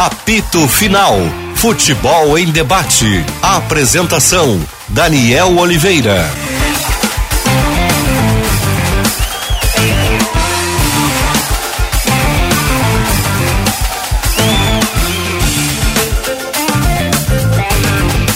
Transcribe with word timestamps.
Apito 0.00 0.66
Final. 0.66 1.14
Futebol 1.56 2.38
em 2.38 2.46
debate. 2.46 3.22
Apresentação: 3.42 4.58
Daniel 4.88 5.58
Oliveira. 5.58 6.26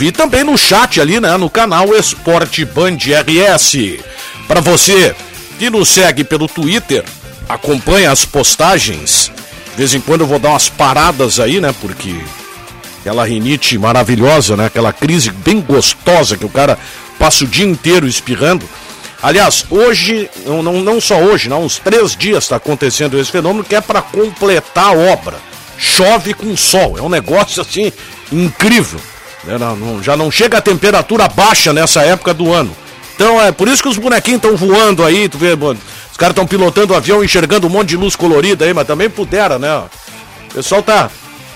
E 0.06 0.12
também 0.12 0.44
no 0.44 0.58
chat 0.58 1.00
ali, 1.00 1.20
né, 1.20 1.38
no 1.38 1.50
canal 1.50 1.96
Esporte 1.96 2.66
Band 2.66 2.98
RS. 2.98 4.00
Para 4.48 4.60
você 4.60 5.16
que 5.60 5.70
nos 5.70 5.90
segue 5.90 6.24
pelo 6.24 6.48
Twitter, 6.48 7.04
acompanha 7.48 8.12
as 8.12 8.26
postagens. 8.26 9.32
De 9.72 9.78
vez 9.78 9.94
em 9.94 10.02
quando 10.02 10.22
eu 10.22 10.28
vou 10.28 10.40
dar 10.40 10.50
umas 10.50 10.70
paradas 10.70 11.40
aí, 11.40 11.62
né, 11.62 11.74
porque 11.80 12.16
aquela 13.00 13.26
rinite 13.26 13.78
maravilhosa, 13.78 14.56
né, 14.56 14.66
aquela 14.66 14.94
crise 14.94 15.32
bem 15.32 15.62
gostosa 15.62 16.38
que 16.38 16.46
o 16.46 16.50
cara 16.50 16.78
passa 17.20 17.44
o 17.44 17.48
dia 17.48 17.66
inteiro 17.66 18.08
espirrando. 18.08 18.68
Aliás, 19.22 19.66
hoje, 19.70 20.30
não, 20.46 20.62
não, 20.62 20.82
não 20.82 21.00
só 21.00 21.18
hoje, 21.18 21.48
não, 21.48 21.64
uns 21.64 21.80
três 21.80 22.16
dias 22.16 22.44
está 22.44 22.58
acontecendo 22.58 23.18
esse 23.18 23.32
fenômeno 23.32 23.64
que 23.64 23.76
é 23.76 23.80
para 23.80 24.02
completar 24.02 24.88
a 24.88 24.92
obra. 25.14 25.53
Chove 25.84 26.34
com 26.34 26.56
sol, 26.56 26.98
é 26.98 27.02
um 27.02 27.10
negócio 27.10 27.62
assim 27.62 27.92
incrível. 28.32 29.02
Né? 29.44 29.58
Já 30.02 30.16
não 30.16 30.32
chega 30.32 30.58
a 30.58 30.62
temperatura 30.62 31.28
baixa 31.28 31.74
nessa 31.74 32.02
época 32.04 32.34
do 32.34 32.54
ano. 32.54 32.74
Então 33.16 33.40
é 33.42 33.52
por 33.52 33.68
isso 33.68 33.84
que 33.84 33.90
os 33.90 33.98
bonequinhos 33.98 34.42
estão 34.42 34.56
voando 34.56 35.04
aí, 35.04 35.28
tu 35.28 35.38
vê, 35.38 35.58
mano, 35.58 35.78
os 36.10 36.16
caras 36.16 36.32
estão 36.32 36.48
pilotando 36.48 36.94
o 36.94 36.96
avião, 36.96 37.22
enxergando 37.22 37.68
um 37.68 37.70
monte 37.70 37.90
de 37.90 37.98
luz 37.98 38.16
colorida 38.16 38.64
aí, 38.64 38.74
mas 38.74 38.88
também 38.88 39.10
pudera, 39.10 39.60
né? 39.60 39.84
O 40.50 40.54
pessoal 40.54 40.82
tá. 40.82 41.12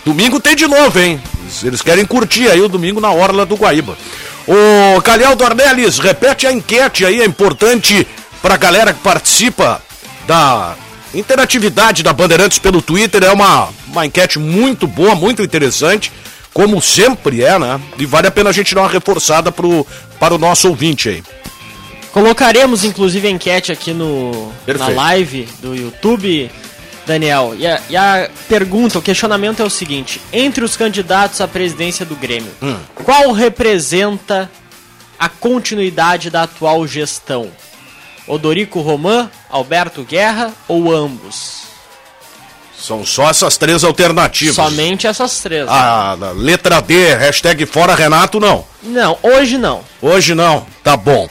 Domingo 0.05 0.41
tem 0.41 0.57
de 0.57 0.67
novo, 0.67 0.99
hein? 0.99 1.21
Eles 1.63 1.81
querem 1.81 2.05
curtir 2.05 2.49
aí 2.49 2.61
o 2.61 2.67
domingo 2.67 2.99
na 2.99 3.11
Orla 3.11 3.45
do 3.45 3.55
Guaíba. 3.55 3.97
O 4.45 5.01
Calhau 5.01 5.37
Dornelles, 5.37 5.99
repete 5.99 6.45
a 6.45 6.51
enquete 6.51 7.05
aí, 7.05 7.21
é 7.21 7.25
importante 7.25 8.05
para 8.41 8.55
a 8.55 8.57
galera 8.57 8.93
que 8.93 8.99
participa 8.99 9.81
da 10.27 10.75
interatividade 11.13 12.03
da 12.03 12.13
Bandeirantes 12.13 12.59
pelo 12.59 12.81
Twitter. 12.81 13.23
É 13.23 13.31
uma, 13.31 13.69
uma 13.87 14.05
enquete 14.05 14.39
muito 14.39 14.87
boa, 14.87 15.15
muito 15.15 15.41
interessante, 15.41 16.11
como 16.53 16.81
sempre 16.81 17.43
é, 17.43 17.57
né? 17.57 17.79
E 17.97 18.05
vale 18.05 18.27
a 18.27 18.31
pena 18.31 18.49
a 18.49 18.53
gente 18.53 18.73
dar 18.73 18.81
uma 18.81 18.89
reforçada 18.89 19.51
pro, 19.51 19.85
para 20.19 20.33
o 20.33 20.37
nosso 20.37 20.67
ouvinte 20.69 21.09
aí. 21.09 21.23
Colocaremos 22.11 22.83
inclusive 22.83 23.27
a 23.27 23.31
enquete 23.31 23.71
aqui 23.71 23.93
no, 23.93 24.51
na 24.65 24.87
live 24.87 25.47
do 25.61 25.75
YouTube. 25.75 26.49
Daniel, 27.05 27.55
e 27.57 27.65
a, 27.65 27.81
e 27.89 27.95
a, 27.95 28.29
pergunta, 28.49 28.99
o 28.99 29.01
questionamento 29.01 29.61
é 29.61 29.65
o 29.65 29.69
seguinte: 29.69 30.19
entre 30.33 30.63
os 30.63 30.75
candidatos 30.75 31.39
à 31.39 31.47
presidência 31.47 32.05
do 32.05 32.15
Grêmio, 32.15 32.51
hum. 32.61 32.75
qual 32.95 33.31
representa 33.31 34.51
a 35.17 35.29
continuidade 35.29 36.29
da 36.29 36.43
atual 36.43 36.85
gestão? 36.85 37.49
Odorico 38.27 38.81
Roman, 38.81 39.29
Alberto 39.49 40.03
Guerra 40.03 40.53
ou 40.67 40.93
ambos? 40.93 41.67
São 42.77 43.03
só 43.05 43.29
essas 43.29 43.57
três 43.57 43.83
alternativas. 43.83 44.55
Somente 44.55 45.07
essas 45.07 45.39
três. 45.39 45.67
A 45.67 46.15
né? 46.19 46.31
letra 46.35 46.79
D, 46.79 47.15
hashtag 47.15 47.65
fora 47.65 47.95
Renato, 47.95 48.39
não. 48.39 48.63
Não, 48.83 49.17
hoje 49.23 49.57
não. 49.57 49.81
Hoje 50.01 50.35
não, 50.35 50.65
tá 50.83 50.95
bom. 50.95 51.27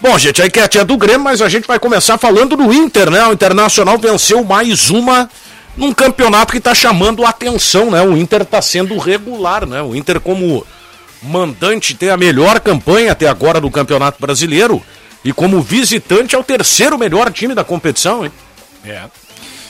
Bom, 0.00 0.16
gente, 0.16 0.40
a 0.40 0.46
enquete 0.46 0.78
é 0.78 0.84
do 0.84 0.96
Grêmio, 0.96 1.20
mas 1.20 1.42
a 1.42 1.48
gente 1.48 1.66
vai 1.66 1.78
começar 1.78 2.16
falando 2.16 2.56
do 2.56 2.72
Inter, 2.72 3.10
né? 3.10 3.26
O 3.26 3.32
Internacional 3.32 3.98
venceu 3.98 4.42
mais 4.44 4.90
uma 4.90 5.28
num 5.76 5.92
campeonato 5.92 6.52
que 6.52 6.58
está 6.58 6.74
chamando 6.74 7.24
a 7.24 7.30
atenção, 7.30 7.90
né? 7.90 8.02
O 8.02 8.16
Inter 8.16 8.42
está 8.42 8.62
sendo 8.62 8.96
regular, 8.96 9.66
né? 9.66 9.82
O 9.82 9.94
Inter, 9.94 10.20
como 10.20 10.64
mandante, 11.22 11.94
tem 11.94 12.10
a 12.10 12.16
melhor 12.16 12.60
campanha 12.60 13.12
até 13.12 13.28
agora 13.28 13.60
do 13.60 13.70
Campeonato 13.70 14.20
Brasileiro. 14.20 14.82
E 15.24 15.32
como 15.32 15.60
visitante 15.60 16.34
é 16.34 16.38
o 16.38 16.44
terceiro 16.44 16.98
melhor 16.98 17.32
time 17.32 17.54
da 17.54 17.64
competição, 17.64 18.24
hein? 18.24 18.32
É. 18.84 19.04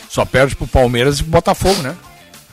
Só 0.08 0.24
perde 0.24 0.54
pro 0.54 0.66
Palmeiras 0.66 1.18
e 1.18 1.22
pro 1.22 1.32
Botafogo, 1.32 1.82
né? 1.82 1.96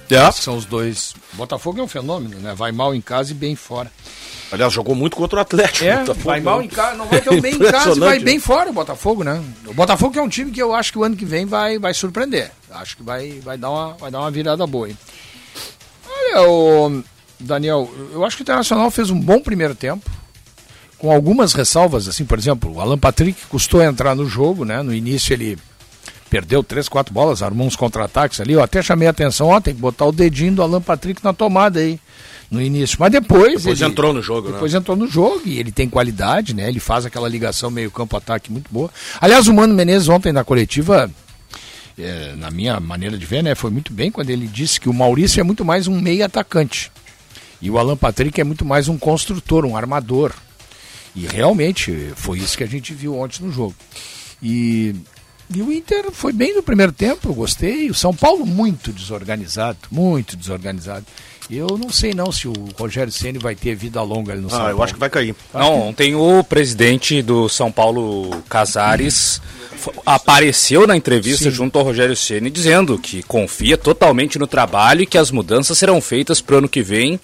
É. 0.10 0.32
São 0.32 0.56
os 0.56 0.66
dois. 0.66 1.14
Botafogo 1.34 1.80
é 1.80 1.84
um 1.84 1.88
fenômeno, 1.88 2.40
né? 2.40 2.54
Vai 2.56 2.72
mal 2.72 2.94
em 2.94 3.02
casa 3.02 3.32
e 3.32 3.34
bem 3.34 3.56
fora. 3.56 3.92
Aliás, 4.52 4.72
jogou 4.72 4.94
muito 4.94 5.18
contra 5.18 5.40
o 5.40 5.42
Atlético. 5.42 5.86
É, 5.86 6.04
vai 6.16 6.40
mal 6.40 6.62
em 6.62 6.68
casa, 6.68 6.96
não 6.96 7.08
vai 7.08 7.20
tão 7.20 7.42
bem 7.42 7.56
em 7.56 7.60
casa 7.60 7.98
e 7.98 8.00
vai 8.00 8.20
bem 8.20 8.40
fora 8.40 8.70
o 8.70 8.74
Botafogo, 8.74 9.24
né? 9.24 9.44
O 9.66 9.74
Botafogo 9.74 10.18
é 10.18 10.22
um 10.22 10.30
time 10.30 10.52
que 10.52 10.62
eu 10.62 10.74
acho 10.74 10.92
que 10.92 11.00
o 11.00 11.04
ano 11.04 11.16
que 11.16 11.26
vem 11.26 11.46
vai, 11.46 11.80
vai 11.80 11.94
surpreender. 11.94 12.52
Acho 12.70 12.98
que 12.98 13.04
vai, 13.04 13.40
vai, 13.44 13.58
dar 13.58 13.72
uma, 13.72 13.94
vai 13.94 14.12
dar 14.12 14.20
uma 14.20 14.30
virada 14.30 14.66
boa. 14.68 14.88
Hein? 14.88 14.98
Olha, 16.08 16.48
o 16.48 17.04
Daniel, 17.40 17.92
eu 18.14 18.24
acho 18.24 18.38
que 18.38 18.44
o 18.44 18.46
Internacional 18.46 18.92
fez 18.92 19.10
um 19.10 19.20
bom 19.20 19.40
primeiro 19.40 19.74
tempo, 19.74 20.10
com 20.98 21.12
algumas 21.12 21.54
ressalvas, 21.54 22.08
assim, 22.08 22.26
por 22.26 22.38
exemplo, 22.38 22.74
o 22.74 22.82
Alan 22.82 22.98
Patrick 22.98 23.46
custou 23.48 23.82
entrar 23.82 24.16
no 24.16 24.28
jogo, 24.28 24.66
né? 24.66 24.82
No 24.82 24.94
início 24.94 25.34
ele 25.34 25.58
perdeu 26.30 26.64
três, 26.64 26.90
quatro 26.90 27.14
bolas, 27.14 27.42
armou 27.42 27.68
uns 27.68 27.76
contra-ataques 27.76 28.40
ali. 28.40 28.54
Eu 28.54 28.64
até 28.64 28.82
chamei 28.82 29.08
a 29.08 29.12
atenção, 29.12 29.48
ó, 29.48 29.60
tem 29.60 29.74
que 29.74 29.82
botar 29.82 30.06
o 30.06 30.12
dedinho 30.12 30.56
do 30.56 30.62
Alan 30.62 30.82
Patrick 30.82 31.24
na 31.24 31.34
tomada 31.34 31.80
aí 31.80 32.00
no 32.50 32.62
início. 32.62 32.98
Mas 33.00 33.12
depois. 33.12 33.64
Depois 33.64 33.82
ele, 33.82 33.92
entrou 33.92 34.14
no 34.14 34.22
jogo, 34.22 34.52
Depois 34.52 34.74
né? 34.74 34.80
entrou 34.80 34.98
no 34.98 35.08
jogo 35.08 35.42
e 35.46 35.60
ele 35.60 35.72
tem 35.72 35.90
qualidade, 35.90 36.54
né? 36.54 36.68
Ele 36.68 36.80
faz 36.80 37.06
aquela 37.06 37.28
ligação 37.28 37.70
meio 37.70 37.92
campo-ataque 37.92 38.52
muito 38.52 38.72
boa. 38.72 38.90
Aliás, 39.20 39.48
o 39.48 39.54
Mano 39.54 39.74
Menezes 39.74 40.10
ontem 40.10 40.32
na 40.32 40.44
coletiva. 40.44 41.10
É, 41.98 42.34
na 42.36 42.52
minha 42.52 42.78
maneira 42.78 43.18
de 43.18 43.26
ver, 43.26 43.42
né, 43.42 43.56
foi 43.56 43.72
muito 43.72 43.94
bem 43.94 44.12
quando 44.12 44.30
ele 44.30 44.48
disse 44.48 44.82
que 44.82 44.90
o 44.90 44.94
Maurício 44.94 45.40
é 45.40 45.44
muito 45.44 45.64
mais 45.64 45.88
um 45.88 45.98
meio 46.02 46.26
atacante 46.26 46.92
e 47.62 47.70
o 47.70 47.78
Alan 47.78 47.96
Patrick 47.96 48.40
é 48.40 48.44
muito 48.44 48.66
mais 48.66 48.88
um 48.88 48.98
construtor, 48.98 49.66
um 49.66 49.78
armador. 49.78 50.34
E 51.16 51.26
realmente 51.28 52.12
foi 52.16 52.40
isso 52.40 52.58
que 52.58 52.64
a 52.64 52.68
gente 52.68 52.94
viu 52.94 53.18
ontem 53.18 53.44
no 53.44 53.52
jogo. 53.52 53.76
E, 54.44 54.94
e 55.54 55.62
o 55.62 55.72
Inter 55.72 56.12
foi 56.12 56.34
bem 56.34 56.54
no 56.54 56.62
primeiro 56.62 56.92
tempo, 56.92 57.30
eu 57.30 57.34
gostei. 57.34 57.90
O 57.90 57.94
São 57.94 58.14
Paulo 58.14 58.46
muito 58.46 58.92
desorganizado, 58.92 59.78
muito 59.90 60.36
desorganizado. 60.36 61.06
Eu 61.50 61.78
não 61.78 61.90
sei 61.90 62.14
não 62.14 62.32
se 62.32 62.48
o 62.48 62.54
Rogério 62.78 63.12
Ceni 63.12 63.38
vai 63.38 63.56
ter 63.56 63.76
vida 63.76 64.02
longa 64.02 64.34
ali 64.34 64.42
no 64.42 64.48
ah, 64.48 64.50
São 64.50 64.60
Paulo. 64.60 64.74
eu 64.74 64.84
acho 64.84 64.94
que 64.94 65.00
vai 65.00 65.10
cair. 65.10 65.36
Não, 65.54 65.90
ontem 65.90 66.16
o 66.16 66.44
presidente 66.44 67.22
do 67.22 67.48
São 67.48 67.72
Paulo, 67.72 68.44
Casares, 68.50 69.40
apareceu 70.06 70.88
na 70.88 70.96
entrevista 70.96 71.46
Sim. 71.46 71.52
junto 71.52 71.78
ao 71.78 71.86
Rogério 71.86 72.16
Ceni 72.16 72.50
dizendo 72.50 72.98
que 72.98 73.22
confia 73.24 73.78
totalmente 73.78 74.38
no 74.40 74.48
trabalho 74.48 75.02
e 75.02 75.06
que 75.06 75.18
as 75.18 75.32
mudanças 75.32 75.78
serão 75.78 76.00
feitas 76.02 76.42
para 76.42 76.56
o 76.56 76.58
ano 76.60 76.70
que 76.70 76.82
vem 76.82 77.20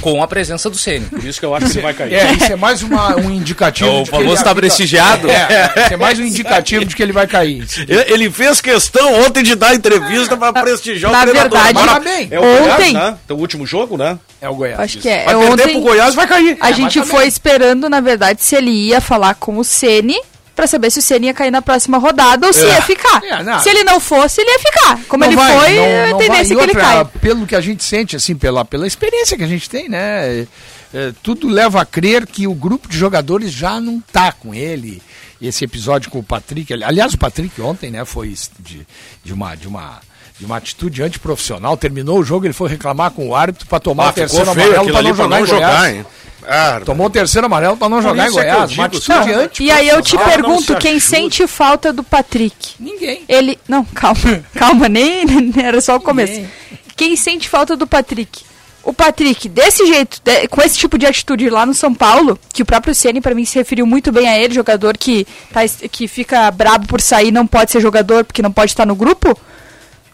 com 0.00 0.22
a 0.22 0.28
presença 0.28 0.68
do 0.68 0.76
Ceni. 0.76 1.06
Por 1.06 1.24
isso 1.24 1.40
que 1.40 1.46
eu 1.46 1.54
acho 1.54 1.66
que 1.66 1.72
ele 1.72 1.82
vai 1.82 1.94
cair. 1.94 2.14
É, 2.14 2.32
isso 2.32 2.52
é 2.52 2.56
mais 2.56 2.82
uma, 2.82 3.16
um 3.16 3.30
indicativo. 3.30 4.02
o 4.02 4.06
famoso 4.06 4.34
está 4.34 4.54
prestigiado. 4.54 5.28
É, 5.30 5.72
isso 5.84 5.94
é 5.94 5.96
mais 5.96 6.18
um 6.18 6.24
indicativo 6.24 6.84
de 6.84 6.94
que 6.94 7.02
ele 7.02 7.12
vai 7.12 7.26
cair. 7.26 7.64
Ele 8.06 8.30
fez 8.30 8.60
questão 8.60 9.22
ontem 9.24 9.42
de 9.42 9.54
dar 9.54 9.74
entrevista 9.74 10.36
para 10.36 10.52
prestigiar 10.52 11.10
Na 11.12 11.18
o 11.18 11.22
treinador. 11.22 11.58
verdade, 11.58 11.86
Parabéns. 11.86 12.32
É 12.32 12.38
o 12.40 12.42
ontem- 12.44 12.92
Goiás, 12.92 12.92
né? 12.92 13.18
Então, 13.24 13.36
o 13.36 13.40
último 13.40 13.66
jogo, 13.66 13.96
né? 13.96 14.18
É 14.40 14.48
o 14.48 14.54
Goiás. 14.54 14.80
Acho 14.80 14.98
que 14.98 15.08
é. 15.08 15.24
Vai 15.24 15.34
É, 15.34 15.38
perder 15.38 15.52
Ontem 15.52 15.72
pro 15.72 15.80
Goiás, 15.80 16.14
vai 16.14 16.26
cair. 16.26 16.56
a 16.60 16.72
gente 16.72 17.02
foi 17.04 17.26
esperando, 17.26 17.88
na 17.88 18.00
verdade, 18.00 18.42
se 18.42 18.54
ele 18.56 18.70
ia 18.70 19.00
falar 19.00 19.34
com 19.34 19.58
o 19.58 19.64
Ceni 19.64 20.16
para 20.54 20.66
saber 20.66 20.90
se 20.90 20.98
o 20.98 21.02
Ceni 21.02 21.26
ia 21.26 21.34
cair 21.34 21.50
na 21.50 21.60
próxima 21.60 21.98
rodada 21.98 22.46
ou 22.46 22.52
se 22.52 22.64
É. 22.64 22.74
ia 22.74 22.82
ficar. 22.82 23.22
É, 23.24 23.58
se 23.58 23.68
ele 23.68 23.82
não 23.84 23.98
fosse, 23.98 24.40
ele 24.40 24.50
ia 24.50 24.58
ficar. 24.58 25.00
Como 25.08 25.22
Não 25.24 25.28
ele 25.30 25.36
vai, 25.36 25.58
foi, 25.58 25.74
não- 25.76 25.84
a 26.04 26.08
não 26.10 26.18
tendência 26.18 26.28
vai. 26.28 26.40
é 26.42 26.46
que 26.46 26.52
ele 26.52 26.60
outra, 26.62 26.80
caia. 26.82 27.04
Pelo 27.04 27.46
que 27.46 27.56
a 27.56 27.60
gente 27.60 27.82
sente, 27.84 28.14
assim, 28.16 28.34
pela, 28.36 28.64
pela 28.64 28.86
experiência 28.86 29.36
que 29.36 29.42
a 29.44 29.48
gente 29.48 29.68
tem, 29.68 29.88
né? 29.88 29.98
é, 30.42 30.46
é, 30.94 31.12
tudo 31.22 31.48
leva 31.48 31.80
a 31.80 31.84
crer 31.84 32.24
que 32.26 32.46
o 32.46 32.54
grupo 32.54 32.88
de 32.88 32.96
jogadores 32.96 33.50
já 33.50 33.80
não 33.80 34.00
tá 34.12 34.30
com 34.32 34.54
ele. 34.54 35.02
Esse 35.42 35.64
episódio 35.64 36.10
com 36.10 36.20
o 36.20 36.22
Patrick, 36.22 36.72
ali- 36.72 36.84
aliás, 36.84 37.12
o 37.14 37.18
Patrick 37.18 37.60
ontem, 37.60 37.90
né, 37.90 38.04
foi 38.04 38.32
de, 38.60 38.86
de 39.24 39.32
uma 39.32 39.54
de 39.56 39.66
uma 39.68 40.00
de 40.38 40.44
uma 40.44 40.56
atitude 40.56 41.00
antiprofissional, 41.00 41.76
terminou 41.76 42.18
o 42.18 42.24
jogo, 42.24 42.44
ele 42.44 42.52
foi 42.52 42.68
reclamar 42.68 43.12
com 43.12 43.28
o 43.28 43.36
árbitro 43.36 43.68
para 43.68 43.78
tomar 43.78 44.08
Ah, 44.08 44.12
feio 44.12 44.42
amarelo 44.42 44.76
aquilo 44.80 44.92
para 44.92 45.02
não 45.02 45.14
jogar 45.14 45.38
não 45.40 45.46
jogar? 45.46 46.06
Ah, 46.46 46.80
Tomou 46.84 47.06
o 47.06 47.10
terceiro 47.10 47.46
amarelo 47.46 47.76
para 47.76 47.88
não 47.88 47.98
Por 47.98 48.02
jogar 48.08 48.24
em 48.26 48.28
é 48.28 48.32
Goiás. 48.32 48.70
digo, 48.70 48.80
uma 48.80 48.86
atitude 48.86 49.06
sabe? 49.06 49.32
anti 49.32 49.64
E 49.64 49.70
aí 49.70 49.88
eu 49.88 50.02
te 50.02 50.16
Ah, 50.16 50.20
não 50.20 50.26
pergunto, 50.26 50.62
se 50.72 50.74
quem 50.76 51.00
sente 51.00 51.46
falta 51.46 51.92
do 51.92 52.02
Patrick? 52.04 52.74
Ninguém. 52.78 53.22
Ele. 53.28 53.58
Não, 53.68 53.84
calma, 53.84 54.44
calma, 54.54 54.88
nem 54.88 55.24
era 55.62 55.80
só 55.80 55.96
o 55.96 56.00
começo. 56.00 56.32
Ninguém. 56.32 56.50
Quem 56.96 57.16
sente 57.16 57.48
falta 57.48 57.76
do 57.76 57.86
Patrick? 57.86 58.42
O 58.82 58.92
Patrick, 58.92 59.48
desse 59.48 59.86
jeito, 59.86 60.20
de- 60.22 60.46
com 60.48 60.60
esse 60.60 60.76
tipo 60.76 60.98
de 60.98 61.06
atitude 61.06 61.48
lá 61.48 61.64
no 61.64 61.72
São 61.72 61.94
Paulo, 61.94 62.38
que 62.52 62.62
o 62.62 62.66
próprio 62.66 62.94
Ceni 62.94 63.18
para 63.20 63.34
mim 63.34 63.46
se 63.46 63.54
referiu 63.58 63.86
muito 63.86 64.12
bem 64.12 64.28
a 64.28 64.38
ele, 64.38 64.52
jogador 64.54 64.98
que, 64.98 65.26
tá, 65.52 65.60
que 65.90 66.06
fica 66.06 66.50
brabo 66.50 66.86
por 66.86 67.00
sair, 67.00 67.32
não 67.32 67.46
pode 67.46 67.70
ser 67.72 67.80
jogador 67.80 68.24
porque 68.24 68.42
não 68.42 68.52
pode 68.52 68.72
estar 68.72 68.84
no 68.84 68.94
grupo. 68.94 69.34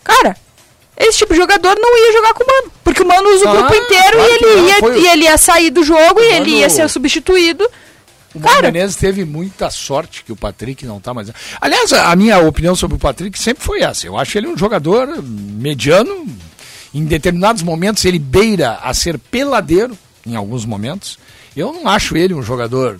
Cara, 0.05 0.37
esse 1.00 1.19
tipo 1.19 1.32
de 1.32 1.41
jogador 1.41 1.76
não 1.79 1.99
ia 1.99 2.12
jogar 2.12 2.35
com 2.35 2.44
o 2.44 2.47
Mano. 2.47 2.73
Porque 2.85 3.02
o 3.02 3.06
Mano 3.06 3.29
usa 3.35 3.44
o 3.44 3.49
Ah, 3.49 3.52
grupo 3.56 3.75
inteiro 3.75 4.17
claro 4.17 4.31
e, 4.31 4.35
ele 4.35 4.56
não, 4.56 4.69
ia, 4.69 4.75
foi 4.79 4.93
o- 4.93 4.99
e 4.99 5.06
ele 5.08 5.25
ia 5.25 5.38
sair 5.38 5.70
do 5.70 5.82
jogo 5.82 6.20
e 6.20 6.25
ele 6.25 6.38
Mano- 6.41 6.49
ia 6.61 6.70
ser 6.70 6.88
substituído. 6.88 7.69
O 8.32 8.38
Cara. 8.41 8.70
Menezes 8.70 8.94
teve 8.94 9.25
muita 9.25 9.70
sorte 9.70 10.23
que 10.23 10.31
o 10.31 10.37
Patrick 10.37 10.87
não 10.87 11.00
tá 11.00 11.12
mais. 11.12 11.29
Aliás, 11.61 11.93
a 11.93 12.12
a 12.12 12.17
minha 12.17 12.38
opinião 12.38 12.76
sobre 12.76 12.97
o 12.97 13.00
Patrick 13.00 13.37
sempre 13.37 13.64
foi 13.64 13.81
essa. 13.82 14.06
Eu 14.06 14.17
acho 14.17 14.38
ele 14.38 14.47
um 14.47 14.56
jogador 14.56 15.08
mediano. 15.20 16.26
Em 16.94 17.05
determinados 17.05 17.62
momentos 17.62 18.05
ele 18.05 18.19
beira 18.19 18.79
a 18.82 18.93
ser 18.94 19.19
peladeiro, 19.19 19.96
em 20.26 20.35
alguns 20.37 20.64
momentos. 20.64 21.19
Eu 21.56 21.73
não 21.73 21.88
acho 21.88 22.17
ele 22.17 22.32
um 22.35 22.43
jogador 22.43 22.99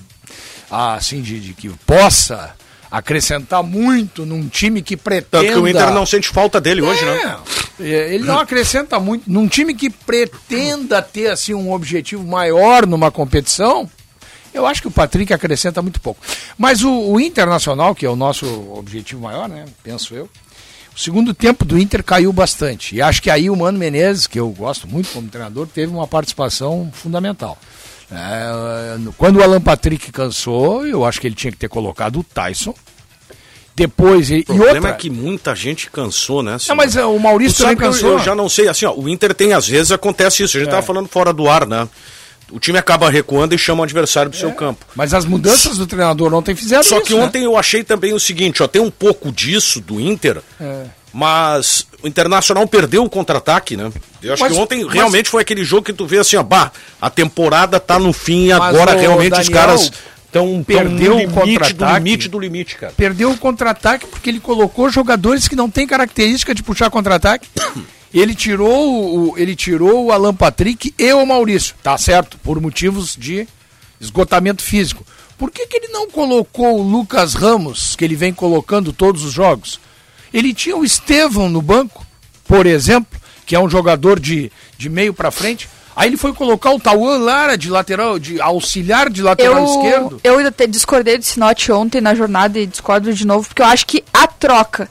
ah, 0.71 0.95
assim 0.95 1.21
de, 1.23 1.39
de 1.41 1.53
que 1.55 1.69
possa 1.87 2.55
acrescentar 2.91 3.63
muito 3.63 4.27
num 4.27 4.49
time 4.49 4.83
que 4.83 4.97
pretenda. 4.97 5.45
Tanto 5.45 5.53
que 5.53 5.59
o 5.59 5.69
Inter 5.69 5.93
não 5.93 6.05
sente 6.05 6.29
falta 6.29 6.61
dele 6.61 6.83
hoje, 6.83 7.05
né? 7.05 7.39
É, 7.79 7.85
é, 7.85 8.15
Ele 8.15 8.25
não 8.25 8.39
acrescenta 8.39 8.99
muito. 8.99 9.31
Num 9.31 9.47
time 9.47 9.75
que 9.75 9.89
pretenda 9.89 11.01
ter 11.01 11.29
assim 11.29 11.55
um 11.55 11.73
objetivo 11.73 12.25
maior 12.25 12.87
numa 12.87 13.11
competição, 13.11 13.89
eu 14.53 14.67
acho 14.67 14.83
que 14.83 14.89
o 14.89 14.91
Patrick 14.91 15.33
acrescenta 15.33 15.81
muito 15.81 16.01
pouco. 16.01 16.21
Mas 16.59 16.83
o, 16.83 16.91
o 16.91 17.21
Internacional, 17.21 17.95
que 17.95 18.05
é 18.05 18.11
o 18.11 18.17
nosso 18.17 18.47
objetivo 18.73 19.23
maior, 19.23 19.49
né? 19.49 19.65
Penso 19.83 20.15
eu. 20.15 20.29
O 20.95 20.99
segundo 20.99 21.33
tempo 21.33 21.65
do 21.65 21.79
Inter 21.79 22.03
caiu 22.03 22.33
bastante. 22.33 22.97
E 22.97 23.01
acho 23.01 23.23
que 23.23 23.31
aí 23.31 23.49
o 23.49 23.57
Mano 23.57 23.79
Menezes, 23.79 24.27
que 24.27 24.39
eu 24.41 24.51
gosto 24.51 24.89
muito 24.89 25.11
como 25.11 25.29
treinador, 25.29 25.67
teve 25.69 25.93
uma 25.93 26.07
participação 26.07 26.91
fundamental. 26.93 27.57
É, 28.13 28.99
quando 29.17 29.37
o 29.37 29.43
Alan 29.43 29.61
Patrick 29.61 30.11
cansou, 30.11 30.87
eu 30.87 31.05
acho 31.05 31.21
que 31.21 31.27
ele 31.27 31.35
tinha 31.35 31.51
que 31.53 31.59
ter 31.59 31.69
colocado 31.69 32.21
o 32.21 32.25
Tyson. 32.25 32.75
Depois, 33.75 34.31
e, 34.31 34.41
O 34.41 34.45
problema 34.47 34.73
e 34.73 34.75
outra. 34.77 34.91
é 34.91 34.93
que 34.95 35.09
muita 35.09 35.55
gente 35.55 35.91
cansou, 35.91 36.43
né? 36.43 36.57
Não, 36.69 36.77
mas 36.77 36.97
é, 36.97 37.05
o 37.05 37.19
Maurício 37.19 37.57
Tu 37.59 37.63
também 37.63 37.77
que 37.77 37.85
eu, 37.85 37.91
cansou. 37.93 38.11
eu 38.13 38.19
já 38.19 38.35
não 38.35 38.49
sei, 38.49 38.69
assim, 38.69 38.85
ó, 38.85 38.93
o 38.95 39.09
Inter 39.09 39.33
tem, 39.33 39.53
às 39.53 39.67
vezes 39.67 39.93
acontece 39.93 40.43
isso, 40.43 40.57
a 40.57 40.61
gente 40.61 40.69
É. 40.69 40.73
tava 40.73 40.83
falando 40.87 41.09
fora 41.09 41.33
do 41.33 41.49
ar, 41.49 41.67
né? 41.67 41.89
O 42.51 42.59
time 42.59 42.77
acaba 42.79 43.09
recuando 43.09 43.55
e 43.55 43.59
chama 43.59 43.81
o 43.81 43.85
adversário 43.85 44.29
pro 44.31 44.39
seu 44.39 44.51
campo. 44.53 44.85
Mas 44.97 45.15
as 45.15 45.25
mudanças 45.25 45.79
do 45.79 45.87
treinador 45.87 46.35
ontem 46.35 46.55
fizeram 46.57 46.83
Só 46.83 46.97
isso, 46.97 47.07
que 47.07 47.15
né? 47.15 47.23
ontem 47.23 47.45
eu 47.45 47.57
achei 47.57 47.85
também 47.85 48.13
o 48.13 48.19
seguinte, 48.19 48.61
ó, 48.63 48.67
tem 48.67 48.83
um 48.83 48.91
pouco 48.91 49.31
disso 49.31 49.81
do 49.81 50.01
Inter, 50.01 50.43
É. 50.61 50.87
mas 51.13 51.87
o 52.03 52.09
Internacional 52.09 52.67
perdeu 52.67 53.05
o 53.05 53.11
contra-ataque, 53.11 53.77
né? 53.77 53.91
Eu 54.23 54.33
acho 54.35 54.43
Mas- 54.43 54.53
que 54.53 54.59
ontem 54.59 54.85
mas- 54.85 54.95
realmente 54.95 55.29
foi 55.29 55.43
aquele 55.43 55.65
jogo 55.65 55.83
que 55.85 55.93
tu 55.93 56.07
vê 56.07 56.19
assim, 56.19 56.37
ó, 56.37 56.43
bah, 56.43 56.71
a 57.01 57.11
temporada 57.11 57.79
tá 57.81 57.99
no 57.99 58.13
fim 58.13 58.47
e 58.47 58.53
agora 58.53 58.95
realmente 58.95 59.33
os 59.39 59.47
Daniel, 59.49 59.53
caras 59.53 59.93
estão 60.27 60.63
perdeu 60.65 61.11
no 61.11 61.17
o 61.17 61.19
limite 61.21 61.33
do 61.33 61.41
contra-ataque. 61.41 61.95
limite 62.05 62.29
do 62.29 62.39
limite, 62.39 62.77
cara. 62.77 62.93
Perdeu 62.97 63.31
o 63.33 63.37
contra-ataque 63.37 64.07
porque 64.07 64.31
ele 64.31 64.41
colocou 64.41 64.89
jogadores 64.91 65.49
que 65.49 65.57
não 65.57 65.69
têm 65.71 65.87
característica 65.87 66.55
de 66.55 66.63
puxar 66.63 66.91
contra-ataque. 66.91 67.49
Ele 68.13 68.35
tirou 68.35 69.31
o, 69.31 69.39
ele 69.39 69.55
tirou 69.55 70.07
o 70.07 70.11
Alan 70.11 70.35
Patrick 70.35 70.93
e 70.99 71.13
o 71.13 71.25
Maurício, 71.25 71.77
tá 71.81 71.97
certo, 71.97 72.37
por 72.43 72.61
motivos 72.61 73.15
de 73.17 73.47
esgotamento 74.01 74.65
físico. 74.65 75.07
Por 75.39 75.49
que, 75.49 75.65
que 75.69 75.77
ele 75.77 75.93
não 75.93 76.11
colocou 76.11 76.81
o 76.81 76.83
Lucas 76.83 77.35
Ramos, 77.35 77.95
que 77.95 78.05
ele 78.05 78.17
vem 78.17 78.33
colocando 78.35 78.93
todos 78.93 79.23
os 79.25 79.33
jogos? 79.33 79.79
Ele 80.33 80.53
tinha 80.55 80.77
o 80.77 80.85
Estevão 80.85 81.49
no 81.49 81.61
banco, 81.63 82.07
por 82.47 82.67
exemplo, 82.67 83.19
que 83.47 83.55
é 83.57 83.61
um 83.61 83.69
jogador 83.69 84.19
de, 84.21 84.51
de 84.79 84.89
meio 84.89 85.13
para 85.13 85.31
frente. 85.31 85.69
Aí 85.97 86.09
ele 86.09 86.17
foi 86.17 86.33
colocar 86.33 86.71
o 86.71 86.79
Tauan 86.81 87.19
Lara 87.19 87.59
de 87.59 87.69
lateral, 87.69 88.19
de 88.19 88.41
auxiliar 88.41 89.11
de 89.11 89.23
lateral 89.23 89.65
esquerdo. 89.65 90.21
Eu, 90.23 90.41
eu 90.41 90.47
até 90.47 90.67
discordei 90.67 91.19
do 91.19 91.25
Sinote 91.25 91.71
ontem 91.73 92.01
na 92.01 92.15
jornada 92.15 92.59
e 92.59 92.67
discordo 92.67 93.13
de 93.13 93.27
novo, 93.27 93.47
porque 93.49 93.61
eu 93.61 93.67
acho 93.67 93.85
que 93.87 94.03
a 94.13 94.27
troca, 94.27 94.89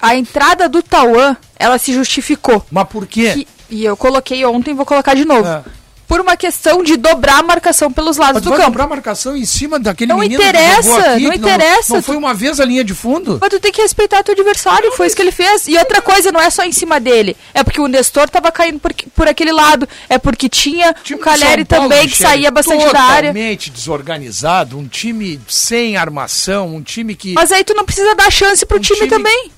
a 0.00 0.14
entrada 0.14 0.68
do 0.68 0.82
Tauan, 0.82 1.36
ela 1.56 1.76
se 1.78 1.92
justificou. 1.92 2.64
Mas 2.70 2.88
por 2.88 3.06
quê? 3.06 3.32
Que- 3.34 3.48
e 3.70 3.84
eu 3.84 3.96
coloquei 3.96 4.44
ontem 4.46 4.70
e 4.70 4.74
vou 4.74 4.86
colocar 4.86 5.14
de 5.14 5.24
novo. 5.24 5.46
É. 5.46 5.62
Por 6.10 6.20
uma 6.20 6.36
questão 6.36 6.82
de 6.82 6.96
dobrar 6.96 7.38
a 7.38 7.42
marcação 7.44 7.88
pelos 7.92 8.16
lados 8.16 8.42
do 8.42 8.50
campo. 8.50 8.64
dobrar 8.64 8.82
a 8.82 8.88
marcação 8.88 9.36
em 9.36 9.44
cima 9.44 9.78
daquele 9.78 10.12
Não 10.12 10.18
menino 10.18 10.42
interessa, 10.42 11.12
aqui, 11.12 11.22
não 11.22 11.30
que 11.30 11.36
interessa. 11.38 11.94
Não, 11.94 12.02
foi 12.02 12.16
uma 12.16 12.34
vez 12.34 12.58
a 12.58 12.64
linha 12.64 12.82
de 12.82 12.94
fundo? 12.94 13.38
Mas 13.40 13.48
tu 13.48 13.60
tem 13.60 13.70
que 13.70 13.80
respeitar 13.80 14.24
teu 14.24 14.32
adversário, 14.34 14.90
foi 14.96 15.06
isso 15.06 15.14
que 15.14 15.22
ele 15.22 15.30
fez. 15.30 15.68
E 15.68 15.78
outra 15.78 16.02
coisa, 16.02 16.32
não 16.32 16.40
é 16.40 16.50
só 16.50 16.64
em 16.64 16.72
cima 16.72 16.98
dele. 16.98 17.36
É 17.54 17.62
porque 17.62 17.80
o 17.80 17.86
Nestor 17.86 18.28
tava 18.28 18.50
caindo 18.50 18.80
por, 18.80 18.92
por 19.14 19.28
aquele 19.28 19.52
lado. 19.52 19.88
É 20.08 20.18
porque 20.18 20.48
tinha 20.48 20.92
time 21.04 21.20
o 21.20 21.22
do 21.22 21.24
Caleri 21.24 21.64
também, 21.64 22.08
que 22.08 22.16
saía 22.16 22.50
bastante 22.50 22.92
da 22.92 23.02
área. 23.02 23.28
Totalmente 23.28 23.70
desorganizado, 23.70 24.76
um 24.76 24.88
time 24.88 25.40
sem 25.46 25.96
armação, 25.96 26.74
um 26.74 26.82
time 26.82 27.14
que... 27.14 27.34
Mas 27.34 27.52
aí 27.52 27.62
tu 27.62 27.72
não 27.72 27.84
precisa 27.84 28.16
dar 28.16 28.32
chance 28.32 28.66
pro 28.66 28.78
um 28.78 28.80
time, 28.80 29.06
também. 29.06 29.52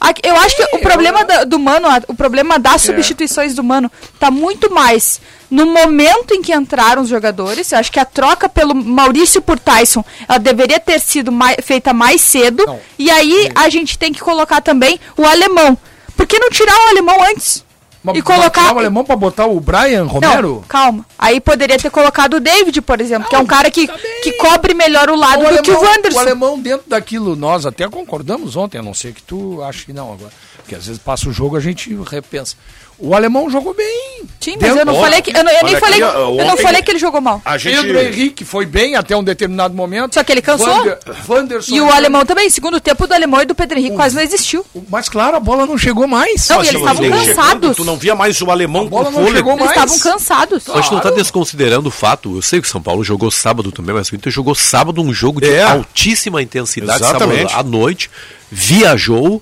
Ah, 0.00 0.14
Eu 0.22 0.36
acho 0.36 0.54
que 0.54 0.62
o 0.62 0.76
É, 0.76 0.78
problema 0.78 1.24
do 1.44 1.58
Mano, 1.58 1.88
o 2.06 2.14
problema 2.14 2.56
das 2.56 2.82
substituições 2.82 3.52
do 3.52 3.64
Mano, 3.64 3.90
tá 4.20 4.30
muito 4.30 4.72
mais 4.72 5.20
no 5.50 5.66
momento 5.66 6.34
em 6.34 6.42
que 6.42 6.52
entraram 6.54 7.02
os 7.02 7.08
jogadores. 7.08 7.72
Eu 7.72 7.78
acho 7.78 7.90
que 7.92 8.00
a 8.00 8.04
troca 8.04 8.48
pelo 8.48 8.74
Maurício 8.74 9.40
por 9.40 9.58
Tyson, 9.58 10.04
ela 10.28 10.38
deveria 10.38 10.78
ter 10.80 10.98
sido 11.00 11.32
mai- 11.32 11.56
feita 11.62 11.92
mais 11.92 12.20
cedo. 12.20 12.64
Não. 12.66 12.78
E 12.98 13.10
aí 13.10 13.50
a 13.54 13.68
gente 13.68 13.98
tem 13.98 14.12
que 14.12 14.20
colocar 14.20 14.60
também 14.60 14.98
o 15.16 15.24
alemão. 15.24 15.76
Por 16.16 16.26
que 16.26 16.38
não 16.38 16.50
tirar 16.50 16.74
o 16.76 16.88
alemão 16.90 17.16
antes? 17.24 17.64
Mas 18.02 18.16
e 18.16 18.22
colocar. 18.22 18.72
o 18.74 18.78
alemão 18.78 19.04
pra 19.04 19.16
botar 19.16 19.46
o 19.46 19.58
Brian 19.58 20.04
Romero? 20.04 20.54
Não, 20.56 20.62
calma. 20.62 21.04
Aí 21.18 21.40
poderia 21.40 21.76
ter 21.78 21.90
colocado 21.90 22.34
o 22.34 22.40
David, 22.40 22.80
por 22.80 23.00
exemplo, 23.00 23.28
que 23.28 23.34
é 23.34 23.38
um 23.38 23.44
cara 23.46 23.70
que, 23.72 23.88
tá 23.88 23.94
que 24.22 24.32
cobre 24.34 24.72
melhor 24.72 25.10
o 25.10 25.16
lado 25.16 25.44
O 25.44 25.56
do 25.56 25.62
que 25.62 25.70
o 25.70 25.74
alemão- 25.76 25.92
Wanderson. 25.96 26.16
O 26.18 26.20
alemão 26.20 26.58
dentro 26.60 26.88
daquilo, 26.88 27.34
nós 27.34 27.66
até 27.66 27.88
concordamos 27.88 28.54
ontem, 28.54 28.78
a 28.78 28.82
não 28.82 28.94
ser 28.94 29.12
que 29.12 29.22
tu 29.22 29.60
ache 29.64 29.84
que 29.86 29.92
não 29.92 30.12
agora. 30.12 30.30
Porque 30.68 30.74
às 30.74 30.84
vezes 30.86 31.00
passa 31.00 31.26
o 31.30 31.32
jogo 31.32 31.56
a 31.56 31.60
gente 31.60 31.98
repensa. 32.10 32.54
O 32.98 33.14
alemão 33.14 33.48
jogou 33.48 33.72
bem. 33.72 34.22
Sim, 34.40 34.56
mas 34.60 34.76
eu 34.76 34.84
não 34.84 35.00
falei 35.00 35.22
que. 35.22 35.30
Eu, 35.34 35.42
não- 35.44 35.52
eu 35.52 35.64
nem 35.64 35.76
falei, 35.76 36.02
aqui, 36.02 36.16
ó, 36.18 36.30
eu 36.40 36.44
não 36.46 36.56
falei 36.58 36.82
que 36.82 36.90
ele 36.90 36.98
jogou 36.98 37.20
mal. 37.22 37.40
A 37.44 37.56
gente... 37.56 37.76
Pedro 37.80 37.98
Henrique 38.00 38.44
foi 38.44 38.66
bem 38.66 38.96
até 38.96 39.16
um 39.16 39.22
determinado 39.22 39.72
momento. 39.72 40.14
Só 40.14 40.22
que 40.24 40.32
ele 40.32 40.42
cansou. 40.42 40.66
Wander- 40.68 40.98
Wanderson 41.28 41.74
E 41.74 41.80
o 41.80 41.90
alemão 41.90 42.26
também, 42.26 42.50
segundo 42.50 42.80
tempo 42.80 43.06
do 43.06 43.14
alemão 43.14 43.40
e 43.40 43.46
do 43.46 43.54
Pedro 43.54 43.78
Henrique 43.78 43.94
quase 43.96 44.14
não 44.16 44.20
existiu. 44.22 44.66
Mas 44.90 45.08
claro, 45.08 45.36
a 45.36 45.40
bola 45.40 45.64
não 45.64 45.78
chegou 45.78 46.06
mais. 46.08 46.48
Não, 46.48 46.56
Mas 46.58 46.66
e 46.66 46.70
eles 46.70 46.80
estavam 46.82 47.02
chegando, 47.04 47.26
cansados. 47.36 47.76
Tu 47.76 47.84
não 47.84 47.96
via 47.96 48.14
mais 48.16 48.42
o 48.42 48.50
alemão 48.50 48.82
A 48.86 48.88
bola 48.90 49.04
com 49.06 49.10
não 49.12 49.18
fôlego. 49.20 49.36
chegou 49.36 49.52
Eles 49.54 49.64
mais. 49.64 49.76
estavam 49.92 49.98
cansados. 50.18 50.68
A 50.68 50.74
gente 50.80 50.90
não 50.90 50.96
tá 50.98 51.02
Claro. 51.02 51.16
desconsiderando 51.16 51.88
o 51.88 51.92
fato, 51.92 52.34
eu 52.36 52.42
sei 52.42 52.60
que 52.60 52.66
o 52.66 52.70
São 52.70 52.82
Paulo 52.82 53.02
jogou 53.04 53.30
sábado 53.30 53.70
também, 53.72 53.94
mas 53.94 54.10
o 54.10 54.16
Inter 54.16 54.30
jogou 54.32 54.56
sábado 54.56 55.00
um 55.00 55.14
jogo 55.14 55.40
de 55.40 55.48
É. 55.48 55.62
altíssima 55.62 56.42
intensidade, 56.42 57.00
Exatamente. 57.00 57.52
sábado 57.52 57.60
à 57.60 57.70
noite, 57.70 58.10
viajou, 58.50 59.40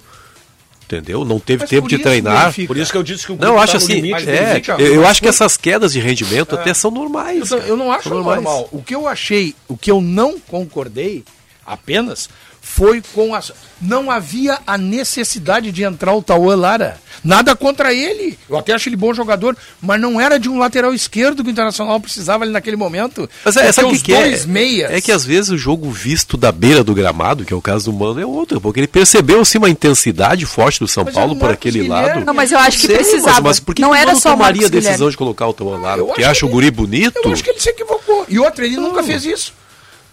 entendeu? 0.87 1.25
Não 1.25 1.39
teve 1.39 1.63
Mas 1.65 1.71
tempo 1.71 1.89
de 1.89 1.99
treinar. 1.99 2.55
Por 2.67 2.77
isso 2.77 2.91
que 2.91 2.97
eu 2.99 3.03
disse 3.03 3.27
que 3.27 3.33
o 3.33 3.37
Não, 3.37 3.59
acho 3.59 3.73
tá 3.73 3.79
assim, 3.79 4.01
limite, 4.01 4.29
é, 4.29 4.55
Benfica, 4.55 4.77
eu, 4.79 4.95
eu 4.95 5.07
acho 5.07 5.21
que 5.21 5.29
essas 5.29 5.57
quedas 5.57 5.93
de 5.93 6.01
rendimento 6.01 6.55
até 6.55 6.73
são 6.73 6.91
normais. 6.91 7.51
Eu, 7.51 7.59
eu 7.59 7.77
não 7.77 7.93
acho 7.93 8.09
São 8.09 8.19
normais. 8.19 8.43
normal. 8.43 8.69
O 8.73 8.83
que 8.83 8.95
eu 8.95 9.07
achei, 9.07 9.55
o 9.69 9.77
que 9.77 9.91
eu 9.91 10.01
não 10.01 10.39
concordei 10.39 11.25
apenas 11.67 12.29
foi 12.77 13.03
com 13.15 13.35
as. 13.35 13.53
Não 13.81 14.11
havia 14.11 14.59
a 14.67 14.77
necessidade 14.77 15.73
de 15.73 15.83
entrar 15.83 16.15
o 16.15 16.23
Tauan 16.23 16.57
Lara. 16.57 16.99
Nada 17.25 17.57
contra 17.57 17.93
ele. 17.93 18.39
Eu 18.49 18.59
até 18.59 18.75
acho 18.75 18.89
ele 18.91 18.97
bom 18.97 19.15
jogador, 19.15 19.57
mas 19.81 19.99
não 19.99 20.21
era 20.21 20.39
de 20.39 20.49
um 20.49 20.59
lateral 20.59 20.93
esquerdo 20.93 21.43
que 21.43 21.49
o 21.49 21.53
Internacional 21.53 21.99
precisava 21.99 22.45
ali 22.45 22.53
naquele 22.53 22.77
momento. 22.77 23.29
Mas 23.45 23.57
é, 23.57 23.73
sabe 23.73 23.89
o 23.89 23.91
que, 23.91 23.97
os 23.97 24.03
que 24.03 24.13
é? 24.15 24.21
dois 24.29 24.45
meias. 24.45 24.91
É 24.91 25.01
que 25.01 25.11
às 25.11 25.25
vezes 25.25 25.51
o 25.51 25.57
jogo 25.57 25.91
visto 25.91 26.37
da 26.37 26.53
beira 26.53 26.85
do 26.85 26.95
gramado, 26.95 27.45
que 27.47 27.53
é 27.53 27.57
o 27.57 27.63
caso 27.63 27.91
do 27.91 27.97
Mano, 27.97 28.21
é 28.21 28.27
outro, 28.27 28.61
porque 28.61 28.81
ele 28.81 28.87
percebeu 28.87 29.43
sim 29.45 29.57
uma 29.57 29.71
intensidade 29.71 30.45
forte 30.45 30.79
do 30.79 30.87
São 30.87 31.05
Mas 31.05 31.15
Paulo 31.15 31.33
é 31.33 31.37
o 31.37 31.39
por 31.39 31.51
aquele 31.51 31.81
Guilherme. 31.81 32.09
lado. 32.09 32.25
Não, 32.27 32.35
mas 32.35 32.53
eu 32.53 32.59
acho 32.59 32.79
que 32.79 32.87
Sei, 32.87 32.97
precisava. 32.97 33.33
Mas, 33.41 33.43
mas 33.43 33.61
por 33.61 33.75
que 33.75 33.81
não 33.83 33.93
que 33.93 33.97
era 33.99 34.15
só 34.17 34.33
tomaria 34.33 34.67
a 34.67 34.69
decisão 34.69 34.93
Guilherme. 34.93 35.11
de 35.13 35.17
colocar 35.17 35.47
o 35.49 35.55
Tauan 35.55 35.79
Lara? 35.81 36.01
Eu 36.03 36.07
Porque 36.07 36.23
acho 36.23 36.31
acha 36.31 36.45
o 36.47 36.49
que 36.49 36.55
guri 36.55 36.71
bonito? 36.71 37.19
Eu 37.25 37.33
acho 37.33 37.43
que 37.43 37.51
ele 37.51 37.61
se 37.61 37.71
equivocou. 37.71 38.27
E 38.29 38.39
outra, 38.39 38.67
ele 38.67 38.77
nunca 38.77 39.03
fez 39.03 39.25
isso. 39.25 39.53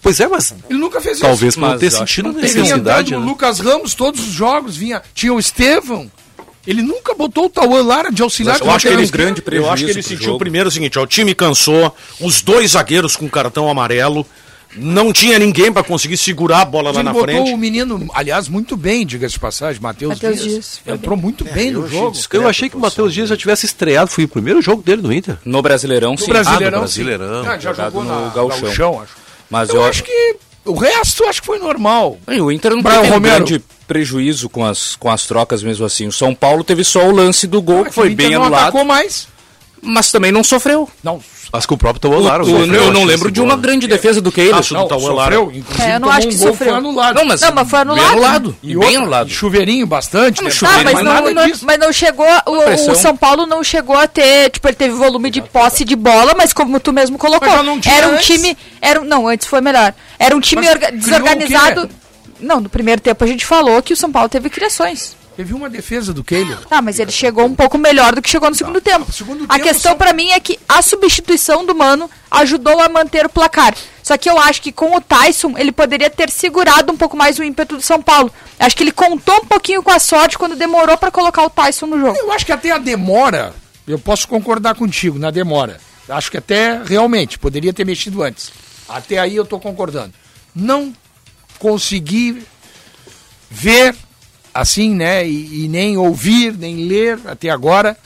Pois 0.04 0.20
é, 0.20 0.28
mas 0.28 0.54
Ele 0.70 0.78
nunca 0.78 1.00
fez 1.02 1.18
talvez 1.20 1.54
isso. 1.54 1.60
por 1.60 1.70
não 1.70 1.78
ter 1.80 1.90
sentido 1.90 2.32
não 2.32 2.38
Ele 2.40 2.48
vinha 2.48 2.62
necessidade. 2.64 3.12
dando 3.12 3.22
o 3.22 3.26
né? 3.26 3.32
Lucas 3.32 3.60
Ramos 3.60 3.94
todos 3.96 4.20
os 4.20 4.34
jogos, 4.34 4.76
vinha. 4.78 5.02
Tinha 5.16 5.34
o 5.34 5.40
Estevão. 5.40 6.12
Ele 6.68 6.82
nunca 6.82 7.14
botou 7.14 7.46
o 7.46 7.50
Tauan 7.50 7.82
Lara 7.82 8.12
de 8.12 8.22
auxiliar. 8.22 8.60
Eu 8.60 8.70
acho 8.72 8.88
que 8.88 8.94
ele, 8.94 9.06
um 9.06 9.10
grande 9.10 9.42
eu 9.52 9.70
acho 9.72 9.84
que 9.84 9.92
ele 9.92 9.94
prejuízo 9.96 10.10
sentiu 10.10 10.26
jogo. 10.26 10.40
primeiro 10.40 10.70
o 10.70 10.72
seguinte, 10.72 11.00
ó, 11.00 11.04
o 11.04 11.08
time 11.08 11.34
cansou, 11.34 11.94
os 12.22 12.42
dois 12.42 12.72
zagueiros 12.72 13.16
com 13.18 13.28
cartão 13.30 13.70
amarelo, 13.70 14.26
não 14.76 15.12
tinha 15.14 15.38
ninguém 15.38 15.72
para 15.74 15.84
conseguir 15.84 16.16
segurar 16.18 16.62
a 16.62 16.66
bola 16.66 16.90
lá 16.92 16.96
Ele 17.00 17.04
na 17.04 17.12
botou 17.14 17.28
frente. 17.28 17.52
o 17.54 17.58
menino, 17.58 18.10
aliás, 18.14 18.48
muito 18.48 18.76
bem, 18.78 19.06
diga-se 19.06 19.34
de 19.34 19.40
passagem, 19.40 19.82
Matheus 19.82 20.18
Dias. 20.20 20.42
Dias, 20.42 20.82
Entrou 20.88 21.16
muito 21.18 21.44
bem 21.46 21.70
no 21.72 21.86
jogo. 21.88 22.18
Eu 22.32 22.48
achei 22.48 22.70
que 22.70 22.78
o 22.78 22.80
Matheus 22.80 23.14
Dias 23.14 23.28
já 23.30 23.36
tivesse 23.38 23.66
estreado, 23.66 24.10
foi 24.10 24.24
o 24.24 24.28
primeiro 24.30 24.62
jogo 24.62 24.82
dele 24.82 25.02
no 25.02 25.12
Inter. 25.14 25.38
No 25.46 25.62
Brasileirão, 25.62 26.14
No 26.14 26.18
sim. 26.18 26.28
Brasileirão. 26.28 26.68
Ah, 26.68 26.72
no 26.72 26.88
Brasileirão. 26.88 27.44
sim. 27.44 27.50
Ah, 27.50 27.58
já 27.60 27.74
jogou 27.74 28.04
no 28.06 28.26
no 28.26 28.32
Gauchão. 28.32 28.62
Gauchão, 28.62 29.02
acho. 29.02 29.23
Mas 29.50 29.70
Eu 29.70 29.84
acho 29.84 30.04
que 30.04 30.36
o 30.66 30.74
resto 30.74 31.26
acho 31.26 31.42
que 31.42 31.48
foi 31.48 31.60
normal. 31.60 32.18
E 32.28 32.40
o 32.40 32.52
Inter 32.52 32.72
não 32.76 32.84
teve 32.84 33.12
um 33.12 33.20
grande 33.20 33.64
prejuízo 33.88 34.50
com 34.50 34.66
as, 34.66 34.96
com 34.96 35.12
as 35.12 35.26
trocas 35.26 35.62
mesmo 35.62 35.86
assim. 35.86 36.08
O 36.08 36.12
São 36.12 36.34
Paulo 36.34 36.64
teve 36.64 36.84
só 36.84 37.08
o 37.08 37.12
lance 37.12 37.46
do 37.46 37.62
gol, 37.62 37.84
que 37.84 37.90
O 37.90 37.94
foi 37.94 38.16
bem 38.16 38.32
não 38.32 38.44
anulado, 38.44 38.62
atacou 38.64 38.86
mais. 38.86 39.28
Mas 39.84 40.12
também 40.12 40.32
não 40.32 40.44
sofreu. 40.44 40.90
Não, 41.04 41.20
Mas 41.52 41.66
com 41.68 41.76
o 41.76 41.78
próprio 41.78 42.00
Tauan 42.00 42.20
Lara. 42.24 42.44
eu 42.44 42.92
não 42.92 43.04
lembro 43.04 43.30
de 43.32 43.40
uma 43.42 43.56
grande 43.56 43.86
defesa 43.86 44.20
do 44.20 44.32
Keiler. 44.32 44.56
Acho 44.56 44.74
não 44.74 44.84
do 44.84 44.88
Tauan 44.90 45.14
Lara. 45.14 45.36
sofreu. 45.36 45.52
Inclusive, 45.60 45.88
É, 45.88 45.96
eu 45.96 46.00
não 46.00 46.10
acho 46.10 46.28
um 46.28 46.30
que 46.32 46.38
gol, 46.38 46.48
sofreu. 46.48 46.70
Foi 46.70 46.78
anulado. 46.78 47.16
Não, 47.16 47.26
mas, 47.26 47.42
Não, 47.42 47.52
mas 47.54 47.70
foi 47.70 47.80
anulado. 47.80 48.02
Bem 48.04 48.12
anulado. 48.14 48.56
E 48.64 48.68
bem 48.68 48.76
outra, 48.78 48.98
anulado. 49.02 49.30
chuveirinho 49.30 49.86
bastante. 49.86 50.38
Não, 50.38 50.46
né? 50.46 50.50
chuveirinho, 50.52 50.82
Ah, 50.82 50.84
mas 50.86 50.94
Mas 50.94 51.04
não, 51.04 51.14
nada 51.14 51.32
não- 51.48 51.58
mas 51.64 51.80
não 51.80 51.94
chegou. 51.94 52.26
O, 52.48 52.92
o 52.92 52.96
São 52.96 53.16
Paulo 53.16 53.46
não 53.46 53.64
chegou 53.64 53.96
a 53.98 54.08
ter. 54.08 54.50
Tipo, 54.50 54.68
ele 54.68 54.76
teve 54.76 54.96
volume 54.96 55.30
de 55.30 55.42
posse 55.42 55.84
de 55.86 55.96
bola, 55.96 56.34
mas 56.36 56.54
como 56.54 56.80
tu 56.80 56.92
mesmo 56.92 57.18
colocou, 57.20 57.48
Mas 57.48 57.58
já 57.58 57.64
não 57.64 57.80
tinha 57.80 57.96
era 57.96 58.08
um 58.08 58.14
antes? 58.16 58.26
time. 58.26 58.58
Era, 58.82 59.02
um- 59.02 59.06
não, 59.06 59.28
antes 59.28 59.46
foi 59.46 59.62
melhor. 59.62 59.94
Era 60.18 60.36
um 60.36 60.40
time 60.40 60.66
desorganizado. 60.94 61.90
Não, 62.40 62.60
no 62.60 62.70
primeiro 62.70 63.00
tempo 63.00 63.24
a 63.24 63.28
gente 63.28 63.46
falou 63.46 63.82
que 63.82 63.94
o 63.94 63.98
São 63.98 64.12
Paulo 64.12 64.28
teve 64.28 64.50
criações. 64.50 65.16
Teve 65.36 65.54
uma 65.54 65.70
defesa 65.70 66.14
do 66.14 66.24
Kehler. 66.24 66.60
Tá, 66.68 66.82
mas 66.82 67.00
ele 67.00 67.12
chegou 67.12 67.46
um 67.46 67.56
pouco 67.56 67.78
melhor 67.78 68.14
do 68.14 68.22
que 68.22 68.30
chegou 68.30 68.50
no 68.50 68.56
segundo 68.56 68.80
tempo. 68.80 69.12
segundo 69.12 69.46
a 69.50 69.56
tempo, 69.56 69.64
questão 69.68 69.92
São- 69.92 69.98
pra 69.98 70.14
mim 70.14 70.30
é 70.30 70.40
que 70.40 70.60
a 70.70 70.82
substituição 70.82 71.66
do 71.66 71.74
Mano 71.74 72.10
ajudou 72.30 72.80
a 72.80 72.88
manter 72.88 73.26
o 73.26 73.30
placar. 73.30 73.76
Só 74.04 74.18
que 74.18 74.30
eu 74.30 74.38
acho 74.38 74.62
que 74.62 74.72
com 74.72 74.96
o 74.96 75.02
Tyson 75.02 75.58
ele 75.58 75.72
poderia 75.72 76.10
ter 76.10 76.30
segurado 76.30 76.92
um 76.94 76.98
pouco 76.98 77.18
mais 77.18 77.40
o 77.40 77.44
ímpeto 77.44 77.78
do 77.78 77.82
São 77.82 78.02
Paulo. 78.02 78.32
Acho 78.60 78.76
que 78.76 78.84
ele 78.84 78.92
contou 78.92 79.36
um 79.38 79.46
pouquinho 79.46 79.82
com 79.82 79.92
a 79.92 79.98
sorte 80.00 80.38
quando 80.38 80.56
demorou 80.56 80.98
pra 80.98 81.10
colocar 81.10 81.44
o 81.44 81.50
Tyson 81.50 81.88
no 81.88 82.00
jogo. 82.00 82.16
Eu 82.18 82.32
acho 82.32 82.46
que 82.46 82.52
até 82.52 82.72
a 82.72 82.78
demora, 82.78 83.54
eu 83.88 83.98
posso 83.98 84.28
concordar 84.28 84.76
contigo 84.76 85.18
na 85.18 85.32
demora. 85.32 85.80
Acho 86.10 86.30
que 86.30 86.38
até 86.38 86.82
realmente 86.84 87.40
poderia 87.40 87.74
ter 87.74 87.86
mexido 87.86 88.22
antes. 88.22 88.52
Até 88.90 89.18
aí 89.18 89.36
eu 89.36 89.46
tô 89.46 89.58
concordando. 89.60 90.14
Não 90.54 90.94
consegui 91.58 92.44
ver 93.50 93.96
assim, 94.54 94.94
né, 94.94 95.28
e, 95.28 95.66
e 95.66 95.68
nem 95.68 95.98
ouvir, 95.98 96.58
nem 96.58 96.86
ler 96.86 97.20
até 97.26 97.50
agora 97.50 97.98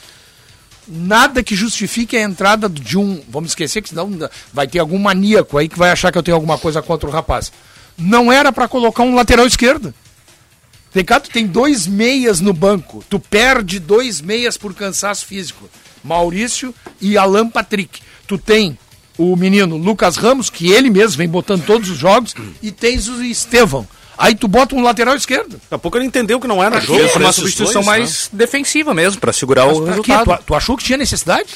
nada 0.88 1.42
que 1.42 1.54
justifique 1.54 2.16
a 2.16 2.22
entrada 2.22 2.68
de 2.68 2.96
um, 2.96 3.20
vamos 3.28 3.50
esquecer 3.50 3.82
que 3.82 3.90
senão 3.90 4.10
vai 4.52 4.66
ter 4.66 4.78
algum 4.78 4.98
maníaco 4.98 5.58
aí 5.58 5.68
que 5.68 5.78
vai 5.78 5.90
achar 5.90 6.10
que 6.10 6.16
eu 6.16 6.22
tenho 6.22 6.34
alguma 6.34 6.56
coisa 6.56 6.80
contra 6.80 7.08
o 7.08 7.12
rapaz. 7.12 7.52
Não 7.96 8.32
era 8.32 8.50
para 8.50 8.68
colocar 8.68 9.02
um 9.02 9.14
lateral 9.14 9.46
esquerdo. 9.46 9.92
Ricardo, 10.94 11.28
tem 11.28 11.46
dois 11.46 11.86
meias 11.86 12.40
no 12.40 12.52
banco. 12.52 13.04
Tu 13.10 13.20
perde 13.20 13.78
dois 13.78 14.20
meias 14.20 14.56
por 14.56 14.74
cansaço 14.74 15.26
físico. 15.26 15.68
Maurício 16.02 16.74
e 17.00 17.18
Alan 17.18 17.48
Patrick. 17.48 18.00
Tu 18.26 18.38
tem 18.38 18.78
o 19.18 19.36
menino 19.36 19.76
Lucas 19.76 20.16
Ramos, 20.16 20.48
que 20.48 20.70
ele 20.70 20.88
mesmo 20.88 21.18
vem 21.18 21.28
botando 21.28 21.66
todos 21.66 21.90
os 21.90 21.98
jogos, 21.98 22.34
e 22.62 22.70
tens 22.70 23.08
o 23.08 23.22
Estevão. 23.22 23.86
Aí 24.18 24.34
tu 24.34 24.48
bota 24.48 24.74
um 24.74 24.82
lateral 24.82 25.14
esquerdo. 25.14 25.50
Daqui 25.52 25.66
a 25.74 25.78
pouco 25.78 25.96
ele 25.96 26.04
entendeu 26.06 26.40
que 26.40 26.48
não 26.48 26.62
era 26.62 26.80
jogo. 26.80 26.98
Fez 26.98 27.14
uma 27.16 27.32
substituição 27.32 27.82
dois, 27.82 27.86
né? 27.86 27.98
mais 27.98 28.30
defensiva 28.32 28.92
mesmo, 28.92 29.20
pra 29.20 29.32
segurar 29.32 29.66
o 29.66 29.80
Pra 29.82 29.94
quê? 30.02 30.12
resultado. 30.12 30.38
Tu, 30.40 30.44
tu 30.46 30.54
achou 30.54 30.76
que 30.76 30.82
tinha 30.84 30.98
necessidade? 30.98 31.46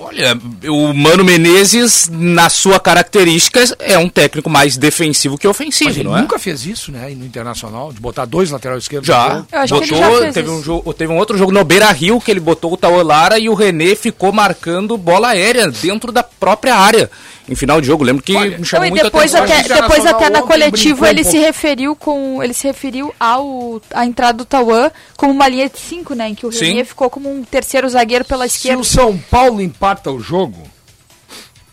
Olha, 0.00 0.38
o 0.68 0.92
Mano 0.94 1.24
Menezes, 1.24 2.08
na 2.08 2.48
sua 2.48 2.78
característica, 2.78 3.60
é 3.80 3.98
um 3.98 4.08
técnico 4.08 4.48
mais 4.48 4.76
defensivo 4.76 5.36
que 5.36 5.46
ofensivo, 5.48 5.90
Mas 5.90 5.96
ele 5.98 6.08
não 6.08 6.16
é? 6.16 6.20
nunca 6.20 6.38
fez 6.38 6.64
isso, 6.64 6.92
né? 6.92 7.10
No 7.16 7.26
Internacional, 7.26 7.92
de 7.92 7.98
botar 8.00 8.24
dois 8.24 8.48
laterais 8.48 8.84
esquerdos. 8.84 9.08
Já. 9.08 9.44
botou, 9.68 9.84
já 9.84 10.32
teve, 10.32 10.50
um 10.50 10.62
jogo, 10.62 10.92
teve 10.94 11.12
um 11.12 11.16
outro 11.16 11.36
jogo 11.36 11.50
no 11.50 11.64
Beira 11.64 11.90
Rio 11.90 12.20
que 12.20 12.30
ele 12.30 12.38
botou 12.38 12.72
o 12.72 12.76
Taolara 12.76 13.40
e 13.40 13.48
o 13.48 13.54
René 13.54 13.96
ficou 13.96 14.32
marcando 14.32 14.96
bola 14.96 15.30
aérea 15.30 15.68
dentro 15.68 16.12
da 16.12 16.22
própria 16.22 16.76
área. 16.76 17.10
Em 17.48 17.54
final 17.54 17.80
de 17.80 17.86
jogo, 17.86 18.04
lembro 18.04 18.22
que 18.22 18.36
Olha, 18.36 18.58
me 18.58 18.64
chamou 18.64 18.86
e 18.86 18.90
muita 18.90 19.06
depois 19.06 19.34
atenção. 19.34 19.56
até, 19.62 19.80
depois 19.80 20.04
até 20.06 20.28
na 20.28 20.42
coletiva 20.42 21.06
um 21.06 21.08
ele 21.08 21.24
se 21.24 21.38
referiu 21.38 21.96
com 21.96 22.42
ele 22.42 22.52
se 22.52 22.66
referiu 22.66 23.14
ao 23.18 23.80
a 23.94 24.04
entrada 24.04 24.36
do 24.36 24.44
Tauan 24.44 24.90
como 25.16 25.32
uma 25.32 25.48
linha 25.48 25.68
de 25.68 25.78
cinco, 25.78 26.14
né, 26.14 26.28
em 26.28 26.34
que 26.34 26.44
o. 26.44 26.50
René 26.50 26.84
ficou 26.84 27.08
como 27.08 27.32
um 27.32 27.42
terceiro 27.42 27.88
zagueiro 27.88 28.24
pela 28.24 28.46
Se 28.46 28.56
esquerda. 28.56 28.80
o 28.80 28.84
São 28.84 29.16
Paulo 29.16 29.62
empata 29.62 30.10
o 30.12 30.20
jogo, 30.20 30.62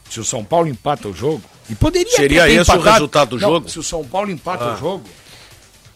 se 0.09 0.19
o 0.19 0.23
São 0.23 0.45
Paulo 0.45 0.67
empata 0.69 1.09
o 1.09 1.13
jogo, 1.13 1.41
e 1.69 1.75
poderia 1.75 2.15
Seria 2.15 2.47
esse 2.47 2.59
o 2.59 2.61
empatado. 2.61 2.89
resultado 2.91 3.29
do 3.31 3.39
Não, 3.41 3.49
jogo? 3.49 3.69
Se 3.69 3.79
o 3.79 3.83
São 3.83 4.03
Paulo 4.05 4.31
empata 4.31 4.73
o 4.75 4.77
jogo, 4.77 5.03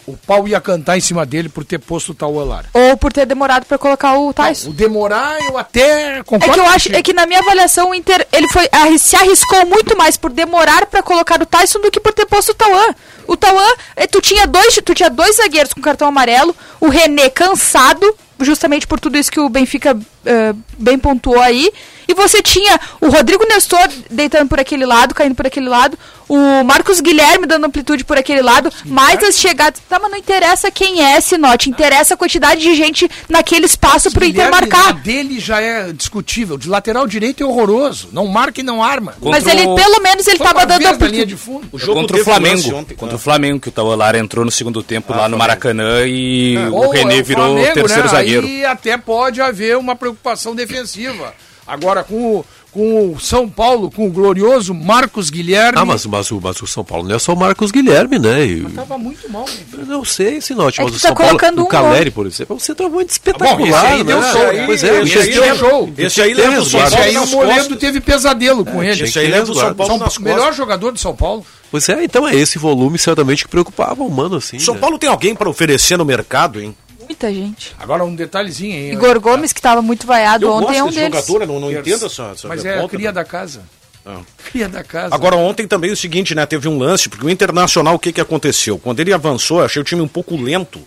o 0.09 0.19
pau 0.25 0.47
ia 0.47 0.59
cantar 0.59 0.97
em 0.97 1.01
cima 1.01 1.25
dele 1.25 1.49
por 1.49 1.63
ter 1.63 1.79
posto 1.79 2.11
o 2.11 2.15
Tauan 2.15 2.43
Lara. 2.45 2.65
Ou 2.73 2.97
por 2.97 3.11
ter 3.13 3.25
demorado 3.25 3.65
pra 3.65 3.77
colocar 3.77 4.17
o 4.17 4.33
Tyson. 4.33 4.69
O 4.69 4.73
demorar 4.73 5.39
eu 5.47 5.57
até 5.57 6.19
É 6.19 6.23
concordo. 6.23 6.53
que 6.53 6.59
eu 6.59 6.65
acho, 6.67 6.93
é 6.95 7.01
que 7.03 7.13
na 7.13 7.25
minha 7.25 7.39
avaliação 7.39 7.91
o 7.91 7.95
Inter 7.95 8.27
ele 8.31 8.47
foi 8.49 8.67
arri- 8.71 8.99
se 8.99 9.15
arriscou 9.15 9.65
muito 9.65 9.97
mais 9.97 10.17
por 10.17 10.31
demorar 10.31 10.85
pra 10.87 11.01
colocar 11.03 11.41
o 11.41 11.45
Tyson 11.45 11.79
do 11.79 11.91
que 11.91 11.99
por 11.99 12.13
ter 12.13 12.25
posto 12.25 12.49
o 12.51 12.55
Tauan. 12.55 12.93
O 13.27 13.37
Tauan, 13.37 13.71
eh, 13.95 14.07
tu 14.07 14.19
tinha 14.21 14.47
dois, 14.47 14.73
tu 14.83 14.93
tinha 14.95 15.09
dois 15.09 15.35
zagueiros 15.37 15.73
com 15.73 15.81
cartão 15.81 16.07
amarelo, 16.07 16.55
o 16.81 16.89
René 16.89 17.29
cansado, 17.29 18.15
justamente 18.39 18.87
por 18.87 18.99
tudo 18.99 19.17
isso 19.17 19.31
que 19.31 19.39
o 19.39 19.49
Benfica 19.49 19.97
eh, 20.25 20.53
bem 20.77 20.97
pontuou 20.97 21.39
aí. 21.39 21.69
E 22.09 22.13
você 22.15 22.41
tinha 22.41 22.79
o 22.99 23.07
Rodrigo 23.07 23.45
Nestor 23.47 23.87
deitando 24.09 24.49
por 24.49 24.59
aquele 24.59 24.83
lado, 24.83 25.13
caindo 25.13 25.35
por 25.35 25.45
aquele 25.45 25.69
lado, 25.69 25.95
o 26.27 26.63
Marcos 26.63 26.99
Guilherme 26.99 27.45
dando 27.45 27.65
amplitude 27.67 28.03
por 28.03 28.17
aquele 28.17 28.41
lado, 28.41 28.71
mais 28.83 29.21
as 29.23 29.37
chegadas. 29.37 29.79
Tá, 29.87 29.99
mas 29.99 30.09
não 30.09 30.17
interessa 30.17 30.71
quem 30.71 31.03
é 31.05 31.17
esse 31.19 31.37
note, 31.37 31.69
interessa 31.69 32.15
a 32.15 32.17
quantidade 32.17 32.61
de 32.61 32.75
gente 32.75 33.07
naquele 33.29 33.67
espaço 33.67 34.09
pro 34.11 34.25
Inter 34.25 34.49
marcar. 34.49 34.93
dele 34.93 35.39
já 35.39 35.61
é 35.61 35.93
discutível. 35.93 36.57
De 36.57 36.67
lateral 36.67 37.05
direito 37.05 37.43
é 37.43 37.45
horroroso. 37.45 38.09
Não 38.11 38.25
marca 38.25 38.59
e 38.59 38.63
não 38.63 38.83
arma. 38.83 39.13
Mas 39.21 39.43
Contra 39.43 39.51
ele, 39.59 39.67
o- 39.67 39.75
pelo 39.75 40.01
menos, 40.01 40.25
ele 40.27 40.37
Foi 40.37 40.47
tava 40.47 40.65
dando 40.65 40.85
amplitude. 40.87 41.25
de 41.25 41.35
fundo. 41.37 41.67
O 41.71 41.77
jogo 41.77 42.01
contra 42.01 42.17
o 42.17 42.23
Flamengo. 42.23 42.75
ontem. 42.75 42.95
Contra 42.95 43.15
Ah. 43.15 43.17
o 43.17 43.21
Flamengo, 43.21 43.59
que 43.59 43.69
o 43.69 43.71
Taolara 43.71 44.17
entrou 44.17 44.43
no 44.43 44.51
segundo 44.51 44.81
tempo 44.81 45.13
lá 45.13 45.29
no 45.29 45.37
Maracanã 45.37 46.07
e 46.07 46.57
Ou 46.71 46.87
o 46.87 46.89
René 46.91 47.19
é 47.19 47.21
virou 47.21 47.45
Flamengo, 47.53 47.73
terceiro 47.75 48.03
né? 48.03 48.09
zagueiro. 48.09 48.47
Aí 48.47 48.65
até 48.65 48.97
pode 48.97 49.39
haver 49.41 49.77
uma 49.77 49.95
preocupação 49.95 50.55
defensiva. 50.55 51.33
Agora, 51.69 52.03
com 52.03 52.37
o, 52.37 52.45
com 52.71 53.13
o 53.13 53.19
São 53.19 53.47
Paulo, 53.47 53.91
com 53.91 54.07
o 54.07 54.11
glorioso 54.11 54.73
Marcos 54.73 55.29
Guilherme. 55.29 55.77
Ah, 55.77 55.85
mas, 55.85 56.03
mas, 56.07 56.31
o, 56.31 56.41
mas 56.41 56.59
o 56.61 56.65
São 56.65 56.83
Paulo 56.83 57.07
não 57.07 57.15
é 57.15 57.19
só 57.19 57.33
o 57.33 57.37
Marcos 57.37 57.69
Guilherme, 57.69 58.17
né? 58.17 58.43
E, 58.43 58.63
Tava 58.71 58.97
muito 58.97 59.29
mal. 59.31 59.45
eu 59.77 59.85
não 59.85 60.03
sei 60.03 60.41
se 60.41 60.55
não, 60.55 60.67
É 60.67 60.73
mas 60.77 60.95
o 60.95 60.99
São 60.99 61.13
Paulo, 61.13 61.29
colocando 61.37 61.59
o 61.59 61.65
um 61.65 61.67
Caleri, 61.67 62.09
por 62.09 62.25
exemplo, 62.25 62.55
é 62.55 62.57
um 62.57 62.59
centroavante 62.59 62.99
Bom, 62.99 63.05
esse 63.05 63.13
espetacular, 63.13 63.85
aí 63.85 64.03
né? 64.03 64.13
deu 64.13 64.23
show, 64.23 64.51
hein? 64.51 64.63
Pois 64.65 64.83
é, 64.83 65.01
Esse 65.01 65.31
tinha 65.31 65.43
aí 65.43 65.57
show. 65.57 65.93
Esse 65.97 66.21
aí 66.21 66.33
leva 66.33 66.59
o 66.59 66.65
São. 66.65 66.81
Esse 66.81 66.91
Paulo 66.91 67.03
aí 67.05 67.17
o 67.17 67.19
nas 67.19 67.31
Moledo 67.31 67.75
teve 67.75 68.01
pesadelo 68.01 68.65
com 68.65 68.83
ele. 68.83 69.03
Esse 69.03 69.19
aí 69.19 69.27
leva 69.27 69.51
o 69.51 69.55
São 69.55 69.73
Paulo 69.75 70.09
São, 70.09 70.23
melhor 70.23 70.37
costas. 70.39 70.55
jogador 70.57 70.91
de 70.91 70.99
São 70.99 71.15
Paulo. 71.15 71.45
Pois 71.71 71.87
é, 71.87 72.03
então 72.03 72.27
é 72.27 72.35
esse 72.35 72.57
volume 72.57 72.97
certamente 72.97 73.43
que 73.43 73.49
preocupava 73.49 74.03
o 74.03 74.09
mano, 74.09 74.37
assim. 74.37 74.57
São 74.57 74.73
né? 74.73 74.79
Paulo 74.79 74.97
tem 74.97 75.07
alguém 75.07 75.35
para 75.35 75.47
oferecer 75.49 75.97
no 75.97 76.05
mercado, 76.05 76.59
hein? 76.59 76.75
Muita 77.09 77.33
gente. 77.33 77.75
Agora 77.79 78.05
um 78.05 78.13
detalhezinho 78.13 78.75
aí. 78.75 78.91
Igor 78.91 79.19
Gomes, 79.19 79.51
que 79.51 79.59
tava 79.59 79.81
muito 79.81 80.05
vaiado 80.05 80.45
Eu 80.45 80.53
ontem, 80.53 80.77
é 80.77 80.83
um 80.83 80.91
deles. 80.91 81.25
jogador, 81.25 81.41
eu 81.41 81.47
não, 81.47 81.59
não 81.59 81.71
entendo 81.71 82.05
essa, 82.05 82.23
essa 82.33 82.47
Mas 82.47 82.63
é 82.63 82.79
a 82.79 82.87
cria 82.87 83.07
né? 83.07 83.13
da 83.13 83.25
casa. 83.25 83.63
Ah. 84.05 84.21
Cria 84.49 84.69
da 84.69 84.83
casa. 84.83 85.13
Agora, 85.13 85.35
ontem 85.35 85.67
também 85.67 85.89
é 85.89 85.93
o 85.93 85.97
seguinte, 85.97 86.33
né? 86.33 86.45
Teve 86.45 86.67
um 86.67 86.77
lance, 86.77 87.09
porque 87.09 87.25
o 87.25 87.29
Internacional, 87.29 87.95
o 87.95 87.99
que, 87.99 88.13
que 88.13 88.21
aconteceu? 88.21 88.77
Quando 88.79 88.99
ele 88.99 89.11
avançou, 89.11 89.59
eu 89.59 89.65
achei 89.65 89.81
o 89.81 89.85
time 89.85 90.01
um 90.01 90.07
pouco 90.07 90.37
lento. 90.37 90.79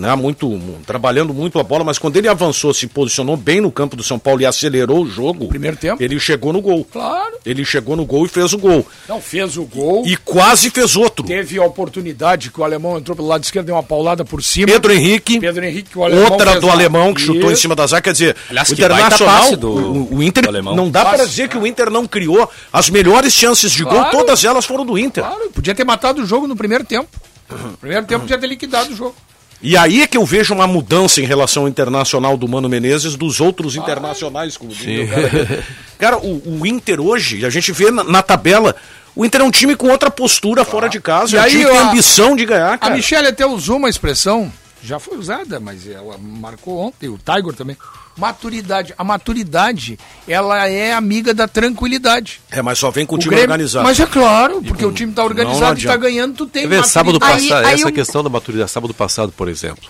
Né, 0.00 0.14
muito, 0.16 0.48
mu- 0.48 0.78
trabalhando 0.86 1.34
muito 1.34 1.58
a 1.58 1.62
bola, 1.62 1.84
mas 1.84 1.98
quando 1.98 2.16
ele 2.16 2.26
avançou, 2.26 2.72
se 2.72 2.86
posicionou 2.86 3.36
bem 3.36 3.60
no 3.60 3.70
campo 3.70 3.94
do 3.96 4.02
São 4.02 4.18
Paulo 4.18 4.40
e 4.40 4.46
acelerou 4.46 5.02
o 5.02 5.06
jogo, 5.06 5.46
Primeiro 5.48 5.76
tempo. 5.76 6.02
ele 6.02 6.18
chegou 6.18 6.52
no 6.52 6.60
gol. 6.62 6.84
Claro. 6.90 7.36
Ele 7.44 7.64
chegou 7.64 7.94
no 7.96 8.04
gol 8.06 8.24
e 8.24 8.28
fez 8.28 8.52
o 8.54 8.58
gol. 8.58 8.86
Não, 9.08 9.20
fez 9.20 9.56
o 9.58 9.64
gol. 9.64 10.04
E 10.06 10.16
quase 10.16 10.70
fez 10.70 10.96
outro. 10.96 11.26
Teve 11.26 11.58
a 11.58 11.64
oportunidade 11.64 12.50
que 12.50 12.60
o 12.60 12.64
alemão 12.64 12.96
entrou 12.98 13.14
pelo 13.14 13.28
lado 13.28 13.44
esquerdo, 13.44 13.66
deu 13.66 13.74
uma 13.74 13.82
paulada 13.82 14.24
por 14.24 14.42
cima. 14.42 14.66
Pedro 14.66 14.92
Henrique, 14.92 15.38
Pedro 15.38 15.64
Henrique, 15.64 15.90
que 15.90 15.98
o 15.98 16.04
alemão 16.04 16.30
outra 16.32 16.50
fez 16.52 16.60
do 16.62 16.70
alemão 16.70 17.12
que 17.12 17.20
chutou 17.20 17.52
em 17.52 17.56
cima 17.56 17.76
da 17.76 17.86
zaga. 17.86 18.00
Quer 18.02 18.12
dizer, 18.12 18.36
Aliás, 18.48 18.70
o 18.70 18.72
Internacional, 18.72 19.56
do- 19.56 19.70
o, 19.70 20.14
o 20.16 20.22
Inter, 20.22 20.50
não 20.62 20.90
dá 20.90 21.04
para 21.04 21.24
dizer 21.26 21.48
que 21.48 21.58
o 21.58 21.66
Inter 21.66 21.90
não 21.90 22.06
criou. 22.06 22.48
As 22.72 22.88
melhores 22.88 23.32
chances 23.34 23.70
de 23.72 23.82
gol, 23.84 23.92
Claro. 23.92 24.10
todas 24.16 24.42
elas 24.44 24.64
foram 24.64 24.86
do 24.86 24.98
Inter. 24.98 25.22
Claro, 25.24 25.50
podia 25.50 25.74
ter 25.74 25.84
matado 25.84 26.22
o 26.22 26.26
jogo 26.26 26.46
no 26.46 26.56
primeiro 26.56 26.84
tempo. 26.84 27.08
No 27.50 27.76
primeiro 27.76 28.06
tempo 28.06 28.20
podia 28.20 28.38
ter 28.38 28.46
liquidado 28.46 28.92
o 28.92 28.96
jogo. 28.96 29.14
E 29.62 29.76
aí 29.76 30.02
é 30.02 30.06
que 30.06 30.16
eu 30.16 30.24
vejo 30.24 30.54
uma 30.54 30.66
mudança 30.66 31.20
em 31.20 31.24
relação 31.24 31.64
ao 31.64 31.68
internacional 31.68 32.36
do 32.36 32.48
Mano 32.48 32.68
Menezes 32.68 33.14
dos 33.14 33.40
outros 33.40 33.76
internacionais, 33.76 34.56
como 34.56 34.72
diz 34.72 35.08
o 35.08 35.12
cara. 35.12 35.26
aqui. 35.26 35.64
Cara, 35.98 36.18
o, 36.18 36.60
o 36.60 36.66
Inter 36.66 37.00
hoje, 37.00 37.44
a 37.44 37.50
gente 37.50 37.70
vê 37.72 37.90
na, 37.90 38.02
na 38.02 38.22
tabela, 38.22 38.74
O 39.14 39.24
Inter 39.24 39.42
é 39.42 39.44
um 39.44 39.50
time 39.50 39.76
com 39.76 39.88
outra 39.88 40.10
postura 40.10 40.64
fora 40.64 40.88
de 40.88 40.98
casa. 41.00 41.36
E 41.36 41.38
é 41.38 41.42
um 41.42 41.44
aí, 41.44 41.50
time 41.50 41.64
que 41.64 41.70
tem 41.70 41.78
ambição 41.78 42.36
de 42.36 42.46
ganhar, 42.46 42.72
A 42.72 42.78
cara. 42.78 42.94
Michelle 42.94 43.28
até 43.28 43.44
usou 43.44 43.76
uma 43.76 43.90
expressão, 43.90 44.50
já 44.82 44.98
foi 44.98 45.18
usada, 45.18 45.60
mas 45.60 45.86
ela 45.86 46.16
marcou 46.18 46.78
ontem, 46.78 47.08
o 47.08 47.18
Tiger 47.18 47.52
também. 47.52 47.76
Maturidade. 48.16 48.92
A 48.98 49.04
maturidade, 49.04 49.98
ela 50.28 50.66
é 50.68 50.92
amiga 50.92 51.32
da 51.32 51.48
tranquilidade. 51.48 52.40
É, 52.50 52.60
mas 52.60 52.78
só 52.78 52.90
vem 52.90 53.06
com 53.06 53.14
o 53.14 53.18
O 53.18 53.20
time 53.20 53.30
Grêmio- 53.34 53.50
organizado. 53.50 53.84
Mas 53.84 53.98
é 53.98 54.06
claro, 54.06 54.62
porque 54.62 54.84
o 54.84 54.92
time 54.92 55.12
tá 55.12 55.22
não 55.22 55.28
organizado 55.28 55.58
e 55.62 55.64
tá 55.64 55.70
adianta. 55.92 55.96
ganhando, 55.96 56.34
tu 56.34 56.46
tem 56.46 56.66
ver, 56.68 56.84
sábado 56.84 57.18
passado, 57.18 57.54
Aí- 57.64 57.66
aí 57.66 57.74
essa 57.74 57.88
um- 57.88 57.92
questão 57.92 58.22
da 58.22 58.28
maturidade, 58.28 58.70
sábado 58.70 58.92
passado, 58.92 59.32
por 59.32 59.48
exemplo. 59.48 59.88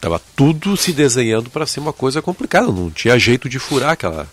Tava 0.00 0.20
tudo 0.36 0.76
se 0.76 0.92
desenhando 0.92 1.50
para 1.50 1.66
ser 1.66 1.80
uma 1.80 1.92
coisa 1.92 2.22
complicada, 2.22 2.66
não 2.68 2.90
tinha 2.90 3.18
jeito 3.18 3.48
de 3.48 3.58
furar 3.58 3.90
aquela 3.90 4.28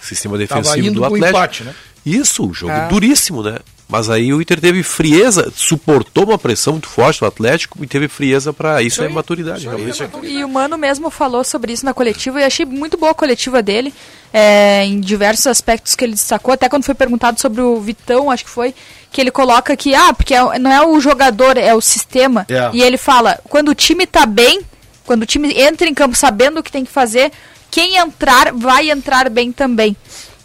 sistema 0.00 0.38
defensivo 0.38 0.86
indo 0.86 1.00
do 1.00 1.04
Atlético. 1.04 1.28
empate, 1.28 1.64
né? 1.64 1.74
Isso, 2.06 2.44
um 2.46 2.54
jogo 2.54 2.72
É. 2.72 2.86
duríssimo, 2.88 3.42
né? 3.42 3.58
Mas 3.94 4.10
aí 4.10 4.34
o 4.34 4.42
Inter 4.42 4.60
teve 4.60 4.82
frieza, 4.82 5.52
suportou 5.54 6.24
uma 6.24 6.36
pressão 6.36 6.72
muito 6.72 6.88
forte 6.88 7.20
do 7.20 7.26
Atlético 7.26 7.78
e 7.84 7.86
teve 7.86 8.08
frieza 8.08 8.52
para 8.52 8.82
isso, 8.82 9.00
é 9.00 9.06
aí, 9.06 9.12
maturidade. 9.12 9.60
isso 9.60 9.70
aí 9.70 9.76
realmente. 9.76 10.02
é 10.02 10.06
maturidade. 10.06 10.36
E 10.40 10.42
o 10.42 10.48
Mano 10.48 10.76
mesmo 10.76 11.10
falou 11.10 11.44
sobre 11.44 11.72
isso 11.72 11.84
na 11.84 11.94
coletiva 11.94 12.40
e 12.40 12.42
achei 12.42 12.66
muito 12.66 12.96
boa 12.96 13.12
a 13.12 13.14
coletiva 13.14 13.62
dele, 13.62 13.94
é, 14.32 14.84
em 14.84 14.98
diversos 14.98 15.46
aspectos 15.46 15.94
que 15.94 16.02
ele 16.04 16.14
destacou, 16.14 16.52
até 16.54 16.68
quando 16.68 16.82
foi 16.82 16.96
perguntado 16.96 17.40
sobre 17.40 17.60
o 17.60 17.80
Vitão, 17.80 18.32
acho 18.32 18.44
que 18.44 18.50
foi, 18.50 18.74
que 19.12 19.20
ele 19.20 19.30
coloca 19.30 19.76
que, 19.76 19.94
ah, 19.94 20.12
porque 20.12 20.34
é- 20.34 20.58
não 20.58 20.72
é 20.72 20.84
o 20.84 20.98
jogador, 20.98 21.56
é 21.56 21.72
o 21.72 21.80
sistema. 21.80 22.44
É. 22.48 22.70
E 22.72 22.82
ele 22.82 22.96
fala, 22.96 23.38
quando 23.44 23.68
o 23.68 23.76
time 23.76 24.08
tá 24.08 24.26
bem, 24.26 24.62
quando 25.06 25.22
o 25.22 25.26
time 25.26 25.52
entra 25.56 25.86
em 25.88 25.94
campo 25.94 26.16
sabendo 26.16 26.58
o 26.58 26.64
que 26.64 26.72
tem 26.72 26.84
que 26.84 26.90
fazer, 26.90 27.30
quem 27.70 27.96
entrar 27.96 28.52
vai 28.52 28.90
entrar 28.90 29.30
bem 29.30 29.52
também. 29.52 29.96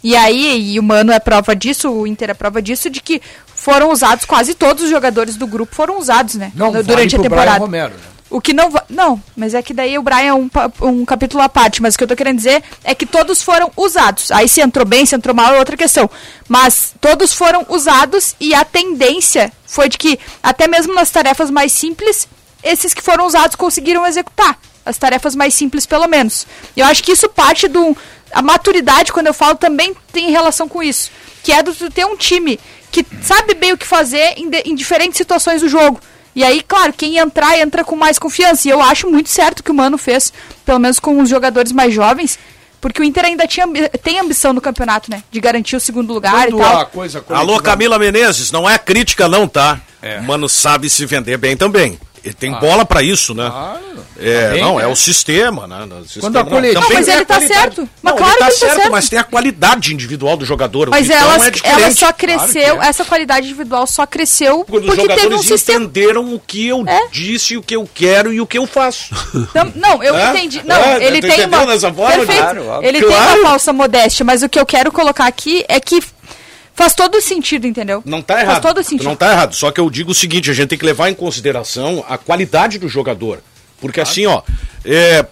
E 0.02 0.16
aí, 0.16 0.72
e 0.72 0.80
o 0.80 0.82
Mano 0.82 1.12
é 1.12 1.18
prova 1.18 1.54
disso, 1.54 1.90
o 1.90 2.06
Inter 2.06 2.30
é 2.30 2.34
prova 2.34 2.62
disso, 2.62 2.88
de 2.88 3.00
que 3.00 3.20
foram 3.54 3.92
usados, 3.92 4.24
quase 4.24 4.54
todos 4.54 4.84
os 4.84 4.90
jogadores 4.90 5.36
do 5.36 5.46
grupo 5.46 5.74
foram 5.74 5.98
usados, 5.98 6.34
né? 6.34 6.50
Não, 6.54 6.72
durante 6.72 6.86
vale 6.86 7.04
a 7.04 7.18
temporada. 7.18 7.50
Brian 7.50 7.58
Romero, 7.58 7.94
né? 7.94 8.10
O 8.30 8.40
que 8.40 8.52
não 8.52 8.72
Não, 8.88 9.20
mas 9.36 9.54
é 9.54 9.60
que 9.60 9.74
daí 9.74 9.98
o 9.98 10.02
Brian 10.02 10.18
é 10.20 10.34
um, 10.34 10.48
um 10.82 11.04
capítulo 11.04 11.42
à 11.42 11.48
parte. 11.48 11.82
Mas 11.82 11.94
o 11.94 11.98
que 11.98 12.04
eu 12.04 12.08
tô 12.08 12.14
querendo 12.14 12.36
dizer 12.36 12.62
é 12.84 12.94
que 12.94 13.04
todos 13.04 13.42
foram 13.42 13.72
usados. 13.76 14.30
Aí 14.30 14.48
se 14.48 14.60
entrou 14.60 14.86
bem, 14.86 15.04
se 15.04 15.16
entrou 15.16 15.34
mal 15.34 15.52
é 15.52 15.58
outra 15.58 15.76
questão. 15.76 16.08
Mas 16.48 16.94
todos 17.00 17.34
foram 17.34 17.66
usados 17.68 18.36
e 18.38 18.54
a 18.54 18.64
tendência 18.64 19.52
foi 19.66 19.88
de 19.88 19.98
que, 19.98 20.16
até 20.40 20.68
mesmo 20.68 20.94
nas 20.94 21.10
tarefas 21.10 21.50
mais 21.50 21.72
simples, 21.72 22.28
esses 22.62 22.94
que 22.94 23.02
foram 23.02 23.26
usados 23.26 23.56
conseguiram 23.56 24.06
executar. 24.06 24.56
As 24.90 24.98
tarefas 24.98 25.34
mais 25.34 25.54
simples, 25.54 25.86
pelo 25.86 26.06
menos. 26.08 26.46
E 26.76 26.80
eu 26.80 26.86
acho 26.86 27.02
que 27.02 27.12
isso 27.12 27.28
parte 27.28 27.66
do. 27.68 27.96
A 28.32 28.42
maturidade, 28.42 29.12
quando 29.12 29.26
eu 29.28 29.34
falo, 29.34 29.56
também 29.56 29.94
tem 30.12 30.30
relação 30.30 30.68
com 30.68 30.82
isso. 30.82 31.10
Que 31.42 31.52
é 31.52 31.62
do 31.62 31.74
tu 31.74 31.90
ter 31.90 32.04
um 32.04 32.16
time 32.16 32.60
que 32.92 33.04
sabe 33.22 33.54
bem 33.54 33.72
o 33.72 33.78
que 33.78 33.86
fazer 33.86 34.34
em, 34.36 34.48
de- 34.50 34.62
em 34.66 34.74
diferentes 34.74 35.16
situações 35.16 35.62
do 35.62 35.68
jogo. 35.68 36.00
E 36.34 36.44
aí, 36.44 36.62
claro, 36.62 36.92
quem 36.92 37.18
entrar, 37.18 37.58
entra 37.58 37.82
com 37.84 37.96
mais 37.96 38.18
confiança. 38.18 38.68
E 38.68 38.70
eu 38.70 38.80
acho 38.80 39.10
muito 39.10 39.28
certo 39.28 39.62
que 39.64 39.70
o 39.70 39.74
Mano 39.74 39.98
fez, 39.98 40.32
pelo 40.64 40.78
menos 40.78 40.98
com 41.00 41.20
os 41.20 41.28
jogadores 41.28 41.72
mais 41.72 41.92
jovens, 41.92 42.38
porque 42.80 43.00
o 43.00 43.04
Inter 43.04 43.24
ainda 43.24 43.46
tinha, 43.48 43.66
tem 44.02 44.18
ambição 44.20 44.52
no 44.52 44.60
campeonato, 44.60 45.10
né? 45.10 45.22
De 45.30 45.40
garantir 45.40 45.74
o 45.76 45.80
segundo 45.80 46.12
lugar 46.14 46.32
Quando 46.46 46.56
e 46.56 46.60
tal. 46.62 46.78
a 46.80 46.84
coisa 46.86 47.24
Alô, 47.30 47.60
Camila 47.60 47.98
Menezes, 47.98 48.52
não 48.52 48.68
é 48.70 48.78
crítica 48.78 49.28
não, 49.28 49.48
tá? 49.48 49.80
É. 50.00 50.18
O 50.20 50.22
Mano 50.24 50.48
sabe 50.48 50.88
se 50.88 51.04
vender 51.04 51.36
bem 51.36 51.56
também. 51.56 51.98
Ele 52.22 52.34
tem 52.34 52.52
bola 52.52 52.84
pra 52.84 53.02
isso, 53.02 53.34
né? 53.34 53.48
Claro. 53.50 53.80
É, 54.18 54.42
Tá 54.48 54.52
bem, 54.52 54.60
não, 54.60 54.76
né? 54.76 54.84
é 54.84 54.86
o 54.86 54.94
sistema, 54.94 55.66
né? 55.66 55.84
O 55.84 56.02
sistema, 56.04 56.20
Quando 56.26 56.36
a 56.36 56.44
coletiva- 56.44 56.80
também 56.82 56.98
Não, 56.98 56.98
mas 57.06 57.08
ele 57.08 57.24
tá 57.24 57.34
qualidade. 57.36 57.60
certo. 57.60 57.88
Mas 58.02 58.12
Não, 58.12 58.18
claro 58.18 58.32
ele 58.32 58.38
tá 58.38 58.44
que 58.46 58.50
ele 58.52 58.58
tá 58.60 58.66
certo, 58.66 58.76
certo. 58.76 58.92
mas 58.92 59.08
tem 59.08 59.18
a 59.18 59.24
qualidade 59.24 59.94
individual 59.94 60.36
do 60.36 60.44
jogador. 60.44 60.90
Mas 60.90 61.08
ela, 61.08 61.32
é 61.32 61.34
ela 61.36 61.50
diferente. 61.50 61.98
só 61.98 62.12
cresceu, 62.12 62.62
Claro 62.74 62.82
é. 62.82 62.88
essa 62.88 63.04
qualidade 63.06 63.46
individual 63.46 63.86
só 63.86 64.04
cresceu 64.06 64.64
Quando 64.68 64.84
os 64.84 64.94
porque 64.94 65.08
teve 65.08 65.12
um 65.20 65.22
jogadores 65.22 65.46
sistema. 65.46 65.84
entenderam 65.86 66.34
o 66.34 66.38
que 66.38 66.66
eu 66.68 66.84
É. 66.86 67.08
disse, 67.10 67.56
o 67.56 67.62
que 67.62 67.74
eu 67.74 67.88
quero 67.94 68.30
e 68.34 68.40
o 68.42 68.46
que 68.46 68.58
eu 68.58 68.66
faço. 68.66 69.14
Não, 69.54 69.72
não, 69.74 70.02
eu 70.02 70.14
É? 70.14 70.28
entendi. 70.30 70.60
Não, 70.66 70.76
É, 70.76 71.02
ele 71.02 71.20
tem 71.22 71.46
uma. 71.46 71.66
Perfeito. 71.66 72.26
Claro, 72.36 72.84
ele 72.84 73.00
tem 73.00 73.08
uma 73.08 73.36
falsa 73.42 73.72
modéstia, 73.72 74.24
mas 74.24 74.42
o 74.42 74.48
que 74.48 74.60
eu 74.60 74.66
quero 74.66 74.92
colocar 74.92 75.26
aqui 75.26 75.64
é 75.68 75.80
que 75.80 76.02
faz 76.80 76.94
todo 76.94 77.20
sentido, 77.20 77.66
entendeu? 77.66 78.02
Não 78.06 78.22
tá 78.22 78.34
Faz 78.34 78.48
errado. 78.48 78.62
todo 78.62 78.82
Tu 78.82 78.88
sentido. 78.88 79.04
Não 79.06 79.14
tá 79.14 79.30
errado. 79.32 79.54
Só 79.54 79.70
que 79.70 79.78
eu 79.78 79.90
digo 79.90 80.12
o 80.12 80.14
seguinte, 80.14 80.50
a 80.50 80.54
gente 80.54 80.68
tem 80.68 80.78
que 80.78 80.86
levar 80.86 81.10
em 81.10 81.14
consideração 81.14 82.02
a 82.08 82.16
qualidade 82.16 82.78
do 82.78 82.88
jogador. 82.88 83.40
Porque 83.78 84.00
assim, 84.00 84.24
ó, 84.24 84.40
é, 84.84 85.26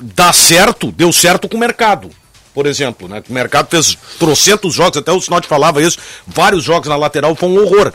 dá 0.00 0.32
certo, 0.32 0.90
deu 0.90 1.12
certo 1.12 1.46
com 1.46 1.58
o 1.58 1.60
mercado. 1.60 2.08
Por 2.54 2.66
exemplo, 2.66 3.06
né? 3.06 3.22
O 3.28 3.32
mercado 3.32 3.68
fez 3.68 3.98
trocentos 4.18 4.72
jogos, 4.74 4.96
até 4.96 5.12
o 5.12 5.20
Sinote 5.20 5.46
falava 5.46 5.82
isso, 5.82 5.98
vários 6.26 6.64
jogos 6.64 6.88
na 6.88 6.96
lateral, 6.96 7.34
foi 7.34 7.48
um 7.50 7.58
horror. 7.62 7.92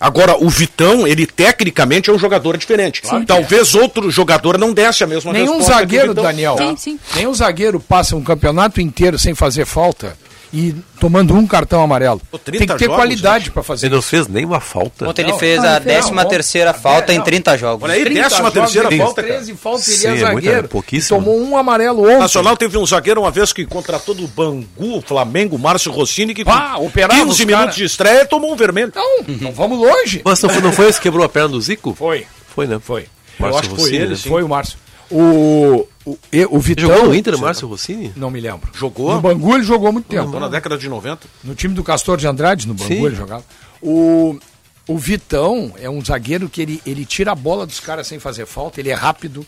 Agora, 0.00 0.36
o 0.42 0.48
Vitão, 0.48 1.06
ele 1.06 1.26
tecnicamente 1.26 2.10
é 2.10 2.12
um 2.12 2.18
jogador 2.18 2.56
diferente. 2.56 3.02
Talvez 3.26 3.74
outro 3.74 4.10
jogador 4.10 4.58
não 4.58 4.72
desse 4.72 5.04
a 5.04 5.06
mesma 5.06 5.32
Nenhum 5.32 5.58
resposta 5.58 5.72
que 5.72 5.76
o 5.76 5.80
zagueiro, 5.80 6.08
Vitão. 6.08 6.24
Daniel. 6.24 6.56
Sim, 6.56 6.76
sim. 6.76 6.98
Nenhum 7.14 7.34
zagueiro 7.34 7.78
passa 7.78 8.16
um 8.16 8.22
campeonato 8.24 8.80
inteiro 8.80 9.18
sem 9.18 9.34
fazer 9.34 9.64
falta 9.66 10.16
e 10.52 10.74
tomando 10.98 11.34
um 11.34 11.46
cartão 11.46 11.82
amarelo. 11.82 12.20
Tem 12.30 12.40
30 12.56 12.72
que 12.74 12.78
ter 12.78 12.84
jogos, 12.86 12.96
qualidade 12.96 13.50
para 13.50 13.62
fazer 13.62 13.86
Ele 13.86 13.94
não 13.96 14.02
fez 14.02 14.26
nenhuma 14.28 14.60
falta. 14.60 15.06
Ontem 15.08 15.22
ele 15.22 15.32
Não, 15.32 15.38
fez 15.38 15.58
não, 15.62 15.68
a 15.68 15.76
ele 15.76 15.84
fez, 15.84 16.04
13 16.06 16.28
terceira 16.28 16.72
não. 16.72 16.78
falta 16.80 17.12
É, 17.12 17.14
em 17.14 17.18
não. 17.18 17.24
30 17.24 17.58
jogos. 17.58 17.84
Olha 17.84 17.94
aí, 17.94 18.04
30 18.04 18.20
décima 18.22 18.38
jogos, 18.38 18.52
terceira 18.54 18.88
fez 18.88 19.00
falta, 19.02 19.22
cara. 19.22 19.34
13 19.34 19.54
faltas, 19.54 19.84
Sim, 19.84 19.92
ele 19.92 20.06
é 20.06 20.10
muita- 20.32 20.46
zagueiro. 20.48 20.68
pouquíssimo. 20.68 21.18
Tomou 21.18 21.40
um 21.40 21.56
amarelo 21.56 22.02
ontem. 22.04 22.16
O 22.16 22.20
Nacional 22.20 22.56
teve 22.56 22.78
um 22.78 22.86
zagueiro 22.86 23.20
uma 23.20 23.30
vez 23.30 23.52
que 23.52 23.66
contratou 23.66 24.14
do 24.14 24.26
Bangu, 24.26 24.66
o 24.78 25.00
Flamengo, 25.02 25.58
Márcio 25.58 25.92
Rossini, 25.92 26.34
que 26.34 26.44
Pá, 26.44 26.74
com 26.76 26.86
operava 26.86 27.20
15 27.20 27.30
os 27.32 27.38
minutos 27.40 27.64
cara. 27.66 27.76
de 27.76 27.84
estreia 27.84 28.24
tomou 28.26 28.52
um 28.52 28.56
vermelho. 28.56 28.92
Não, 28.94 29.22
não 29.40 29.52
vamos 29.52 29.78
longe. 29.78 30.22
Mas 30.24 30.40
não 30.42 30.48
foi, 30.50 30.62
não 30.62 30.72
foi 30.72 30.88
esse 30.88 30.98
que 30.98 31.04
quebrou 31.04 31.24
a 31.24 31.28
perna 31.28 31.48
do 31.50 31.60
Zico? 31.60 31.94
Foi. 31.94 32.26
Foi, 32.54 32.66
né? 32.66 32.78
Foi. 32.82 33.06
Márcio 33.38 33.54
Eu 33.54 33.58
acho 33.60 33.68
que 33.70 33.76
foi 33.82 33.94
ele, 33.94 34.08
né? 34.08 34.16
Foi 34.16 34.42
o 34.42 34.48
Márcio. 34.48 34.78
O, 35.10 35.86
o, 36.04 36.18
o 36.50 36.58
Vitão... 36.58 36.88
Jogou 36.88 37.06
no 37.06 37.14
Inter, 37.14 37.38
Márcio 37.38 37.66
Rossini? 37.66 38.12
Não 38.14 38.30
me 38.30 38.40
lembro. 38.40 38.70
Jogou? 38.74 39.14
No 39.14 39.20
Bangu 39.20 39.54
ele 39.54 39.64
jogou 39.64 39.88
há 39.88 39.92
muito 39.92 40.06
tempo. 40.06 40.24
Jogou 40.24 40.40
na 40.40 40.48
década 40.48 40.76
de 40.76 40.88
90. 40.88 41.26
No 41.42 41.54
time 41.54 41.74
do 41.74 41.82
Castor 41.82 42.18
de 42.18 42.26
Andrade, 42.26 42.68
no 42.68 42.74
Bangu 42.74 42.88
Sim. 42.88 43.06
ele 43.06 43.14
jogava. 43.16 43.44
O, 43.80 44.38
o 44.86 44.98
Vitão 44.98 45.72
é 45.78 45.88
um 45.88 46.04
zagueiro 46.04 46.48
que 46.48 46.60
ele, 46.60 46.82
ele 46.84 47.04
tira 47.04 47.32
a 47.32 47.34
bola 47.34 47.66
dos 47.66 47.80
caras 47.80 48.06
sem 48.06 48.18
fazer 48.18 48.46
falta, 48.46 48.80
ele 48.80 48.90
é 48.90 48.94
rápido, 48.94 49.46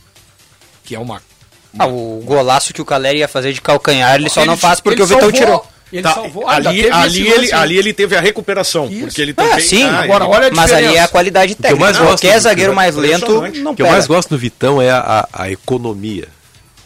que 0.85 0.94
é 0.94 0.99
uma... 0.99 1.23
Ah, 1.79 1.87
o 1.87 2.20
golaço 2.25 2.73
que 2.73 2.83
o 2.83 2.85
Caleri 2.85 3.18
ia 3.18 3.29
fazer 3.29 3.53
de 3.53 3.61
calcanhar, 3.61 4.16
ele 4.16 4.29
só 4.29 4.44
não 4.44 4.57
faz 4.57 4.81
porque 4.81 5.03
ele 5.03 5.05
o 5.05 5.07
Vitão 5.07 5.31
salvou, 5.31 5.40
tirou. 5.40 5.66
Ele 5.92 6.03
Tá, 6.03 6.14
salvou. 6.14 6.48
ainda 6.48 6.68
ali, 6.70 6.88
ali, 6.90 7.20
ele, 7.22 7.37
lance 7.38 7.53
ali 7.55 7.76
ele 7.79 7.92
teve 7.92 8.16
a 8.16 8.20
recuperação. 8.20 8.87
Isso. 8.88 9.00
Porque 9.07 9.22
ele 9.22 9.35
Ah, 9.37 9.42
também. 9.42 9.61
sim, 9.61 9.83
Ah, 9.83 10.00
agora 10.03 10.24
ele- 10.24 10.35
olha 10.35 10.48
a 10.48 10.50
Mas 10.53 10.72
ali 10.72 10.94
é 10.96 11.00
a 11.00 11.09
qualidade 11.09 11.55
que 11.55 11.61
eu 11.61 11.62
técnica. 11.62 11.85
mais 11.85 11.96
gosto 11.98 12.09
Qualquer 12.11 12.35
do- 12.38 12.42
zagueiro 12.42 12.74
mais 12.74 12.94
lento 12.96 13.38
O 13.44 13.74
que 13.74 13.83
eu 13.83 13.87
mais 13.88 14.07
gosto 14.07 14.29
do 14.31 14.38
Vitão 14.38 14.81
é 14.81 14.90
a, 14.90 15.26
a, 15.33 15.42
a 15.44 15.50
economia. 15.50 16.29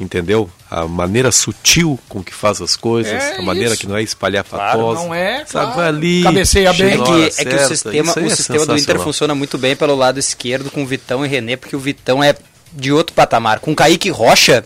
Entendeu? 0.01 0.51
A 0.69 0.87
maneira 0.89 1.31
sutil 1.31 2.01
com 2.09 2.21
que 2.23 2.35
faz 2.35 2.61
as 2.61 2.75
coisas, 2.75 3.13
É 3.13 3.37
a 3.39 3.43
maneira 3.43 3.71
isso. 3.75 3.81
que 3.81 3.87
não 3.87 3.97
é 3.97 4.03
espalhafatosa. 4.03 5.03
não 5.05 5.15
é, 5.15 5.45
Sabe, 5.47 5.51
claro. 5.51 5.73
vai 5.77 5.87
ali. 5.89 6.23
Cabeceia 6.25 6.73
bem. 6.73 6.95
É 6.95 6.97
que, 6.97 7.41
é 7.41 7.45
que 7.45 7.55
o 7.55 7.69
sistema, 7.69 8.13
o 8.17 8.27
é 8.27 8.29
sistema 8.31 8.67
do 8.67 8.77
Inter 8.77 8.99
funciona 8.99 9.35
muito 9.37 9.57
bem 9.57 9.77
pelo 9.77 9.95
lado 9.95 10.19
esquerdo 10.19 10.69
com 10.71 10.83
o 10.83 10.87
Vitão 10.87 11.25
e 11.25 11.29
René, 11.29 11.55
porque 11.57 11.77
o 11.77 11.79
Vitão 11.79 12.25
é 12.25 12.35
de 12.73 12.91
outro 12.91 13.15
patamar. 13.15 13.61
Com 13.61 13.71
o 13.71 13.77
Kaique 13.77 14.11
Rocha, 14.11 14.65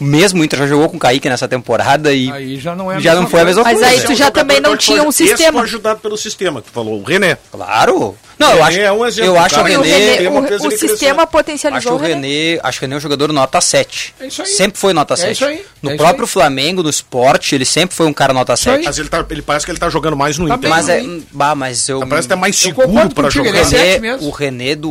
mesmo 0.00 0.40
o 0.40 0.44
Inter 0.44 0.60
já 0.60 0.66
jogou 0.66 0.88
com 0.88 0.96
o 0.96 1.00
Kaique 1.00 1.28
nessa 1.28 1.48
temporada 1.48 2.12
e 2.12 2.30
Aí 2.30 2.56
já 2.60 2.74
não 2.76 2.90
é 2.90 2.96
a 2.96 3.00
já 3.00 3.10
mesma 3.10 3.22
não 3.22 3.30
foi 3.30 3.40
a 3.40 3.44
mesma 3.44 3.62
Mas 3.64 3.78
coisa. 3.78 3.90
aí 3.90 4.00
tu 4.02 4.14
já 4.14 4.30
também 4.30 4.60
não 4.60 4.76
tinha 4.76 5.02
um 5.02 5.10
sistema. 5.12 5.52
foi 5.58 5.62
ajudado 5.62 6.00
pelo 6.00 6.16
sistema, 6.16 6.62
que 6.62 6.70
falou. 6.70 7.00
O 7.00 7.04
René. 7.04 7.36
Claro. 7.50 8.16
Não, 8.38 8.50
eu 8.52 8.62
René 8.62 8.66
acho, 8.68 8.80
é 8.80 8.92
um 8.92 9.04
exemplo, 9.06 9.30
eu 9.30 9.38
acho 9.40 9.54
o 9.56 9.58
cara. 9.58 9.72
E 9.72 9.76
o, 9.76 9.80
René, 9.82 10.28
o- 10.28 10.66
o 10.68 10.70
sistema 10.70 11.26
potencializou 11.26 11.96
Acho 11.96 12.04
o 12.04 12.06
René, 12.06 12.60
acho 12.62 12.78
que 12.78 12.84
o 12.84 12.86
René 12.86 12.94
é 12.94 12.98
um 12.98 13.00
jogador 13.00 13.32
nota 13.32 13.60
7. 13.60 14.14
É 14.20 14.26
isso 14.28 14.42
aí. 14.42 14.48
Sempre 14.48 14.78
foi 14.78 14.92
nota 14.92 15.14
É 15.14 15.16
7. 15.16 15.32
isso 15.32 15.44
aí. 15.44 15.64
No 15.82 15.90
É 15.90 15.94
isso 15.94 16.02
próprio 16.04 16.24
aí. 16.24 16.30
Flamengo, 16.30 16.82
no 16.84 16.88
esporte, 16.90 17.56
ele 17.56 17.64
sempre 17.64 17.96
foi 17.96 18.06
um 18.06 18.12
cara 18.12 18.32
nota 18.32 18.54
Isso 18.54 18.70
aí. 18.70 18.76
7. 18.76 18.86
Mas 18.86 18.98
ele, 19.00 19.08
tá, 19.08 19.26
ele 19.28 19.42
parece 19.42 19.64
que 19.66 19.72
ele 19.72 19.78
tá 19.80 19.90
jogando 19.90 20.16
mais 20.16 20.38
no 20.38 20.46
Tá 20.46 20.54
Inter. 20.54 20.70
Mas 20.70 20.88
é, 20.88 21.00
Sim. 21.00 21.26
bah, 21.32 21.56
mas 21.56 21.88
eu 21.88 22.06
Parece 22.06 22.28
que 22.28 22.34
é 22.34 22.36
mais 22.36 22.56
seguro 22.56 22.88
contigo, 22.88 23.44
jogar. 23.44 23.58
é 23.58 23.64
sete 23.64 24.00
René, 24.00 24.16
o 24.20 24.30
René 24.30 24.74
do 24.76 24.90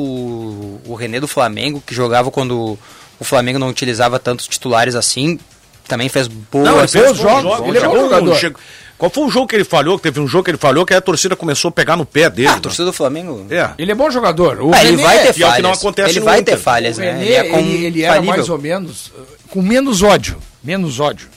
o 0.85 0.93
René 0.95 1.19
do 1.21 1.27
Flamengo 1.27 1.81
que 1.85 1.95
jogava 1.95 2.29
quando 2.29 2.77
o 3.19 3.23
Flamengo 3.23 3.57
não 3.59 3.69
utilizava 3.69 4.19
tantos 4.19 4.47
titulares 4.47 4.95
assim, 4.95 5.39
também 5.87 6.09
fez 6.09 6.27
boas. 6.27 6.65
Não, 6.65 6.79
ele 6.79 6.87
fez 6.87 7.17
jogos, 7.17 7.41
jogos. 7.43 7.67
ele 7.69 7.77
é 7.77 7.81
bom 7.87 7.97
jogador. 7.99 8.35
chegou- 8.35 8.59
Qual 8.97 9.11
foi 9.11 9.23
o 9.25 9.29
jogo 9.29 9.45
que 9.47 9.55
ele 9.55 9.63
falhou? 9.63 9.97
Que 9.97 10.03
teve 10.03 10.19
um 10.19 10.27
jogo 10.27 10.43
que 10.43 10.51
ele 10.51 10.57
falhou 10.57 10.83
que 10.85 10.93
a 10.93 10.99
torcida 10.99 11.35
começou 11.35 11.69
a 11.69 11.71
pegar 11.71 11.95
no 11.95 12.03
pé 12.05 12.29
dele. 12.31 12.47
Ah, 12.47 12.53
a 12.55 12.59
torcida 12.59 12.85
do 12.85 12.91
Flamengo. 12.93 13.45
É. 13.49 13.69
Ele 13.77 13.91
é 13.91 13.95
bom 13.95 14.09
jogador. 14.09 14.59
O 14.61 14.73
Ah, 14.73 14.81
ele 14.83 14.97
René- 14.97 15.03
vai 15.03 15.17
ter 15.19 15.23
e 15.23 15.27
é 15.27 15.29
o 15.29 15.33
que 15.33 15.39
falhas. 15.41 15.61
não 15.61 15.71
acontece 15.71 16.09
ele 16.11 16.19
vai 16.21 16.39
Inter. 16.39 16.55
ter 16.55 16.61
falhas, 16.61 16.97
O 16.97 17.01
né? 17.01 17.11
René, 17.11 17.23
Ele 17.25 17.33
é 17.33 17.43
com 17.43 17.59
ele, 17.59 17.85
ele 17.85 18.01
era 18.01 18.13
falível. 18.15 18.35
mais 18.35 18.49
ou 18.49 18.57
menos 18.57 19.07
uh, 19.07 19.11
com 19.49 19.61
menos 19.61 20.01
ódio, 20.01 20.37
menos 20.63 20.99
ódio. 20.99 21.29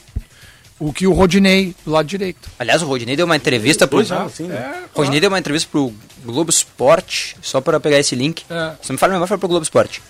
O 0.79 0.91
que 0.91 1.05
o 1.05 1.13
Rodinei 1.13 1.75
do 1.85 1.91
lado 1.91 2.07
direito. 2.07 2.49
Aliás, 2.57 2.81
o 2.81 2.87
Rodinei 2.87 3.15
deu 3.15 3.27
uma 3.27 3.35
entrevista 3.35 3.87
pro 3.87 3.99
anos, 3.99 4.33
sim, 4.33 4.45
né? 4.45 4.55
É, 4.55 4.79
O 4.95 4.97
Rodinei 4.97 5.19
deu 5.19 5.29
uma 5.29 5.37
entrevista 5.37 5.69
pro 5.71 5.93
Globo 6.25 6.49
Esporte, 6.49 7.37
só 7.43 7.61
para 7.61 7.79
pegar 7.79 7.99
esse 7.99 8.15
link. 8.15 8.43
É. 8.49 8.71
Você 8.81 8.91
me 8.91 8.97
fala 8.97 9.13
melhor, 9.13 9.27
foi 9.27 9.37
pro 9.37 9.47
Globo 9.47 9.61
Esporte. 9.63 10.01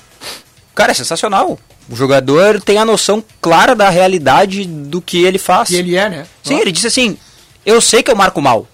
Cara, 0.76 0.92
é 0.92 0.96
sensacional. 0.96 1.60
O 1.90 1.96
jogador 1.96 2.62
tem 2.62 2.78
a 2.78 2.86
noção 2.86 3.24
clara 3.42 3.76
da 3.76 3.90
realidade 3.90 4.66
do 4.66 5.02
que 5.02 5.24
ele 5.24 5.38
faz. 5.38 5.70
que 5.70 5.76
ele 5.76 5.96
é, 5.96 6.10
né? 6.10 6.26
Sim, 6.44 6.60
ele 6.60 6.72
disse 6.72 6.88
assim: 6.88 7.18
Eu 7.66 7.82
sei 7.82 8.02
que 8.04 8.10
eu 8.12 8.16
marco 8.16 8.42
mal. 8.42 8.68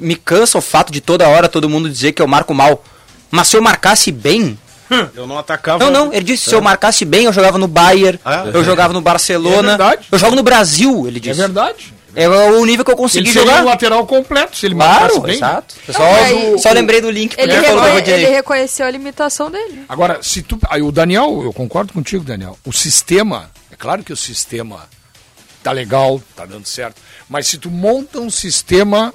me 0.00 0.14
cansa 0.14 0.58
o 0.58 0.60
fato 0.60 0.92
de 0.92 1.00
toda 1.00 1.26
hora 1.28 1.48
todo 1.48 1.68
mundo 1.68 1.88
dizer 1.90 2.12
que 2.12 2.22
eu 2.22 2.26
marco 2.28 2.54
mal. 2.54 2.84
Mas 3.30 3.48
se 3.48 3.56
eu 3.56 3.62
marcasse 3.62 4.12
bem, 4.12 4.56
Eu 5.14 5.26
não 5.26 5.36
atacava. 5.38 5.84
não, 5.84 5.90
não, 6.06 6.12
ele 6.14 6.24
disse, 6.24 6.48
se 6.48 6.54
eu 6.54 6.62
marcasse 6.62 7.04
bem, 7.04 7.24
eu 7.24 7.32
jogava 7.32 7.58
no 7.58 7.66
Bayern, 7.68 8.18
Ah, 8.24 8.44
eu 8.54 8.64
jogava 8.64 8.92
no 8.92 9.00
Barcelona, 9.02 9.56
É 9.74 9.76
verdade. 9.76 10.06
eu 10.10 10.18
jogo 10.18 10.34
no 10.36 10.42
Brasil, 10.42 11.06
ele 11.06 11.18
É 11.18 11.20
disse. 11.20 11.34
verdade. 11.40 11.92
É 12.24 12.28
o 12.28 12.64
nível 12.64 12.84
que 12.84 12.90
eu 12.90 12.94
Ele 12.94 13.00
consegui 13.02 13.32
seria 13.32 13.48
jogar. 13.48 13.62
um 13.62 13.66
lateral 13.66 14.06
completo, 14.06 14.56
se 14.56 14.66
ele 14.66 14.74
marcasse 14.74 15.06
Claro, 15.10 15.20
bem. 15.22 15.36
exato. 15.36 15.74
Só, 15.92 16.02
aí- 16.02 16.58
só 16.58 16.70
lembrei 16.72 17.00
do 17.00 17.10
link 17.10 17.34
Ele, 17.38 17.52
reconhe- 17.52 18.02
ele 18.10 18.26
reconheceu 18.30 18.86
a 18.86 18.90
limitação 18.90 19.50
dele. 19.50 19.84
Agora, 19.88 20.18
se 20.22 20.42
tu. 20.42 20.58
Aí 20.68 20.82
o 20.82 20.90
Daniel, 20.90 21.42
eu 21.44 21.52
concordo 21.52 21.92
contigo, 21.92 22.24
Daniel. 22.24 22.58
O 22.66 22.72
sistema, 22.72 23.50
é 23.70 23.76
claro 23.76 24.02
que 24.02 24.12
o 24.12 24.16
sistema 24.16 24.88
tá 25.62 25.70
legal, 25.72 26.20
tá 26.34 26.44
dando 26.44 26.66
certo. 26.66 26.96
Mas 27.28 27.46
se 27.46 27.58
tu 27.58 27.70
monta 27.70 28.18
um 28.20 28.30
sistema 28.30 29.12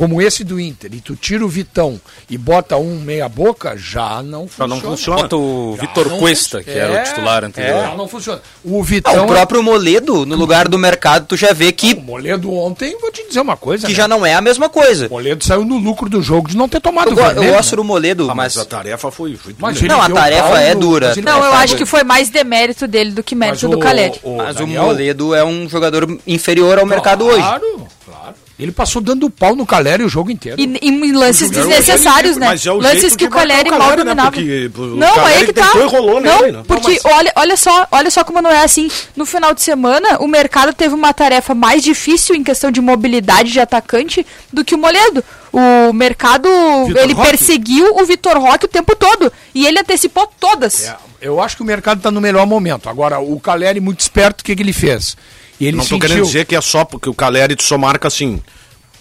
como 0.00 0.22
esse 0.22 0.42
do 0.44 0.58
Inter 0.58 0.94
e 0.94 1.00
tu 1.02 1.14
tira 1.14 1.44
o 1.44 1.48
Vitão 1.48 2.00
e 2.30 2.38
bota 2.38 2.78
um 2.78 2.98
meia 3.00 3.28
boca, 3.28 3.76
já 3.76 4.22
não 4.22 4.44
Já 4.44 4.48
funciona. 4.48 4.74
não 4.74 4.80
funciona. 4.80 5.22
Bota 5.22 5.36
o 5.36 5.74
Já 5.76 5.80
Vitor 5.82 6.08
Cuesta, 6.18 6.62
que 6.62 6.70
era 6.70 6.94
É, 6.94 7.02
o 7.02 7.04
titular 7.04 7.44
anterior. 7.44 7.82
Já 7.82 7.94
não 7.94 8.08
funciona. 8.08 8.40
O 8.64 8.80
Ah, 8.80 8.84
Vitão. 8.84 9.24
o 9.24 9.28
próprio 9.28 9.62
Moledo, 9.62 10.24
no 10.24 10.36
lugar 10.36 10.68
do 10.68 10.78
mercado, 10.78 11.26
tu 11.26 11.36
já 11.36 11.52
vê 11.52 11.68
O 11.68 11.72
que, 11.74 11.94
Moledo 11.94 12.50
ontem, 12.50 12.96
vou 12.98 13.12
te 13.12 13.28
dizer 13.28 13.42
uma 13.42 13.58
coisa. 13.58 13.86
que 13.86 13.92
né? 13.92 13.96
já 13.96 14.08
não 14.08 14.24
é 14.24 14.32
a 14.34 14.40
mesma 14.40 14.70
coisa. 14.70 15.06
O 15.08 15.10
Moledo 15.10 15.44
saiu 15.44 15.66
no 15.66 15.76
lucro 15.76 16.08
do 16.08 16.22
jogo 16.22 16.48
de 16.48 16.56
não 16.56 16.66
ter 16.66 16.80
tomado 16.80 17.10
Eu, 17.10 17.14
go- 17.14 17.20
eu 17.20 17.26
vermelho, 17.26 17.52
gosto 17.52 17.72
né? 17.72 17.76
do 17.76 17.84
Moledo, 17.84 18.24
Ah, 18.30 18.34
mas 18.34 18.56
mas... 18.56 18.58
a 18.58 18.64
tarefa 18.64 19.10
foi. 19.10 19.36
foi 19.36 19.54
Mas 19.58 19.80
Não, 19.82 20.00
a 20.00 20.08
tarefa 20.08 20.60
é 20.60 20.74
dura. 20.74 21.14
Não, 21.22 21.44
eu 21.44 21.52
acho 21.52 21.76
que 21.76 21.84
foi 21.84 22.02
mais 22.04 22.30
demérito 22.30 22.88
dele 22.88 23.10
do 23.10 23.22
que 23.22 23.34
mérito 23.34 23.66
mas 23.66 23.70
do 23.70 23.76
o- 23.76 23.80
Caleri. 23.80 24.18
o 24.22 24.36
Mas 24.38 24.56
Daniel- 24.56 24.82
o 24.82 24.86
Moledo 24.86 25.34
é 25.34 25.44
um 25.44 25.68
jogador 25.68 26.18
inferior 26.26 26.78
ao 26.78 26.86
mercado 26.86 27.26
hoje. 27.26 27.42
Claro, 27.42 27.86
claro. 28.06 28.34
Ele 28.60 28.72
passou 28.72 29.00
dando 29.00 29.28
pau 29.30 29.56
no 29.56 29.64
Caleri 29.64 30.04
o 30.04 30.08
jogo 30.08 30.30
inteiro. 30.30 30.60
E, 30.60 30.64
e 30.82 30.88
em 30.88 31.12
lances 31.12 31.50
É 31.50 31.54
desnecessários, 31.54 32.34
de- 32.34 32.40
né? 32.40 32.46
mas 32.48 32.64
é 32.66 32.72
o 32.72 32.76
lances 32.76 33.16
que 33.16 33.24
o 33.24 33.30
Caleri 33.30 33.68
o 33.68 33.72
mal 33.72 33.80
Caleri, 33.80 33.96
né? 33.98 34.04
dominava. 34.04 34.30
Porque 34.30 34.70
o 34.76 34.86
não, 34.96 35.14
Caleri 35.14 35.38
aí 35.38 35.46
que 35.46 35.52
tá. 35.52 35.72
e 35.74 35.82
rolou 35.86 36.20
não, 36.20 36.40
nele, 36.42 36.52
né? 36.58 36.62
porque 36.66 37.00
olha, 37.04 37.32
olha 37.36 37.56
só, 37.56 37.86
olha 37.90 38.10
só 38.10 38.22
como 38.24 38.42
não 38.42 38.50
é 38.50 38.62
assim. 38.62 38.90
No 39.16 39.24
final 39.24 39.54
de 39.54 39.62
semana, 39.62 40.18
o 40.20 40.26
mercado 40.28 40.72
teve 40.72 40.94
uma 40.94 41.12
tarefa 41.12 41.54
mais 41.54 41.82
difícil 41.82 42.34
em 42.34 42.44
questão 42.44 42.70
de 42.70 42.80
mobilidade 42.80 43.50
de 43.52 43.60
atacante 43.60 44.26
do 44.52 44.64
que 44.64 44.74
o 44.74 44.78
Moledo. 44.78 45.24
O 45.52 45.92
mercado, 45.92 46.48
Vitor 46.86 47.02
ele 47.02 47.12
Roque? 47.12 47.28
perseguiu 47.28 47.96
o 47.96 48.04
Vitor 48.04 48.38
Roque 48.38 48.66
o 48.66 48.68
tempo 48.68 48.94
todo 48.94 49.32
e 49.54 49.66
ele 49.66 49.80
antecipou 49.80 50.30
todas. 50.38 50.86
É, 50.86 50.96
eu 51.20 51.40
acho 51.40 51.56
que 51.56 51.62
o 51.62 51.66
mercado 51.66 51.98
está 51.98 52.10
no 52.10 52.20
melhor 52.20 52.46
momento. 52.46 52.88
Agora, 52.88 53.18
o 53.18 53.38
Caleri, 53.40 53.80
muito 53.80 54.00
esperto, 54.00 54.42
o 54.42 54.44
que, 54.44 54.54
que 54.54 54.62
ele 54.62 54.72
fez? 54.72 55.16
Ele 55.60 55.76
Não 55.76 55.84
tô 55.84 55.90
sentiu... 55.90 56.08
querendo 56.08 56.24
dizer 56.24 56.46
que 56.46 56.54
é 56.56 56.60
só 56.60 56.84
porque 56.84 57.08
o 57.10 57.14
Caleri 57.14 57.56
só 57.60 57.76
marca 57.76 58.08
assim. 58.08 58.40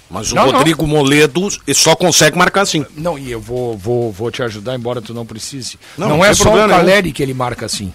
Mas 0.10 0.32
o 0.32 0.36
Não, 0.36 0.48
não. 0.48 0.54
Rodrigo 0.54 0.88
Moledo 0.88 1.48
ele 1.68 1.76
só 1.76 1.96
consegue 1.96 2.36
marcar 2.38 2.62
assim. 2.62 2.84
Não, 2.98 3.18
e 3.18 3.32
eu 3.32 3.40
vou, 3.40 3.78
vou, 3.78 4.12
vou 4.12 4.32
te 4.32 4.42
ajudar, 4.42 4.76
embora 4.76 5.02
tu 5.02 5.14
não 5.14 5.26
precise. 5.26 5.78
Não, 5.98 6.10
Não, 6.10 6.18
não 6.18 6.26
é 6.26 6.34
só 6.34 6.52
o 6.52 6.68
Caleri 6.68 7.12
que 7.12 7.22
ele 7.22 7.34
marca 7.34 7.68
assim. 7.68 7.94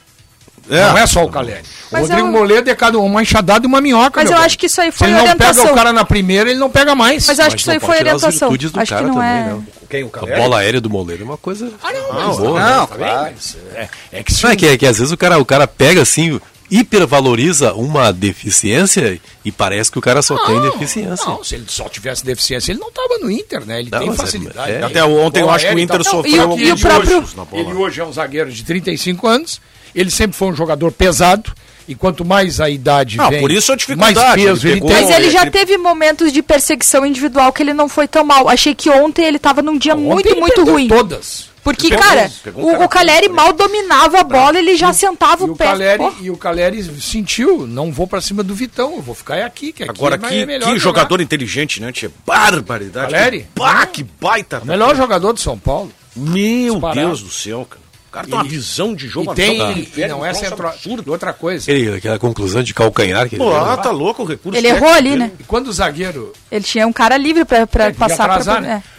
É. 0.71 0.81
Não 0.89 0.99
é 0.99 1.07
só 1.07 1.25
o 1.25 1.29
Caleri. 1.29 1.61
O 1.61 1.65
Mas 1.93 2.03
Rodrigo 2.09 2.29
eu- 2.29 2.33
Moledo 2.33 2.71
é 2.71 2.75
cada 2.75 2.99
uma 2.99 3.23
enxadada 3.23 3.67
e 3.67 3.69
uma 3.69 3.81
minhoca. 3.81 4.21
Mas 4.21 4.31
eu 4.31 4.37
velho. 4.37 4.47
acho 4.47 4.59
que 4.59 4.67
isso 4.67 4.81
aí 4.81 4.91
Se 4.91 4.99
foi 4.99 5.09
ele 5.09 5.17
não 5.17 5.23
pega 5.25 5.35
orientação. 5.37 5.73
o 5.73 5.75
cara 5.75 5.93
na 5.93 6.05
primeira, 6.05 6.51
ele 6.51 6.59
não 6.59 6.71
pega 6.71 6.95
mais. 6.95 7.27
Mas 7.27 7.39
eu 7.39 7.45
acho 7.45 7.53
Mas 7.53 7.55
que 7.55 7.61
isso 7.61 7.71
aí 7.71 7.79
não 7.79 7.87
foi 7.87 7.95
as 7.97 8.01
orientação. 8.01 8.49
do 8.49 8.55
Acho 8.55 8.71
que 8.71 8.85
cara 8.89 9.07
não 9.07 9.15
também, 9.15 9.29
é. 9.29 9.43
né? 9.45 9.63
Quem? 9.91 10.03
O 10.05 10.07
A 10.07 10.11
Caleri? 10.11 10.41
bola 10.41 10.59
aérea 10.59 10.81
do 10.81 10.91
Moleiro 10.91 11.23
é 11.23 11.25
uma 11.27 11.37
coisa 11.37 11.71
Ah, 11.83 11.93
não, 11.93 12.13
mas, 12.29 12.37
boa. 12.39 12.61
Não, 12.61 12.81
né? 12.81 12.87
tá 12.89 12.97
claro. 12.97 13.33
mas 13.35 13.57
é, 13.75 13.89
é 14.13 14.23
que 14.23 14.33
se 14.33 14.43
Não, 14.43 14.51
é 14.51 14.57
que, 14.57 14.67
é 14.67 14.77
que 14.79 14.87
às 14.87 14.99
vezes 14.99 15.13
o 15.13 15.17
cara, 15.17 15.39
o 15.39 15.45
cara 15.45 15.67
pega 15.69 16.03
assim, 16.03 16.41
hipervaloriza 16.71 17.75
uma 17.75 18.13
deficiência 18.13 19.21
e 19.45 19.53
parece 19.53 19.91
que 19.91 19.99
o 19.99 20.03
cara 20.03 20.23
só 20.23 20.37
tem 20.47 20.61
deficiência. 20.63 21.25
Não, 21.27 21.43
se 21.45 21.55
ele 21.57 21.65
só 21.69 21.89
tivesse 21.89 22.25
deficiência, 22.25 22.73
ele 22.73 22.81
não 22.81 22.89
estava 22.89 23.19
no 23.19 23.31
Inter, 23.31 23.65
né? 23.67 23.81
Ele 23.81 23.91
Não, 23.91 23.99
tem 23.99 24.09
é- 24.11 24.13
facilidade. 24.15 24.73
é- 24.73 24.83
Até 24.83 25.05
ontem 25.05 25.41
eu 25.41 25.51
acho 25.51 25.67
que 25.67 25.75
o 25.75 25.79
Inter 25.79 26.03
sofreu 26.05 26.35
e 26.35 26.39
alguns 26.41 26.61
e 26.61 26.73
o 26.73 26.79
próprio- 26.79 27.21
bola. 27.23 27.49
Ele 27.53 27.73
hoje 27.75 28.01
é 28.01 28.05
um 28.05 28.13
zagueiro 28.13 28.51
de 28.51 28.63
35 28.65 29.27
anos, 29.27 29.61
ele 29.95 30.11
sempre 30.11 30.37
foi 30.37 30.49
um 30.49 30.55
jogador 30.55 30.91
pesado, 30.93 31.53
e 31.87 31.95
quanto 31.95 32.25
mais 32.25 32.61
a 32.61 32.71
idade 32.71 33.17
Não, 33.19 33.29
vem, 33.29 33.41
por 33.41 33.51
isso 33.51 33.71
a 33.71 33.75
mais 33.75 33.81
dificuldade, 33.87 34.43
peso 34.43 34.67
ele 34.67 34.73
ele, 34.79 34.81
tem. 34.81 34.91
Mas 34.91 35.11
ele 35.11 35.31
já 35.31 35.43
ele- 35.43 35.51
teve 35.51 35.77
momentos 35.77 36.33
de 36.33 36.43
perseguição 36.43 37.05
individual 37.05 37.53
que 37.53 37.63
ele 37.63 37.75
não 37.75 37.89
foi 37.89 38.09
tão 38.09 38.25
mal. 38.25 38.49
Achei 38.49 38.75
que 38.75 38.89
ontem 38.89 39.25
ele 39.27 39.39
tava 39.39 39.61
num 39.61 39.77
dia 39.77 39.95
Ontem 39.95 40.05
muito, 40.07 40.29
ele 40.29 40.41
muito 40.41 40.65
ruim. 40.65 40.89
todas. 40.89 41.53
Porque, 41.63 41.89
Pegou- 41.89 42.05
cara, 42.05 42.31
pegou 42.43 42.63
um 42.71 42.77
o, 42.79 42.85
o 42.85 42.89
Caleri 42.91 43.27
mal 43.27 43.51
dominava 43.55 44.21
a 44.21 44.25
bola, 44.25 44.59
ele 44.59 44.77
já 44.77 44.93
sentava 44.93 45.47
E 45.47 45.51
o 45.51 45.57
pé. 45.57 45.65
Caleri, 45.65 46.05
e 46.21 46.31
o 46.31 46.37
Caleri 46.37 46.83
sentiu, 47.01 47.67
não 47.67 47.91
vou 47.91 48.07
pra 48.07 48.21
cima 48.21 48.43
do 48.43 48.55
Vitão, 48.55 48.97
eu 48.97 49.01
vou 49.03 49.15
ficar 49.15 49.43
aqui, 49.45 49.73
que 49.73 49.83
aqui 49.83 49.91
Agora, 49.91 50.19
que, 50.19 50.27
é 50.27 50.47
que 50.47 50.59
jogar. 50.61 50.79
jogador 50.79 51.21
inteligente, 51.23 51.81
né? 51.81 51.91
Tia? 51.91 52.11
Barbaridade. 52.27 53.13
Caleri? 53.13 53.47
Bah, 53.57 53.87
que 53.87 54.03
baita. 54.21 54.61
O 54.61 54.67
melhor 54.67 54.95
jogador 54.95 55.33
de 55.33 55.41
São 55.41 55.59
Paulo. 55.59 55.91
Meu 56.15 56.73
Disparado. 56.75 57.01
Deus 57.01 57.23
do 57.23 57.31
céu, 57.31 57.67
cara. 57.69 57.83
O 58.15 58.17
cara 58.17 58.27
tem 58.29 58.35
uma 58.37 58.43
Ele- 58.43 58.49
visão 58.51 58.95
de 58.95 59.09
jogo 59.09 59.33
E 59.33 59.35
tem, 59.35 59.51
visão 59.55 59.71
e 59.71 59.75
periférica, 59.75 60.09
não 60.09 60.21
um 60.21 60.25
é 60.25 60.29
troço 60.31 60.45
centro. 60.49 60.69
absurdo. 60.69 61.11
Outra 61.11 61.33
coisa, 61.33 61.65
Aquele- 61.73 61.97
aquela 61.97 62.19
conclusão 62.19 62.63
de 62.63 62.73
calcanhar 62.73 63.29
que 63.29 63.35
ele 63.35 63.43
Pô, 63.43 63.53
ah, 63.53 63.77
né? 63.77 63.83
tá 63.83 63.91
louco 63.91 64.23
o 64.23 64.25
recurso. 64.27 64.57
ele 64.57 64.69
errou 64.69 64.89
ali, 64.89 65.11
dele. 65.11 65.23
né? 65.25 65.33
e 65.41 65.43
quando 65.43 65.67
o 65.67 65.73
zagueiro 65.73 66.33
Ele 66.49 66.65
tinha 66.65 66.87
um 66.87 66.93
cara 66.93 67.17
livre 67.17 67.45
pra, 67.45 67.67
pra 67.67 67.87
É, 67.87 67.93
passar 67.93 68.27
atrasar, 68.31 68.59
pra. 68.59 68.67
né? 68.69 68.83
é. 68.87 68.95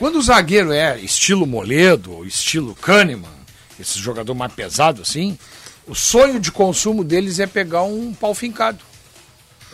Quando 0.00 0.16
o 0.16 0.22
zagueiro 0.22 0.72
é 0.72 0.98
estilo 0.98 1.46
Moledo, 1.46 2.12
ou 2.12 2.26
estilo 2.26 2.74
Kahneman, 2.74 3.30
esse 3.78 4.00
jogador 4.00 4.34
mais 4.34 4.52
pesado 4.52 5.00
assim, 5.02 5.38
o 5.86 5.94
sonho 5.94 6.40
de 6.40 6.50
consumo 6.50 7.04
deles 7.04 7.38
é 7.38 7.46
pegar 7.46 7.84
um 7.84 8.12
pau 8.12 8.34
fincado. 8.34 8.78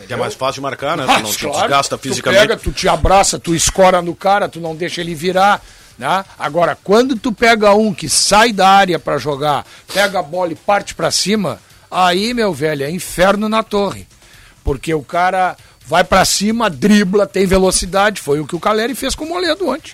Que 0.05 0.13
é 0.13 0.15
mais 0.17 0.33
fácil 0.35 0.55
de 0.55 0.61
marcar, 0.61 0.97
né? 0.97 1.03
Tu 1.05 1.07
Mas, 1.07 1.23
não 1.23 1.31
te 1.31 1.39
claro, 1.39 1.59
desgasta 1.61 1.97
Tu 1.97 2.01
fisicamente. 2.09 2.41
pega, 2.41 2.57
tu 2.57 2.71
te 2.71 2.87
abraça, 2.87 3.39
tu 3.39 3.55
escora 3.55 4.01
no 4.03 4.13
cara, 4.15 4.47
tu 4.47 4.59
não 4.59 4.75
deixa 4.75 5.01
ele 5.01 5.15
virar. 5.15 5.63
Né? 5.97 6.25
Agora, 6.39 6.77
quando 6.83 7.15
tu 7.15 7.31
pega 7.31 7.73
um 7.73 7.93
que 7.93 8.09
sai 8.09 8.51
da 8.51 8.67
área 8.67 8.97
pra 8.99 9.17
jogar, 9.17 9.65
pega 9.93 10.19
a 10.19 10.23
bola 10.23 10.51
e 10.51 10.55
parte 10.55 10.95
pra 10.95 11.11
cima, 11.11 11.59
aí, 11.89 12.33
meu 12.33 12.53
velho, 12.53 12.83
é 12.83 12.89
inferno 12.91 13.47
na 13.47 13.61
torre. 13.63 14.07
Porque 14.63 14.93
o 14.93 15.03
cara 15.03 15.55
vai 15.85 16.03
pra 16.03 16.25
cima, 16.25 16.69
dribla, 16.69 17.27
tem 17.27 17.45
velocidade. 17.45 18.21
Foi 18.21 18.39
o 18.39 18.47
que 18.47 18.55
o 18.55 18.59
Caleri 18.59 18.95
fez 18.95 19.13
com 19.13 19.25
o 19.25 19.29
Moledo 19.29 19.67
ontem. 19.67 19.91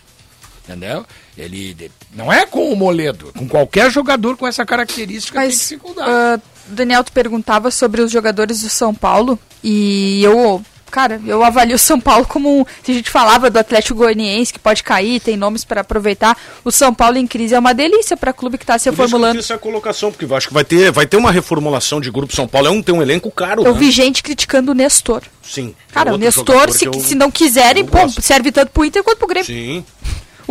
Entendeu? 0.64 1.06
Ele 1.38 1.92
não 2.14 2.32
é 2.32 2.46
com 2.46 2.72
o 2.72 2.76
Moledo, 2.76 3.32
com 3.36 3.48
qualquer 3.48 3.90
jogador 3.90 4.38
com 4.38 4.46
essa 4.46 4.66
característica 4.66 5.40
tem 5.40 5.48
Mas, 5.48 5.60
dificuldade. 5.60 6.10
ah, 6.12 6.40
Daniel, 6.68 7.04
tu 7.04 7.12
perguntava 7.12 7.72
sobre 7.72 8.02
os 8.02 8.12
jogadores 8.12 8.62
do 8.62 8.70
São 8.70 8.94
Paulo 8.94 9.40
e 9.64 10.22
eu, 10.24 10.64
cara, 10.90 11.22
eu 11.26 11.44
avalio 11.44 11.76
o 11.76 11.80
São 11.80 12.00
Paulo 12.00 12.26
como, 12.26 12.62
um- 12.62 12.66
se 12.84 12.92
a 12.92 12.96
gente 12.96 13.10
falava 13.10 13.50
do 13.50 13.58
Atlético 13.60 13.96
Goianiense 14.00 14.52
que 14.54 14.60
pode 14.60 14.84
cair, 14.84 15.20
tem 15.20 15.38
nomes 15.38 15.64
para 15.64 15.82
aproveitar, 15.82 16.38
o 16.64 16.72
São 16.72 16.94
Paulo 16.94 17.18
em 17.18 17.28
crise 17.28 17.54
é 17.56 17.60
uma 17.60 17.74
delícia 17.74 18.18
para 18.18 18.34
clube 18.34 18.58
que 18.58 18.64
está 18.64 18.78
se 18.78 18.90
reformulando. 18.90 19.40
essa 19.40 19.58
colocação, 19.58 20.12
porque 20.12 20.26
eu 20.26 20.36
acho 20.36 20.48
que 20.48 20.54
vai 20.54 20.64
ter, 20.64 20.92
vai 20.92 21.06
ter 21.06 21.18
uma 21.18 21.32
reformulação 21.32 22.02
de 22.02 22.10
grupo 22.12 22.36
São 22.36 22.48
Paulo. 22.48 22.68
É 22.68 22.72
um, 22.72 22.82
tem 22.82 22.94
um 22.96 23.02
elenco 23.02 23.30
caro, 23.32 23.64
Eu 23.66 23.74
né? 23.74 23.80
vi 23.80 23.92
gente 23.92 24.22
criticando 24.24 24.72
o 24.72 24.76
Nestor. 24.76 25.24
Sim. 25.44 25.74
Cara, 25.92 26.14
o 26.14 26.18
Nestor, 26.18 26.72
se, 26.72 26.86
eu- 26.86 26.94
se 26.94 27.16
não 27.16 27.32
quiserem, 27.32 27.84
eu 27.84 27.88
pô, 27.90 28.08
serve 28.22 28.52
tanto 28.52 28.72
pro 28.72 28.86
Inter 28.86 29.04
quanto 29.04 29.18
pro 29.18 29.28
Grêmio. 29.28 29.46
Sim. 29.46 29.84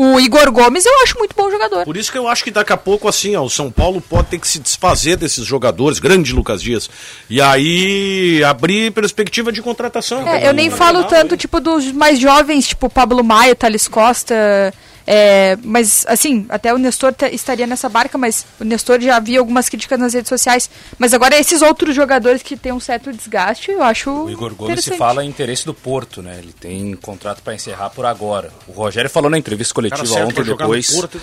O 0.00 0.20
Igor 0.20 0.52
Gomes 0.52 0.86
eu 0.86 1.02
acho 1.02 1.18
muito 1.18 1.34
bom 1.34 1.50
jogador. 1.50 1.84
Por 1.84 1.96
isso 1.96 2.12
que 2.12 2.16
eu 2.16 2.28
acho 2.28 2.44
que 2.44 2.52
daqui 2.52 2.72
a 2.72 2.76
pouco, 2.76 3.08
assim, 3.08 3.34
ó, 3.34 3.42
o 3.42 3.50
São 3.50 3.68
Paulo 3.68 4.00
pode 4.00 4.28
ter 4.28 4.38
que 4.38 4.46
se 4.46 4.60
desfazer 4.60 5.16
desses 5.16 5.44
jogadores, 5.44 5.98
grande 5.98 6.32
Lucas 6.32 6.62
Dias, 6.62 6.88
e 7.28 7.40
aí 7.40 8.40
abrir 8.44 8.92
perspectiva 8.92 9.50
de 9.50 9.60
contratação. 9.60 10.24
É, 10.28 10.46
eu 10.46 10.54
nem 10.54 10.70
falo 10.70 11.02
tanto, 11.02 11.36
tipo, 11.36 11.58
dos 11.58 11.90
mais 11.90 12.20
jovens, 12.20 12.68
tipo 12.68 12.88
Pablo 12.88 13.24
Maia, 13.24 13.56
Thales 13.56 13.88
Costa. 13.88 14.72
É, 15.10 15.56
mas, 15.64 16.04
assim, 16.06 16.44
até 16.50 16.74
o 16.74 16.76
Nestor 16.76 17.14
estaria 17.32 17.66
nessa 17.66 17.88
barca, 17.88 18.18
mas 18.18 18.44
o 18.60 18.64
Nestor 18.64 19.00
já 19.00 19.16
havia 19.16 19.38
algumas 19.38 19.66
críticas 19.66 19.98
nas 19.98 20.12
redes 20.12 20.28
sociais. 20.28 20.68
Mas 20.98 21.14
agora 21.14 21.38
esses 21.38 21.62
outros 21.62 21.96
jogadores 21.96 22.42
que 22.42 22.58
têm 22.58 22.72
um 22.72 22.80
certo 22.80 23.10
desgaste, 23.10 23.70
eu 23.70 23.82
acho. 23.82 24.10
O 24.10 24.30
Igor 24.30 24.54
Gomes 24.54 24.84
se 24.84 24.98
fala 24.98 25.24
em 25.24 25.28
interesse 25.30 25.64
do 25.64 25.72
Porto, 25.72 26.20
né? 26.20 26.38
Ele 26.38 26.52
tem 26.52 26.94
contrato 26.96 27.40
para 27.42 27.54
encerrar 27.54 27.88
por 27.88 28.04
agora. 28.04 28.52
O 28.66 28.72
Rogério 28.72 29.08
falou 29.08 29.30
na 29.30 29.38
entrevista 29.38 29.72
coletiva 29.72 30.06
Cara 30.06 30.26
ontem 30.26 30.44
depois 30.44 30.90
Porto 30.90 31.18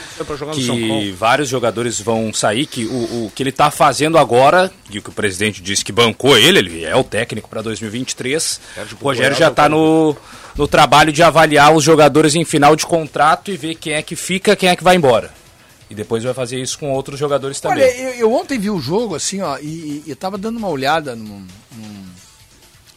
e 0.56 0.64
que 0.64 1.12
vários 1.12 1.48
jogadores 1.48 2.02
vão 2.02 2.34
sair, 2.34 2.66
que 2.66 2.86
o, 2.86 3.26
o 3.26 3.32
que 3.36 3.44
ele 3.44 3.52
está 3.52 3.70
fazendo 3.70 4.18
agora, 4.18 4.72
e 4.90 4.98
o 4.98 5.02
que 5.04 5.10
o 5.10 5.14
presidente 5.14 5.62
disse 5.62 5.86
que 5.86 5.92
bancou 5.92 6.36
ele, 6.36 6.58
ele 6.58 6.84
é 6.84 6.96
o 6.96 7.04
técnico 7.04 7.48
para 7.48 7.62
2023. 7.62 8.60
O 9.00 9.04
Rogério 9.04 9.38
já 9.38 9.50
está 9.50 9.70
no, 9.70 10.18
no 10.58 10.68
trabalho 10.68 11.12
de 11.12 11.22
avaliar 11.24 11.74
os 11.74 11.84
jogadores 11.84 12.36
em 12.36 12.46
final 12.46 12.76
de 12.76 12.86
contrato 12.86 13.52
e 13.52 13.58
ver 13.58 13.76
quem 13.76 13.94
é 13.94 14.02
que 14.02 14.16
fica, 14.16 14.56
quem 14.56 14.70
é 14.70 14.76
que 14.76 14.84
vai 14.84 14.96
embora. 14.96 15.32
E 15.90 15.94
depois 15.96 16.24
vai 16.24 16.34
fazer 16.34 16.60
isso 16.60 16.80
com 16.80 16.92
outros 16.92 17.20
jogadores 17.20 17.60
também. 17.60 17.84
Olha, 17.84 17.92
eu, 17.98 18.14
eu 18.16 18.34
ontem 18.34 18.58
vi 18.58 18.70
o 18.70 18.80
jogo 18.80 19.16
assim, 19.16 19.42
ó, 19.42 19.58
e, 19.60 20.04
e 20.06 20.10
eu 20.10 20.16
tava 20.16 20.38
dando 20.38 20.58
uma 20.58 20.70
olhada 20.70 21.16
num- 21.16 21.46
num- 21.76 22.06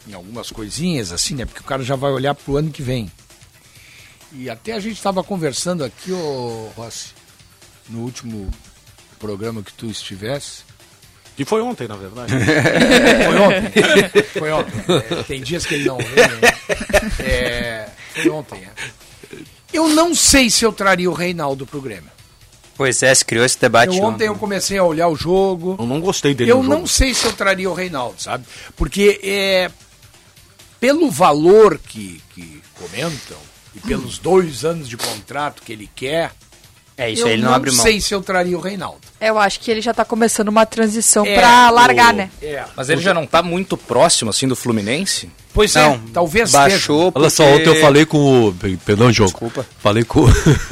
em 0.07 0.13
algumas 0.13 0.49
coisinhas, 0.49 1.11
assim, 1.11 1.35
né? 1.35 1.45
Porque 1.45 1.59
o 1.61 1.63
cara 1.63 1.83
já 1.83 1.95
vai 1.95 2.11
olhar 2.11 2.33
pro 2.33 2.57
ano 2.57 2.71
que 2.71 2.81
vem. 2.81 3.11
E 4.33 4.49
até 4.49 4.73
a 4.73 4.79
gente 4.79 4.95
estava 4.97 5.23
conversando 5.23 5.83
aqui, 5.83 6.11
ô 6.11 6.69
Rossi, 6.75 7.09
no 7.89 7.99
último 7.99 8.49
programa 9.19 9.61
que 9.61 9.73
tu 9.73 9.85
estivesse. 9.87 10.63
Que 11.35 11.45
foi 11.45 11.61
ontem, 11.61 11.87
na 11.87 11.95
verdade. 11.95 12.33
Foi 13.25 13.37
ontem. 13.39 14.23
Foi 14.39 14.51
ontem. 14.51 14.73
É, 15.19 15.23
tem 15.23 15.41
dias 15.41 15.65
que 15.65 15.75
ele 15.75 15.85
não 15.85 15.97
vem. 15.97 16.07
né? 16.07 16.51
É, 17.19 17.38
foi 18.21 18.29
ontem, 18.31 18.63
é. 18.63 19.37
Eu 19.71 19.87
não 19.89 20.15
sei 20.15 20.49
se 20.49 20.65
eu 20.65 20.71
traria 20.71 21.09
o 21.09 21.13
Reinaldo 21.13 21.65
pro 21.65 21.81
Grêmio. 21.81 22.09
Pois 22.75 23.03
é, 23.03 23.13
se 23.13 23.25
criou 23.25 23.45
esse 23.45 23.59
debate. 23.59 23.97
Eu, 23.97 24.03
ontem 24.03 24.27
eu 24.27 24.35
comecei 24.35 24.77
a 24.77 24.83
olhar 24.83 25.07
o 25.09 25.15
jogo. 25.15 25.75
Eu 25.77 25.85
não 25.85 25.99
gostei 25.99 26.33
dele 26.33 26.51
Eu 26.51 26.63
no 26.63 26.69
não 26.69 26.75
jogo. 26.77 26.87
sei 26.87 27.13
se 27.13 27.25
eu 27.25 27.33
traria 27.33 27.69
o 27.69 27.73
Reinaldo, 27.73 28.21
sabe? 28.21 28.45
Porque 28.75 29.19
é 29.21 29.69
pelo 30.79 31.11
valor 31.11 31.77
que, 31.77 32.21
que 32.33 32.61
comentam 32.79 33.37
e 33.75 33.79
pelos 33.81 34.17
dois 34.17 34.63
anos 34.63 34.87
de 34.87 34.95
contrato 34.95 35.61
que 35.61 35.73
ele 35.73 35.89
quer, 35.93 36.31
É 36.97 37.09
isso 37.11 37.23
eu 37.23 37.27
ele 37.27 37.41
não, 37.43 37.53
abre 37.53 37.69
mão. 37.71 37.83
sei 37.83 37.99
se 37.99 38.13
eu 38.13 38.21
traria 38.21 38.57
o 38.57 38.61
Reinaldo. 38.61 39.01
Eu 39.19 39.37
acho 39.37 39.59
que 39.59 39.69
ele 39.69 39.81
já 39.81 39.93
tá 39.93 40.05
começando 40.05 40.47
uma 40.47 40.65
transição 40.65 41.25
É, 41.25 41.35
pra 41.35 41.69
largar, 41.69 42.13
o- 42.13 42.17
né? 42.17 42.31
É. 42.41 42.63
Mas 42.77 42.89
ele 42.89 43.01
já 43.01 43.13
não 43.13 43.27
tá 43.27 43.43
muito 43.43 43.75
próximo, 43.77 44.29
assim, 44.29 44.47
do 44.47 44.55
Fluminense? 44.55 45.29
Pois 45.53 45.73
Não, 45.73 45.93
é, 45.93 45.99
talvez 46.13 46.51
baixou 46.51 47.11
Olha 47.15 47.29
só, 47.29 47.43
porque- 47.43 47.61
ontem 47.69 47.77
eu 47.77 47.81
falei 47.81 48.05
com 48.05 48.47
o. 48.49 48.53
Perdão, 48.85 49.11
Diogo. 49.11 49.31
Desculpa. 49.31 49.65
Falei 49.79 50.03
com. 50.03 50.25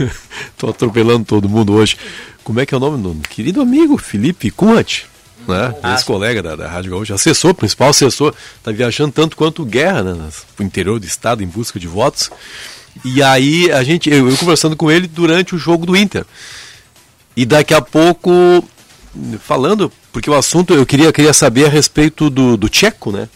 Tô 0.57 0.69
atropelando 0.69 1.25
todo 1.25 1.49
mundo 1.49 1.73
hoje. 1.73 1.97
Como 2.43 2.59
é 2.59 2.65
que 2.65 2.73
é 2.73 2.77
o 2.77 2.79
nome 2.79 3.01
do 3.01 3.27
querido 3.27 3.59
amigo 3.61 3.97
Felipe 3.97 4.49
Kunrat? 4.51 5.03
Né? 5.47 5.73
Ex-colega 5.93 6.43
da, 6.43 6.55
da 6.55 6.67
Rádio 6.69 6.91
Gaúcha, 6.91 7.13
assessor, 7.15 7.53
principal 7.53 7.89
assessor, 7.89 8.33
tá 8.63 8.71
viajando 8.71 9.11
tanto 9.13 9.35
quanto 9.37 9.61
o 9.61 9.65
Guerra, 9.65 10.03
né? 10.03 10.13
nas- 10.13 10.45
pro 10.55 10.65
interior 10.65 10.99
do 10.99 11.05
estado 11.05 11.41
em 11.43 11.47
busca 11.47 11.79
de 11.79 11.87
votos. 11.87 12.29
E 13.05 13.23
aí 13.23 13.71
a 13.71 13.83
gente, 13.83 14.09
eu, 14.09 14.29
eu 14.29 14.37
conversando 14.37 14.75
com 14.75 14.91
ele 14.91 15.07
durante 15.07 15.55
o 15.55 15.57
jogo 15.57 15.85
do 15.85 15.95
Inter. 15.95 16.25
E 17.35 17.45
daqui 17.45 17.73
a 17.73 17.81
pouco, 17.81 18.31
falando, 19.39 19.91
porque 20.11 20.29
o 20.29 20.33
assunto 20.33 20.73
eu 20.73 20.85
queria, 20.85 21.11
queria 21.13 21.33
saber 21.33 21.65
a 21.65 21.69
respeito 21.69 22.29
do, 22.29 22.57
do 22.57 22.67
Tcheco, 22.69 23.11
né? 23.11 23.29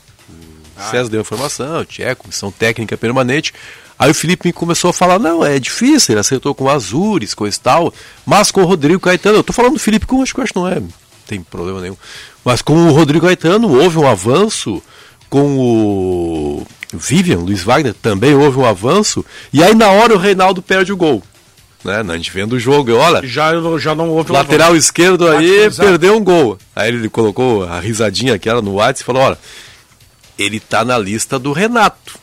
O 0.88 0.91
César 0.91 1.10
deu 1.10 1.22
informação, 1.22 1.86
Tcheco, 1.86 2.28
missão 2.28 2.52
técnica 2.52 2.98
permanente. 2.98 3.54
Aí 3.98 4.10
o 4.10 4.15
Felipe 4.15 4.48
me 4.48 4.54
começou 4.54 4.89
a 4.89 4.94
falar, 4.94 5.20
não, 5.20 5.46
é 5.46 5.60
difícil, 5.60 6.13
ele 6.13 6.20
acertou 6.20 6.56
com 6.56 6.63
o 6.63 6.70
Azures, 6.70 7.34
coisa 7.36 7.56
e 7.56 7.60
tal, 7.60 7.94
mas 8.26 8.50
com 8.50 8.62
o 8.63 8.65
Rodrigo 8.65 9.00
Caetano, 9.00 9.38
eu 9.38 9.44
tô 9.44 9.54
falando 9.54 9.74
do 9.74 9.80
Felipe 9.80 10.08
com 10.08 10.22
acho 10.24 10.34
que 10.34 10.41
acho 10.41 10.54
que 10.54 10.60
não 10.60 10.67
é, 10.67 10.80
não 10.80 10.89
tem 11.28 11.41
problema 11.41 11.80
nenhum. 11.82 11.96
Mas 12.44 12.62
com 12.63 12.74
o 12.74 12.91
Rodrigo 12.91 13.26
Caetano 13.28 13.80
houve 13.80 14.00
um 14.00 14.08
avanço, 14.08 14.82
com 15.30 15.56
o 15.60 16.67
Vivian, 16.91 17.38
Luiz 17.38 17.62
Wagner, 17.63 17.94
também 17.94 18.34
houve 18.34 18.58
um 18.58 18.65
avanço, 18.65 19.24
e 19.54 19.63
aí 19.63 19.76
na 19.76 19.89
hora 19.89 20.15
o 20.15 20.17
Reinaldo 20.17 20.62
perde 20.63 20.91
o 20.91 20.98
gol. 20.98 21.22
Né? 21.84 22.04
A 22.08 22.17
gente 22.17 22.32
vendo 22.32 22.54
o 22.54 22.60
jogo, 22.60 22.94
olha, 22.96 23.26
Já, 23.28 23.52
já 23.80 23.96
não 23.96 24.10
houve 24.10 24.32
lateral 24.32 24.76
esquerdo 24.76 25.28
aí 25.28 25.62
cruzado. 25.62 25.88
perdeu 25.88 26.15
um 26.15 26.24
gol. 26.24 26.58
Aí 26.76 26.89
ele 26.89 27.10
colocou 27.10 27.63
a 27.63 27.80
risadinha 27.80 28.34
aquela 28.36 28.62
no 28.62 28.74
WhatsApp 28.74 29.02
e 29.02 29.04
falou: 29.04 29.22
olha, 29.24 29.38
ele 30.41 30.60
tá 30.60 30.84
na 30.86 30.97
lista 30.97 31.38
do 31.39 31.51
Renato. 31.54 32.19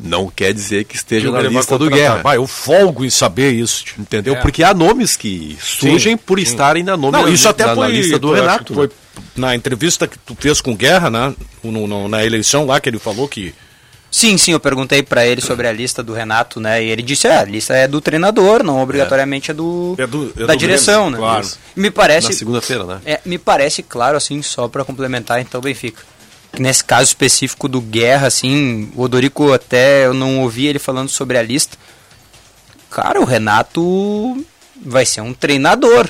Não 0.00 0.28
quer 0.28 0.52
dizer 0.52 0.84
que 0.84 0.96
esteja 0.96 1.30
na 1.30 1.40
lista 1.42 1.78
do 1.78 1.88
Guerra. 1.88 2.22
Vai, 2.22 2.36
eu 2.36 2.46
folgo 2.46 3.04
em 3.04 3.10
saber 3.10 3.52
isso. 3.52 3.84
Entendeu? 3.98 4.34
É. 4.34 4.40
Porque 4.40 4.64
há 4.64 4.74
nomes 4.74 5.16
que 5.16 5.56
surgem 5.60 6.16
por 6.16 6.40
estarem 6.40 6.82
na, 6.82 6.96
nome, 6.96 7.12
Não, 7.18 7.28
isso 7.28 7.48
até 7.48 7.64
na, 7.66 7.74
foi, 7.76 7.86
na 7.86 7.92
lista 7.94 8.18
do 8.18 8.32
Renato. 8.32 8.64
que 8.64 8.74
foi 8.74 8.90
na 9.36 9.54
entrevista 9.54 10.08
que 10.08 10.18
tu 10.18 10.36
fez 10.38 10.60
com 10.60 10.72
o 10.72 10.76
Guerra, 10.76 11.08
né? 11.08 11.34
No- 11.62 11.86
no- 11.86 12.08
na 12.08 12.24
eleição 12.24 12.66
lá, 12.66 12.80
que 12.80 12.88
ele 12.88 12.98
falou 12.98 13.28
que. 13.28 13.54
Sim, 14.10 14.36
sim, 14.36 14.52
eu 14.52 14.60
perguntei 14.60 15.02
pra 15.02 15.24
ele 15.24 15.40
sobre 15.40 15.66
a 15.68 15.72
lista 15.72 16.02
do 16.02 16.12
Renato, 16.12 16.58
né? 16.60 16.82
E 16.84 16.88
ele 16.90 17.00
disse, 17.00 17.26
é, 17.28 17.36
a 17.38 17.44
lista 17.44 17.72
é 17.72 17.86
do 17.88 18.00
treinador, 18.00 18.62
não 18.64 18.82
obrigatoriamente 18.82 19.50
é 19.52 19.54
do, 19.54 19.94
É 19.96 20.06
do- 20.06 20.32
é 20.36 20.46
da 20.46 20.52
do 20.54 20.58
direção, 20.58 21.02
Grêmio, 21.04 21.12
né? 21.12 21.18
claro. 21.18 21.48
Me 21.76 21.90
parece, 21.90 22.28
Na 22.28 22.34
segunda-feira, 22.34 22.84
né? 22.84 23.00
é, 23.06 23.20
me 23.24 23.38
parece 23.38 23.82
claro, 23.82 24.16
assim, 24.16 24.42
só 24.42 24.66
pra 24.68 24.84
complementar, 24.84 25.40
então, 25.40 25.60
Benfica. 25.62 26.02
Que 26.52 26.60
nesse 26.60 26.84
caso 26.84 27.08
específico 27.08 27.66
do 27.68 27.80
Guerra, 27.80 28.26
assim, 28.26 28.90
o 28.94 29.02
Odorico 29.02 29.52
até, 29.52 30.04
eu 30.06 30.12
não 30.14 30.40
ouvi 30.40 30.66
ele 30.66 30.78
falando 30.78 31.08
sobre 31.08 31.38
a 31.38 31.42
lista. 31.42 31.78
Cara, 32.90 33.20
o 33.20 33.24
Renato 33.24 34.44
vai 34.84 35.06
ser 35.06 35.22
um 35.22 35.32
treinador. 35.32 36.08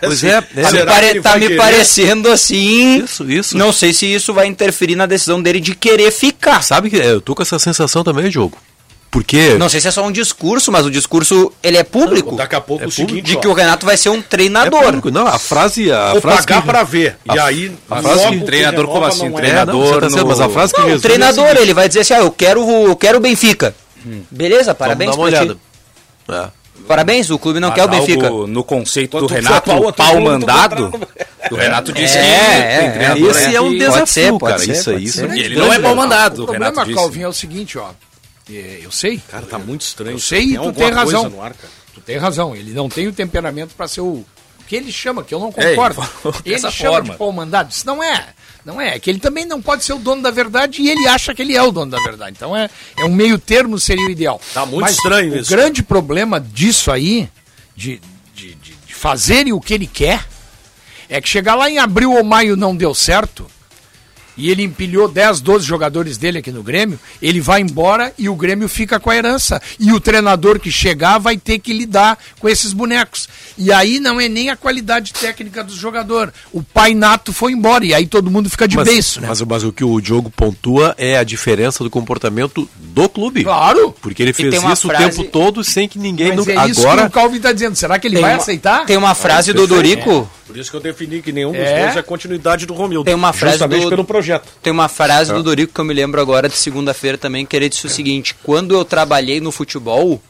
Pois 0.00 0.22
é, 0.24 0.40
Tá, 0.40 0.70
me, 0.72 0.84
pare- 0.84 1.20
tá 1.20 1.34
me 1.36 1.40
querer? 1.46 1.56
parecendo 1.56 2.30
assim. 2.30 3.02
Isso, 3.02 3.30
isso. 3.30 3.56
Não 3.56 3.72
sei 3.72 3.92
se 3.92 4.06
isso 4.06 4.32
vai 4.32 4.46
interferir 4.46 4.94
na 4.96 5.06
decisão 5.06 5.42
dele 5.42 5.60
de 5.60 5.74
querer 5.74 6.10
ficar. 6.10 6.62
Sabe 6.62 6.88
que 6.90 6.96
eu 6.96 7.20
tô 7.20 7.34
com 7.34 7.42
essa 7.42 7.58
sensação 7.58 8.02
também, 8.04 8.28
Diogo. 8.30 8.56
Porque. 9.14 9.54
Não 9.54 9.68
sei 9.68 9.80
se 9.80 9.86
é 9.86 9.90
só 9.92 10.04
um 10.04 10.10
discurso, 10.10 10.72
mas 10.72 10.84
o 10.84 10.90
discurso 10.90 11.52
ele 11.62 11.76
é 11.76 11.84
público. 11.84 12.34
Daqui 12.34 12.56
a 12.56 12.60
pouco 12.60 12.82
É 12.82 12.88
o 12.88 12.90
seguinte. 12.90 13.22
de 13.22 13.36
ó, 13.36 13.40
que 13.40 13.46
o 13.46 13.52
Renato 13.52 13.86
vai 13.86 13.96
ser 13.96 14.08
um 14.08 14.18
é 14.18 14.22
treinador. 14.22 14.82
público. 14.82 15.08
Não, 15.12 15.24
a 15.24 15.38
frase. 15.38 15.92
A 15.92 16.10
Vou 16.14 16.20
frase 16.20 16.38
pagar 16.44 16.62
que- 16.62 16.66
pra 16.66 16.82
ver. 16.82 17.16
E 17.32 17.38
aí, 17.38 17.72
a 17.88 18.02
frase- 18.02 18.28
que 18.30 18.40
treinador 18.40 18.88
como 18.88 19.04
assim? 19.06 19.28
não 19.28 19.38
é. 19.38 19.48
É, 19.50 19.64
não, 19.64 20.00
tá 20.00 20.08
no- 20.10 20.26
mas 20.26 20.40
a 20.40 20.48
frase 20.48 20.74
que 20.74 20.80
Não, 20.80 20.88
o 20.88 20.94
é 20.96 20.98
treinador, 20.98 21.46
ele 21.58 21.72
vai 21.72 21.86
dizer 21.86 22.00
assim: 22.00 22.14
ah, 22.14 22.18
eu 22.18 22.30
quero, 22.32 22.66
o- 22.66 22.88
eu 22.88 22.96
quero 22.96 23.18
o 23.18 23.20
Benfica. 23.20 23.72
Beleza, 24.32 24.74
parabéns 24.74 25.14
Vamos 25.14 25.30
dar 25.30 25.38
uma 25.38 25.44
olhada. 25.44 26.50
É. 26.50 26.64
Parabéns, 26.88 27.30
o 27.30 27.38
clube 27.38 27.60
não 27.60 27.68
Mas 27.68 27.76
quer 27.76 27.84
o 27.84 27.88
Benfica. 27.88 28.28
No 28.48 28.64
conceito 28.64 29.20
do 29.20 29.26
Renato, 29.26 29.70
o 29.70 29.92
pau 29.92 30.20
mandado, 30.20 30.92
o 31.52 31.54
Renato 31.54 31.92
disse 31.92 32.18
É, 32.18 32.20
que 32.20 32.26
é, 32.26 32.78
tem 32.80 32.88
é. 32.88 32.90
treinador, 32.90 33.30
Esse 33.30 33.54
é 33.54 33.60
um 33.60 33.78
desafio, 33.78 33.94
pode 34.00 34.10
ser, 34.10 34.32
pode 34.32 34.40
cara. 34.40 34.58
ser, 34.58 34.72
isso 34.72 34.92
isso 34.98 35.24
é 35.24 35.36
E 35.36 35.40
ele 35.40 35.56
não 35.56 35.72
é 35.72 35.78
pau 35.78 35.94
mandado, 35.94 36.40
O 36.40 36.42
o 36.42 36.46
problema. 36.48 36.84
Calvin, 36.92 37.22
é 37.22 37.28
o 37.28 37.32
seguinte, 37.32 37.78
ó. 37.78 37.90
É, 38.50 38.80
Eu 38.82 38.90
sei, 38.90 39.18
Cara, 39.30 39.46
tá 39.46 39.58
muito 39.58 39.82
estranho. 39.82 40.14
eu 40.16 40.18
sei 40.20 40.40
e 40.42 40.46
Tem 40.48 40.54
tu 40.54 40.58
alguma 40.64 40.86
tem 40.86 40.94
razão. 40.94 41.42
ar. 41.42 41.54
Tu 41.94 42.00
tem 42.00 42.16
razão. 42.18 42.54
Ele 42.56 42.72
não 42.72 42.88
tem 42.88 43.06
o 43.08 43.12
temperamento 43.12 43.74
para 43.74 43.88
ser 43.88 44.00
o 44.02 44.24
o 44.60 44.66
que 44.66 44.76
ele 44.76 44.90
chama, 44.90 45.22
que 45.22 45.34
eu 45.34 45.38
não 45.38 45.52
ele 45.58 45.70
concordo. 45.76 45.94
falou 46.02 46.34
ele 46.42 46.54
dessa 46.54 46.70
chama 46.70 46.92
forma. 46.94 47.12
de 47.12 47.18
pau 47.18 47.30
mandado. 47.32 47.70
Isso 47.70 47.86
não 47.86 48.02
é. 48.02 48.28
Não 48.64 48.80
é. 48.80 48.94
É 48.96 48.98
que 48.98 49.10
ele 49.10 49.18
também 49.18 49.44
não 49.44 49.60
pode 49.60 49.84
ser 49.84 49.92
o 49.92 49.98
dono 49.98 50.22
da 50.22 50.30
verdade 50.30 50.80
e 50.80 50.88
ele 50.88 51.06
acha 51.06 51.34
que 51.34 51.42
ele 51.42 51.54
é 51.54 51.62
o 51.62 51.70
dono 51.70 51.90
da 51.90 52.00
verdade. 52.00 52.34
Então 52.34 52.56
é, 52.56 52.70
é 52.98 53.04
um 53.04 53.12
meio 53.14 53.38
termo 53.38 53.78
seria 53.78 54.06
o 54.06 54.10
ideal. 54.10 54.40
Tá 54.54 54.64
muito 54.64 54.80
Mas 54.80 54.92
estranho 54.92 55.34
o 55.34 55.36
isso. 55.36 55.50
grande 55.50 55.82
problema 55.82 56.40
disso 56.40 56.90
aí, 56.90 57.28
de, 57.76 58.00
de, 58.34 58.54
de, 58.54 58.74
de 58.86 58.94
fazerem 58.94 59.52
o 59.52 59.60
que 59.60 59.74
ele 59.74 59.86
quer, 59.86 60.26
é 61.10 61.20
que 61.20 61.28
chegar 61.28 61.56
lá 61.56 61.68
em 61.68 61.76
abril 61.78 62.12
ou 62.12 62.24
maio 62.24 62.56
não 62.56 62.74
deu 62.74 62.94
certo, 62.94 63.46
e 64.36 64.50
ele 64.50 64.62
empilhou 64.62 65.08
10, 65.08 65.40
12 65.40 65.64
jogadores 65.66 66.16
dele 66.18 66.38
aqui 66.38 66.50
no 66.50 66.62
Grêmio, 66.62 66.98
ele 67.22 67.40
vai 67.40 67.60
embora 67.60 68.12
e 68.18 68.28
o 68.28 68.34
Grêmio 68.34 68.68
fica 68.68 68.98
com 68.98 69.10
a 69.10 69.16
herança. 69.16 69.60
E 69.78 69.92
o 69.92 70.00
treinador 70.00 70.58
que 70.58 70.70
chegar 70.70 71.18
vai 71.18 71.36
ter 71.36 71.58
que 71.58 71.72
lidar 71.72 72.18
com 72.40 72.48
esses 72.48 72.72
bonecos. 72.72 73.28
E 73.56 73.72
aí 73.72 74.00
não 74.00 74.20
é 74.20 74.28
nem 74.28 74.50
a 74.50 74.56
qualidade 74.56 75.12
técnica 75.12 75.62
do 75.62 75.74
jogador. 75.74 76.32
O 76.52 76.62
pai 76.62 76.94
nato 76.94 77.32
foi 77.32 77.52
embora 77.52 77.84
e 77.84 77.94
aí 77.94 78.06
todo 78.06 78.30
mundo 78.30 78.50
fica 78.50 78.66
de 78.66 78.76
Mas, 78.76 78.88
beiço, 78.88 79.20
né? 79.20 79.28
mas, 79.28 79.40
mas 79.42 79.64
o 79.64 79.72
que 79.72 79.84
o 79.84 80.00
Diogo 80.00 80.30
pontua 80.30 80.94
é 80.98 81.16
a 81.18 81.24
diferença 81.24 81.84
do 81.84 81.90
comportamento 81.90 82.68
do 82.76 83.08
clube. 83.08 83.44
Claro! 83.44 83.94
Porque 84.00 84.22
ele 84.22 84.32
fez 84.32 84.54
isso 84.54 84.88
frase- 84.88 85.04
o 85.04 85.10
tempo 85.10 85.24
todo 85.24 85.62
sem 85.64 85.88
que 85.88 85.98
ninguém. 85.98 86.34
Mas 86.34 86.46
não- 86.46 86.62
é 86.62 86.68
isso 86.68 86.80
que 86.80 86.86
agora. 86.86 87.06
o 87.06 87.10
Calvin 87.10 87.36
está 87.36 87.52
dizendo. 87.52 87.76
Será 87.76 87.98
que 87.98 88.06
ele 88.06 88.14
Tem 88.16 88.22
vai 88.22 88.32
uma- 88.32 88.38
aceitar? 88.42 88.84
Tem 88.86 88.96
uma 88.96 89.14
frase 89.14 89.52
do 89.52 89.66
Dorico. 89.66 90.28
Por 90.54 90.60
isso 90.60 90.70
que 90.70 90.76
eu 90.76 90.80
defini 90.80 91.20
que 91.20 91.32
nenhum 91.32 91.50
dos 91.50 91.60
É. 91.60 91.82
dois 91.82 91.96
é 91.96 92.02
continuidade 92.02 92.64
do 92.64 92.74
Romildo. 92.74 93.04
Tem 93.04 93.12
uma 93.14 93.32
frase 93.32 93.54
Justamente 93.54 93.82
do- 93.82 93.88
pelo 93.90 94.04
projeto. 94.04 94.46
Tem 94.62 94.72
uma 94.72 94.88
frase 94.88 95.32
do 95.32 95.42
Dorico 95.42 95.74
que 95.74 95.80
eu 95.80 95.84
me 95.84 95.92
lembro 95.92 96.20
agora 96.20 96.48
de 96.48 96.56
segunda-feira 96.56 97.18
também, 97.18 97.44
que 97.44 97.56
ele 97.56 97.68
disse 97.68 97.84
o 97.86 97.90
seguinte: 97.90 98.36
quando 98.40 98.72
eu 98.72 98.84
trabalhei 98.84 99.40
no 99.40 99.50
futebol, 99.50 100.22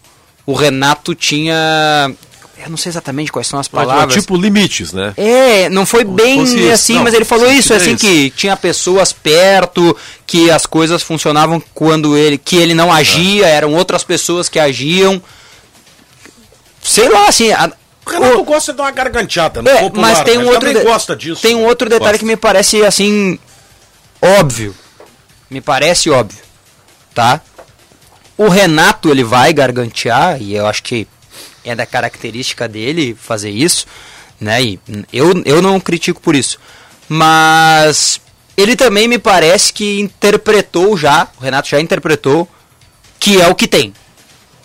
o 0.47 0.55
Renato 0.55 1.15
tinha. 1.15 2.11
Eu 2.57 2.71
não 2.71 2.79
sei 2.79 2.89
exatamente 2.89 3.31
quais 3.31 3.47
são 3.47 3.61
as 3.61 3.69
palavras. 3.69 4.15
tipo 4.15 4.35
limites, 4.35 4.95
né? 4.95 5.13
É, 5.19 5.69
não 5.69 5.85
foi 5.85 6.05
bem 6.05 6.43
isso. 6.43 6.73
assim, 6.73 6.95
Não, 6.95 7.03
mas 7.05 7.13
ele 7.13 7.27
falou 7.27 7.53
isso, 7.53 7.75
é 7.75 7.77
assim, 7.77 7.91
isso. 7.95 7.99
que 8.07 8.31
tinha 8.31 8.57
pessoas 8.57 9.13
perto, 9.13 9.95
que 10.27 10.51
as 10.51 10.65
coisas 10.65 11.03
funcionavam 11.03 11.63
quando 11.75 12.17
ele, 12.17 12.39
que 12.39 12.57
ele 12.57 12.73
não 12.73 12.91
agia, 12.91 13.47
eram 13.47 13.75
outras 13.75 14.03
pessoas 14.03 14.49
que 14.49 14.59
agiam. 14.59 15.21
Sei 16.83 17.09
lá, 17.09 17.29
assim, 17.29 17.51
a- 17.53 17.73
O 18.07 18.11
Renato 18.11 18.45
gosta 18.45 18.73
de 18.73 18.79
dar 18.79 18.85
uma 18.85 18.90
garganteada, 18.90 19.61
é, 19.71 19.81
popular, 19.81 20.09
mas 20.09 20.21
tem 20.23 20.38
um 20.38 20.43
ele 20.43 20.51
outro 20.51 20.73
de- 20.75 20.81
gosta 20.83 21.17
disso. 21.17 21.40
Tem 21.43 21.55
um 21.55 21.64
outro 21.64 21.88
detalhe 21.88 22.05
Gosta. 22.12 22.19
que 22.19 22.25
me 22.27 22.37
parece 22.37 22.85
assim 22.85 23.38
óbvio. 24.21 24.75
Me 25.51 25.61
parece 25.61 26.11
óbvio, 26.11 26.43
tá? 27.14 27.40
O 28.37 28.49
Renato 28.49 29.09
ele 29.11 29.23
vai 29.25 29.53
gargantear 29.53 30.40
e 30.43 30.55
eu 30.55 30.67
acho 30.67 30.83
que 30.83 31.07
é 31.64 31.75
da 31.75 31.87
característica 31.87 32.67
dele 32.69 33.17
fazer 33.19 33.51
isso, 33.51 33.87
né? 34.40 34.62
E 34.62 34.81
eu, 35.12 35.43
eu 35.45 35.62
não 35.62 35.79
critico 35.81 36.21
por 36.21 36.35
isso. 36.35 36.59
Mas 37.09 38.21
ele 38.57 38.77
também 38.77 39.07
me 39.09 39.19
parece 39.19 39.73
que 39.73 40.01
interpretou 40.01 40.97
já, 40.97 41.29
o 41.38 41.43
Renato 41.43 41.69
já 41.69 41.81
interpretou 41.81 42.49
que 43.19 43.40
é 43.40 43.49
o 43.49 43.55
que 43.55 43.67
tem. 43.69 43.95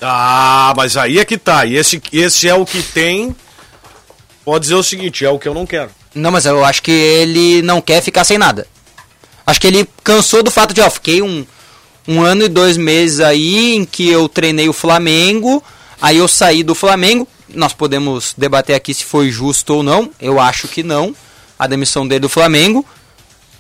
Ah, 0.01 0.73
mas 0.75 0.95
aí 0.97 1.19
é 1.19 1.25
que 1.25 1.37
tá. 1.37 1.65
E 1.65 1.75
esse, 1.75 2.01
esse 2.11 2.47
é 2.47 2.53
o 2.53 2.65
que 2.65 2.81
tem. 2.81 3.35
Pode 4.45 4.63
dizer 4.63 4.75
o 4.75 4.83
seguinte, 4.83 5.25
é 5.25 5.29
o 5.29 5.37
que 5.37 5.47
eu 5.47 5.53
não 5.53 5.65
quero. 5.65 5.91
Não, 6.15 6.31
mas 6.31 6.45
eu 6.45 6.63
acho 6.63 6.81
que 6.81 6.91
ele 6.91 7.61
não 7.61 7.81
quer 7.81 8.01
ficar 8.01 8.23
sem 8.23 8.37
nada. 8.37 8.65
Acho 9.45 9.59
que 9.59 9.67
ele 9.67 9.87
cansou 10.03 10.41
do 10.41 10.51
fato 10.51 10.73
de, 10.73 10.81
ó, 10.81 10.89
fiquei 10.89 11.21
um, 11.21 11.45
um 12.07 12.21
ano 12.21 12.45
e 12.45 12.47
dois 12.47 12.77
meses 12.77 13.19
aí 13.19 13.75
em 13.75 13.85
que 13.85 14.09
eu 14.09 14.27
treinei 14.29 14.69
o 14.69 14.73
Flamengo, 14.73 15.63
aí 16.01 16.17
eu 16.17 16.27
saí 16.27 16.63
do 16.63 16.73
Flamengo. 16.73 17.27
Nós 17.53 17.73
podemos 17.73 18.33
debater 18.37 18.75
aqui 18.75 18.93
se 18.93 19.03
foi 19.03 19.29
justo 19.31 19.75
ou 19.75 19.83
não. 19.83 20.09
Eu 20.19 20.39
acho 20.39 20.67
que 20.67 20.83
não. 20.83 21.15
A 21.57 21.67
demissão 21.67 22.07
dele 22.07 22.21
do 22.21 22.29
Flamengo. 22.29 22.85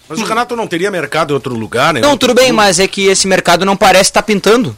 Mas 0.07 0.19
o 0.19 0.25
Renato 0.25 0.55
não 0.55 0.67
teria 0.67 0.89
mercado 0.89 1.31
em 1.31 1.33
outro 1.33 1.53
lugar, 1.53 1.93
né? 1.93 2.01
Não, 2.01 2.11
Outro 2.11 2.29
tudo 2.29 2.37
bem, 2.37 2.51
mas 2.51 2.79
é 2.79 2.87
que 2.87 3.07
esse 3.07 3.27
mercado 3.27 3.65
não 3.65 3.75
parece 3.75 4.09
estar 4.09 4.23
pintando. 4.23 4.75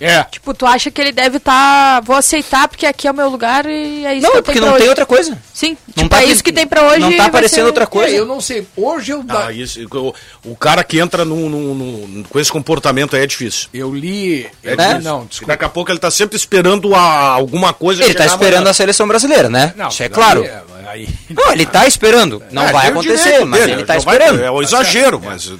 É. 0.00 0.22
Tipo, 0.24 0.54
tu 0.54 0.64
acha 0.64 0.90
que 0.90 1.00
ele 1.00 1.12
deve 1.12 1.36
estar. 1.36 1.50
Tá, 1.50 2.00
vou 2.00 2.16
aceitar 2.16 2.66
porque 2.68 2.86
aqui 2.86 3.06
é 3.06 3.10
o 3.10 3.14
meu 3.14 3.28
lugar 3.28 3.66
e 3.66 4.06
é 4.06 4.14
isso 4.14 4.22
não, 4.22 4.32
que 4.32 4.38
eu 4.38 4.42
porque 4.42 4.60
não 4.60 4.76
tem 4.78 4.88
outra 4.88 5.04
coisa. 5.04 5.36
Sim, 5.52 5.76
não 5.88 6.04
tipo, 6.04 6.08
tá 6.08 6.22
é 6.22 6.24
isso 6.24 6.42
que 6.42 6.52
tem 6.52 6.66
pra 6.66 6.88
hoje. 6.88 7.00
Não 7.00 7.16
tá 7.16 7.26
aparecendo 7.26 7.64
ser... 7.64 7.66
outra 7.66 7.86
coisa. 7.86 8.14
É, 8.14 8.18
eu 8.18 8.24
não 8.24 8.40
sei. 8.40 8.66
Hoje 8.74 9.12
eu. 9.12 9.22
Ah, 9.28 9.52
isso, 9.52 9.78
o, 9.92 10.14
o, 10.50 10.56
cara 10.56 10.82
que 10.82 10.98
entra 10.98 11.24
no, 11.24 11.50
no, 11.50 11.74
no, 11.74 12.24
com 12.24 12.40
esse 12.40 12.50
comportamento 12.50 13.14
aí 13.14 13.22
é 13.22 13.26
difícil. 13.26 13.68
Eu 13.74 13.94
li. 13.94 14.46
É, 14.64 14.72
é? 14.72 14.98
Não, 15.00 15.26
desculpa. 15.26 15.52
Daqui 15.52 15.64
a 15.64 15.68
pouco 15.68 15.90
ele 15.90 15.98
tá 15.98 16.10
sempre 16.10 16.36
esperando 16.36 16.94
a, 16.94 17.00
alguma 17.00 17.74
coisa. 17.74 18.02
Ele 18.02 18.14
tá 18.14 18.24
esperando 18.24 18.68
a 18.68 18.74
seleção 18.74 19.06
brasileira, 19.06 19.50
né? 19.50 19.74
Não, 19.76 19.88
isso 19.88 20.02
é 20.02 20.08
claro. 20.08 20.44
É, 20.44 20.62
aí... 20.86 21.08
Não, 21.28 21.52
ele 21.52 21.66
tá 21.66 21.86
esperando. 21.86 22.42
Não 22.50 22.66
é, 22.66 22.72
vai 22.72 22.88
acontecer, 22.88 23.44
mas 23.44 23.60
dele, 23.60 23.72
ele 23.72 23.84
tá 23.84 23.96
esperando. 23.96 24.38
Vai, 24.38 24.46
é 24.46 24.50
o 24.50 24.62
exagero, 24.62 25.20
mas. 25.22 25.52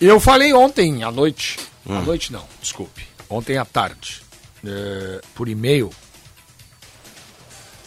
Eu 0.00 0.20
falei 0.20 0.52
ontem 0.52 1.02
à 1.02 1.10
noite. 1.10 1.58
Hum. 1.86 1.98
À 1.98 2.00
noite 2.02 2.32
não, 2.32 2.42
desculpe. 2.60 3.13
Ontem 3.28 3.56
à 3.56 3.64
tarde 3.64 4.22
é, 4.66 5.20
por 5.34 5.48
e-mail. 5.48 5.90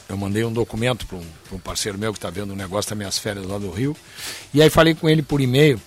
Eu 0.09 0.15
mandei 0.15 0.43
um 0.45 0.53
documento 0.53 1.05
para 1.05 1.17
um, 1.17 1.25
um, 1.51 1.59
parceiro 1.59 1.97
meu 1.97 2.13
que 2.13 2.17
está 2.17 2.29
vendo 2.29 2.53
um 2.53 2.55
negócio 2.55 2.89
das 2.89 2.97
minhas 2.97 3.17
férias 3.17 3.45
lá 3.45 3.57
do 3.57 3.69
Rio. 3.69 3.95
E 4.53 4.61
aí 4.61 4.69
falei 4.69 4.95
com 4.95 5.09
ele 5.09 5.21
por 5.21 5.41
e-mail. 5.41 5.81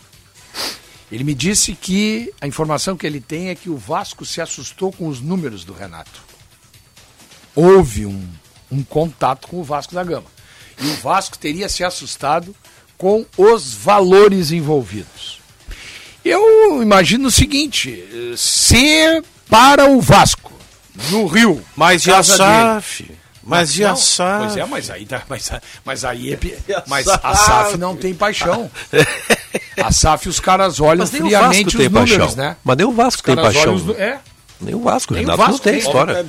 Ele 1.11 1.25
me 1.25 1.35
disse 1.35 1.75
que 1.75 2.33
a 2.41 2.47
informação 2.47 2.97
que 2.97 3.07
ele 3.07 3.21
tem 3.21 3.49
é 3.49 3.55
que 3.55 3.71
o 3.71 3.77
Vasco 3.77 4.25
se 4.25 4.41
assustou 4.41 4.93
com 4.93 5.09
os 5.09 5.21
números 5.21 5.65
do 5.65 5.73
Renato. 5.73 6.23
Houve 7.55 8.07
um, 8.07 8.29
um 8.71 8.83
contato 8.83 9.49
com 9.49 9.59
o 9.59 9.65
Vasco 9.65 9.95
da 9.95 10.05
Gama. 10.05 10.31
E 10.81 10.87
o 10.87 10.95
Vasco 10.97 11.37
teria 11.37 11.69
se 11.69 11.83
assustado 11.83 12.55
com 12.97 13.25
os 13.37 13.75
valores 13.75 14.53
envolvidos. 14.53 15.41
Eu 16.25 16.83
imagino 16.83 17.29
o 17.29 17.31
seguinte: 17.31 18.05
se 18.37 19.23
para 19.51 19.91
o 19.91 20.01
Vasco 20.01 20.53
no 21.11 21.27
Rio. 21.27 21.63
Mas 21.77 22.07
e 22.07 22.13
a 22.13 22.23
SAF? 22.23 23.11
Mas, 23.43 23.77
e 23.77 23.85
a 23.85 23.97
SAF? 23.97 24.45
Pois 24.45 24.57
é, 24.57 24.65
mas 24.65 24.91
aí, 24.91 25.07
tá, 25.07 25.23
mas, 25.29 25.51
mas 25.85 26.05
aí 26.05 26.33
é, 26.33 26.39
mas 26.87 27.09
a 27.09 27.35
SAF 27.35 27.77
não 27.77 27.97
tem 27.97 28.15
paixão. 28.15 28.71
A 29.83 29.91
SAF 29.91 30.29
os 30.29 30.39
caras 30.39 30.79
olham 30.79 31.07
friamente 31.07 31.69
os 31.69 31.85
números, 31.85 32.11
paixão. 32.11 32.37
né? 32.37 32.57
Mas 32.63 32.77
nem 32.77 32.87
o 32.87 32.93
Vasco 32.93 33.23
tem 33.23 33.35
paixão. 33.35 33.75
Os, 33.75 33.89
é. 33.97 34.19
Nem 34.61 34.75
o 34.75 34.81
Vasco, 34.81 35.15
o 35.15 35.17
Renato 35.17 35.39
Vasco 35.39 35.53
não 35.53 35.59
tem, 35.59 35.73
tem 35.73 35.81
história. 35.81 36.27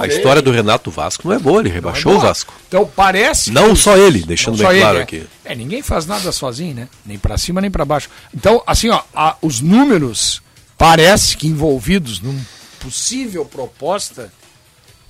a 0.00 0.06
história 0.08 0.42
do 0.42 0.50
Renato 0.50 0.90
Vasco 0.90 1.28
não 1.28 1.36
é 1.36 1.38
boa, 1.38 1.60
ele 1.60 1.68
rebaixou 1.68 2.12
é 2.12 2.16
o 2.16 2.18
Vasco. 2.18 2.52
Então 2.66 2.90
parece. 2.96 3.52
Não 3.52 3.76
só 3.76 3.96
ele, 3.96 4.24
deixando 4.24 4.58
bem 4.58 4.80
claro 4.80 4.96
ele, 4.96 5.02
aqui. 5.02 5.26
É, 5.44 5.54
ninguém 5.54 5.80
faz 5.80 6.04
nada 6.04 6.32
sozinho, 6.32 6.74
né? 6.74 6.88
Nem 7.06 7.16
para 7.16 7.38
cima 7.38 7.60
nem 7.60 7.70
para 7.70 7.84
baixo. 7.84 8.10
Então, 8.34 8.60
assim, 8.66 8.90
ó, 8.90 9.00
a, 9.14 9.36
os 9.40 9.60
números 9.60 10.42
parece 10.80 11.36
que 11.36 11.46
envolvidos 11.46 12.22
num 12.22 12.40
possível 12.80 13.44
proposta 13.44 14.32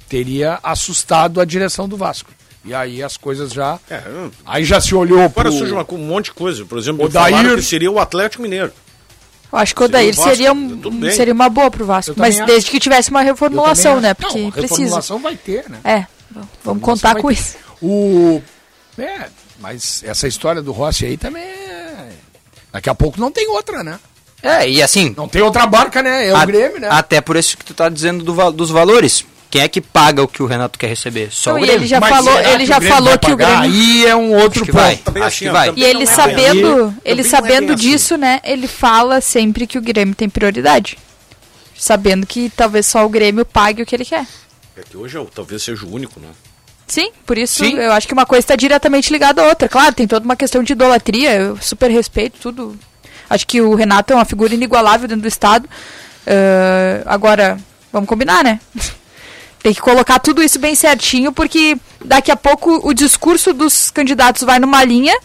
teria 0.08 0.58
assustado 0.64 1.40
a 1.40 1.44
direção 1.44 1.88
do 1.88 1.96
Vasco. 1.96 2.32
E 2.64 2.74
aí 2.74 3.00
as 3.00 3.16
coisas 3.16 3.52
já. 3.52 3.78
É, 3.88 4.02
aí 4.44 4.64
já 4.64 4.80
se 4.80 4.92
olhou 4.96 5.30
para. 5.30 5.48
Agora 5.48 5.58
surge 5.58 5.72
uma, 5.72 5.86
um 5.92 6.06
monte 6.06 6.24
de 6.26 6.32
coisa. 6.32 6.64
Por 6.66 6.76
exemplo, 6.76 7.06
o 7.06 7.08
Dair... 7.08 7.54
que 7.54 7.62
seria 7.62 7.90
o 7.90 8.00
Atlético 8.00 8.42
Mineiro. 8.42 8.72
Eu 9.52 9.58
acho 9.58 9.74
que 9.74 9.82
o 9.82 9.84
Odair 9.84 10.14
seria, 10.14 10.52
um, 10.52 10.80
seria 11.12 11.32
uma 11.32 11.48
boa 11.48 11.70
pro 11.70 11.84
Vasco. 11.84 12.14
Mas 12.16 12.38
desde 12.44 12.70
que 12.70 12.78
tivesse 12.78 13.10
uma 13.10 13.22
reformulação, 13.22 14.00
né? 14.00 14.12
Porque 14.12 14.38
Não, 14.38 14.50
precisa. 14.50 14.74
reformulação 14.74 15.18
vai 15.20 15.36
ter, 15.36 15.68
né? 15.68 15.78
É. 15.84 16.06
Vamos 16.64 16.82
contar 16.82 17.14
com 17.16 17.28
ter. 17.28 17.34
isso. 17.34 17.56
O. 17.80 18.42
É, 18.98 19.28
mas 19.60 20.02
essa 20.04 20.26
história 20.26 20.60
do 20.60 20.72
Rossi 20.72 21.06
aí 21.06 21.16
também 21.16 21.42
é... 21.42 22.10
Daqui 22.72 22.90
a 22.90 22.94
pouco 22.94 23.18
não 23.18 23.32
tem 23.32 23.48
outra, 23.48 23.82
né? 23.82 23.98
É, 24.42 24.68
e 24.68 24.82
assim. 24.82 25.14
Não 25.16 25.28
tem 25.28 25.42
outra 25.42 25.66
barca, 25.66 26.02
né? 26.02 26.28
É 26.28 26.32
o 26.32 26.36
a, 26.36 26.44
Grêmio, 26.44 26.80
né? 26.80 26.88
Até 26.90 27.20
por 27.20 27.36
isso 27.36 27.56
que 27.56 27.64
tu 27.64 27.74
tá 27.74 27.88
dizendo 27.88 28.24
do, 28.24 28.52
dos 28.52 28.70
valores. 28.70 29.24
Quem 29.50 29.62
é 29.62 29.68
que 29.68 29.80
paga 29.80 30.22
o 30.22 30.28
que 30.28 30.42
o 30.42 30.46
Renato 30.46 30.78
quer 30.78 30.86
receber? 30.86 31.28
Só 31.32 31.50
não, 31.50 31.58
o 31.58 31.60
Grêmio. 31.60 31.80
Ele 31.80 31.86
já 31.86 31.98
Mas 31.98 32.10
falou, 32.10 32.40
ele 32.40 32.66
já 32.66 32.80
falou 32.80 33.18
que 33.18 33.32
o 33.32 33.36
Grêmio. 33.36 33.58
Aí 33.58 34.06
é 34.06 34.14
um 34.14 34.32
outro 34.34 34.64
ponto. 34.64 34.74
Vai. 34.74 34.92
Acho 34.92 35.22
assim, 35.22 35.44
que 35.46 35.50
vai. 35.50 35.72
E 35.74 35.82
ele 35.82 36.06
sabendo, 36.06 36.94
é 37.04 37.10
ele 37.10 37.24
sabendo 37.24 37.72
é 37.72 37.74
disso, 37.74 38.14
assim. 38.14 38.20
né? 38.20 38.40
Ele 38.44 38.68
fala 38.68 39.20
sempre 39.20 39.66
que 39.66 39.76
o 39.76 39.82
Grêmio 39.82 40.14
tem 40.14 40.28
prioridade. 40.28 40.96
Sabendo 41.76 42.26
que 42.26 42.48
talvez 42.50 42.86
só 42.86 43.04
o 43.04 43.08
Grêmio 43.08 43.44
pague 43.44 43.82
o 43.82 43.86
que 43.86 43.96
ele 43.96 44.04
quer. 44.04 44.24
É 44.76 44.82
que 44.88 44.96
hoje 44.96 45.18
talvez 45.34 45.62
seja 45.62 45.84
o 45.84 45.92
único, 45.92 46.20
né? 46.20 46.28
Sim, 46.86 47.10
por 47.24 47.38
isso 47.38 47.64
Sim. 47.64 47.76
eu 47.76 47.92
acho 47.92 48.06
que 48.06 48.12
uma 48.12 48.26
coisa 48.26 48.40
está 48.40 48.56
diretamente 48.56 49.12
ligada 49.12 49.42
à 49.42 49.48
outra. 49.48 49.68
Claro, 49.68 49.94
tem 49.94 50.06
toda 50.06 50.24
uma 50.24 50.36
questão 50.36 50.62
de 50.62 50.72
idolatria, 50.72 51.32
eu 51.36 51.56
super 51.60 51.90
respeito 51.90 52.38
tudo, 52.40 52.76
Acho 53.30 53.46
que 53.46 53.60
o 53.60 53.76
Renato 53.76 54.12
é 54.12 54.16
uma 54.16 54.24
figura 54.24 54.52
inigualável 54.52 55.06
dentro 55.06 55.22
do 55.22 55.28
Estado. 55.28 55.66
Uh, 56.26 57.02
agora, 57.06 57.56
vamos 57.92 58.08
combinar, 58.08 58.42
né? 58.42 58.58
Tem 59.62 59.72
que 59.72 59.80
colocar 59.80 60.18
tudo 60.18 60.42
isso 60.42 60.58
bem 60.58 60.74
certinho, 60.74 61.32
porque 61.32 61.78
daqui 62.04 62.32
a 62.32 62.36
pouco 62.36 62.80
o 62.82 62.92
discurso 62.92 63.52
dos 63.52 63.90
candidatos 63.90 64.42
vai 64.42 64.58
numa 64.58 64.82
linha 64.82 65.16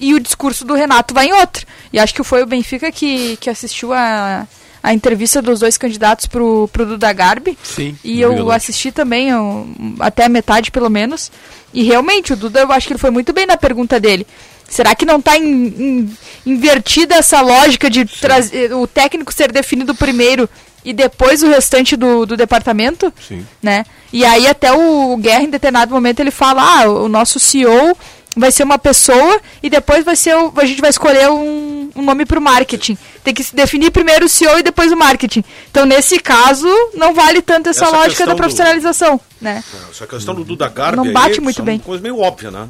e 0.00 0.14
o 0.14 0.20
discurso 0.20 0.64
do 0.64 0.74
Renato 0.74 1.14
vai 1.14 1.28
em 1.28 1.32
outra. 1.32 1.64
E 1.92 1.98
acho 1.98 2.12
que 2.12 2.24
foi 2.24 2.42
o 2.42 2.46
Benfica 2.46 2.90
que, 2.90 3.36
que 3.36 3.48
assistiu 3.48 3.92
a, 3.92 4.46
a 4.82 4.92
entrevista 4.92 5.40
dos 5.40 5.60
dois 5.60 5.78
candidatos 5.78 6.26
pro, 6.26 6.68
pro 6.72 6.86
Duda 6.86 7.12
Garbi. 7.12 7.56
Sim. 7.62 7.96
E 8.02 8.20
eu 8.20 8.50
assisti 8.50 8.90
também, 8.90 9.28
eu, 9.30 9.68
até 10.00 10.24
a 10.24 10.28
metade 10.28 10.70
pelo 10.70 10.90
menos. 10.90 11.30
E 11.72 11.84
realmente, 11.84 12.32
o 12.32 12.36
Duda, 12.36 12.60
eu 12.60 12.72
acho 12.72 12.86
que 12.86 12.92
ele 12.92 13.00
foi 13.00 13.10
muito 13.10 13.32
bem 13.32 13.46
na 13.46 13.56
pergunta 13.56 14.00
dele. 14.00 14.26
Será 14.68 14.94
que 14.94 15.06
não 15.06 15.18
está 15.18 15.36
in, 15.36 15.42
in, 15.44 16.16
invertida 16.44 17.14
essa 17.14 17.40
lógica 17.40 17.88
de 17.88 18.04
trazer 18.04 18.72
o 18.74 18.86
técnico 18.86 19.32
ser 19.32 19.50
definido 19.50 19.94
primeiro 19.94 20.48
e 20.84 20.92
depois 20.92 21.42
o 21.42 21.48
restante 21.48 21.96
do, 21.96 22.26
do 22.26 22.36
departamento? 22.36 23.12
Sim. 23.26 23.46
Né? 23.62 23.84
E 24.12 24.24
aí 24.24 24.46
até 24.46 24.72
o 24.72 25.16
Guerra, 25.16 25.42
em 25.42 25.50
determinado 25.50 25.92
momento, 25.92 26.20
ele 26.20 26.30
fala, 26.30 26.82
ah, 26.82 26.88
o 26.88 27.08
nosso 27.08 27.40
CEO 27.40 27.96
vai 28.36 28.52
ser 28.52 28.62
uma 28.62 28.78
pessoa 28.78 29.40
e 29.62 29.70
depois 29.70 30.04
vai 30.04 30.14
ser 30.14 30.36
o, 30.36 30.52
a 30.56 30.64
gente 30.64 30.80
vai 30.80 30.90
escolher 30.90 31.28
um, 31.30 31.90
um 31.96 32.02
nome 32.02 32.24
para 32.24 32.38
o 32.38 32.42
marketing. 32.42 32.96
Tem 33.24 33.34
que 33.34 33.42
se 33.42 33.54
definir 33.54 33.90
primeiro 33.90 34.26
o 34.26 34.28
CEO 34.28 34.58
e 34.58 34.62
depois 34.62 34.92
o 34.92 34.96
marketing. 34.96 35.42
Então, 35.70 35.84
nesse 35.84 36.18
caso, 36.20 36.68
não 36.94 37.14
vale 37.14 37.42
tanto 37.42 37.68
essa, 37.68 37.86
essa 37.86 37.96
lógica 37.96 38.26
da 38.26 38.34
profissionalização. 38.34 39.16
Do... 39.16 39.22
Né? 39.40 39.64
Essa 39.90 40.06
questão 40.06 40.34
do 40.34 40.44
Duda 40.44 40.68
Garbi 40.68 40.96
não 40.96 41.12
bate 41.12 41.40
muito 41.40 41.62
bem. 41.62 41.78
coisa 41.78 42.02
meio 42.02 42.18
óbvia, 42.18 42.50
né? 42.50 42.68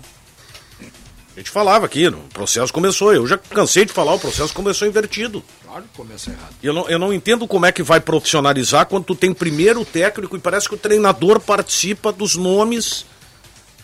A 1.39 1.41
gente 1.41 1.51
falava 1.51 1.87
aqui, 1.87 2.05
o 2.09 2.17
processo 2.35 2.73
começou. 2.73 3.15
Eu 3.15 3.25
já 3.25 3.39
cansei 3.39 3.85
de 3.85 3.93
falar, 3.93 4.13
o 4.13 4.19
processo 4.19 4.53
começou 4.53 4.89
invertido. 4.89 5.41
Claro 5.65 5.85
que 5.85 5.97
começa 5.97 6.31
errado. 6.31 6.53
Eu 6.61 6.73
não, 6.73 6.89
eu 6.89 6.99
não 6.99 7.13
entendo 7.13 7.47
como 7.47 7.65
é 7.65 7.71
que 7.71 7.81
vai 7.81 8.01
profissionalizar 8.01 8.87
quando 8.87 9.05
tu 9.05 9.15
tem 9.15 9.33
primeiro 9.33 9.83
o 9.83 9.85
técnico 9.85 10.37
e 10.37 10.41
parece 10.41 10.69
que 10.69 10.75
o 10.75 10.79
treinador 10.79 11.39
participa 11.39 12.11
dos 12.11 12.35
nomes. 12.35 13.07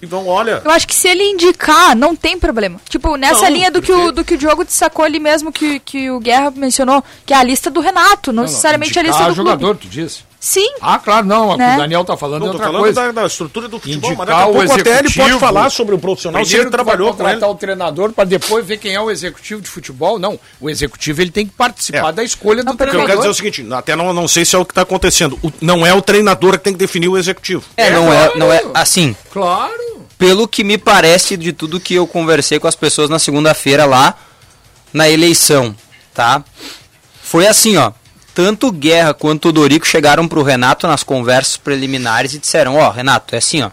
E 0.03 0.07
vão, 0.07 0.27
olha. 0.27 0.63
Eu 0.65 0.71
acho 0.73 0.85
que 0.85 0.95
se 0.97 1.07
ele 1.07 1.23
indicar, 1.23 1.95
não 1.95 2.17
tem 2.17 2.37
problema. 2.37 2.81
Tipo, 2.89 3.17
nessa 3.17 3.43
não, 3.43 3.51
linha 3.51 3.71
do, 3.71 3.81
porque... 3.81 3.93
que 3.93 3.99
o, 4.01 4.11
do 4.11 4.25
que 4.25 4.35
o 4.35 4.37
Diogo 4.37 4.65
sacou 4.67 5.05
ali 5.05 5.21
mesmo, 5.21 5.53
que, 5.53 5.79
que 5.79 6.11
o 6.11 6.19
Guerra 6.19 6.51
mencionou, 6.51 7.05
que 7.25 7.33
é 7.33 7.37
a 7.37 7.45
lista 7.45 7.71
do 7.71 7.79
Renato, 7.79 8.33
não, 8.33 8.43
não 8.43 8.43
necessariamente 8.49 8.99
a 8.99 9.03
lista 9.03 9.29
do 9.29 9.33
jogador, 9.35 9.77
clube. 9.77 9.81
tu 9.83 9.89
disse. 9.89 10.25
Sim. 10.45 10.75
Ah, 10.79 10.99
claro, 10.99 11.27
não. 11.27 11.57
Né? 11.57 11.75
O 11.75 11.79
Daniel 11.79 12.05
tá 12.05 12.19
falando 12.19 12.43
não, 12.43 12.49
outra 12.49 12.67
falando 12.67 12.83
coisa. 12.83 13.01
Da, 13.07 13.23
da 13.23 13.27
estrutura 13.27 13.67
do 13.67 13.81
futebol, 13.81 14.11
Indicar 14.11 14.27
mas 14.27 14.37
daqui 14.37 14.43
a 14.43 14.53
pouco 14.53 14.73
até 14.79 14.99
ele 14.99 15.11
pode 15.11 15.39
falar 15.39 15.71
sobre 15.71 15.95
o 15.95 15.99
profissional 15.99 16.45
se 16.45 16.55
ele 16.55 16.69
trabalhou 16.69 17.15
com 17.15 17.27
ele. 17.27 17.43
o 17.43 17.55
treinador 17.55 18.13
para 18.13 18.25
depois 18.25 18.67
ver 18.67 18.77
quem 18.77 18.93
é 18.93 19.01
o 19.01 19.11
executivo 19.11 19.63
de 19.63 19.71
futebol. 19.71 20.19
Não, 20.19 20.39
o 20.61 20.69
executivo 20.69 21.23
ele 21.23 21.31
tem 21.31 21.47
que 21.47 21.53
participar 21.55 22.11
é. 22.11 22.13
da 22.13 22.23
escolha 22.23 22.63
do 22.63 22.67
não, 22.67 22.77
treinador. 22.77 23.05
Eu 23.05 23.07
quero 23.07 23.19
dizer 23.21 23.31
o 23.31 23.35
seguinte, 23.35 23.67
até 23.73 23.97
não, 23.97 24.13
não 24.13 24.29
sei 24.29 24.45
se 24.45 24.55
é 24.55 24.59
o 24.59 24.67
que 24.67 24.73
está 24.73 24.83
acontecendo. 24.83 25.39
O, 25.43 25.51
não 25.63 25.87
é 25.87 25.95
o 25.95 26.03
treinador 26.03 26.59
que 26.59 26.65
tem 26.65 26.75
que 26.75 26.79
definir 26.79 27.09
o 27.09 27.17
executivo. 27.17 27.65
É, 27.75 27.91
não 27.91 28.13
é, 28.13 28.37
não 28.37 28.53
é 28.53 28.63
assim. 28.75 29.17
Claro. 29.33 29.73
Pelo 30.19 30.47
que 30.47 30.63
me 30.63 30.77
parece 30.77 31.39
de 31.39 31.55
tudo 31.55 31.81
que 31.81 31.95
eu 31.95 32.07
conversei 32.07 32.59
com 32.59 32.69
as 32.69 32.77
pessoas 32.77 33.09
na 33.09 33.19
segunda-feira 33.19 33.87
lá 33.87 34.15
na 34.93 35.09
eleição, 35.09 35.75
tá? 36.13 36.45
Foi 37.23 37.47
assim, 37.47 37.79
ó 37.79 37.93
tanto 38.35 38.73
Guerra 38.73 39.15
quanto 39.15 39.49
o 39.49 39.53
Dorico 39.53 39.87
chegaram 39.87 40.27
pro 40.27 40.43
Renato 40.43 40.87
nas 40.89 41.03
conversas 41.03 41.57
preliminares 41.57 42.35
e 42.35 42.39
disseram, 42.39 42.77
ó, 42.77 42.89
oh, 42.89 42.91
Renato, 42.91 43.35
é 43.35 43.39
assim, 43.39 43.63
ó. 43.63 43.71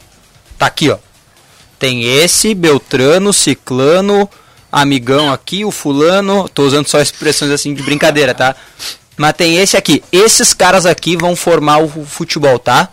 Tá 0.57 0.67
aqui, 0.67 0.89
ó. 0.91 0.97
Tem 1.79 2.03
esse, 2.03 2.53
Beltrano, 2.53 3.33
Ciclano, 3.33 4.29
amigão 4.71 5.33
aqui, 5.33 5.65
o 5.65 5.71
fulano. 5.71 6.47
Tô 6.47 6.63
usando 6.63 6.87
só 6.87 7.01
expressões 7.01 7.49
assim 7.49 7.73
de 7.73 7.81
brincadeira, 7.81 8.35
tá? 8.35 8.55
Mas 9.17 9.33
tem 9.33 9.57
esse 9.57 9.75
aqui. 9.75 10.03
Esses 10.11 10.53
caras 10.53 10.85
aqui 10.85 11.17
vão 11.17 11.35
formar 11.35 11.79
o 11.79 12.05
futebol, 12.05 12.59
tá? 12.59 12.89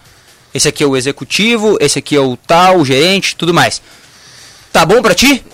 Esse 0.55 0.69
aqui 0.69 0.83
é 0.83 0.87
o 0.87 0.97
executivo, 0.97 1.77
esse 1.79 1.99
aqui 1.99 2.17
é 2.17 2.21
o 2.21 2.37
tal, 2.37 2.79
o 2.79 2.85
gerente, 2.85 3.37
tudo 3.37 3.53
mais. 3.53 3.83
Tá 4.73 4.87
bom 4.87 5.03
pra 5.03 5.15
ti? 5.15 5.45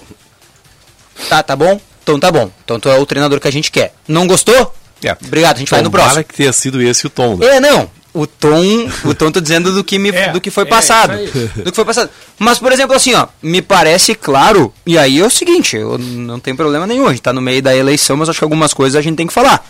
Tá, 1.29 1.43
tá 1.43 1.57
bom? 1.57 1.81
Então 2.05 2.21
tá 2.21 2.31
bom. 2.31 2.51
Então 2.65 2.79
tu 2.79 2.89
é 2.89 2.97
o 2.97 3.05
treinador 3.07 3.41
que 3.41 3.49
a 3.49 3.53
gente 3.53 3.73
quer. 3.73 3.95
Não 4.07 4.29
gostou? 4.29 4.73
É. 5.03 5.17
Obrigado, 5.25 5.57
a 5.57 5.59
gente 5.59 5.69
Tom, 5.69 5.77
vai 5.77 5.83
no 5.83 5.91
próximo. 5.91 6.25
que 6.25 6.35
tenha 6.35 6.53
sido 6.53 6.81
esse 6.81 7.07
o 7.07 7.11
tom. 7.11 7.37
Né? 7.37 7.57
É, 7.57 7.61
não. 7.61 7.91
O 8.13 8.29
tom, 8.29 8.89
o 9.05 9.13
tom 9.13 9.33
tô 9.33 9.41
dizendo 9.41 9.73
do 9.73 9.83
que, 9.83 9.99
me, 9.99 10.11
é, 10.11 10.31
do 10.31 10.41
que 10.41 10.49
foi 10.49 10.63
é, 10.63 10.67
passado. 10.67 11.17
do 11.65 11.71
que 11.73 11.75
foi 11.75 11.85
passado. 11.85 12.11
Mas, 12.39 12.61
por 12.61 12.71
exemplo, 12.71 12.95
assim, 12.95 13.13
ó, 13.13 13.27
me 13.43 13.61
parece 13.61 14.15
claro, 14.15 14.73
e 14.87 14.97
aí 14.97 15.21
é 15.21 15.27
o 15.27 15.31
seguinte, 15.31 15.77
eu 15.77 15.99
não 15.99 16.39
tem 16.39 16.55
problema 16.55 16.87
nenhum, 16.87 17.09
a 17.09 17.11
gente 17.11 17.23
tá 17.23 17.33
no 17.33 17.43
meio 17.43 17.61
da 17.61 17.75
eleição, 17.75 18.17
mas 18.17 18.29
acho 18.29 18.39
que 18.39 18.45
algumas 18.45 18.73
coisas 18.73 18.97
a 18.97 19.03
gente 19.03 19.17
tem 19.17 19.27
que 19.27 19.33
falar. 19.33 19.69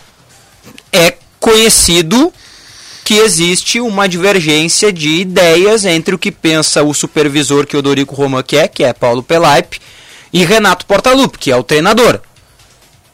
É 0.93 1.15
conhecido 1.39 2.31
que 3.03 3.15
existe 3.15 3.79
uma 3.79 4.09
divergência 4.09 4.91
de 4.91 5.21
ideias 5.21 5.85
entre 5.85 6.13
o 6.15 6.17
que 6.17 6.31
pensa 6.31 6.83
o 6.83 6.93
supervisor 6.93 7.65
que 7.67 7.77
o 7.77 7.81
Dorico 7.81 8.15
Roman 8.15 8.41
quer, 8.41 8.67
que 8.67 8.83
é 8.83 8.93
Paulo 8.93 9.21
Pelaipe, 9.21 9.79
e 10.33 10.43
Renato 10.43 10.85
Portaluppi, 10.85 11.37
que 11.37 11.51
é 11.51 11.55
o 11.55 11.63
treinador. 11.63 12.19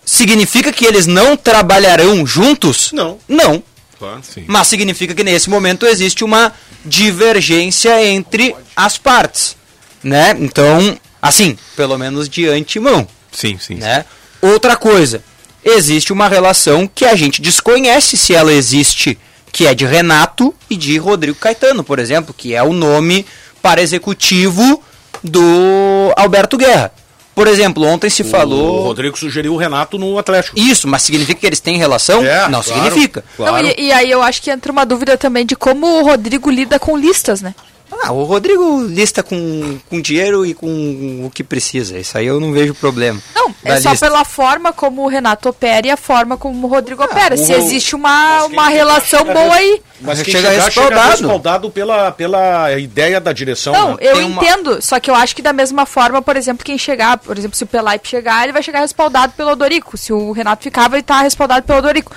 Significa 0.06 0.72
que 0.72 0.86
eles 0.86 1.06
não 1.06 1.38
trabalharão 1.38 2.26
juntos? 2.26 2.91
Não. 2.91 3.18
Não. 3.28 3.64
Claro, 3.97 4.22
sim. 4.24 4.43
Mas 4.47 4.68
significa 4.68 5.14
que 5.14 5.24
nesse 5.24 5.49
momento 5.49 5.86
existe 5.86 6.24
uma 6.24 6.52
divergência 6.84 8.04
entre 8.04 8.56
as 8.76 8.97
partes, 8.97 9.56
né? 10.04 10.36
Então, 10.39 10.97
assim, 11.22 11.56
pelo 11.76 11.97
menos 11.97 12.28
de 12.28 12.47
antemão, 12.47 13.08
Sim, 13.32 13.58
sim. 13.60 13.76
né? 13.76 14.06
Outra 14.41 14.76
coisa, 14.76 15.24
existe 15.64 16.12
uma 16.12 16.28
relação 16.28 16.88
que 16.88 17.06
a 17.06 17.16
gente 17.16 17.41
desconhece 17.43 18.18
se 18.18 18.34
ela 18.34 18.52
existe, 18.52 19.20
que 19.52 19.68
é 19.68 19.76
de 19.76 19.86
Renato 19.86 20.54
e 20.68 20.76
de 20.76 20.97
Rodrigo 20.97 21.38
Caetano, 21.38 21.84
por 21.84 21.99
exemplo, 21.99 22.34
que 22.36 22.56
é 22.56 22.64
o 22.64 22.74
nome 22.74 23.24
para 23.62 23.82
executivo 23.82 24.84
do 25.24 26.12
Alberto 26.18 26.58
Guerra. 26.58 26.91
Por 27.34 27.47
exemplo, 27.47 27.84
ontem 27.86 28.09
se 28.09 28.21
O 28.23 28.25
falou 28.25 28.84
Rodrigo 28.84 29.17
sugeriu 29.17 29.53
o 29.53 29.57
Renato 29.57 29.97
no 29.97 30.17
Atlético. 30.17 30.59
isso, 30.59 30.88
mas 30.88 31.01
significa 31.01 31.39
que 31.39 31.45
eles 31.45 31.59
têm 31.59 31.77
relação? 31.77 32.23
É, 32.23 32.47
Não 32.49 32.61
claro. 32.61 32.84
significa. 32.84 33.23
Não, 33.39 33.57
e, 33.59 33.75
e 33.77 33.91
aí 33.91 34.11
eu 34.11 34.21
acho 34.21 34.41
que 34.41 34.51
entra 34.51 34.71
uma 34.71 34.86
dúvida 34.86 35.17
também 35.17 35.45
de 35.45 35.55
como 35.55 35.88
o 35.88 36.03
Rodrigo 36.03 36.49
lida 36.49 36.77
com 36.77 36.97
listas, 36.97 37.41
né? 37.41 37.55
Ah, 38.04 38.12
o 38.14 38.24
Rodrigo 38.24 38.82
lista 38.84 39.22
com, 39.22 39.78
com 39.89 40.00
dinheiro 40.02 40.46
e 40.46 40.54
com 40.54 41.26
o 41.26 41.30
que 41.30 41.44
precisa. 41.44 41.98
Isso 42.00 42.18
aí 42.18 42.26
eu 42.26 42.39
não 42.39 42.52
vejo 42.54 42.74
problema. 42.74 43.22
Não, 43.36 43.54
é 43.66 43.80
só 43.82 43.92
lista. 43.92 44.06
pela 44.08 44.24
forma 44.24 44.72
como 44.72 45.04
o 45.04 45.08
Renato 45.08 45.50
opera 45.50 45.86
e 45.88 45.92
a 45.92 45.98
forma 45.98 46.38
como 46.38 46.66
o 46.68 46.70
Rodrigo 46.70 47.04
opera. 47.04 47.36
Se 47.36 47.52
o- 47.52 47.56
existe 47.58 47.96
uma, 47.96 48.46
uma 48.46 48.70
relação 48.70 49.20
chega 49.20 49.34
boa 49.34 49.54
aí. 49.56 49.82
Mas 50.00 50.22
quem 50.22 50.34
chega 50.34 50.50
chegar, 50.50 50.72
chega 50.72 50.86
respaldado. 50.86 51.10
respaldado 51.12 51.70
pela, 51.72 52.12
pela 52.12 52.72
ideia 52.80 53.20
da 53.22 53.32
direção. 53.34 53.74
Não, 53.74 53.89
né? 53.92 53.98
eu 54.02 54.16
Tem 54.16 54.24
uma- 54.26 54.42
entendo, 54.42 54.82
só 54.82 55.00
que 55.00 55.12
eu 55.12 55.16
acho 55.16 55.36
que 55.36 55.42
da 55.42 55.54
mesma 55.54 55.86
forma, 55.86 56.22
por 56.22 56.36
exemplo, 56.38 56.66
quem 56.66 56.78
chegar, 56.78 57.18
por 57.18 57.38
exemplo, 57.38 57.56
se 57.58 57.64
o 57.64 57.68
Pelaipe 57.68 58.08
chegar, 58.08 58.44
ele 58.44 58.54
vai 58.54 58.64
chegar 58.64 58.80
respaldado 58.80 59.34
pelo 59.34 59.52
Odorico. 59.52 59.98
Se 59.98 60.12
o 60.14 60.32
Renato 60.32 60.64
ficar, 60.64 60.88
vai 60.89 61.02
estar 61.02 61.22
respaldado 61.22 61.66
pelo 61.66 61.80
Odorico. 61.80 62.12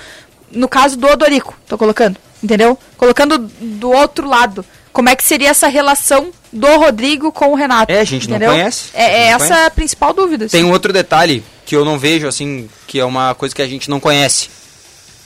No 0.51 0.67
caso 0.69 0.97
do 0.97 1.05
Odorico, 1.07 1.53
tô 1.67 1.77
colocando, 1.77 2.17
entendeu? 2.41 2.79
Colocando 2.97 3.37
do 3.37 3.91
outro 3.91 4.27
lado. 4.27 4.65
Como 4.95 5.09
é 5.09 5.15
que 5.15 5.25
seria 5.25 5.49
essa 5.49 5.67
relação 5.67 6.31
do 6.53 6.67
Rodrigo 6.77 7.29
com 7.29 7.51
o 7.51 7.55
Renato? 7.55 7.91
É, 7.91 7.99
a 7.99 8.03
gente 8.05 8.29
não 8.29 8.37
entendeu? 8.37 8.53
conhece. 8.53 8.91
É, 8.93 9.03
A 9.03 9.07
é 9.07 9.29
não 9.31 9.35
essa 9.35 9.47
conhece. 9.47 9.67
a 9.67 9.71
principal 9.71 10.13
dúvida. 10.13 10.47
Tem 10.47 10.63
um 10.63 10.71
outro 10.71 10.93
detalhe 10.93 11.43
que 11.65 11.75
eu 11.75 11.83
não 11.83 11.99
vejo, 11.99 12.25
assim, 12.29 12.69
que 12.87 12.97
é 12.97 13.03
uma 13.03 13.35
coisa 13.35 13.53
que 13.53 13.61
a 13.61 13.67
gente 13.67 13.89
não 13.89 13.99
conhece. 13.99 14.47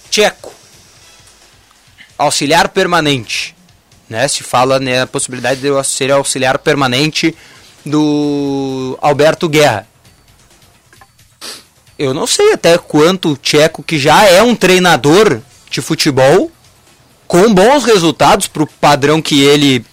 Tcheco. 0.10 0.52
Auxiliar 2.18 2.70
permanente. 2.70 3.56
Né? 4.10 4.28
Se 4.28 4.42
fala 4.42 4.80
na 4.80 5.06
possibilidade 5.06 5.62
de 5.62 5.68
eu 5.68 5.84
ser 5.84 6.12
auxiliar 6.12 6.58
permanente 6.58 7.36
do 7.86 8.98
Alberto 9.04 9.48
Guerra. 9.48 9.88
Eu 11.96 12.12
não 12.12 12.26
sei 12.26 12.54
até 12.54 12.76
quanto 12.76 13.34
o 13.34 13.38
Tcheco, 13.38 13.84
que 13.84 14.00
já 14.00 14.26
é 14.26 14.42
um 14.42 14.56
treinador 14.56 15.42
de 15.70 15.80
futebol, 15.80 16.52
com 17.30 17.54
bons 17.54 17.86
resultados 17.86 18.48
para 18.48 18.64
o 18.64 18.68
padrão 18.68 19.22
que 19.22 19.44
ele 19.44 19.86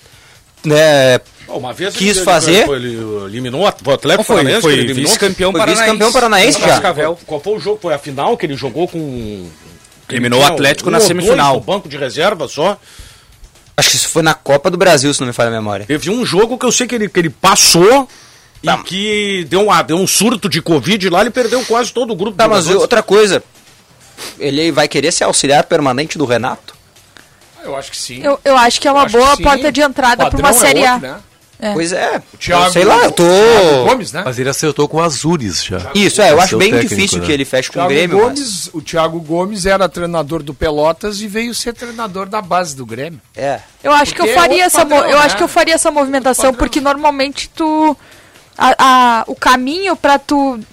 né, 0.65 1.21
Uma 1.47 1.75
vez 1.75 1.95
quis 1.95 2.17
ele, 2.17 2.25
fazer. 2.25 2.67
Ele, 2.67 2.95
ele 2.95 3.25
eliminou 3.27 3.61
o 3.61 3.67
Atlético 3.67 4.25
foi, 4.25 4.37
Paranaense, 4.37 4.63
foi 4.63 4.87
vice-campeão 4.95 5.53
paranaense. 5.53 5.83
vice-campeão 5.83 6.13
paranaense 6.13 6.61
já. 6.61 6.67
Cascavel. 6.69 7.19
Qual 7.27 7.39
foi 7.39 7.57
o 7.57 7.61
jogo? 7.61 7.79
Foi 7.83 7.93
a 7.93 7.99
final 7.99 8.39
que 8.39 8.47
ele 8.47 8.57
jogou 8.57 8.89
com. 8.89 9.47
Eliminou 10.09 10.41
o 10.41 10.45
Atlético 10.47 10.89
um 10.89 10.93
na 10.93 10.99
semifinal. 10.99 11.57
no 11.57 11.61
banco 11.61 11.91
de 11.91 11.99
reserva 11.99 12.49
só. 12.49 12.79
Acho 13.77 13.91
que 13.91 13.97
isso 13.97 14.09
foi 14.09 14.23
na 14.23 14.33
Copa 14.33 14.71
do 14.71 14.79
Brasil, 14.79 15.13
se 15.13 15.21
não 15.21 15.27
me 15.27 15.35
falha 15.35 15.49
a 15.49 15.53
memória. 15.53 15.85
Teve 15.85 16.09
um 16.09 16.25
jogo 16.25 16.57
que 16.57 16.65
eu 16.65 16.73
sei 16.73 16.87
que 16.87 16.95
ele, 16.95 17.09
que 17.09 17.21
ele 17.21 17.31
passou 17.31 18.09
Tá. 18.65 18.79
e 18.81 18.85
que 18.85 19.47
deu, 19.51 19.65
uma, 19.65 19.83
deu 19.83 19.99
um 19.99 20.07
surto 20.07 20.49
de 20.49 20.63
Covid 20.63 21.11
lá, 21.11 21.21
ele 21.21 21.31
perdeu 21.31 21.63
quase 21.67 21.93
todo 21.93 22.13
o 22.13 22.17
grupo 22.17 22.39
Tá, 22.39 22.49
mas 22.49 22.67
outra 22.71 23.03
coisa. 23.03 23.43
Ele 24.39 24.73
vai 24.73 24.89
querer 24.89 25.13
ser 25.13 25.25
auxiliar 25.25 25.65
permanente 25.65 26.17
do 26.17 26.25
Renato? 26.25 26.76
Eu 27.67 27.77
acho 27.77 27.91
que 27.91 27.97
sim. 27.97 28.23
Eu, 28.23 28.39
eu 28.45 28.57
acho 28.57 28.81
que 28.81 28.87
é 28.89 28.93
uma 28.93 29.07
boa 29.07 29.37
porta 29.37 29.71
de 29.73 29.81
entrada 29.81 30.31
para 30.31 30.39
uma 30.39 30.51
é 30.51 30.53
Série 30.53 30.87
A. 30.87 30.95
outro, 30.95 31.09
né? 31.09 31.17
É. 31.59 31.73
Pois 31.73 31.91
é. 31.91 32.23
Thiago- 32.39 32.71
sei 32.71 32.85
lá, 32.85 33.05
eu 33.05 33.11
tô. 33.13 33.23
Thiago 33.25 33.89
Gomes, 33.89 34.13
né? 34.13 34.23
Mas 34.27 34.39
ele 34.39 34.51
acertou 34.51 34.87
com 34.87 35.01
Azures 35.01 35.65
já. 35.65 35.91
Isso, 35.95 36.21
é, 36.21 36.31
eu 36.31 36.39
acho 36.39 36.55
o 36.57 36.59
bem 36.59 36.71
técnico, 36.71 36.95
difícil 36.95 37.19
né? 37.21 37.25
que 37.27 37.33
ele 37.33 37.47
feche 37.47 37.71
com 37.71 37.79
o 37.79 37.83
Thiago 37.83 37.89
Grêmio. 37.95 38.17
mas- 38.19 38.27
Gomes, 38.27 38.71
O 38.75 38.83
Thiago 38.83 39.19
Gomes 39.21 39.65
era 39.65 39.89
treinador 39.89 40.43
do 40.43 40.53
Pelotas 40.53 41.23
e 41.23 41.27
veio 41.27 41.55
ser 41.55 41.73
treinador 41.73 42.27
da 42.27 42.43
base 42.43 42.77
do 42.77 42.85
Grêmio. 42.85 43.23
É. 43.35 43.61
Eu 43.83 43.91
acho 43.93 44.15
que 44.15 44.21
eu 44.21 44.27
é 44.27 44.35
faria 44.35 44.65
outro 44.65 44.67
essa, 44.67 44.79
padrão, 44.85 45.11
eu 45.11 45.19
né? 45.19 45.25
acho 45.25 45.37
que 45.39 45.43
eu 45.43 45.49
faria 45.49 45.75
essa 45.75 45.91
movimentação 45.91 46.53
porque 46.53 46.79
normalmente 46.79 47.49
tu 47.55 47.97
a, 48.59 48.75
a- 49.21 49.25
o 49.27 49.35
caminho 49.35 49.97
pra 49.97 50.19
tu 50.19 50.61
é, 50.61 50.65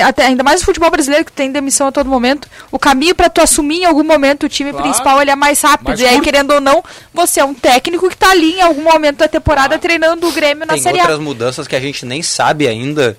até, 0.00 0.26
ainda 0.26 0.42
mais 0.42 0.60
no 0.60 0.64
futebol 0.66 0.90
brasileiro 0.90 1.24
que 1.24 1.32
tem 1.32 1.50
demissão 1.50 1.88
a 1.88 1.92
todo 1.92 2.08
momento, 2.08 2.48
o 2.70 2.78
caminho 2.78 3.14
pra 3.14 3.28
tu 3.28 3.40
assumir 3.40 3.80
em 3.80 3.84
algum 3.84 4.04
momento 4.04 4.44
o 4.46 4.48
time 4.48 4.70
Claro. 4.70 4.84
principal 4.84 5.20
ele 5.20 5.30
é 5.30 5.36
mais 5.36 5.60
rápido. 5.60 5.88
Mais 5.88 6.00
e 6.00 6.04
aí 6.06 6.12
curto. 6.14 6.24
querendo 6.24 6.52
ou 6.52 6.60
não, 6.60 6.82
você 7.12 7.40
é 7.40 7.44
um 7.44 7.52
técnico 7.54 8.08
que 8.08 8.16
tá 8.16 8.30
ali 8.30 8.54
em 8.54 8.62
algum 8.62 8.82
momento 8.84 9.18
da 9.18 9.28
temporada 9.28 9.78
treinando 9.78 10.26
o 10.28 10.32
Grêmio 10.32 10.64
na 10.66 10.74
Tem 10.74 10.82
Série 10.82 10.98
outras 11.00 11.18
A. 11.18 11.22
mudanças 11.22 11.66
que 11.68 11.76
a 11.76 11.80
gente 11.80 12.06
nem 12.06 12.22
sabe 12.22 12.66
ainda 12.68 13.16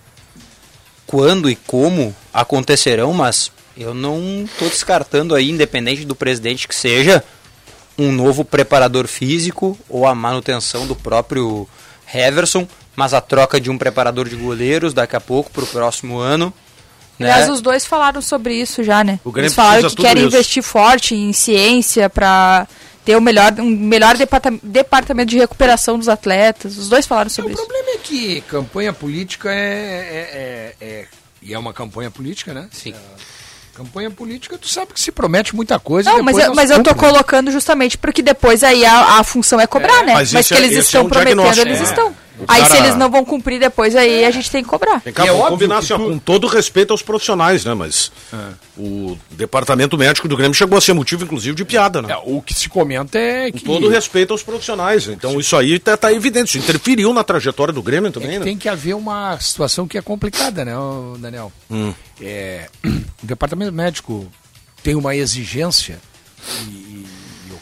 quando 1.06 1.50
e 1.50 1.56
como 1.56 2.16
acontecerão, 2.34 3.14
mas 3.14 3.52
eu 3.78 3.94
não 3.94 4.48
tô 4.58 4.66
descartando 4.66 5.36
aí, 5.36 5.50
independente 5.50 6.06
do 6.06 6.16
presidente 6.16 6.68
que 6.68 6.76
seja, 6.76 7.24
um 7.98 8.12
novo 8.12 8.44
preparador 8.44 9.08
físico 9.08 9.78
ou 9.90 10.08
a 10.08 10.16
manutenção 10.16 10.88
do 10.88 10.96
próprio 10.96 11.68
Heverson, 12.12 12.68
mas 12.96 13.14
a 13.14 13.22
troca 13.22 13.60
de 13.60 13.70
um 13.70 13.78
preparador 13.78 14.28
de 14.30 14.36
goleiros 14.36 14.94
daqui 14.94 15.16
a 15.16 15.22
pouco 15.22 15.50
para 15.52 15.64
o 15.64 15.68
próximo 15.68 16.18
ano. 16.20 16.54
Né? 17.20 17.32
Aliás, 17.32 17.50
os 17.50 17.62
dois 17.62 17.86
falaram 17.86 18.22
sobre 18.22 18.56
isso 18.56 18.84
já, 18.84 19.04
né? 19.04 19.20
O 19.24 19.32
Grêmio 19.32 19.48
Eles 19.48 19.56
falaram 19.56 19.88
que 19.90 19.96
querem 19.96 20.26
isso. 20.26 20.36
investir 20.36 20.64
forte 20.64 21.14
em 21.16 21.32
ciência 21.32 22.10
pra 22.10 22.68
ter 23.06 23.16
o 23.16 23.22
melhor, 23.22 23.54
um 23.60 23.70
melhor 23.70 24.18
departa- 24.18 24.54
departamento 24.64 25.30
de 25.30 25.38
recuperação 25.38 26.00
dos 26.00 26.10
atletas. 26.10 26.78
Os 26.78 26.90
dois 26.90 27.06
falaram 27.06 27.30
sobre 27.30 27.52
o 27.52 27.54
isso. 27.54 27.64
problema 27.66 27.92
é 27.92 27.98
que 27.98 28.42
campanha 28.42 28.92
política 28.94 29.50
é, 29.54 29.56
é, 29.60 30.76
é- 30.82 30.86
é- 30.88 31.06
E 31.42 31.54
é 31.54 31.60
uma 31.60 31.74
campanha 31.74 32.10
política, 32.10 32.54
né? 32.54 32.68
Sim. 32.72 32.94
Campanha 33.76 34.10
política, 34.12 34.58
tu 34.58 34.68
sabe 34.70 34.94
que 34.94 35.00
se 35.02 35.12
promete 35.12 35.56
muita 35.56 35.78
coisa. 35.80 36.10
e 36.10 36.14
Não, 36.14 36.24
mas 36.24 36.38
eu, 36.38 36.48
não 36.48 36.56
mas 36.56 36.70
eu 36.72 36.82
tô 36.84 36.92
né? 36.92 36.96
colocando 36.98 37.52
justamente 37.52 37.98
porque 37.98 38.22
depois 38.22 38.64
aí 38.64 38.86
a, 38.86 39.20
a 39.20 39.24
função 39.24 39.60
é 39.60 39.66
cobrar, 39.68 40.04
né? 40.04 40.14
mas 40.14 40.32
Mas, 40.32 40.48
que 40.48 40.54
é- 40.54 40.58
eles 40.58 40.78
estão 40.78 41.02
é 41.02 41.04
um 41.06 41.10
prometendo, 41.10 41.60
eles 41.62 41.80
É. 41.80 41.84
estão. 41.84 42.16
Aí 42.48 42.64
se 42.64 42.70
cara- 42.70 42.80
eles 42.86 42.96
não 42.98 43.10
vão 43.12 43.24
cumprir 43.24 43.60
depois, 43.60 43.96
aí 43.96 44.26
a 44.26 44.32
gente 44.32 44.50
tem 44.50 44.64
que 44.64 44.70
cobrar. 44.70 45.00
Vem 45.06 45.14
cá, 45.14 45.26
é 45.26 45.32
óbvio 45.32 45.50
combinar 45.52 45.78
assim, 45.78 45.94
tu- 45.96 46.00
com 46.00 46.18
todo 46.18 46.48
respeito 46.48 46.92
aos 46.92 47.02
profissionais, 47.02 47.64
né? 47.64 47.74
Mas 47.74 48.12
o 48.78 49.18
departamento 49.32 49.98
médico 49.98 50.28
do 50.28 50.36
Grêmio 50.36 50.54
chegou 50.54 50.78
a 50.78 50.82
ser 50.82 50.94
motivo, 50.94 51.24
inclusive, 51.24 51.56
de 51.56 51.64
piada, 51.64 52.02
né? 52.02 52.12
É, 52.14 52.18
o 52.26 52.42
que 52.42 52.54
se 52.54 52.68
comenta 52.70 53.18
é 53.20 53.52
Com 53.52 53.58
que, 53.60 53.64
todo 53.64 53.88
respeito 53.88 54.32
aos 54.32 54.42
profissionais. 54.44 55.08
Então 55.08 55.40
isso 55.40 55.56
aí 55.56 55.78
tá, 55.80 55.96
tá 55.96 56.12
evidente. 56.12 56.50
Isso 56.50 56.58
interferiu 56.58 57.14
na 57.14 57.24
trajetória 57.24 57.74
do 57.74 57.84
Grêmio 57.84 58.10
é 58.10 58.12
também, 58.12 58.32
que 58.32 58.40
né? 58.40 58.46
tem 58.46 58.58
que 58.58 58.68
haver 58.68 58.96
uma 58.96 59.40
situação 59.40 59.88
que 59.88 59.98
é 59.98 60.02
complicada, 60.02 60.66
né, 60.66 60.74
Daniel? 61.20 61.52
Hum. 61.70 61.94
É, 62.20 62.68
o 62.84 63.26
departamento 63.26 63.72
médico 63.72 64.28
tem 64.82 64.96
uma 64.96 65.16
exigência, 65.16 66.00
e, 66.68 66.93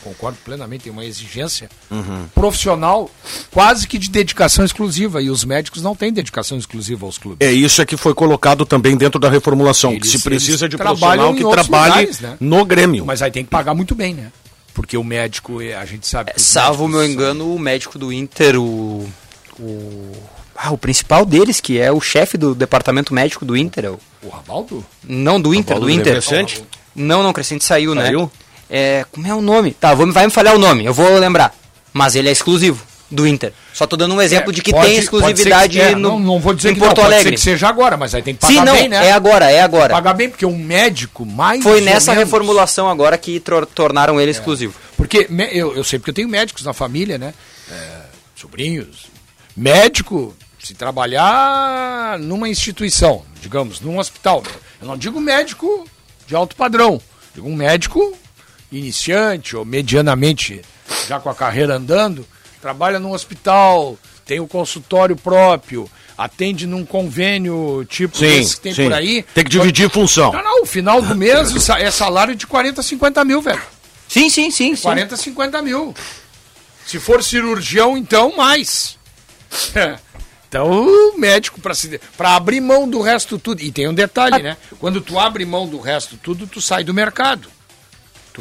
concordo 0.03 0.37
plenamente, 0.43 0.83
tem 0.85 0.91
uma 0.93 1.05
exigência 1.05 1.69
Uhum. 1.89 2.25
profissional 2.33 3.09
quase 3.51 3.87
que 3.87 3.97
de 3.97 4.09
dedicação 4.09 4.65
exclusiva, 4.65 5.21
e 5.21 5.29
os 5.29 5.43
médicos 5.43 5.81
não 5.81 5.95
têm 5.95 6.11
dedicação 6.11 6.57
exclusiva 6.57 7.05
aos 7.05 7.17
clubes. 7.17 7.47
É 7.47 7.51
isso 7.51 7.81
é 7.81 7.85
que 7.85 7.95
foi 7.97 8.13
colocado 8.13 8.65
também 8.65 8.97
dentro 8.97 9.19
da 9.19 9.29
reformulação. 9.29 9.91
Eles- 9.91 10.03
que 10.11 10.17
se 10.17 10.23
precisa 10.23 10.67
de 10.67 10.77
profissional 10.77 11.33
que 11.33 11.41
trabalhe 11.49 11.89
lugares, 11.93 12.19
né? 12.19 12.37
no 12.39 12.65
Grêmio. 12.65 13.05
Mas 13.05 13.21
aí 13.21 13.31
tem 13.31 13.43
que 13.43 13.49
pagar 13.49 13.73
muito 13.73 13.93
bem, 13.95 14.13
né? 14.13 14.31
Porque 14.73 14.95
o 14.97 15.03
médico, 15.03 15.61
é- 15.61 15.75
a 15.75 15.85
gente 15.85 16.07
sabe 16.07 16.31
que 16.31 16.37
os 16.37 16.43
Salvo 16.43 16.85
o 16.85 16.87
meu 16.87 16.99
são- 17.01 17.09
engano, 17.09 17.53
o 17.55 17.59
médico 17.59 17.99
do 17.99 18.11
Inter, 18.11 18.55
o. 18.59 19.07
O, 19.59 20.11
ah, 20.55 20.71
o 20.71 20.77
principal 20.77 21.25
deles, 21.25 21.59
que 21.59 21.77
é 21.77 21.91
o 21.91 21.99
chefe 22.01 22.37
do 22.37 22.55
departamento 22.55 23.13
médico 23.13 23.43
do 23.45 23.55
Inter. 23.55 23.85
é 23.85 23.89
o- 23.89 23.99
O 24.23 24.29
Rabaldo? 24.29 24.83
Não, 25.03 25.39
do 25.41 25.53
Inter, 25.53 25.79
do 25.79 25.89
Inter. 25.89 26.13
Crescente? 26.13 26.63
Não, 26.95 27.21
não, 27.23 27.33
Crescente 27.33 27.63
saiu, 27.63 27.93
né? 27.95 28.05
Saiu? 28.05 28.31
É, 28.73 29.05
como 29.11 29.27
é 29.27 29.35
o 29.35 29.41
nome? 29.41 29.71
Tá, 29.73 29.93
vou, 29.93 30.09
vai 30.13 30.25
me 30.25 30.31
falhar 30.31 30.55
o 30.55 30.59
nome, 30.59 30.85
eu 30.85 30.93
vou 30.93 31.17
lembrar. 31.17 31.53
Mas 31.91 32.15
ele 32.15 32.29
é 32.29 32.31
exclusivo 32.31 32.81
do 33.11 33.27
Inter. 33.27 33.51
Só 33.73 33.85
tô 33.85 33.97
dando 33.97 34.15
um 34.15 34.21
exemplo 34.21 34.51
É, 34.51 34.53
de 34.53 34.61
que 34.61 34.71
pode- 34.71 34.87
tem 34.87 34.97
exclusividade 34.97 35.77
que- 35.77 35.83
é, 35.83 35.91
no, 35.93 36.11
não, 36.11 36.19
não 36.19 36.39
vou 36.39 36.53
dizer 36.53 36.69
em 36.71 36.73
que 36.75 36.79
Porto 36.79 36.95
não, 36.97 37.03
pode 37.03 37.09
ser 37.09 37.15
Alegre. 37.19 37.35
que 37.35 37.41
seja 37.41 37.67
agora, 37.67 37.97
mas 37.97 38.15
aí 38.15 38.21
tem 38.21 38.33
que 38.33 38.39
pagar 38.39 38.53
Sim, 38.53 38.63
não, 38.65 38.73
bem, 38.73 38.87
né? 38.87 39.07
é 39.07 39.11
agora, 39.11 39.51
é 39.51 39.61
agora. 39.61 39.93
Pagar 39.93 40.13
bem, 40.13 40.29
porque 40.29 40.45
um 40.45 40.57
médico 40.57 41.25
mais 41.25 41.61
Foi 41.61 41.81
nessa 41.81 42.11
menos- 42.13 42.23
reformulação 42.25 42.89
agora 42.89 43.17
que 43.17 43.41
tornaram 43.75 44.21
ele 44.21 44.31
exclusivo. 44.31 44.73
Porque 44.95 45.27
eu, 45.51 45.75
eu 45.75 45.83
sei 45.83 45.99
porque 45.99 46.11
eu 46.11 46.15
tenho 46.15 46.29
médicos 46.29 46.63
na 46.63 46.71
família, 46.71 47.17
né? 47.17 47.33
É, 47.69 47.75
sobrinhos. 48.35 49.07
Médico, 49.57 50.33
se 50.57 50.73
trabalhar 50.73 52.17
numa 52.19 52.47
instituição, 52.47 53.23
digamos, 53.41 53.81
num 53.81 53.97
hospital. 53.99 54.41
Eu 54.81 54.87
não 54.87 54.95
digo 54.97 55.19
médico 55.19 55.85
de 56.25 56.33
alto 56.35 56.55
padrão. 56.55 57.01
Digo 57.35 57.49
um 57.49 57.55
médico 57.55 58.15
iniciante 58.71 59.55
ou 59.55 59.65
medianamente 59.65 60.61
já 61.07 61.19
com 61.19 61.29
a 61.29 61.35
carreira 61.35 61.75
andando, 61.75 62.25
trabalha 62.61 62.99
num 62.99 63.11
hospital, 63.11 63.97
tem 64.25 64.39
o 64.39 64.43
um 64.43 64.47
consultório 64.47 65.15
próprio, 65.15 65.89
atende 66.17 66.67
num 66.67 66.85
convênio 66.85 67.85
tipo 67.89 68.17
sim, 68.17 68.25
esse 68.25 68.55
que 68.55 68.61
tem 68.61 68.73
sim. 68.73 68.83
por 68.83 68.93
aí. 68.93 69.23
Tem 69.33 69.43
que 69.43 69.49
dividir 69.49 69.89
função. 69.89 70.31
Não, 70.31 70.43
não, 70.43 70.63
o 70.63 70.65
final 70.65 71.01
do 71.01 71.13
mês 71.15 71.69
é 71.69 71.91
salário 71.91 72.35
de 72.35 72.45
40, 72.45 72.81
50 72.81 73.25
mil, 73.25 73.41
velho. 73.41 73.61
Sim, 74.07 74.29
sim, 74.29 74.51
sim. 74.51 74.75
40, 74.75 75.15
50 75.17 75.61
mil. 75.61 75.95
Se 76.85 76.99
for 76.99 77.23
cirurgião, 77.23 77.97
então 77.97 78.35
mais. 78.35 78.97
Então, 80.51 80.69
o 80.69 81.17
médico, 81.17 81.61
para 82.17 82.35
abrir 82.35 82.59
mão 82.59 82.85
do 82.85 82.99
resto 82.99 83.39
tudo. 83.39 83.61
E 83.61 83.71
tem 83.71 83.87
um 83.87 83.93
detalhe, 83.93 84.43
né? 84.43 84.57
Quando 84.79 84.99
tu 84.99 85.17
abre 85.17 85.45
mão 85.45 85.65
do 85.65 85.79
resto 85.79 86.17
tudo, 86.17 86.45
tu 86.45 86.61
sai 86.61 86.83
do 86.83 86.93
mercado. 86.93 87.47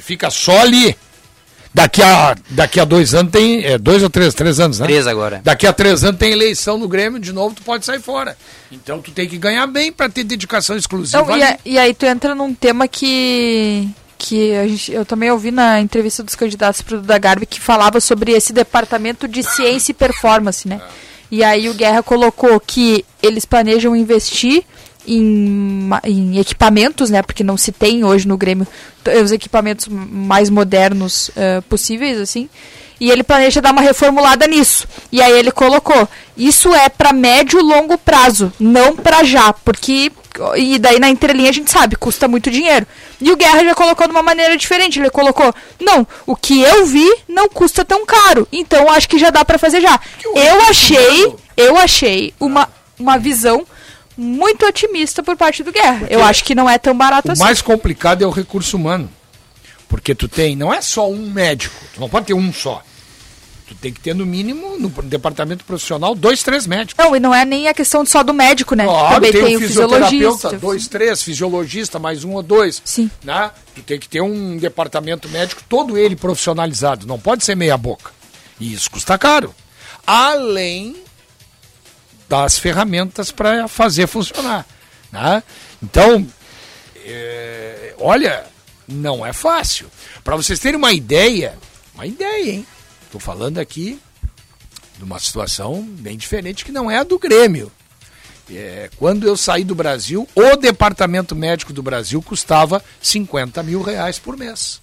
Tu 0.01 0.03
fica 0.03 0.31
só 0.31 0.61
ali. 0.61 0.97
Daqui 1.73 2.03
a, 2.03 2.35
daqui 2.49 2.81
a 2.81 2.85
dois 2.85 3.15
anos 3.15 3.31
tem. 3.31 3.65
É, 3.65 3.79
dois 3.79 4.03
ou 4.03 4.11
três? 4.11 4.35
Três 4.35 4.59
anos, 4.59 4.81
né? 4.81 4.87
Três 4.87 5.07
agora. 5.07 5.41
Daqui 5.45 5.67
a 5.67 5.73
três 5.73 6.03
anos 6.03 6.19
tem 6.19 6.33
eleição 6.33 6.77
no 6.77 6.89
Grêmio, 6.89 7.21
de 7.21 7.33
novo 7.33 7.55
tu 7.55 7.63
pode 7.63 7.85
sair 7.85 8.01
fora. 8.01 8.37
Então 8.73 9.01
tu 9.01 9.13
tem 9.13 9.29
que 9.29 9.39
ganhar 9.39 9.67
bem 9.69 9.93
para 9.93 10.09
ter 10.09 10.25
dedicação 10.25 10.77
exclusiva. 10.77 11.23
Não, 11.23 11.37
e, 11.37 11.43
a, 11.43 11.59
e, 11.65 11.79
aí 11.79 11.95
tu 11.95 12.07
entra 12.07 12.35
num 12.35 12.53
tema 12.53 12.89
que. 12.89 13.89
que 14.19 14.53
a 14.55 14.67
gente, 14.67 14.91
eu 14.91 15.05
também 15.05 15.31
ouvi 15.31 15.53
na 15.53 15.81
entrevista 15.81 16.25
dos 16.25 16.35
candidatos 16.35 16.83
para 16.83 16.97
o 16.97 17.03
da 17.03 17.19
Garbi 17.19 17.47
que 17.47 17.61
falava 17.61 18.01
sobre 18.01 18.33
esse 18.33 18.53
departamento 18.53 19.29
de 19.29 19.43
ciência 19.45 19.93
e 19.93 19.95
performance, 19.95 20.67
né? 20.67 20.81
E 21.31 21.45
aí 21.45 21.69
o 21.69 21.75
Guerra 21.75 22.03
colocou 22.03 22.59
que 22.59 23.05
eles 23.23 23.45
planejam 23.45 23.95
investir 23.95 24.65
em, 25.07 25.89
em, 26.05 26.39
equipamentos, 26.39 27.11
né? 27.11 27.23
Porque 27.23 27.45
não 27.45 27.57
se 27.57 27.73
tem 27.73 28.05
hoje 28.05 28.27
no 28.27 28.37
Grêmio 28.37 28.67
os 29.23 29.33
equipamentos 29.33 29.89
mais 29.89 30.51
modernos 30.51 31.31
uh, 31.31 31.63
possíveis, 31.63 32.19
assim. 32.19 32.49
E 33.01 33.11
ele 33.11 33.23
planeja 33.23 33.63
dar 33.63 33.73
uma 33.73 33.81
reformulada 33.81 34.47
nisso. 34.47 34.87
E 35.11 35.23
aí 35.23 35.33
ele 35.33 35.51
colocou: 35.51 36.09
isso 36.37 36.75
é 36.75 36.89
para 36.89 37.13
médio 37.13 37.59
e 37.59 37.63
longo 37.63 37.97
prazo, 37.97 38.53
não 38.61 38.95
para 38.95 39.25
já, 39.25 39.53
porque 39.53 40.13
e 40.57 40.79
daí 40.79 40.99
na 40.99 41.09
entrelinha 41.09 41.49
a 41.51 41.53
gente 41.53 41.71
sabe, 41.71 41.97
custa 41.97 42.29
muito 42.29 42.51
dinheiro. 42.51 42.87
E 43.21 43.33
o 43.33 43.37
Guerra 43.37 43.65
já 43.65 43.75
colocou 43.75 44.07
de 44.07 44.13
uma 44.13 44.23
maneira 44.23 44.57
diferente. 44.57 44.99
Ele 45.01 45.11
colocou: 45.11 45.53
não, 45.81 46.07
o 46.27 46.37
que 46.37 46.61
eu 46.61 46.87
vi 46.87 47.11
não 47.27 47.49
custa 47.49 47.85
tão 47.85 48.05
caro. 48.05 48.47
Então 48.53 48.91
acho 48.91 49.09
que 49.09 49.19
já 49.19 49.31
dá 49.31 49.45
para 49.45 49.59
fazer 49.59 49.81
já. 49.81 49.99
Eu 50.25 50.63
achei, 50.69 51.35
eu 51.57 51.77
achei 51.77 52.35
uma, 52.39 52.69
uma 52.99 53.19
visão 53.19 53.67
muito 54.21 54.67
otimista 54.67 55.23
por 55.23 55.37
parte 55.37 55.63
do 55.63 55.73
Guerra. 55.73 56.01
Porque 56.01 56.15
eu 56.15 56.23
acho 56.23 56.45
que 56.45 56.55
não 56.55 56.69
é 56.69 56.79
tão 56.79 56.97
barato 56.97 57.29
o 57.29 57.33
assim. 57.33 57.41
O 57.41 57.45
mais 57.45 57.63
complicado 57.63 58.23
é 58.23 58.27
o 58.27 58.31
recurso 58.31 58.77
humano. 58.77 59.09
Porque 59.89 60.15
tu 60.15 60.29
tem, 60.29 60.55
não 60.55 60.73
é 60.73 60.81
só 60.81 61.11
um 61.11 61.31
médico, 61.31 61.75
tu 61.95 62.01
não 62.01 62.09
pode 62.09 62.27
ter 62.27 62.35
um 62.35 62.53
só. 62.53 62.83
Tu 63.67 63.75
tem 63.77 63.93
que 63.93 64.01
ter, 64.01 64.15
no 64.15 64.27
mínimo, 64.27 64.77
no 64.79 64.89
departamento 65.03 65.65
profissional, 65.65 66.15
dois, 66.15 66.43
três 66.43 66.67
médicos. 66.67 67.05
Não, 67.05 67.15
e 67.15 67.21
não 67.21 67.33
é 67.33 67.45
nem 67.45 67.69
a 67.69 67.75
questão 67.75 68.05
só 68.05 68.23
do 68.23 68.35
médico, 68.35 68.75
né? 68.75 68.85
Claro, 68.85 69.15
Também 69.15 69.33
tem, 69.33 69.45
tem, 69.45 69.57
o 69.57 69.61
fisiologista. 69.61 70.53
Dois, 70.59 70.89
três, 70.89 71.23
fisiologista, 71.23 71.99
mais 71.99 72.25
um 72.25 72.33
ou 72.33 72.43
dois. 72.43 72.83
Sim. 72.85 73.09
Né? 73.23 73.51
Tu 73.75 73.83
tem 73.83 73.99
que 73.99 74.09
ter 74.09 74.21
um 74.21 74.57
departamento 74.57 75.29
médico, 75.29 75.63
todo 75.69 75.97
ele 75.97 76.17
profissionalizado. 76.17 77.07
Não 77.07 77.19
pode 77.19 77.45
ser 77.45 77.55
meia 77.55 77.77
boca. 77.77 78.11
E 78.59 78.75
isso 78.75 78.91
custa 78.91 79.17
caro. 79.17 79.55
Além 80.05 80.97
das 82.31 82.61
ferramentas 82.61 83.33
para 83.33 83.67
fazer 83.67 84.07
funcionar. 84.07 84.65
Né? 85.11 85.43
Então, 85.83 86.25
é, 87.05 87.93
olha, 87.99 88.47
não 88.87 89.27
é 89.27 89.33
fácil. 89.33 89.91
Para 90.23 90.37
vocês 90.37 90.61
terem 90.61 90.79
uma 90.79 90.93
ideia, 90.93 91.59
uma 91.93 92.07
ideia, 92.07 92.53
hein? 92.53 92.67
Estou 93.05 93.21
falando 93.21 93.59
aqui 93.59 94.01
de 94.97 95.03
uma 95.03 95.19
situação 95.19 95.83
bem 95.83 96.17
diferente 96.17 96.65
que 96.65 96.71
não 96.71 96.89
é 96.89 96.99
a 96.99 97.03
do 97.03 97.19
Grêmio. 97.19 97.73
É, 98.49 98.89
quando 98.97 99.27
eu 99.27 99.37
saí 99.37 99.65
do 99.65 99.75
Brasil, 99.75 100.29
o 100.33 100.57
departamento 100.57 101.35
médico 101.35 101.73
do 101.73 101.83
Brasil 101.83 102.23
custava 102.23 102.81
50 103.03 103.61
mil 103.65 103.83
reais 103.83 104.21
por 104.21 104.37
mês. 104.37 104.81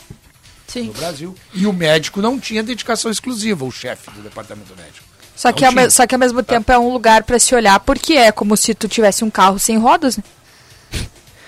Sim. 0.68 0.88
No 0.88 0.93
Brasil. 0.93 1.36
E 1.54 1.66
o 1.66 1.72
médico 1.72 2.22
não 2.22 2.38
tinha 2.38 2.62
dedicação 2.62 3.10
exclusiva, 3.10 3.64
o 3.64 3.72
chefe 3.72 4.12
do 4.12 4.22
departamento 4.22 4.76
médico. 4.76 5.07
Só 5.38 5.52
que, 5.52 5.64
ao, 5.64 5.72
só 5.92 6.08
que 6.08 6.16
ao 6.16 6.20
mesmo 6.20 6.42
tempo 6.42 6.72
é 6.72 6.80
um 6.80 6.92
lugar 6.92 7.22
para 7.22 7.38
se 7.38 7.54
olhar, 7.54 7.80
porque 7.82 8.14
é 8.14 8.32
como 8.32 8.58
se 8.58 8.74
tu 8.74 8.88
tivesse 8.88 9.24
um 9.24 9.30
carro 9.30 9.60
sem 9.60 9.78
rodas, 9.78 10.18
né? 10.18 10.24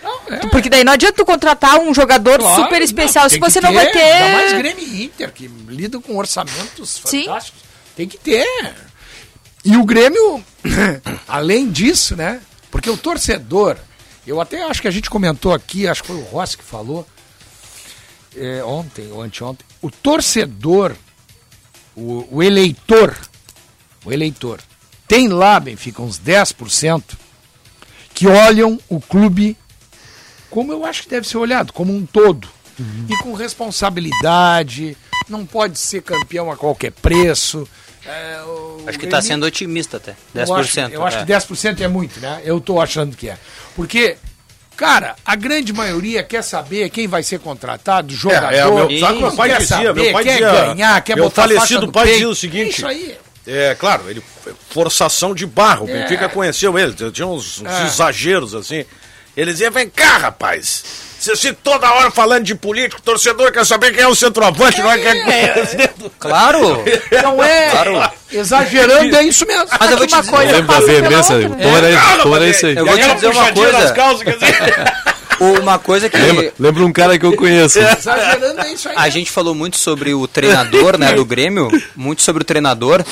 Não, 0.04 0.36
é. 0.36 0.38
Porque 0.48 0.70
daí 0.70 0.84
não 0.84 0.94
adianta 0.94 1.16
tu 1.16 1.26
contratar 1.26 1.80
um 1.80 1.92
jogador 1.92 2.38
claro, 2.38 2.64
super 2.64 2.84
especial 2.84 3.24
não, 3.26 3.30
se 3.32 3.40
você 3.40 3.60
não 3.60 3.74
vai 3.74 3.92
ter. 3.92 4.00
Ainda 4.00 4.38
mais 4.38 4.54
Grêmio 4.54 4.88
e 4.88 5.06
Inter, 5.06 5.34
que 5.34 5.48
lidam 5.68 6.00
com 6.00 6.16
orçamentos 6.18 7.02
Sim. 7.04 7.24
fantásticos. 7.24 7.62
Tem 7.96 8.08
que 8.08 8.18
ter. 8.18 8.46
E 9.66 9.76
o 9.76 9.84
Grêmio, 9.84 10.44
além 11.28 11.72
disso, 11.72 12.16
né? 12.16 12.42
Porque 12.70 12.92
o 12.92 12.98
torcedor, 12.98 13.76
eu 14.26 14.40
até 14.40 14.62
acho 14.64 14.84
que 14.84 14.88
a 14.88 14.92
gente 14.92 15.10
comentou 15.10 15.52
aqui, 15.52 15.88
acho 15.88 16.04
que 16.04 16.10
foi 16.10 16.18
o 16.18 16.26
Rossi 16.26 16.60
que 16.60 16.64
falou, 16.64 17.08
é, 18.38 18.64
ontem 18.64 19.12
ou 19.12 19.24
anteontem, 19.24 19.66
o 19.82 19.90
torcedor, 19.90 20.96
o, 21.96 22.28
o 22.38 22.44
eleitor, 22.44 23.18
o 24.06 24.12
eleitor, 24.12 24.60
tem 25.08 25.28
lá, 25.28 25.60
Benfica, 25.60 26.02
uns 26.02 26.20
10% 26.20 27.04
que 28.14 28.28
olham 28.28 28.80
o 28.90 29.00
clube 29.00 29.58
como 30.50 30.72
eu 30.72 30.86
acho 30.86 31.04
que 31.04 31.10
deve 31.10 31.28
ser 31.28 31.38
olhado, 31.38 31.72
como 31.72 31.96
um 31.96 32.06
todo. 32.06 32.48
Uhum. 32.78 33.06
E 33.10 33.18
com 33.18 33.34
responsabilidade, 33.34 34.98
não 35.28 35.46
pode 35.46 35.78
ser 35.78 36.02
campeão 36.02 36.52
a 36.52 36.58
qualquer 36.58 36.92
preço. 36.92 37.68
É, 38.06 38.40
acho 38.88 38.98
que 38.98 39.06
está 39.06 39.22
sendo 39.22 39.46
otimista 39.46 39.98
até. 39.98 40.16
10%. 40.36 40.48
Eu 40.48 40.56
acho, 40.56 40.80
eu 40.80 41.06
acho 41.06 41.18
é. 41.18 41.26
que 41.26 41.32
10% 41.32 41.82
é 41.82 41.88
muito, 41.88 42.20
né? 42.20 42.42
Eu 42.44 42.58
estou 42.58 42.82
achando 42.82 43.16
que 43.16 43.30
é. 43.30 43.38
Porque, 43.76 44.18
cara, 44.76 45.16
a 45.26 45.36
grande 45.36 45.72
maioria 45.74 46.24
quer 46.24 46.42
saber 46.42 46.90
quem 46.90 47.08
vai 47.08 47.22
ser 47.22 47.40
contratado, 47.40 48.12
jogador. 48.14 48.54
É, 48.54 48.60
é, 48.60 48.66
meu, 48.66 49.00
sabe 49.00 49.20
meu 49.20 49.32
pai 49.34 49.50
quer 49.50 49.58
dizia, 49.60 49.78
saber, 49.78 49.94
meu 49.94 50.14
pai 50.14 50.24
quer 50.24 50.32
dizia, 50.32 50.52
ganhar, 50.52 51.02
quer 51.02 51.16
meu 51.16 51.26
botar 51.26 51.42
falecido 51.44 51.92
pai 51.92 52.04
peito. 52.06 52.16
dizia 52.16 52.30
o 52.30 52.36
seguinte. 52.36 52.82
É, 53.52 53.76
claro, 53.80 54.04
ele 54.10 54.22
forçação 54.70 55.34
de 55.34 55.46
barro. 55.46 55.86
O 55.86 55.90
É. 55.90 56.02
Benfica 56.02 56.30
conheceu 56.30 56.78
ele, 56.78 56.94
tinha 57.12 57.26
uns, 57.28 57.60
uns 57.62 57.68
É. 57.68 57.86
exageros 57.86 58.54
assim. 58.54 58.86
Ele 59.36 59.52
dizia: 59.52 59.72
vem 59.72 59.90
cá, 59.90 60.18
rapaz. 60.18 60.84
Você 61.20 61.36
fica 61.36 61.58
toda 61.62 61.92
hora 61.92 62.10
falando 62.12 62.46
de 62.46 62.56
político, 62.56 63.02
torcedor 63.02 63.52
quer 63.52 63.66
saber 63.66 63.92
quem 63.94 64.02
é 64.04 64.08
o 64.08 64.16
centroavante, 64.16 64.80
não 64.82 64.90
é 64.90 64.98
quem 65.00 65.22
é. 65.34 65.90
Claro! 66.18 66.82
Não 67.24 67.44
é. 67.44 67.70
Claro. 67.72 68.12
Exagerando, 68.32 69.18
é 69.18 69.24
isso 69.24 69.46
mesmo. 69.46 69.68
Mas 69.78 69.92
eu 69.92 69.98
vou 69.98 70.08
te 70.08 70.14
uma 70.14 70.22
dizer- 70.22 70.32
coisa 70.34 70.52
Eu 70.52 70.56
lembro 70.58 70.74
da 70.74 70.80
veemência, 70.80 71.36
o 71.36 71.50
tom 71.50 71.78
era, 71.78 72.26
Badê. 72.26 72.50
isso 72.52 72.66
aí. 72.68 72.76
Eu 72.78 72.86
vou 72.86 72.94
te 72.96 73.00
Aquela 73.02 73.16
dizer 73.16 73.28
uma 73.28 73.52
coisa. 73.52 73.80
nas 73.80 73.92
calças, 73.92 74.24
quer 74.24 74.34
dizer. 74.38 74.94
Uma 75.40 75.80
coisa 75.80 76.10
que 76.10 76.18
Lembra, 76.18 76.54
lembra 76.60 76.86
um 76.86 76.92
cara 76.92 77.18
que 77.18 77.26
eu 77.26 77.36
conheço. 77.36 77.80
Exagerando, 77.80 78.62
é 78.62 78.74
isso 78.74 78.90
aí. 78.90 78.96
a 78.98 79.10
gente 79.10 79.32
falou 79.32 79.56
muito 79.56 79.78
sobre 79.78 80.14
o 80.14 80.28
treinador, 80.28 80.98
né, 80.98 81.14
do 81.14 81.24
Grêmio, 81.26 81.70
muito 81.96 82.22
sobre 82.22 82.42
o 82.42 82.46
treinador, 82.46 83.04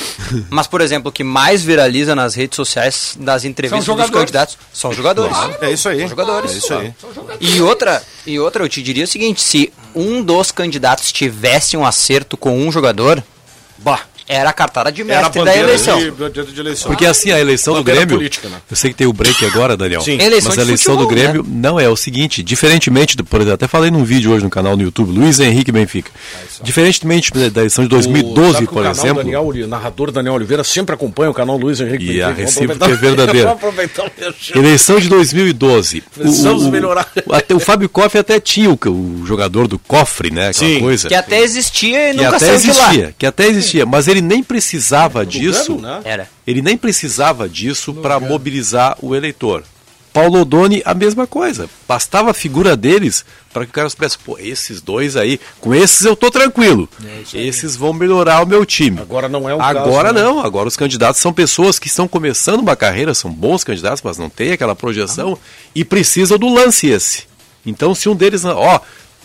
mas, 0.50 0.66
por 0.66 0.80
exemplo, 0.80 1.08
o 1.08 1.12
que 1.12 1.24
mais 1.24 1.62
viraliza 1.62 2.14
nas 2.14 2.34
redes 2.34 2.56
sociais 2.56 3.16
das 3.18 3.44
entrevistas 3.44 3.84
São 3.84 3.96
dos 3.96 4.10
candidatos 4.10 4.58
são 4.72 4.92
jogadores. 4.92 5.36
É 5.60 5.70
isso 5.70 5.88
aí. 5.88 6.00
São 6.00 6.08
jogadores. 6.08 6.52
É 6.52 6.58
isso 6.58 6.74
aí. 6.74 6.94
E 7.40 7.60
outra, 7.60 8.02
e 8.26 8.38
outra, 8.38 8.62
eu 8.64 8.68
te 8.68 8.82
diria 8.82 9.04
o 9.04 9.08
seguinte, 9.08 9.40
se 9.40 9.72
um 9.94 10.22
dos 10.22 10.50
candidatos 10.50 11.10
tivesse 11.10 11.76
um 11.76 11.84
acerto 11.84 12.36
com 12.36 12.58
um 12.58 12.70
jogador, 12.70 13.22
Bah, 13.78 14.00
era 14.28 14.50
a 14.50 14.52
cartada 14.52 14.92
de 14.92 15.02
a 15.02 15.04
mestre 15.04 15.44
da 15.44 15.56
eleição. 15.56 15.98
de, 15.98 16.52
de 16.52 16.60
eleição. 16.60 16.90
Porque 16.90 17.06
assim, 17.06 17.30
a 17.32 17.40
eleição 17.40 17.74
do 17.74 17.80
Bandeira 17.80 18.00
Grêmio. 18.00 18.16
política, 18.18 18.48
né? 18.48 18.56
Eu 18.70 18.76
sei 18.76 18.90
que 18.90 18.96
tem 18.96 19.06
o 19.06 19.12
break 19.12 19.44
agora, 19.46 19.76
Daniel. 19.76 20.00
Sim. 20.02 20.20
Eleição 20.20 20.50
Mas 20.50 20.58
a 20.58 20.62
eleição 20.62 20.96
do 20.96 21.02
futebol, 21.04 21.24
Grêmio 21.32 21.46
não 21.48 21.80
é 21.80 21.88
o 21.88 21.96
seguinte, 21.96 22.42
diferentemente 22.42 23.16
do, 23.16 23.24
por 23.24 23.40
exemplo, 23.40 23.54
até 23.54 23.66
falei 23.66 23.90
num 23.90 24.04
vídeo 24.04 24.30
hoje 24.32 24.44
no 24.44 24.50
canal 24.50 24.76
no 24.76 24.82
YouTube, 24.82 25.10
Luiz 25.18 25.40
Henrique 25.40 25.72
Benfica. 25.72 26.10
Diferentemente 26.62 27.32
da 27.50 27.60
eleição 27.60 27.84
de 27.84 27.88
O- 27.88 27.90
2012, 27.90 28.52
sabe 28.52 28.66
que 28.66 28.72
por 28.72 28.80
o 28.80 28.82
canal 28.82 28.92
exemplo, 28.92 29.22
Daniel, 29.22 29.42
o 29.48 29.66
narrador 29.68 30.10
Daniel 30.10 30.34
Oliveira 30.34 30.64
sempre 30.64 30.94
acompanha 30.94 31.30
o 31.30 31.34
canal 31.34 31.56
Luiz 31.56 31.80
Henrique 31.80 32.04
E 32.12 32.22
a 32.22 32.28
Benfica. 32.30 32.34
Vamos 32.34 32.54
recíproca 32.54 32.84
aproveitar- 32.84 33.06
é 33.06 33.16
verdadeira. 33.16 33.48
Vamos 33.48 33.62
aproveitar 33.64 34.02
o 34.04 34.10
merchan. 34.20 34.58
eleição 34.58 35.00
de 35.00 35.08
2012. 35.08 36.00
Precisamos 36.14 36.66
melhorar. 36.66 37.08
o- 37.26 37.32
até 37.34 37.54
o 37.54 37.60
Fábio 37.60 37.88
Koff 37.88 38.16
até 38.18 38.40
tinha 38.40 38.70
o, 38.70 38.74
o 38.88 39.24
jogador 39.26 39.66
do 39.68 39.78
cofre, 39.78 40.30
né? 40.30 40.48
Aquela 40.48 40.70
Sim. 40.74 40.80
coisa. 40.80 41.08
Que 41.08 41.14
até 41.14 41.40
existia 41.40 42.10
e 42.10 42.12
que 42.12 42.16
nunca 42.22 42.36
até 42.36 42.46
saiu 42.46 42.58
de 42.60 42.66
lá. 42.66 42.72
existia, 42.88 43.14
que 43.18 43.26
até 43.26 43.46
existia, 43.46 43.86
mas 43.86 44.08
ele 44.08 44.17
nem 44.20 44.42
precisava 44.42 45.24
disso. 45.24 45.72
Lugano, 45.72 45.96
né? 45.96 46.00
Era. 46.04 46.30
Ele 46.46 46.62
nem 46.62 46.76
precisava 46.76 47.48
disso 47.48 47.94
para 47.94 48.18
mobilizar 48.20 48.96
o 49.02 49.14
eleitor. 49.14 49.64
Paulo 50.12 50.40
Odoni, 50.40 50.82
a 50.84 50.94
mesma 50.94 51.26
coisa. 51.26 51.68
Bastava 51.86 52.30
a 52.30 52.34
figura 52.34 52.76
deles 52.76 53.24
para 53.52 53.64
que 53.64 53.70
o 53.70 53.72
cara 53.72 53.88
soubesse, 53.88 54.18
pô, 54.18 54.36
esses 54.38 54.80
dois 54.80 55.16
aí, 55.16 55.38
com 55.60 55.74
esses 55.74 56.04
eu 56.04 56.16
tô 56.16 56.30
tranquilo. 56.30 56.88
esses 57.32 57.76
vão 57.76 57.92
melhorar 57.92 58.42
o 58.42 58.46
meu 58.46 58.66
time. 58.66 59.00
Agora 59.00 59.28
não 59.28 59.48
é 59.48 59.54
o 59.54 59.62
Agora 59.62 60.08
caso, 60.08 60.14
né? 60.14 60.22
não, 60.22 60.40
agora 60.40 60.66
os 60.66 60.76
candidatos 60.76 61.20
são 61.20 61.32
pessoas 61.32 61.78
que 61.78 61.86
estão 61.86 62.08
começando 62.08 62.60
uma 62.60 62.74
carreira, 62.74 63.14
são 63.14 63.30
bons 63.30 63.62
candidatos, 63.62 64.02
mas 64.02 64.18
não 64.18 64.28
tem 64.28 64.52
aquela 64.52 64.74
projeção 64.74 65.38
e 65.74 65.84
precisam 65.84 66.38
do 66.38 66.52
lance 66.52 66.88
esse. 66.88 67.24
Então, 67.64 67.94
se 67.94 68.08
um 68.08 68.14
deles, 68.16 68.44
ó, 68.44 68.80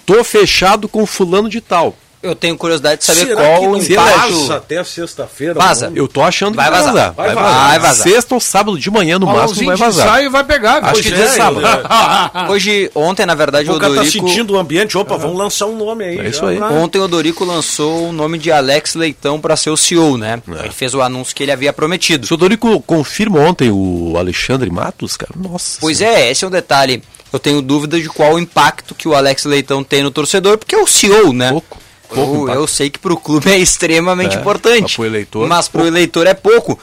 tô 0.05 0.23
fechado 0.23 0.87
com 0.87 1.05
fulano 1.05 1.49
de 1.49 1.61
tal. 1.61 1.95
Eu 2.23 2.33
tenho 2.33 2.57
curiosidade 2.57 2.99
de 3.01 3.05
saber 3.05 3.25
Será 3.27 3.41
qual 3.43 3.59
que 3.59 3.67
o 3.67 3.71
não 3.73 3.77
impacto. 3.79 4.39
vaza 4.39 4.55
até 4.55 4.83
sexta-feira? 4.83 5.53
Vaza. 5.55 5.91
Eu 5.93 6.07
tô 6.07 6.21
achando 6.23 6.55
Vai 6.55 6.65
que 6.65 6.71
vai 6.71 6.79
vazar. 6.79 6.93
vazar. 6.93 7.13
Vai 7.13 7.25
Vai 7.27 7.35
vazar. 7.35 7.51
vazar. 7.53 7.69
Vai 7.69 7.79
vazar. 7.79 8.07
Sexta 8.07 8.33
ou 8.35 8.39
sábado 8.39 8.79
de 8.79 8.89
manhã, 8.89 9.19
no 9.19 9.25
máximo, 9.27 9.65
vai 9.67 9.75
vazar. 9.75 10.07
ensaio 10.07 10.31
vai 10.31 10.43
pegar. 10.45 10.83
Acho 10.85 11.01
que 11.03 11.13
é. 11.13 11.27
sábado. 11.27 11.61
Hoje, 12.49 12.89
ontem, 12.95 13.25
na 13.25 13.35
verdade, 13.35 13.69
O 13.69 13.75
o 13.75 13.79
cara 13.79 13.93
tá 13.93 14.01
Odorico. 14.01 14.27
sentindo 14.29 14.53
o 14.53 14.57
ambiente. 14.57 14.97
Opa, 14.97 15.17
vamos 15.17 15.37
lançar 15.37 15.65
um 15.65 15.75
nome 15.77 16.05
aí. 16.05 16.19
É 16.19 16.23
já 16.23 16.29
isso 16.29 16.45
aí. 16.45 16.57
pra- 16.57 16.69
Ontem 16.71 16.99
o 16.99 17.07
Dorico 17.07 17.43
lançou 17.43 18.07
o 18.09 18.11
nome 18.13 18.37
de 18.37 18.51
Alex 18.51 18.95
Leitão 18.95 19.39
para 19.39 19.55
ser 19.55 19.69
o 19.69 19.77
CEO, 19.77 20.17
né? 20.17 20.41
Ele 20.47 20.71
fez 20.71 20.93
o 20.93 21.01
anúncio 21.01 21.35
que 21.35 21.43
ele 21.43 21.51
havia 21.51 21.73
prometido. 21.73 22.23
O 22.23 22.27
senhor 22.27 22.37
Dorico 22.37 22.79
confirma 22.81 23.39
ontem 23.39 23.69
o 23.69 24.15
Alexandre 24.17 24.69
Matos, 24.69 25.17
cara? 25.17 25.33
Nossa. 25.35 25.77
Pois 25.81 25.97
senhora. 25.97 26.19
é, 26.19 26.31
esse 26.31 26.45
é 26.45 26.47
um 26.47 26.51
detalhe. 26.51 27.03
Eu 27.31 27.39
tenho 27.39 27.61
dúvida 27.61 27.99
de 27.99 28.07
qual 28.09 28.33
o 28.35 28.39
impacto 28.39 28.93
que 28.93 29.07
o 29.07 29.15
Alex 29.15 29.43
Leitão 29.45 29.83
tem 29.83 30.03
no 30.03 30.11
torcedor, 30.11 30.57
porque 30.57 30.75
é 30.75 30.77
o 30.77 30.85
CEO, 30.87 31.33
né? 31.33 31.49
Pouco. 31.49 31.79
Pouco 32.09 32.49
Eu, 32.49 32.55
eu 32.55 32.67
sei 32.67 32.89
que 32.89 32.99
pro 32.99 33.17
clube 33.17 33.51
é 33.51 33.57
extremamente 33.57 34.37
É, 34.37 34.39
importante. 34.39 34.95
pro 34.95 35.05
eleitor, 35.05 35.47
Mas 35.47 35.67
pro 35.67 35.85
eleitor 35.85 36.27
é 36.27 36.33
pouco. 36.33 36.79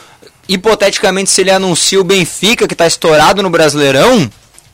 Hipoteticamente, 0.49 1.31
se 1.31 1.41
ele 1.43 1.51
anuncia 1.51 2.01
o 2.01 2.05
Benfica, 2.05 2.67
que 2.67 2.75
tá 2.75 2.87
estourado 2.87 3.43
no 3.43 3.51
Brasileirão, 3.51 4.29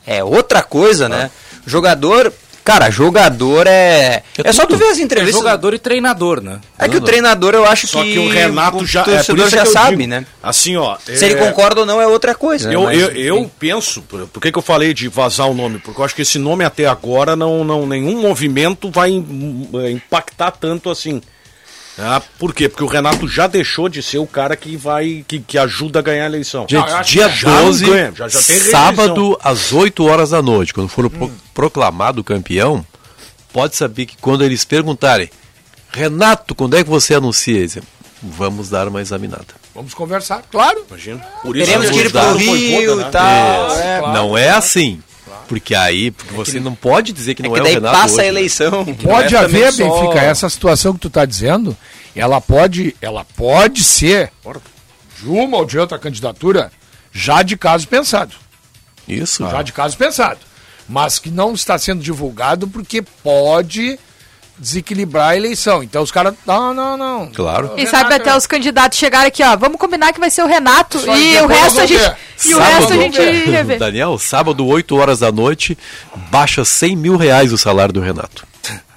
é 0.05 0.23
outra 0.23 0.63
coisa, 0.63 1.07
né? 1.07 1.29
Jogador. 1.65 2.33
Cara, 2.67 2.89
jogador 2.89 3.65
é. 3.65 4.23
É, 4.43 4.51
só 4.51 4.65
tu 4.65 4.75
ver 4.75 4.89
as 4.89 4.99
É 4.99 5.01
entrevistas. 5.01 5.39
jogador 5.39 5.73
e 5.73 5.79
treinador, 5.79 6.41
né? 6.41 6.59
É 6.77 6.89
que 6.89 6.97
o 6.97 7.01
treinador 7.01 7.53
eu 7.53 7.65
acho 7.65 7.87
Só 7.87 8.03
que, 8.03 8.11
que 8.11 8.19
o 8.19 8.27
Renato 8.29 8.85
já. 8.85 8.99
o 8.99 9.03
É 9.03 9.05
por 9.05 9.11
torcedor 9.15 9.49
já 9.49 9.61
que 9.61 9.67
eu 9.67 9.71
sabe, 9.71 9.95
digo, 9.95 10.09
né? 10.09 10.25
Assim, 10.43 10.75
ó. 10.75 10.97
Se 11.01 11.23
ele 11.23 11.35
é, 11.35 11.37
concorda 11.37 11.79
ou 11.79 11.85
não 11.85 12.01
é 12.01 12.05
outra 12.05 12.35
coisa. 12.35 12.69
Eu, 12.69 12.83
mas, 12.83 12.99
eu, 12.99 13.07
eu 13.11 13.51
penso, 13.57 14.01
por, 14.01 14.27
por 14.27 14.41
que, 14.41 14.51
que 14.51 14.57
eu 14.57 14.61
falei 14.61 14.93
de 14.93 15.07
vazar 15.07 15.49
o 15.49 15.53
nome? 15.53 15.79
Porque 15.79 16.01
eu 16.01 16.03
acho 16.03 16.13
que 16.13 16.23
esse 16.23 16.37
nome 16.37 16.65
até 16.65 16.85
agora 16.87 17.37
não, 17.37 17.63
não 17.63 17.87
nenhum 17.87 18.21
movimento 18.21 18.91
vai 18.91 19.11
im- 19.11 19.69
impactar 19.93 20.51
tanto 20.51 20.89
assim. 20.89 21.21
Ah, 21.99 22.21
por 22.37 22.53
quê? 22.53 22.69
Porque 22.69 22.83
o 22.83 22.87
Renato 22.87 23.27
já 23.27 23.47
deixou 23.47 23.89
de 23.89 24.03
ser 24.03 24.19
o 24.19 24.27
cara 24.27 24.55
que 24.55 24.77
vai 24.77 25.25
que, 25.27 25.39
que 25.39 25.57
ajuda 25.57 25.99
a 25.99 26.01
ganhar 26.01 26.23
a 26.23 26.27
eleição. 26.27 26.65
Gente, 26.69 26.89
acho 26.91 27.11
dia 27.11 27.27
que 27.29 27.35
já 27.37 27.49
não 27.49 27.65
12, 27.65 27.85
ganha, 27.85 28.13
já- 28.15 28.27
já 28.27 28.39
sábado, 28.39 29.37
às 29.41 29.71
8 29.73 30.05
horas 30.05 30.29
da 30.29 30.41
noite, 30.41 30.73
quando 30.73 30.87
for 30.89 31.09
pro- 31.09 31.31
proclamado 31.53 32.23
campeão, 32.23 32.85
pode 33.51 33.75
saber 33.75 34.05
que 34.05 34.15
quando 34.17 34.43
eles 34.43 34.63
perguntarem, 34.63 35.29
Renato, 35.91 36.53
quando 36.53 36.75
é 36.77 36.83
que 36.83 36.89
você 36.89 37.15
anuncia? 37.15 37.57
Eles 37.57 37.79
Vamos 38.21 38.67
dar 38.69 38.87
uma 38.87 38.99
examinada. 38.99 39.45
Vamos 39.75 39.93
conversar, 39.93 40.41
claro. 40.51 40.83
Imagina. 40.89 41.19
Por 41.43 41.55
isso 41.55 41.65
Queremos 41.67 41.87
a 41.87 41.91
que 41.91 42.09
pro 42.09 42.19
velocidade 42.19 42.45
foi 42.45 42.57
Rio 42.59 42.89
toda, 42.89 43.01
e 43.01 43.05
né? 43.05 43.11
tal. 43.11 43.77
É, 43.77 43.97
é. 43.97 44.01
não 44.13 44.37
é 44.37 44.49
assim. 44.49 45.01
Porque 45.47 45.73
aí, 45.73 46.11
porque 46.11 46.33
você 46.33 46.59
não 46.59 46.75
pode 46.75 47.13
dizer 47.13 47.33
que 47.35 47.41
É 47.41 47.45
não 47.47 47.53
que 47.53 47.59
é, 47.59 47.63
daí 47.63 47.71
o 47.73 47.75
Renato 47.75 47.95
passa 47.97 48.13
hoje, 48.15 48.19
a 48.19 48.23
né? 48.23 48.27
eleição. 48.29 48.85
Pode 48.95 49.35
é 49.35 49.39
haver, 49.39 49.71
só- 49.71 49.83
Benfica, 50.01 50.19
essa 50.21 50.49
situação 50.49 50.93
que 50.93 50.99
tu 50.99 51.07
está 51.07 51.23
dizendo, 51.25 51.75
ela 52.15 52.41
pode, 52.41 52.95
ela 53.01 53.23
pode 53.35 53.83
ser 53.83 54.31
de 55.21 55.27
uma 55.29 55.57
ou 55.57 55.65
de 55.65 55.79
outra 55.79 55.97
candidatura 55.97 56.71
já 57.11 57.41
de 57.43 57.55
caso 57.57 57.87
pensado. 57.87 58.35
Isso. 59.07 59.49
Já 59.49 59.61
de 59.61 59.71
caso 59.71 59.97
pensado. 59.97 60.39
Mas 60.87 61.17
que 61.19 61.29
não 61.29 61.53
está 61.53 61.77
sendo 61.77 62.03
divulgado 62.03 62.67
porque 62.67 63.01
pode 63.01 63.97
desequilibrar 64.59 65.29
a 65.29 65.37
eleição. 65.37 65.81
Então 65.83 66.01
os 66.03 66.11
caras. 66.11 66.33
Não, 66.45 66.73
não, 66.73 66.97
não. 66.97 67.27
Claro. 67.33 67.69
Quem 67.75 67.85
sabe 67.85 68.13
até 68.13 68.35
os 68.35 68.45
candidatos 68.47 68.97
chegarem 68.97 69.27
aqui, 69.27 69.43
ó. 69.43 69.55
Vamos 69.55 69.77
combinar 69.77 70.13
que 70.13 70.19
vai 70.19 70.29
ser 70.29 70.43
o 70.43 70.47
Renato 70.47 70.99
Só 70.99 71.15
e 71.15 71.37
o 71.41 71.47
resto 71.47 71.79
a 71.79 71.85
gente. 71.85 71.99
ver. 71.99 72.15
E 72.45 72.53
o 72.55 72.59
resto 72.59 72.93
a 72.93 72.97
gente 72.97 73.19
revê. 73.19 73.77
Daniel, 73.77 74.17
sábado, 74.17 74.65
8 74.65 74.95
horas 74.95 75.19
da 75.19 75.31
noite, 75.31 75.77
baixa 76.31 76.63
100 76.65 76.95
mil 76.95 77.17
reais 77.17 77.51
o 77.53 77.57
salário 77.57 77.93
do 77.93 78.01
Renato. 78.01 78.45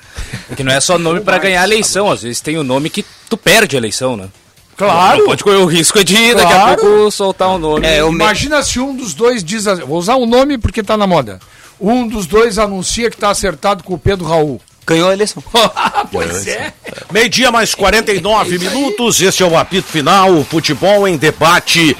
Que 0.56 0.62
não 0.62 0.72
é 0.72 0.80
só 0.80 0.96
nome 0.98 1.20
pra 1.20 1.38
ganhar 1.38 1.60
a 1.62 1.64
eleição, 1.64 2.10
às 2.10 2.22
vezes 2.22 2.40
tem 2.40 2.56
o 2.56 2.62
nome 2.62 2.88
que 2.90 3.04
tu 3.28 3.36
perde 3.36 3.74
a 3.76 3.78
eleição, 3.78 4.16
né? 4.16 4.28
Claro. 4.76 5.18
Não 5.18 5.26
pode 5.26 5.42
correr 5.44 5.56
o 5.56 5.66
risco 5.66 6.02
de 6.04 6.34
daqui 6.34 6.52
a 6.52 6.56
Claro. 6.56 6.80
pouco 6.80 7.10
soltar 7.10 7.48
um 7.48 7.58
nome. 7.58 7.86
É, 7.86 8.00
eu 8.00 8.10
me- 8.12 8.16
Imagina 8.22 8.62
se 8.62 8.78
um 8.80 8.94
dos 8.94 9.12
dois 9.12 9.42
diz. 9.44 9.66
assim- 9.66 9.82
Vou 9.82 9.98
usar 9.98 10.16
um 10.16 10.26
nome 10.26 10.56
porque 10.56 10.82
tá 10.82 10.96
na 10.96 11.06
moda. 11.06 11.38
Um 11.80 12.06
dos 12.06 12.26
dois 12.26 12.58
anuncia 12.58 13.10
que 13.10 13.16
tá 13.16 13.30
acertado 13.30 13.82
com 13.84 13.94
o 13.94 13.98
Pedro 13.98 14.26
Raul. 14.26 14.60
Ganhou 14.86 15.08
a 15.08 15.12
eleição. 15.12 15.42
pois 16.10 16.46
é. 16.46 16.72
Meio-dia 17.12 17.50
mais 17.50 17.74
49 17.74 18.58
minutos, 18.60 19.20
este 19.20 19.42
é 19.42 19.46
o 19.46 19.56
apito 19.56 19.88
final, 19.88 20.32
o 20.34 20.44
futebol 20.44 21.06
em 21.06 21.16
debate 21.16 21.96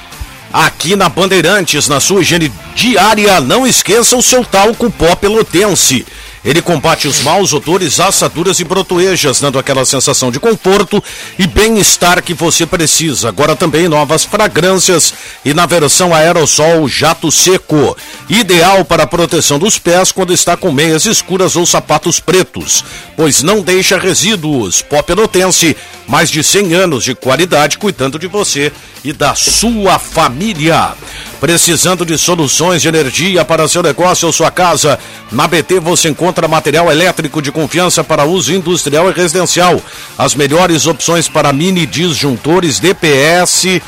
aqui 0.51 0.95
na 0.95 1.07
Bandeirantes, 1.07 1.87
na 1.87 1.99
sua 1.99 2.21
higiene 2.21 2.51
diária. 2.75 3.39
Não 3.39 3.65
esqueça 3.65 4.15
o 4.15 4.21
seu 4.21 4.43
talco 4.43 4.89
pó 4.91 5.15
pelotense. 5.15 6.05
Ele 6.43 6.61
combate 6.61 7.07
os 7.07 7.21
maus 7.21 7.53
odores, 7.53 7.99
assaduras 7.99 8.59
e 8.59 8.63
brotoejas, 8.63 9.39
dando 9.39 9.59
aquela 9.59 9.85
sensação 9.85 10.31
de 10.31 10.39
conforto 10.39 11.03
e 11.37 11.45
bem-estar 11.45 12.23
que 12.23 12.33
você 12.33 12.65
precisa. 12.65 13.29
Agora 13.29 13.55
também 13.55 13.87
novas 13.87 14.25
fragrâncias 14.25 15.13
e 15.45 15.53
na 15.53 15.67
versão 15.67 16.15
aerossol 16.15 16.87
jato 16.87 17.31
seco. 17.31 17.95
Ideal 18.27 18.83
para 18.83 19.03
a 19.03 19.07
proteção 19.07 19.59
dos 19.59 19.77
pés 19.77 20.11
quando 20.11 20.33
está 20.33 20.57
com 20.57 20.71
meias 20.71 21.05
escuras 21.05 21.55
ou 21.55 21.65
sapatos 21.65 22.19
pretos, 22.19 22.83
pois 23.15 23.43
não 23.43 23.61
deixa 23.61 23.99
resíduos. 23.99 24.81
Pó 24.81 25.03
Pelotense, 25.03 25.77
mais 26.07 26.31
de 26.31 26.43
100 26.43 26.73
anos 26.73 27.03
de 27.03 27.13
qualidade 27.13 27.77
cuidando 27.77 28.17
de 28.17 28.25
você 28.25 28.71
e 29.03 29.13
da 29.13 29.35
sua 29.35 29.99
família. 29.99 30.93
Precisando 31.39 32.05
de 32.05 32.17
soluções 32.19 32.83
de 32.83 32.87
energia 32.87 33.43
para 33.43 33.67
seu 33.67 33.81
negócio 33.81 34.27
ou 34.27 34.31
sua 34.31 34.51
casa? 34.51 34.99
Na 35.31 35.47
BT 35.47 35.79
você 35.79 36.09
encontra 36.09 36.30
material 36.47 36.91
elétrico 36.91 37.41
de 37.41 37.51
confiança 37.51 38.03
para 38.03 38.25
uso 38.25 38.53
industrial 38.53 39.09
e 39.09 39.13
residencial. 39.13 39.81
As 40.17 40.35
melhores 40.35 40.87
opções 40.87 41.27
para 41.27 41.51
mini 41.51 41.85
disjuntores 41.85 42.79
DPS. 42.79 43.81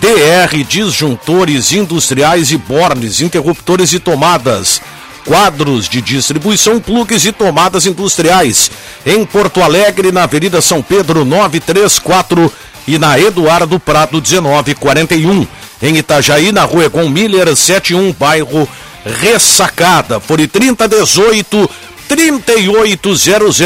DR, 0.00 0.64
disjuntores 0.66 1.72
industriais 1.72 2.50
e 2.50 2.56
bornes, 2.56 3.20
interruptores 3.20 3.92
e 3.92 3.98
tomadas. 3.98 4.80
Quadros 5.24 5.88
de 5.88 6.00
distribuição, 6.00 6.80
plugs 6.80 7.24
e 7.24 7.32
tomadas 7.32 7.86
industriais. 7.86 8.70
Em 9.04 9.24
Porto 9.24 9.62
Alegre, 9.62 10.12
na 10.12 10.24
Avenida 10.24 10.60
São 10.60 10.82
Pedro 10.82 11.24
934 11.24 12.52
e 12.86 12.98
na 12.98 13.18
Eduardo 13.18 13.78
Prado 13.78 14.22
1941. 14.22 15.46
Em 15.82 15.96
Itajaí, 15.96 16.52
na 16.52 16.64
Rua 16.64 16.84
Egon 16.84 17.08
Miller 17.08 17.54
71, 17.54 18.12
bairro 18.12 18.68
Ressacada. 19.04 20.20
Fone 20.20 20.46
3018 20.46 21.68
3800 22.08 23.60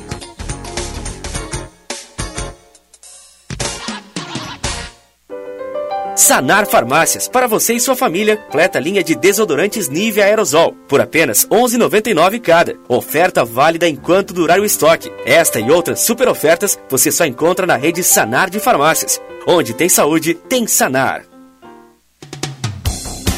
Sanar 6.15 6.67
Farmácias, 6.67 7.29
para 7.29 7.47
você 7.47 7.73
e 7.73 7.79
sua 7.79 7.95
família, 7.95 8.35
completa 8.35 8.79
linha 8.79 9.01
de 9.01 9.15
desodorantes 9.15 9.87
Nivea 9.87 10.25
Aerosol, 10.25 10.73
por 10.87 10.99
apenas 10.99 11.43
R$ 11.43 11.57
11,99 11.57 12.41
cada. 12.41 12.75
Oferta 12.89 13.45
válida 13.45 13.87
enquanto 13.87 14.33
durar 14.33 14.59
o 14.59 14.65
estoque. 14.65 15.09
Esta 15.25 15.59
e 15.59 15.71
outras 15.71 16.01
super 16.01 16.27
ofertas 16.27 16.77
você 16.89 17.11
só 17.11 17.25
encontra 17.25 17.65
na 17.65 17.77
rede 17.77 18.03
Sanar 18.03 18.49
de 18.49 18.59
Farmácias. 18.59 19.21
Onde 19.47 19.73
tem 19.73 19.87
saúde, 19.87 20.33
tem 20.33 20.67
Sanar. 20.67 21.23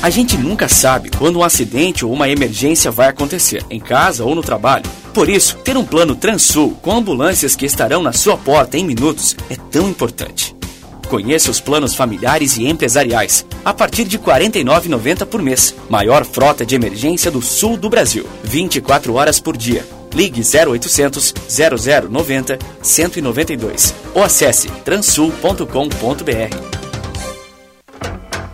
A 0.02 0.10
gente 0.10 0.36
nunca 0.36 0.68
sabe 0.68 1.12
quando 1.12 1.40
um 1.40 1.44
acidente 1.44 2.04
ou 2.04 2.12
uma 2.12 2.28
emergência 2.28 2.92
vai 2.92 3.08
acontecer, 3.08 3.64
em 3.70 3.80
casa 3.80 4.26
ou 4.26 4.34
no 4.36 4.42
trabalho. 4.42 4.84
Por 5.14 5.30
isso, 5.30 5.58
ter 5.58 5.78
um 5.78 5.86
plano 5.86 6.16
Transul 6.16 6.72
com 6.82 6.92
ambulâncias 6.92 7.56
que 7.56 7.66
estarão 7.66 8.02
na 8.02 8.12
sua 8.12 8.36
porta 8.36 8.78
em 8.78 8.84
minutos 8.84 9.38
é 9.50 9.56
tão 9.72 9.88
importante. 9.88 10.54
Conheça 11.14 11.52
os 11.52 11.60
planos 11.60 11.94
familiares 11.94 12.58
e 12.58 12.66
empresariais, 12.66 13.46
a 13.64 13.72
partir 13.72 14.04
de 14.04 14.18
R$ 14.18 14.24
49,90 14.24 15.28
por 15.28 15.44
mês. 15.44 15.76
Maior 15.88 16.26
frota 16.26 16.66
de 16.66 16.74
emergência 16.74 17.30
do 17.30 17.40
sul 17.40 17.78
do 17.78 17.88
Brasil. 17.88 18.26
24 18.44 19.14
horas 19.14 19.40
por 19.40 19.56
dia. 19.56 19.86
Ligue 20.12 20.42
0800 20.42 21.32
0090 22.10 22.58
192 22.82 23.94
ou 24.16 24.24
acesse 24.24 24.70
transul.com.br. 24.84 26.83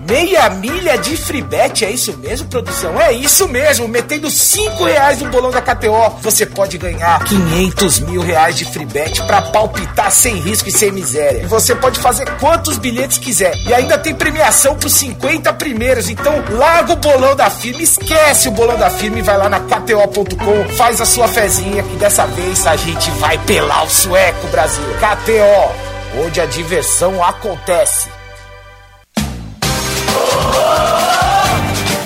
Meia 0.09 0.49
milha 0.49 0.97
de 0.97 1.15
freebet, 1.15 1.85
é 1.85 1.91
isso 1.91 2.17
mesmo, 2.17 2.47
produção? 2.47 2.99
É 2.99 3.13
isso 3.13 3.47
mesmo, 3.47 3.87
metendo 3.87 4.27
5 4.27 4.83
reais 4.83 5.21
no 5.21 5.29
bolão 5.29 5.51
da 5.51 5.61
KTO, 5.61 6.17
você 6.19 6.47
pode 6.47 6.79
ganhar 6.79 7.23
500 7.25 7.99
mil 7.99 8.19
reais 8.19 8.55
de 8.55 8.65
freebet 8.65 9.21
pra 9.27 9.39
palpitar 9.39 10.09
sem 10.09 10.37
risco 10.37 10.67
e 10.67 10.71
sem 10.71 10.91
miséria. 10.91 11.43
E 11.43 11.45
você 11.45 11.75
pode 11.75 11.99
fazer 11.99 12.25
quantos 12.39 12.79
bilhetes 12.79 13.19
quiser. 13.19 13.55
E 13.67 13.71
ainda 13.71 13.99
tem 13.99 14.15
premiação 14.15 14.75
pros 14.75 14.93
50 14.93 15.53
primeiros, 15.53 16.09
então 16.09 16.43
larga 16.53 16.93
o 16.93 16.95
bolão 16.95 17.35
da 17.35 17.51
firma, 17.51 17.83
esquece 17.83 18.47
o 18.47 18.51
bolão 18.51 18.79
da 18.79 18.89
firma 18.89 19.19
e 19.19 19.21
vai 19.21 19.37
lá 19.37 19.47
na 19.47 19.59
KTO.com, 19.59 20.75
faz 20.75 20.99
a 20.99 21.05
sua 21.05 21.27
fezinha 21.27 21.85
e 21.93 21.97
dessa 21.97 22.25
vez 22.25 22.65
a 22.65 22.75
gente 22.75 23.11
vai 23.11 23.37
pelar 23.45 23.85
o 23.85 23.89
sueco, 23.91 24.47
Brasil. 24.47 24.83
KTO, 24.95 26.25
onde 26.25 26.41
a 26.41 26.47
diversão 26.47 27.23
acontece. 27.23 28.09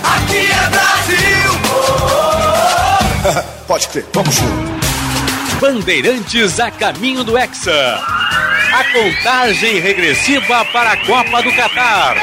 Aqui 0.04 0.52
é 0.52 0.70
Brasil! 0.70 1.52
Pode 3.68 3.88
crer, 3.88 4.06
vamos 4.14 4.36
junto. 4.36 4.74
Bandeirantes 5.60 6.60
a 6.60 6.70
caminho 6.70 7.24
do 7.24 7.38
Hexa. 7.38 7.74
A 8.74 8.84
contagem 8.92 9.80
regressiva 9.80 10.66
para 10.66 10.92
a 10.92 10.98
Copa 11.06 11.42
do 11.42 11.54
Catar. 11.54 12.18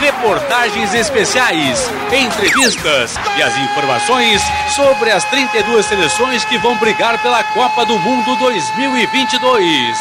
Reportagens 0.00 0.92
especiais, 0.92 1.88
entrevistas 2.12 3.14
e 3.36 3.42
as 3.42 3.56
informações 3.56 4.42
sobre 4.74 5.12
as 5.12 5.22
32 5.26 5.86
seleções 5.86 6.44
que 6.44 6.58
vão 6.58 6.76
brigar 6.76 7.22
pela 7.22 7.44
Copa 7.44 7.86
do 7.86 7.96
Mundo 8.00 8.34
2022. 8.36 9.98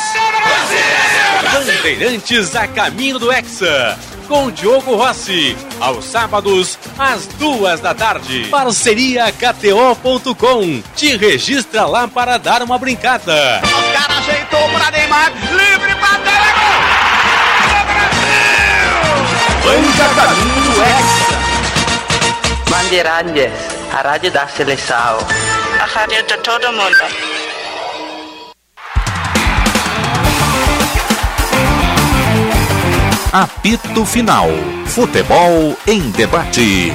Bandeirantes 1.53 2.55
a 2.55 2.67
caminho 2.67 3.19
do 3.19 3.31
Hexa 3.31 3.99
com 4.31 4.49
Diogo 4.49 4.95
Rossi, 4.95 5.57
aos 5.81 6.05
sábados, 6.05 6.79
às 6.97 7.25
duas 7.37 7.81
da 7.81 7.93
tarde. 7.93 8.47
Parceria 8.49 9.29
KTO.com. 9.29 10.81
Te 10.95 11.17
registra 11.17 11.85
lá 11.85 12.07
para 12.07 12.37
dar 12.37 12.63
uma 12.63 12.77
brincada. 12.77 13.59
Os 13.61 13.91
caras 13.91 14.19
ajeitou 14.19 14.69
para 14.69 14.89
Neymar, 14.91 15.33
livre 15.33 15.95
para 15.95 16.17
Teleco! 16.19 16.71
Banca 19.65 20.15
Caminho 20.15 20.81
Hexa. 20.81 21.31
Bandeirantes, 22.69 23.51
a 23.91 24.01
rádio 24.01 24.31
da 24.31 24.47
seleção. 24.47 25.17
A 25.77 25.85
rádio 25.85 26.23
de 26.25 26.37
todo 26.37 26.71
mundo. 26.71 27.40
Apito 33.31 34.05
Final. 34.05 34.49
Futebol 34.87 35.77
em 35.87 36.11
debate. 36.11 36.91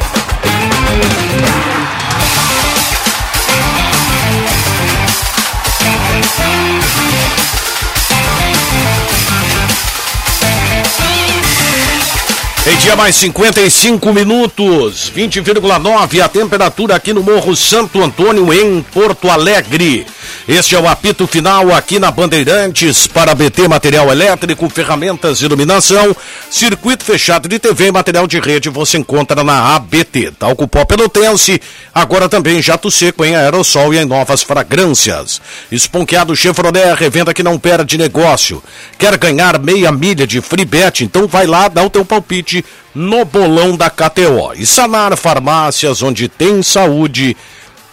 Em 12.67 12.77
dia 12.81 12.97
mais 12.97 13.17
55 13.17 14.13
minutos, 14.13 15.11
20,9 15.17 16.21
a 16.21 16.29
temperatura 16.29 16.97
aqui 16.97 17.15
no 17.15 17.23
Morro 17.23 17.57
Santo 17.57 18.03
Antônio, 18.03 18.53
em 18.53 18.83
Porto 18.83 19.31
Alegre. 19.31 20.07
Este 20.49 20.77
é 20.77 20.79
o 20.79 20.87
apito 20.87 21.27
final 21.27 21.75
aqui 21.75 21.99
na 21.99 22.09
Bandeirantes 22.09 23.09
para 23.09 23.35
BT 23.35 23.67
Material 23.67 24.13
Elétrico, 24.13 24.69
ferramentas 24.69 25.43
iluminação, 25.43 26.15
circuito 26.49 27.05
fechado 27.05 27.49
de 27.49 27.59
TV 27.59 27.89
e 27.89 27.93
material 27.93 28.29
de 28.29 28.39
rede 28.39 28.69
você 28.69 28.97
encontra 28.97 29.43
na 29.43 29.75
ABT. 29.75 30.31
Talco 30.39 30.69
Pó 30.69 30.85
Pelotense, 30.85 31.61
agora 31.93 32.29
também 32.29 32.63
jato 32.63 32.93
seco 32.93 33.25
em 33.25 33.35
aerossol 33.35 33.93
e 33.93 33.99
em 33.99 34.05
novas 34.05 34.45
fragrâncias. 34.45 35.43
Esponqueado 35.73 36.37
Chevrolet, 36.37 36.95
revenda 36.95 37.35
que 37.35 37.43
não 37.43 37.59
perde 37.59 37.99
negócio. 37.99 38.63
Quer 38.97 39.19
ganhar 39.19 39.59
meia 39.59 39.91
milha 39.91 40.29
de 40.29 40.41
free 40.41 40.65
bet? 40.65 41.03
Então 41.03 41.27
vai 41.27 41.49
lá, 41.49 41.67
dá 41.67 41.83
o 41.83 41.91
teu 41.91 42.05
palpite 42.05 42.65
no 42.95 43.25
bolão 43.25 43.77
da 43.77 43.91
KTO. 43.91 44.55
E 44.57 44.65
Sanar 44.65 45.17
Farmácias, 45.17 46.03
onde 46.03 46.29
tem 46.29 46.63
saúde 46.63 47.37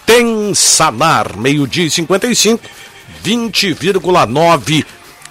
tem 0.06 0.54
Sanar, 0.54 1.38
meio-dia 1.38 1.86
e 1.86 1.90
55, 1.90 2.64
20,9 3.24 4.86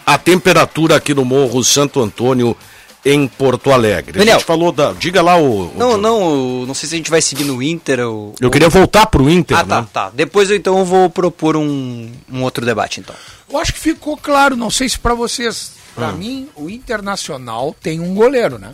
a 0.05 0.19
temperatura 0.19 0.97
aqui 0.97 1.15
no 1.15 1.25
Morro 1.25 1.63
Santo 1.63 2.01
Antônio, 2.01 2.57
em 3.05 3.27
Porto 3.27 3.71
Alegre. 3.71 4.19
Daniel, 4.19 4.37
a 4.37 4.39
gente 4.39 4.47
falou 4.47 4.71
da. 4.71 4.93
Diga 4.93 5.23
lá 5.23 5.37
o. 5.37 5.67
o 5.69 5.73
não, 5.77 5.97
não, 5.97 6.67
não 6.67 6.75
sei 6.75 6.89
se 6.89 6.95
a 6.95 6.99
gente 6.99 7.11
vai 7.11 7.21
seguir 7.21 7.45
no 7.45 7.63
Inter 7.63 8.01
ou. 8.01 8.35
Eu 8.41 8.51
queria 8.51 8.69
voltar 8.69 9.07
pro 9.07 9.29
Inter, 9.29 9.57
ah, 9.59 9.63
né? 9.63 9.69
tá, 9.69 9.83
tá. 10.05 10.11
Depois 10.15 10.51
eu 10.51 10.57
então 10.57 10.85
vou 10.85 11.11
propor 11.11 11.57
um, 11.57 12.11
um 12.31 12.43
outro 12.43 12.65
debate, 12.65 13.01
então. 13.01 13.15
Eu 13.51 13.59
acho 13.59 13.73
que 13.73 13.81
ficou 13.81 14.17
claro, 14.17 14.57
não 14.57 14.71
sei 14.71 14.89
se 14.89 14.99
para 14.99 15.15
vocês. 15.15 15.73
Para 15.95 16.09
Hum. 16.09 16.17
mim, 16.17 16.49
o 16.57 16.71
Internacional 16.71 17.77
tem 17.83 18.01
um 18.01 18.15
goleiro, 18.15 18.59
né? 18.59 18.71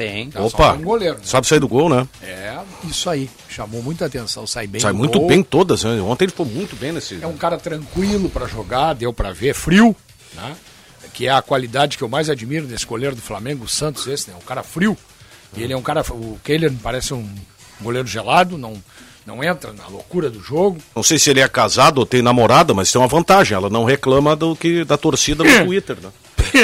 Tem. 0.00 0.30
Tá, 0.30 0.40
Opa, 0.40 0.72
um 0.72 0.82
goleiro. 0.82 1.16
né? 1.16 1.20
sabe 1.24 1.46
sair 1.46 1.58
do 1.60 1.68
gol, 1.68 1.90
né? 1.90 2.08
É, 2.22 2.58
isso 2.84 3.10
aí. 3.10 3.28
Chamou 3.50 3.82
muita 3.82 4.06
atenção. 4.06 4.46
Sai 4.46 4.66
bem 4.66 4.80
Sai 4.80 4.92
do 4.92 4.98
muito 4.98 5.18
gol. 5.18 5.28
bem 5.28 5.42
todas. 5.42 5.84
né? 5.84 6.00
Ontem 6.00 6.24
ele 6.24 6.32
foi 6.32 6.46
muito 6.46 6.74
bem 6.74 6.90
nesse. 6.90 7.18
É 7.22 7.26
um 7.26 7.36
cara 7.36 7.58
tranquilo 7.58 8.30
para 8.30 8.46
jogar, 8.46 8.94
deu 8.94 9.12
para 9.12 9.30
ver, 9.30 9.54
frio, 9.54 9.94
né? 10.32 10.56
Que 11.12 11.26
é 11.26 11.30
a 11.30 11.42
qualidade 11.42 11.98
que 11.98 12.02
eu 12.02 12.08
mais 12.08 12.30
admiro 12.30 12.66
desse 12.66 12.86
goleiro 12.86 13.14
do 13.14 13.20
Flamengo, 13.20 13.64
o 13.66 13.68
Santos, 13.68 14.06
esse, 14.06 14.30
né? 14.30 14.36
Um 14.40 14.46
cara 14.46 14.62
frio. 14.62 14.96
E 15.54 15.62
ele 15.62 15.74
é 15.74 15.76
um 15.76 15.82
cara. 15.82 16.02
O 16.12 16.40
Kehler 16.42 16.70
me 16.70 16.78
parece 16.78 17.12
um 17.12 17.28
goleiro 17.82 18.08
gelado, 18.08 18.56
não, 18.56 18.82
não 19.26 19.44
entra 19.44 19.70
na 19.74 19.86
loucura 19.86 20.30
do 20.30 20.40
jogo. 20.40 20.78
Não 20.96 21.02
sei 21.02 21.18
se 21.18 21.28
ele 21.28 21.40
é 21.40 21.48
casado 21.48 21.98
ou 21.98 22.06
tem 22.06 22.22
namorada, 22.22 22.72
mas 22.72 22.90
tem 22.90 22.98
uma 22.98 23.06
vantagem. 23.06 23.54
Ela 23.54 23.68
não 23.68 23.84
reclama 23.84 24.34
do 24.34 24.56
que 24.56 24.82
da 24.82 24.96
torcida 24.96 25.44
no 25.44 25.50
Twitter, 25.66 25.98
né? 26.02 26.08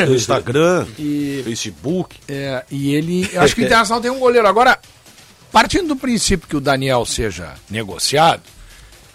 No 0.07 0.14
Instagram, 0.14 0.87
E- 0.99 1.43
Facebook. 1.45 2.16
É, 2.29 2.64
e 2.70 2.95
ele. 2.95 3.29
eu 3.33 3.43
Acho 3.43 3.55
que 3.55 3.62
o 3.62 3.64
Internacional 3.64 4.01
tem 4.03 4.11
um 4.11 4.18
goleiro. 4.18 4.47
Agora, 4.47 4.79
partindo 5.53 5.89
do 5.89 5.97
princípio 5.97 6.49
que 6.49 6.57
o 6.57 6.61
Daniel 6.61 7.05
seja 7.07 7.55
negociado, 7.70 8.43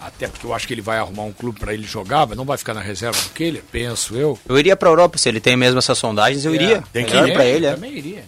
até 0.00 0.26
porque 0.26 0.46
eu 0.46 0.52
acho 0.54 0.66
que 0.66 0.74
ele 0.74 0.80
vai 0.82 0.98
arrumar 0.98 1.22
um 1.22 1.32
clube 1.32 1.60
para 1.60 1.72
ele 1.72 1.86
jogar, 1.86 2.26
mas 2.26 2.36
não 2.36 2.44
vai 2.44 2.58
ficar 2.58 2.74
na 2.74 2.80
reserva 2.80 3.20
do 3.20 3.28
Kehler, 3.30 3.62
penso 3.70 4.16
eu. 4.16 4.38
Eu 4.48 4.58
iria 4.58 4.74
pra 4.76 4.88
Europa, 4.90 5.16
se 5.18 5.28
ele 5.28 5.38
tem 5.40 5.56
mesmo 5.56 5.78
essas 5.78 5.96
sondagens, 5.98 6.44
eu 6.44 6.52
É, 6.52 6.54
iria. 6.56 6.84
tem 6.92 7.04
que 7.04 7.16
ir. 7.16 7.32
pra 7.32 7.44
ele, 7.44 7.66
é. 7.66 7.72
Também 7.74 7.96
iria. 7.96 8.24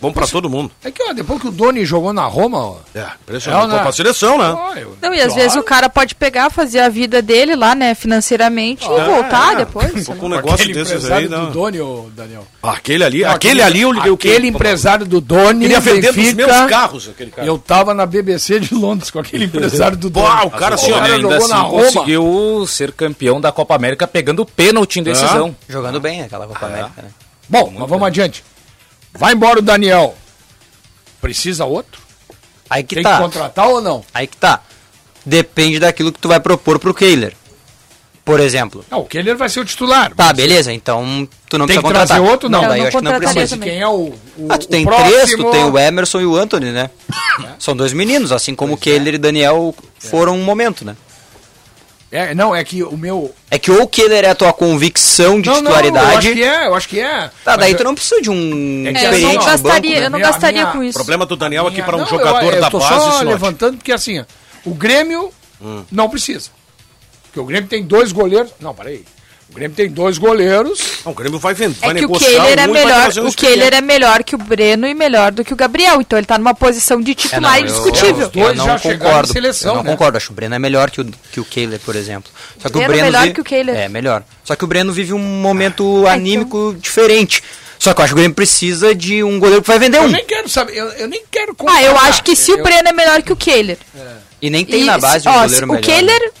Bom 0.00 0.12
pra 0.12 0.26
todo 0.26 0.50
mundo. 0.50 0.70
É 0.84 0.90
que, 0.90 1.02
ó, 1.02 1.12
depois 1.12 1.40
que 1.40 1.48
o 1.48 1.50
Doni 1.50 1.84
jogou 1.84 2.12
na 2.12 2.24
Roma, 2.26 2.58
ó. 2.58 2.76
É, 2.94 3.06
impressionante. 3.22 3.64
É, 3.72 3.76
né? 3.76 3.82
Pra 3.82 3.92
seleção, 3.92 4.36
né? 4.36 4.54
Eu- 4.82 4.96
Não, 5.00 5.14
e 5.14 5.20
às 5.20 5.26
Claro. 5.28 5.34
vezes 5.40 5.56
o 5.56 5.62
cara 5.62 5.88
pode 5.88 6.14
pegar, 6.14 6.50
fazer 6.50 6.80
a 6.80 6.88
vida 6.88 7.22
dele 7.22 7.56
lá, 7.56 7.74
né, 7.74 7.94
financeiramente 7.94 8.84
e 8.84 8.88
voltar 9.04 9.54
é. 9.54 9.56
depois. 9.56 10.04
Tô 10.04 10.12
né? 10.12 10.18
com 10.20 10.26
um 10.26 10.28
negócio 10.28 10.54
Aquele 10.56 10.74
desses 10.74 10.92
empresário 10.94 11.24
aí, 11.24 11.28
do 11.28 11.36
não. 11.36 11.50
Doni, 11.50 11.80
ô, 11.80 12.06
Daniel. 12.14 12.46
Aquele 12.62 13.04
ali, 13.04 13.22
Não, 13.22 13.30
aquele, 13.30 13.62
ali 13.62 13.80
eu 13.82 13.92
liguei 13.92 14.10
o 14.10 14.16
quê? 14.16 14.28
Aquele 14.28 14.48
empresário 14.48 15.06
do 15.06 15.20
Doni. 15.20 15.60
Queria 15.60 15.80
vender 15.80 16.08
dos 16.08 16.16
Benfica, 16.16 16.46
meus 16.46 16.70
carros, 16.70 17.08
aquele 17.08 17.30
cara. 17.30 17.46
Eu 17.46 17.56
tava 17.58 17.94
na 17.94 18.04
BBC 18.04 18.60
de 18.60 18.74
Londres 18.74 19.10
com 19.10 19.18
aquele 19.18 19.44
empresário 19.46 19.96
do 19.96 20.08
Doni. 20.10 20.26
Pô, 20.42 20.46
o 20.48 20.50
cara 20.50 20.74
assim, 20.74 20.86
Ele 20.92 20.94
ainda 21.00 21.16
jogou 21.20 21.36
assim 21.36 21.48
na 21.48 21.60
Roma. 21.62 21.82
conseguiu 21.84 22.64
ser 22.68 22.92
campeão 22.92 23.40
da 23.40 23.50
Copa 23.50 23.74
América 23.74 24.06
pegando 24.06 24.42
o 24.42 24.46
pênalti 24.46 25.00
em 25.00 25.02
decisão. 25.02 25.56
Jogando 25.68 25.98
bem 26.00 26.22
aquela 26.22 26.46
Copa 26.46 26.66
América, 26.66 27.02
né? 27.02 27.08
Bom, 27.48 27.72
mas 27.78 27.88
vamos 27.88 28.06
adiante. 28.06 28.44
Vai 29.18 29.32
embora 29.34 29.58
o 29.58 29.62
Daniel. 29.62 30.14
Precisa 31.20 31.64
outro? 31.64 32.00
Aí 32.68 32.82
que 32.82 32.96
Tem 32.96 33.04
tá. 33.04 33.16
que 33.16 33.22
contratar 33.22 33.68
ou 33.68 33.80
não? 33.80 34.04
Aí 34.12 34.26
que 34.26 34.36
tá. 34.36 34.60
Depende 35.24 35.78
daquilo 35.78 36.12
que 36.12 36.18
tu 36.18 36.28
vai 36.28 36.40
propor 36.40 36.78
pro 36.78 36.94
Kehler. 36.94 37.34
Por 38.24 38.40
exemplo. 38.40 38.84
Não, 38.90 39.00
o 39.00 39.04
Keller 39.04 39.36
vai 39.36 39.48
ser 39.48 39.60
o 39.60 39.64
titular. 39.64 40.12
Tá, 40.12 40.32
beleza, 40.32 40.72
então 40.72 41.28
tu 41.48 41.56
não 41.58 41.66
Tem 41.66 41.76
precisa 41.76 41.80
que 41.80 41.82
contratar. 41.86 42.06
trazer 42.16 42.28
outro? 42.28 42.48
Não. 42.48 42.60
daí 42.62 42.70
Eu 42.70 42.76
não 42.78 42.88
acho 42.88 42.96
que 42.98 43.04
não 43.04 43.18
precisa. 43.18 43.56
também. 43.56 43.70
Quem 43.70 43.80
é 43.80 43.86
o, 43.88 43.92
o 44.36 44.48
Ah, 44.48 44.58
tu 44.58 44.66
tem 44.66 44.84
o 44.84 44.90
três, 44.90 45.12
próximo? 45.14 45.44
tu 45.44 45.50
tem 45.52 45.64
o 45.64 45.78
Emerson 45.78 46.20
e 46.20 46.26
o 46.26 46.36
Anthony, 46.36 46.72
né? 46.72 46.90
São 47.58 47.76
dois 47.76 47.92
meninos, 47.92 48.32
assim 48.32 48.52
como 48.54 48.74
o 48.74 48.76
Kehler 48.76 49.14
e 49.14 49.18
Daniel 49.18 49.72
foram 50.00 50.34
um 50.36 50.42
momento, 50.42 50.84
né? 50.84 50.96
É, 52.10 52.34
não, 52.34 52.54
é 52.54 52.62
que 52.62 52.82
o 52.84 52.96
meu... 52.96 53.34
É 53.50 53.58
que 53.58 53.70
ou 53.70 53.82
o 53.82 53.88
Kehler 53.88 54.24
é 54.24 54.28
a 54.30 54.34
tua 54.34 54.52
convicção 54.52 55.40
de 55.40 55.48
Não, 55.48 55.60
não, 55.60 55.72
eu 55.72 55.76
titularidade. 55.76 56.16
acho 56.28 56.32
que 56.36 56.42
é, 56.42 56.66
eu 56.66 56.74
acho 56.74 56.88
que 56.88 57.00
é. 57.00 57.30
Tá, 57.44 57.56
daí 57.56 57.72
Mas 57.72 57.80
tu 57.80 57.84
não 57.84 57.94
precisa 57.96 58.22
de 58.22 58.30
um 58.30 58.84
É 58.86 58.92
que 58.92 58.98
É, 58.98 59.00
eu 59.00 59.04
experiente 59.12 59.36
não 59.38 59.44
gastaria, 59.44 59.72
banco, 59.80 59.86
né? 60.00 60.06
eu 60.06 60.10
não 60.10 60.18
Minha- 60.18 60.30
gastaria 60.30 60.60
minha- 60.62 60.72
com 60.72 60.78
O 60.78 60.84
isso. 60.84 60.98
problema 60.98 61.26
do 61.26 61.36
Daniel 61.36 61.66
é 61.66 61.70
que 61.72 61.82
para 61.82 61.96
um 61.96 62.00
Não, 62.00 62.06
jogador 62.06 62.44
eu, 62.44 62.52
eu 62.54 62.60
da 62.60 62.70
tô 62.70 62.78
base 62.78 62.94
só 62.94 63.20
é. 63.20 63.24
levantando 63.24 63.76
porque 63.76 63.92
assim, 63.92 64.20
ó, 64.20 64.24
o 64.64 64.72
Grêmio 64.72 65.32
não 65.90 66.08
precisa. 66.08 66.50
Porque 67.24 67.40
o 67.40 67.44
Grêmio 67.44 67.68
tem 67.68 67.82
dois 67.82 68.12
goleiros. 68.12 68.52
Não, 68.60 68.72
peraí. 68.72 69.04
O 69.48 69.54
Grêmio 69.56 69.74
tem 69.76 69.88
dois 69.88 70.18
goleiros. 70.18 70.78
Não, 71.04 71.12
o 71.12 71.14
Grêmio 71.14 71.38
vai 71.38 71.54
vender, 71.54 71.76
vai 71.80 71.90
É 71.90 71.94
que 71.94 72.04
o 72.04 72.10
Kehler 72.12 72.58
é 72.58 72.62
um 72.62 72.64
e 72.64 72.72
vai 72.72 72.84
melhor, 72.84 73.18
um 73.18 73.26
o 73.28 73.32
Kehler 73.32 73.74
é 73.74 73.80
melhor 73.80 74.24
que 74.24 74.34
o 74.34 74.38
Breno 74.38 74.86
e 74.86 74.92
melhor 74.92 75.32
do 75.32 75.44
que 75.44 75.52
o 75.52 75.56
Gabriel. 75.56 76.00
Então 76.00 76.18
ele 76.18 76.26
tá 76.26 76.36
numa 76.36 76.54
posição 76.54 77.00
de 77.00 77.12
É, 77.12 77.14
titular 77.14 77.56
eu- 77.58 77.62
indiscutível. 77.62 78.26
Os 78.26 78.32
dois 78.32 78.48
eu 78.48 78.54
não 78.56 78.66
já 78.66 78.78
chegaram 78.78 78.98
concordo. 79.10 79.30
em 79.30 79.32
seleção, 79.32 79.70
eu 79.70 79.76
não 79.76 79.82
né? 79.84 79.90
concordo. 79.92 80.16
Acho 80.18 80.26
que 80.26 80.32
o 80.32 80.34
Breno 80.34 80.54
é 80.54 80.58
melhor 80.58 80.90
que 80.90 81.00
o, 81.00 81.04
que 81.32 81.40
o 81.40 81.44
Kehler, 81.44 81.78
por 81.80 81.96
exemplo. 81.96 82.30
Só 82.60 82.68
que 82.68 82.72
Breno 82.74 82.84
o 82.84 82.88
Breno 82.92 83.04
melhor 83.06 83.22
vi- 83.28 83.32
que 83.34 83.40
o 83.40 83.44
Kehler. 83.44 83.76
É, 83.76 83.88
melhor. 83.88 84.24
Só 84.44 84.54
que 84.56 84.64
o 84.64 84.66
Breno 84.66 84.92
vive 84.92 85.12
um 85.14 85.18
momento 85.18 86.04
Ah, 86.06 86.12
anímico 86.12 86.76
diferente. 86.78 87.42
Só 87.78 87.94
que 87.94 88.00
eu 88.00 88.04
acho 88.04 88.10
que 88.14 88.18
o 88.18 88.20
Grêmio 88.22 88.34
precisa 88.34 88.94
de 88.94 89.22
um 89.22 89.38
goleiro 89.38 89.62
que 89.62 89.68
vai 89.68 89.78
vender 89.78 89.98
Eu 89.98 90.02
um. 90.04 90.08
nem 90.08 90.24
quero 90.24 90.48
saber, 90.48 90.76
eu, 90.76 90.86
eu 90.92 91.06
nem 91.08 91.22
quero 91.30 91.52
Ah, 91.66 91.82
eu 91.82 91.92
comparar. 91.92 92.08
acho 92.08 92.22
que 92.24 92.34
se 92.34 92.52
o 92.52 92.56
Eu- 92.58 92.62
Breno 92.62 92.88
é 92.88 92.92
melhor 92.92 93.22
que 93.22 93.32
o 93.32 93.36
Kehler. 93.36 93.78
E 94.42 94.50
nem 94.50 94.64
tem 94.66 94.82
E, 94.82 94.84
na 94.84 94.98
base 94.98 95.22
se- 95.22 95.28
um 95.28 95.32
goleiro 95.32 95.54
se- 95.54 95.66
melhor. 95.66 95.78
O 95.78 95.82
Kehler, 95.82 96.32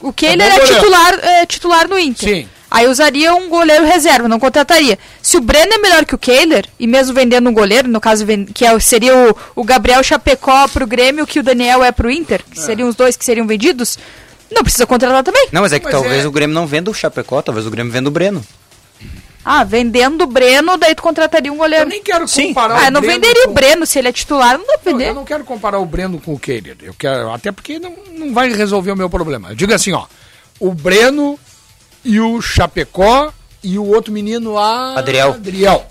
o 0.00 0.12
Kehler 0.12 0.46
É 0.46 0.50
é, 0.50 0.58
goleiro. 0.58 0.74
titular, 0.74 1.18
é 1.22 1.46
titular 1.46 1.88
no 1.88 1.98
Inter. 1.98 2.28
Sim. 2.28 2.48
Aí 2.70 2.86
usaria 2.86 3.34
um 3.34 3.48
goleiro 3.48 3.86
reserva, 3.86 4.28
não 4.28 4.38
contrataria. 4.38 4.98
Se 5.22 5.38
o 5.38 5.40
Breno 5.40 5.72
é 5.72 5.78
melhor 5.78 6.04
que 6.04 6.14
o 6.14 6.18
Kehler, 6.18 6.66
e 6.78 6.86
mesmo 6.86 7.14
vendendo 7.14 7.48
um 7.48 7.52
goleiro, 7.54 7.88
no 7.88 7.98
caso 7.98 8.26
que 8.52 8.64
é 8.66 8.74
o- 8.74 8.80
seria 8.80 9.16
o, 9.16 9.36
o 9.56 9.64
Gabriel 9.64 10.02
Chapecó 10.02 10.68
pro 10.68 10.86
Grêmio, 10.86 11.26
que 11.26 11.40
o 11.40 11.42
Daniel 11.42 11.82
é 11.82 11.90
pro 11.90 12.10
Inter, 12.10 12.42
que 12.50 12.60
seriam 12.60 12.88
os 12.88 12.94
dois 12.94 13.16
que 13.16 13.24
seriam 13.24 13.46
vendidos, 13.46 13.98
não 14.50 14.62
precisa 14.62 14.86
contratar 14.86 15.22
também. 15.24 15.48
Não, 15.50 15.62
mas 15.62 15.72
é 15.72 15.78
que 15.78 15.86
Mas 15.86 15.92
talvez 15.94 16.24
é- 16.24 16.28
o 16.28 16.30
Grêmio 16.30 16.54
não 16.54 16.66
venda 16.66 16.90
o 16.90 16.94
Chapecó, 16.94 17.40
talvez 17.40 17.66
o 17.66 17.70
Grêmio 17.70 17.90
venda 17.90 18.08
o 18.08 18.12
Breno. 18.12 18.44
Ah, 19.50 19.64
vendendo 19.64 20.24
o 20.24 20.26
Breno, 20.26 20.76
daí 20.76 20.94
tu 20.94 21.02
contrataria 21.02 21.50
um 21.50 21.54
Eu 21.54 21.58
goleiro. 21.60 21.88
nem 21.88 22.02
quero 22.02 22.28
Sim. 22.28 22.48
comparar 22.48 22.84
Ah, 22.86 22.90
não 22.90 23.00
Breno 23.00 23.14
venderia 23.14 23.44
com- 23.44 23.50
o 23.50 23.54
Breno, 23.54 23.86
se 23.86 23.98
ele 23.98 24.08
é 24.08 24.12
titular, 24.12 24.58
não 24.58 24.66
dá 24.66 24.76
pra 24.78 24.92
Não, 24.92 24.98
vender. 24.98 25.10
eu 25.10 25.14
não 25.14 25.24
quero 25.24 25.42
comparar 25.44 25.78
o 25.78 25.86
Breno 25.86 26.20
com 26.20 26.34
o 26.34 26.38
Kehler. 26.38 26.76
Eu 26.82 26.92
quero, 26.92 27.30
até 27.30 27.50
porque 27.50 27.78
não, 27.78 27.94
não 28.12 28.34
vai 28.34 28.52
resolver 28.52 28.92
o 28.92 28.96
meu 28.96 29.08
problema. 29.08 29.48
Eu 29.50 29.54
digo 29.54 29.72
assim, 29.72 29.92
ó. 29.92 30.04
O 30.60 30.74
Breno 30.74 31.38
e 32.04 32.20
o 32.20 32.40
Chapecó 32.42 33.32
e 33.62 33.78
o 33.78 33.86
outro 33.86 34.12
menino, 34.12 34.58
a... 34.58 34.98
Adriel. 34.98 35.30
Adriel. 35.32 35.86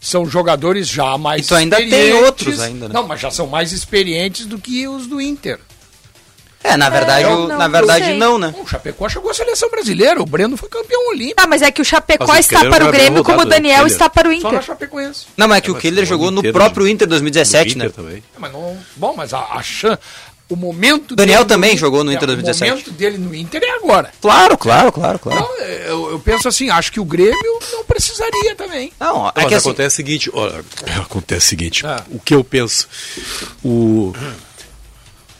São 0.00 0.26
jogadores 0.26 0.86
já 0.88 1.18
mais 1.18 1.44
E 1.46 1.48
tu 1.48 1.54
ainda 1.54 1.76
tem 1.76 2.12
outros 2.12 2.60
ainda, 2.60 2.88
né? 2.88 2.94
Não, 2.94 3.06
mas 3.06 3.20
já 3.20 3.30
são 3.30 3.46
mais 3.46 3.72
experientes 3.72 4.46
do 4.46 4.58
que 4.58 4.86
os 4.86 5.06
do 5.06 5.20
Inter. 5.20 5.58
É, 6.68 6.76
na 6.76 6.88
verdade, 6.90 7.24
eu 7.24 7.30
o- 7.30 7.48
não- 7.48 7.58
na 7.58 7.68
verdade 7.68 8.12
não, 8.14 8.38
né? 8.38 8.54
O 8.60 8.66
Chapecó 8.66 9.08
chegou 9.08 9.30
à 9.30 9.34
seleção 9.34 9.70
brasileira, 9.70 10.20
o 10.22 10.26
Breno 10.26 10.56
foi 10.56 10.68
campeão 10.68 11.08
olímpico. 11.10 11.40
Ah, 11.40 11.46
mas 11.46 11.62
é 11.62 11.70
que 11.70 11.80
o 11.80 11.84
Chapecó 11.84 12.26
Mas 12.26 12.36
o 12.36 12.40
está 12.40 12.60
Kehler 12.60 12.74
para 12.74 12.88
o 12.88 12.92
Grêmio 12.92 13.24
como 13.24 13.40
o 13.40 13.44
né? 13.44 13.50
Daniel 13.50 13.86
está 13.86 14.08
para 14.10 14.28
o 14.28 14.32
Só 14.40 14.42
na 14.42 14.48
Inter. 14.56 14.62
Chapecoense. 14.66 15.26
Não, 15.36 15.48
mas 15.48 15.58
é 15.58 15.60
que 15.62 15.70
o 15.70 15.74
mas 15.74 15.82
Kehler 15.82 16.04
jogou 16.04 16.26
jogou 16.28 16.42
no 16.42 16.52
próprio 16.52 16.86
de- 16.86 16.92
Inter 16.92 17.08
2017, 17.08 17.70
Inter 17.76 17.86
né? 17.88 17.92
também. 17.94 18.22
Mas 18.38 18.52
não, 18.52 18.76
bom, 18.96 19.14
mas 19.16 19.32
a, 19.32 19.38
a 19.40 19.62
chan, 19.62 19.98
o 20.48 20.56
momento 20.56 21.14
Daniel 21.14 21.40
no 21.40 21.46
também 21.46 21.70
Inter- 21.70 21.80
jogou 21.80 22.02
no 22.04 22.10
é, 22.10 22.14
Inter 22.14 22.26
2017. 22.26 22.70
O 22.70 22.74
momento 22.74 22.90
dele 22.92 23.18
no 23.18 23.34
Inter 23.34 23.62
é 23.62 23.70
agora. 23.70 24.10
Claro, 24.20 24.56
claro, 24.58 24.90
claro, 24.92 25.18
claro. 25.18 25.40
Então, 25.40 25.66
eu, 25.66 26.10
eu 26.12 26.18
penso 26.20 26.48
assim, 26.48 26.70
acho 26.70 26.90
que 26.92 26.98
o 27.00 27.04
Grêmio 27.04 27.58
não 27.72 27.84
precisaria 27.84 28.54
também. 28.54 28.92
Não, 28.98 29.14
Não, 29.18 29.28
é 29.28 29.32
mas 29.36 29.46
que 29.46 29.54
assim, 29.54 29.68
acontece 29.68 29.94
o 29.94 29.96
seguinte, 29.96 30.30
olha, 30.32 30.64
acontece 31.02 31.46
o 31.46 31.48
seguinte, 31.48 31.86
Ah. 31.86 32.02
o 32.10 32.18
que 32.18 32.34
eu 32.34 32.42
penso, 32.42 32.88
o 33.64 34.12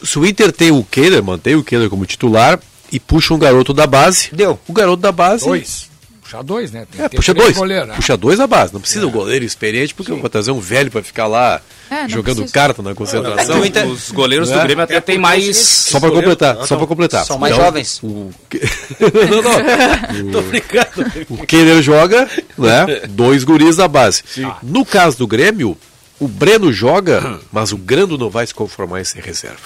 se 0.03 0.19
o 0.19 0.27
Inter 0.27 0.53
tem 0.53 0.71
o 0.71 0.85
Kehler, 0.85 1.23
mantém 1.23 1.55
o 1.57 1.63
Kehler 1.65 1.89
como 1.91 2.07
titular 2.07 2.59
e 2.93 2.99
puxa 3.01 3.35
um 3.35 3.39
garoto 3.39 3.73
da 3.75 3.87
base, 3.87 4.31
Deu. 4.33 4.59
o 4.67 4.73
garoto 4.73 5.03
da 5.03 5.13
base, 5.13 5.45
Dois. 5.45 5.89
Puxa 6.23 6.43
dois, 6.43 6.71
né? 6.71 6.87
Tem 6.93 7.01
é, 7.01 7.05
que 7.05 7.11
ter 7.13 7.17
puxa 7.17 7.33
dois, 7.33 7.57
goleiros, 7.57 7.89
né? 7.89 7.95
puxa 7.95 8.15
dois 8.15 8.37
da 8.39 8.47
base, 8.47 8.71
não 8.75 8.83
precisa 8.83 9.07
um 9.07 9.11
goleiro 9.11 9.47
experiente, 9.47 9.95
porque 9.95 10.13
eu 10.13 10.21
vou 10.21 10.29
trazer 10.29 10.51
um 10.51 10.61
velho 10.61 10.91
para 10.91 11.03
ficar 11.03 11.27
lá 11.27 11.59
É, 11.91 12.07
jogando 12.07 12.37
precisa. 12.37 12.53
carta 12.53 12.83
na 12.83 12.91
é 12.91 12.95
concentração. 12.95 13.65
Inter- 13.65 13.87
Os 13.87 14.11
goleiros 14.11 14.51
do 14.51 14.57
Né? 14.57 14.63
Grêmio 14.63 14.85
até 14.85 15.01
tem 15.01 15.17
mais. 15.17 15.57
Só 15.57 15.99
para 15.99 16.11
completar, 16.11 16.67
só 16.67 16.77
para 16.77 16.87
completar. 16.87 17.25
São 17.25 17.39
mais 17.39 17.55
Então, 17.55 17.65
jovens. 17.65 18.01
O... 18.03 18.31
não, 19.31 19.43
não. 19.43 20.29
Tô 20.33 20.43
brincando. 20.43 20.87
O 21.31 21.47
Kehler 21.47 21.81
joga, 21.83 22.29
né? 22.59 22.87
Dois 23.09 23.43
guris 23.43 23.77
da 23.77 23.89
base. 23.89 24.23
No 24.63 24.85
caso 24.85 25.17
do 25.17 25.27
Grêmio, 25.27 25.79
o 26.21 26.27
Breno 26.29 26.73
joga, 26.73 27.41
mas 27.53 27.73
o 27.73 27.77
Grando 27.77 28.19
não 28.19 28.31
vai 28.31 28.47
se 28.47 28.55
conformar 28.55 29.01
em 29.01 29.05
ser 29.05 29.23
reserva. 29.23 29.59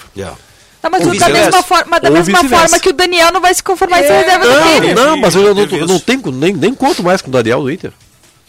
Tá, 0.81 0.89
mas 0.89 1.05
Ou 1.07 1.17
da 1.17 1.29
mesma, 1.29 1.63
forma, 1.63 1.99
da 1.99 2.09
mesma 2.11 2.43
forma 2.43 2.77
que 2.79 2.89
o 2.89 2.93
Daniel 2.93 3.31
não 3.31 3.39
vai 3.39 3.53
se 3.53 3.63
conformar 3.63 4.01
em 4.01 4.03
ser 4.07 4.13
reserva 4.13 4.45
do 4.45 4.51
Não, 4.53 4.63
Kehler. 4.63 4.95
não, 4.95 5.17
mas 5.17 5.33
eu 5.33 5.55
não, 5.55 5.63
eu 5.63 5.87
não 5.87 5.99
tenho, 5.99 6.31
nem, 6.31 6.53
nem 6.53 6.73
conto 6.73 7.01
mais 7.01 7.21
com 7.21 7.29
o 7.29 7.31
Daniel 7.31 7.61
do 7.61 7.71
Inter. 7.71 7.93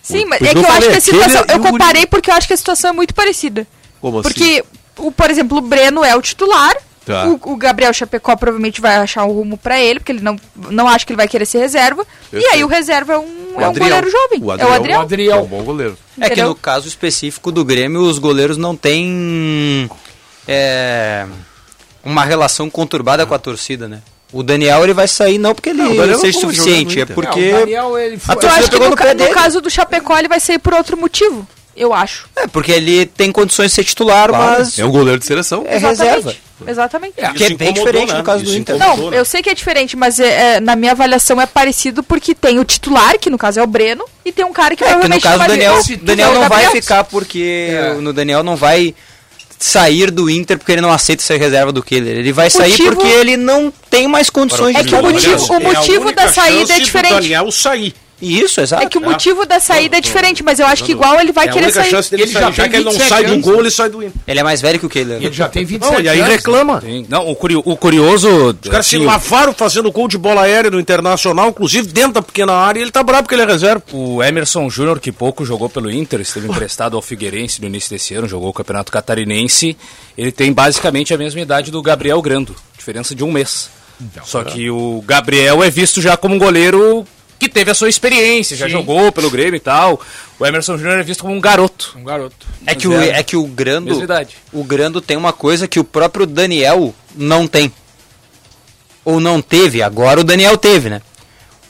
Sim, 0.03 0.25
mas 0.27 0.43
é 0.43 0.51
que 0.51 0.59
eu 0.59 0.63
eu 0.63 0.67
acho 0.69 0.73
falei, 0.75 0.91
que 0.91 0.97
a 0.97 1.01
situação. 1.01 1.45
é 1.49 1.55
Eu 1.55 1.61
comparei 1.61 2.07
porque 2.07 2.31
eu 2.31 2.35
acho 2.35 2.47
que 2.47 2.53
a 2.53 2.57
situação 2.57 2.91
é 2.91 2.93
muito 2.93 3.15
parecida. 3.15 3.67
Como 4.01 4.19
assim? 4.19 4.29
Porque, 4.29 4.65
o, 4.99 5.11
por 5.13 5.31
exemplo, 5.31 5.59
o 5.59 5.61
Breno 5.61 6.05
é 6.05 6.15
o 6.15 6.21
titular. 6.21 6.77
Tá. 7.05 7.27
O, 7.27 7.39
o 7.53 7.57
Gabriel 7.57 7.93
Chapecó 7.93 8.35
provavelmente 8.35 8.81
vai 8.81 8.97
achar 8.97 9.25
um 9.25 9.33
rumo 9.33 9.59
pra 9.59 9.79
ele, 9.81 10.01
porque 10.01 10.13
ele 10.13 10.23
não, 10.23 10.37
não 10.71 10.89
acha 10.89 11.05
que 11.05 11.13
ele 11.13 11.19
vai 11.19 11.29
querer 11.29 11.45
ser 11.45 11.59
reserva. 11.59 12.07
Eu 12.33 12.41
e 12.41 12.45
aí 12.47 12.53
sei. 12.53 12.65
o 12.65 12.67
reserva 12.67 13.13
é 13.13 13.19
um, 13.19 13.55
O 13.57 13.61
é 13.61 13.69
um 13.69 13.73
goleiro 13.75 14.11
jovem. 14.11 14.43
O 14.43 14.53
é 14.53 14.65
o 14.65 14.73
Adriel. 14.73 15.01
Adriel. 15.01 15.39
É 15.39 15.43
um 15.43 15.47
bom 15.47 15.63
goleiro. 15.63 15.99
É 16.19 16.31
que 16.31 16.43
no 16.43 16.55
caso 16.55 16.89
específico 16.89 17.53
do 17.53 17.65
Grêmio, 17.65 18.01
os 18.01 18.19
goleiros 18.19 18.57
não 18.57 18.75
têm 18.75 19.91
é, 20.49 21.27
uma 22.05 22.25
relação 22.25 22.71
conturbada 22.71 23.27
com 23.27 23.35
a 23.35 23.39
torcida, 23.39 23.87
né? 23.89 24.01
O 24.33 24.43
Daniel 24.43 24.83
ele 24.83 24.93
vai 24.95 25.07
sair 25.07 25.39
não 25.39 25.55
porque 25.55 25.69
ele 25.69 25.83
Não, 25.83 25.91
o 25.93 26.19
seja 26.19 26.41
não 26.41 26.51
suficiente, 26.51 27.01
é 27.01 27.05
no 27.05 27.15
porque 27.15 27.39
É, 27.41 27.57
o 27.57 27.61
Daniel, 27.61 27.99
ele 27.99 28.19
foi... 28.19 28.35
a 28.35 28.37
Eu 28.37 28.41
torcida 28.41 28.61
acho 28.61 28.71
que 28.71 28.77
pegou 28.77 28.87
no, 28.89 28.97
no 28.97 28.97
pé 28.97 29.13
no 29.13 29.19
dele. 29.19 29.35
caso 29.35 29.61
do 29.61 29.71
Chapecó 29.71 30.19
ele 30.19 30.27
vai 30.29 30.41
sair 30.41 30.59
por 30.59 30.75
outro 30.75 30.97
motivo, 30.97 31.47
eu 31.77 31.93
acho. 31.93 32.27
É, 32.37 32.47
porque 32.47 32.73
ele 32.73 33.07
tem 33.07 33.31
condições 33.33 33.71
de 33.71 33.75
ser 33.77 33.85
titular, 33.85 34.31
mas 34.33 34.79
É 34.79 34.85
um 34.85 34.91
goleiro 34.91 35.19
de 35.19 35.27
seleção. 35.27 35.65
é 35.67 35.79
reserva. 35.79 36.35
Exatamente. 36.67 37.15
Que 37.35 37.45
é 37.45 37.51
bem 37.55 37.73
diferente 37.73 38.13
né? 38.13 38.19
no 38.19 38.25
caso 38.25 38.45
do 38.45 38.49
Isso 38.51 38.59
Inter. 38.59 38.77
incomodou. 38.77 39.05
Não, 39.07 39.11
né? 39.11 39.19
eu 39.19 39.25
sei 39.25 39.43
que 39.43 39.51
é 39.51 39.55
diferente, 39.55 39.97
mas 39.97 40.19
é, 40.21 40.57
é, 40.57 40.61
na 40.61 40.77
minha 40.77 40.93
avaliação 40.93 41.41
é 41.41 41.47
parecido 41.47 42.03
porque 42.03 42.35
tem 42.35 42.59
o 42.59 42.65
titular, 42.65 43.19
que 43.19 43.29
no 43.29 43.37
caso 43.37 43.59
é 43.61 43.63
o 43.63 43.67
Breno, 43.67 44.05
e 44.25 44.31
tem 44.33 44.45
um 44.45 44.53
cara 44.53 44.75
que 44.77 44.83
É, 44.85 44.87
que 44.87 44.93
no 44.93 45.01
provavelmente 45.01 45.23
caso 45.23 45.35
o 45.35 45.39
vai- 45.39 45.49
Daniel, 45.49 45.83
tu 45.83 45.97
Daniel 45.99 46.31
o 46.31 46.35
não 46.35 46.41
vai 46.43 46.63
Gabriel, 46.63 46.71
ficar 46.83 47.05
porque 47.05 47.67
É. 47.71 47.95
no 47.95 48.13
Daniel 48.13 48.43
não 48.45 48.55
vai 48.57 48.95
sair 49.59 50.11
do 50.11 50.29
Inter 50.31 50.59
porque 50.59 50.73
ele 50.73 50.81
não 50.81 50.93
aceita 50.93 51.23
ser 51.23 51.39
reserva 51.39 51.73
do 51.73 51.83
Kehler. 51.83 52.19
Ele 52.19 52.33
vai 52.33 52.51
sair 52.51 52.71
Motivo- 52.71 52.97
porque 52.97 53.09
ele 53.09 53.37
não 53.37 53.73
tem 53.91 54.07
mais 54.07 54.29
condições 54.31 54.77
É 54.77 54.83
de 54.83 54.89
que 54.89 54.95
o 54.95 55.03
motivo- 55.03 55.53
o 55.53 55.57
É 55.57 55.61
motivo 55.61 56.13
da 56.13 56.29
saída 56.29 56.75
é 56.75 56.79
do 56.79 56.85
diferente. 56.85 57.15
Daniel 57.15 57.51
sair. 57.51 57.95
Isso, 58.23 58.61
exato. 58.61 58.83
É 58.85 58.89
que 58.89 58.97
o 58.97 59.01
motivo 59.01 59.45
da 59.45 59.59
saída 59.61 59.99
é 59.99 60.01
diferente, 60.01 60.43
mas 60.43 60.59
eu 60.59 60.67
acho 60.67 60.85
que 60.85 60.93
igual 60.93 61.21
ele 61.21 61.33
vai 61.33 61.47
É 61.47 61.51
a 61.51 61.53
querer 61.53 61.65
única 61.67 61.81
sair. 61.83 61.91
chance 61.91 62.11
dele 62.11 62.23
Ele 62.23 62.33
sair. 62.33 62.43
já 62.43 62.51
Já, 62.51 62.63
tem 62.63 62.71
que 62.71 62.77
ele 62.77 62.85
não 62.85 62.93
27 62.93 63.09
sai 63.09 63.25
do 63.25 63.33
anos, 63.33 63.45
gol, 63.45 63.53
né? 63.55 63.61
ele 63.61 63.71
sai 63.71 63.89
do 63.91 64.03
Inter. 64.03 64.23
Ele 64.27 64.41
é 64.41 64.43
mais 64.43 64.61
velho 64.61 64.79
que 64.79 64.87
o 64.87 64.89
Kehler. 64.89 65.17
Ele 65.23 65.33
já 65.33 65.49
tem 65.49 65.65
27 65.65 65.93
Não, 65.95 66.01
e 66.01 66.09
aí 66.09 66.21
anos. 66.21 66.33
reclama. 66.33 66.83
Não, 67.09 67.29
o, 67.31 67.37
curio- 67.37 67.63
o 67.65 67.77
curioso. 67.77 68.29
Os 68.63 68.71
caras 68.71 68.87
se 68.87 68.97
assim, 68.97 69.05
lavaram 69.05 69.53
fazendo 69.53 69.91
gol 69.93 70.09
de 70.09 70.17
bola 70.17 70.43
aérea 70.43 70.71
no 70.71 70.81
Internacional, 70.81 71.49
inclusive 71.49 71.89
dentro 71.93 72.13
da 72.15 72.23
pequena 72.23 72.53
área, 72.53 72.79
e 72.79 72.83
ele 72.83 72.91
tá 72.93 73.03
bravo 73.03 73.25
porque 73.25 73.35
ele 73.35 73.43
é 73.43 73.47
reserva. 73.47 73.83
O 73.93 74.23
Emerson 74.23 74.71
Júnior, 74.71 75.01
que 75.01 75.11
pouco 75.13 75.45
jogou 75.45 75.69
pelo 75.69 75.91
Inter, 75.91 76.21
esteve 76.21 76.49
emprestado 76.49 76.97
ao 76.97 77.03
Figueirense 77.03 77.61
no 77.61 77.67
início 77.67 77.91
desse 77.91 78.15
ano, 78.15 78.27
jogou 78.29 78.49
o 78.49 78.53
Campeonato 78.53 78.91
Catarinense. 78.93 79.77
Ele 80.17 80.31
tem 80.33 80.53
basicamente 80.53 81.13
a 81.13 81.19
mesma 81.19 81.41
idade 81.41 81.71
do 81.71 81.83
Gabriel 81.83 82.23
Grando, 82.23 82.55
diferença 82.79 83.15
de 83.15 83.23
um 83.25 83.31
mês. 83.33 83.69
Só 84.25 84.43
que 84.43 84.71
o 84.71 85.03
Gabriel 85.07 85.63
é 85.63 85.71
visto 85.71 86.01
já 86.01 86.17
como 86.17 86.35
um 86.35 86.39
goleiro 86.39 87.07
que 87.49 87.55
teve 87.55 87.71
a 87.71 87.75
sua 87.75 87.89
experiência, 87.89 88.57
já 88.57 88.67
Sim. 88.67 88.73
jogou 88.73 89.13
pelo 89.13 89.31
Grêmio 89.31 89.57
e 89.57 89.61
tal. 89.61 90.01
O 90.39 90.47
Emerson 90.47 90.77
Júnior 90.77 90.99
é 90.99 91.03
visto 91.03 91.23
como 91.23 91.35
um 91.35 91.41
garoto. 91.41 91.95
Um 91.97 92.05
garoto. 92.05 92.47
É 92.67 92.75
que, 92.75 92.89
o, 92.89 93.01
é 93.01 93.23
que 93.23 93.37
o 93.37 93.47
Grando. 93.47 93.95
O 94.53 94.65
Grando 94.65 95.01
tem 95.01 95.17
uma 95.17 95.33
coisa 95.33 95.69
que 95.69 95.79
o 95.79 95.85
próprio 95.85 96.27
Daniel 96.27 96.95
não 97.15 97.47
tem. 97.47 97.73
Ou 99.05 99.21
não 99.21 99.43
teve, 99.43 99.83
agora 99.83 100.21
o 100.21 100.25
Daniel 100.25 100.57
teve, 100.57 100.89
né? 100.89 101.03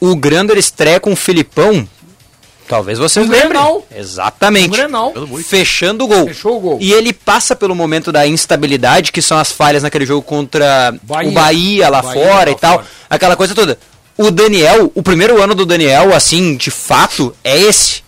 O 0.01 0.15
Grando 0.15 0.53
ele 0.53 0.61
estreia 0.61 1.01
com 1.01 1.13
o 1.13 1.17
Filipão. 1.17 1.89
Talvez 2.69 2.99
vocês 2.99 3.27
Um 3.27 3.31
lembrem. 3.31 3.51
Grenal. 3.51 3.87
Exatamente. 3.95 4.69
Um 4.69 4.73
Grenal. 4.73 5.13
Fechando 5.45 6.05
o 6.05 6.09
gol. 6.09 6.27
Fechou 6.29 6.57
o 6.57 6.61
gol. 6.61 6.79
E 6.81 6.93
ele 6.93 7.13
passa 7.13 7.55
pelo 7.55 7.75
momento 7.75 8.11
da 8.11 8.27
instabilidade, 8.27 9.13
que 9.13 9.21
são 9.21 9.37
as 9.37 9.53
falhas 9.53 9.83
naquele 9.83 10.07
jogo 10.07 10.23
contra 10.23 10.95
Bahia. 11.03 11.29
o 11.29 11.33
Bahia 11.33 11.89
lá 11.91 12.01
Bahia 12.03 12.25
fora 12.25 12.51
lá 12.51 12.57
e 12.57 12.59
tal. 12.59 12.75
fora. 12.77 12.87
Aquela 13.11 13.37
coisa 13.37 13.55
toda. 13.55 13.79
O 14.17 14.31
Daniel, 14.31 14.91
o 14.95 15.03
primeiro 15.03 15.43
ano 15.43 15.55
do 15.55 15.67
Daniel, 15.67 16.15
assim, 16.15 16.57
de 16.57 16.71
fato, 16.71 17.35
é 17.43 17.59
esse. 17.61 18.05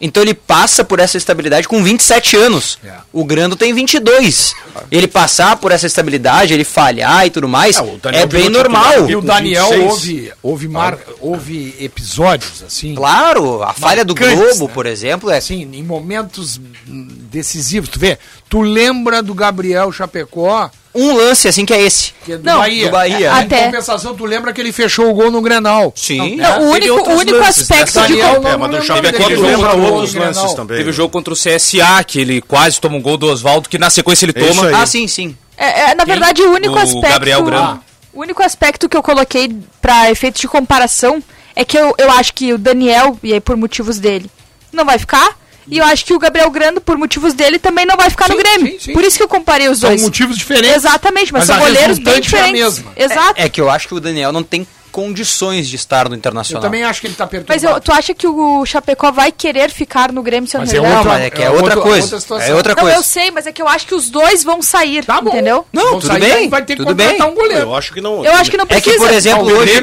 Então 0.00 0.22
ele 0.22 0.34
passa 0.34 0.84
por 0.84 1.00
essa 1.00 1.16
estabilidade 1.16 1.66
com 1.66 1.82
27 1.82 2.36
anos. 2.36 2.78
É. 2.84 2.92
O 3.12 3.24
Grando 3.24 3.56
tem 3.56 3.74
22. 3.74 4.54
Ele 4.92 5.08
passar 5.08 5.56
por 5.56 5.72
essa 5.72 5.86
estabilidade, 5.88 6.54
ele 6.54 6.62
falhar 6.62 7.26
e 7.26 7.30
tudo 7.30 7.48
mais, 7.48 7.76
É, 7.76 7.82
o 7.82 7.98
Daniel 7.98 8.22
é 8.22 8.26
bem 8.26 8.48
normal. 8.48 9.10
E 9.10 9.16
o 9.16 9.20
Daniel 9.20 9.68
26. 9.70 9.90
houve, 9.90 10.32
houve, 10.40 10.68
mar, 10.68 10.98
houve 11.20 11.74
episódios, 11.80 12.62
assim. 12.62 12.94
Claro, 12.94 13.62
a 13.64 13.72
falha 13.72 14.04
do 14.04 14.14
Globo, 14.14 14.68
né? 14.68 14.72
por 14.72 14.86
exemplo, 14.86 15.30
é 15.30 15.38
Assim, 15.38 15.62
em 15.72 15.82
momentos 15.82 16.60
decisivos. 16.86 17.88
Tu 17.88 17.98
vê, 17.98 18.18
tu 18.48 18.60
lembra 18.60 19.22
do 19.22 19.34
Gabriel 19.34 19.90
Chapecó, 19.92 20.70
um 20.94 21.14
lance 21.14 21.46
assim 21.48 21.64
que 21.66 21.72
é 21.72 21.80
esse. 21.82 22.12
que 22.24 22.32
é 22.32 22.36
do 22.38 22.44
Não, 22.44 22.58
Bahia. 22.58 22.84
do 22.86 22.90
Bahia. 22.92 23.18
Em 23.18 23.40
Até- 23.44 23.64
compensação, 23.66 24.14
tu 24.14 24.24
lembra 24.24 24.52
que 24.52 24.60
ele 24.60 24.72
fechou 24.72 25.10
o 25.10 25.14
gol 25.14 25.30
no 25.30 25.40
Grenal. 25.40 25.92
Sim. 25.94 26.36
Não, 26.36 26.62
o 26.62 26.70
único, 26.70 26.94
o 27.10 27.14
único 27.18 27.38
aspecto 27.38 27.92
de. 28.02 28.16
Daniel 28.16 28.42
É, 28.46 28.56
mas 28.56 28.70
do 28.70 29.42
lembra 29.42 29.74
no 29.76 29.92
outros 29.92 30.12
Grenal. 30.14 30.32
lances 30.34 30.54
também. 30.54 30.78
Teve 30.78 30.90
o 30.90 30.92
jogo 30.92 31.10
contra 31.10 31.32
o 31.32 31.36
CSA, 31.36 32.02
que 32.06 32.20
ele 32.20 32.40
quase 32.40 32.80
toma 32.80 32.96
um 32.96 33.02
gol 33.02 33.16
do 33.16 33.26
Oswaldo, 33.26 33.68
que 33.68 33.78
na 33.78 33.90
sequência 33.90 34.24
ele 34.24 34.32
É 34.36 34.48
toma. 34.48 34.70
Ah, 34.76 34.86
sim, 34.86 35.06
sim. 35.06 35.36
É, 35.56 35.90
é, 35.90 35.94
na 35.94 36.04
verdade, 36.04 36.42
o 36.42 36.52
único 36.52 36.74
O 36.74 36.78
aspecto. 36.78 37.08
Gabriel 37.08 37.42
Grando. 37.42 37.80
O 38.12 38.20
único 38.20 38.42
aspecto 38.42 38.88
que 38.88 38.96
eu 38.96 39.02
coloquei 39.02 39.54
pra 39.80 40.10
efeito 40.10 40.40
de 40.40 40.48
comparação 40.48 41.22
é 41.54 41.64
que 41.64 41.76
eu, 41.78 41.94
eu 41.98 42.10
acho 42.12 42.32
que 42.34 42.52
o 42.52 42.58
Daniel, 42.58 43.16
e 43.22 43.32
aí 43.32 43.40
por 43.40 43.56
motivos 43.56 43.98
dele, 43.98 44.30
não 44.72 44.84
vai 44.84 44.98
ficar. 44.98 45.36
E 45.70 45.78
eu 45.78 45.84
acho 45.84 46.04
que 46.04 46.14
o 46.14 46.18
Gabriel 46.18 46.50
Grando, 46.50 46.80
por 46.80 46.96
motivos 46.96 47.34
dele, 47.34 47.58
também 47.58 47.84
não 47.86 47.96
vai 47.96 48.08
ficar 48.10 48.28
no 48.28 48.36
Sim, 48.36 48.42
Grêmio. 48.42 48.72
sim, 48.72 48.78
sim. 48.78 48.92
Por 48.92 49.04
isso 49.04 49.16
que 49.16 49.22
eu 49.22 49.28
comparei 49.28 49.68
os 49.68 49.80
São 49.80 49.90
dois. 49.90 50.02
motivos 50.02 50.36
diferentes. 50.36 50.76
Exatamente, 50.76 51.32
mas, 51.32 51.46
Mas 51.46 51.56
são 51.56 51.58
goleiros 51.66 51.98
bem 51.98 52.14
é 52.14 52.16
a 52.16 52.20
diferentes. 52.20 52.52
mesma. 52.78 52.92
Exato. 52.96 53.34
É 53.36 53.48
que 53.48 53.60
eu 53.60 53.68
acho 53.70 53.86
que 53.88 53.94
o 53.94 54.00
Daniel 54.00 54.32
não 54.32 54.42
tem 54.42 54.66
condições 54.90 55.68
de 55.68 55.76
estar 55.76 56.08
no 56.08 56.14
Eu 56.14 56.18
Internacional. 56.18 56.62
também 56.62 56.82
acho 56.82 57.00
que 57.00 57.06
ele 57.06 57.14
tá 57.14 57.26
perturbado. 57.26 57.60
Mas 57.62 57.70
eu- 57.76 57.80
tu 57.80 57.92
acha 57.92 58.14
que 58.14 58.26
o 58.26 58.64
Chapecó 58.66 59.12
vai 59.12 59.30
querer 59.30 59.70
ficar 59.70 60.10
no 60.10 60.22
Grêmio 60.22 60.48
se 60.48 60.56
eu 60.56 60.60
Mas 60.60 60.72
não 60.72 60.76
é 60.76 60.80
me 60.80 60.86
engano? 60.86 60.94
Não, 60.94 60.98
outra- 61.12 61.18
mas 61.18 61.26
é 61.26 61.30
que 61.30 61.42
é, 61.42 61.44
é 61.44 61.50
outra 61.50 61.64
outra- 61.64 61.80
coisa. 61.82 62.16
outra 62.16 62.44
é 62.46 62.54
outra 62.54 62.74
Não, 62.74 62.82
coisa. 62.82 62.96
eu 62.96 63.02
sei, 63.02 63.30
mas 63.30 63.46
é 63.46 63.52
que 63.52 63.62
eu 63.62 63.68
acho 63.68 63.86
que 63.86 63.94
os 63.94 64.10
dois 64.10 64.42
vão 64.42 64.60
sair, 64.62 65.04
Tá 65.04 65.20
bom. 65.20 65.30
entendeu? 65.30 65.64
Não, 65.72 65.90
Vão 65.90 66.00
tudo 66.00 66.06
sair, 66.10 66.20
bem. 66.20 66.48
Vai 66.48 66.62
ter 66.64 66.72
que 66.74 66.82
tudo 66.82 66.88
contratar 66.96 67.18
bem. 67.18 67.26
um 67.30 67.34
goleiro. 67.34 67.60
Eu 67.60 67.74
acho 67.76 67.92
que 67.92 68.00
não. 68.00 68.24
Eu 68.24 68.32
acho 68.34 68.50
que 68.50 68.56
não 68.56 68.64
É 68.68 68.74
que, 68.80 68.80
precisa. 68.80 69.04
por 69.06 69.14
exemplo, 69.14 69.44
Não, 69.48 69.54
o 69.54 69.58
hoje. 69.58 69.80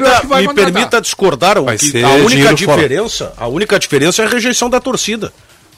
Me 0.48 0.54
permita 0.54 1.00
discordar, 1.00 1.62
Vai 1.62 1.78
que 1.78 1.86
ser 1.90 2.04
a 2.04 2.08
única 2.10 2.42
fora. 2.42 2.54
diferença, 2.54 3.32
a 3.38 3.46
única 3.46 3.78
diferença 3.78 4.22
é 4.22 4.26
a 4.26 4.28
rejeição 4.28 4.68
da 4.68 4.80
torcida. 4.80 5.32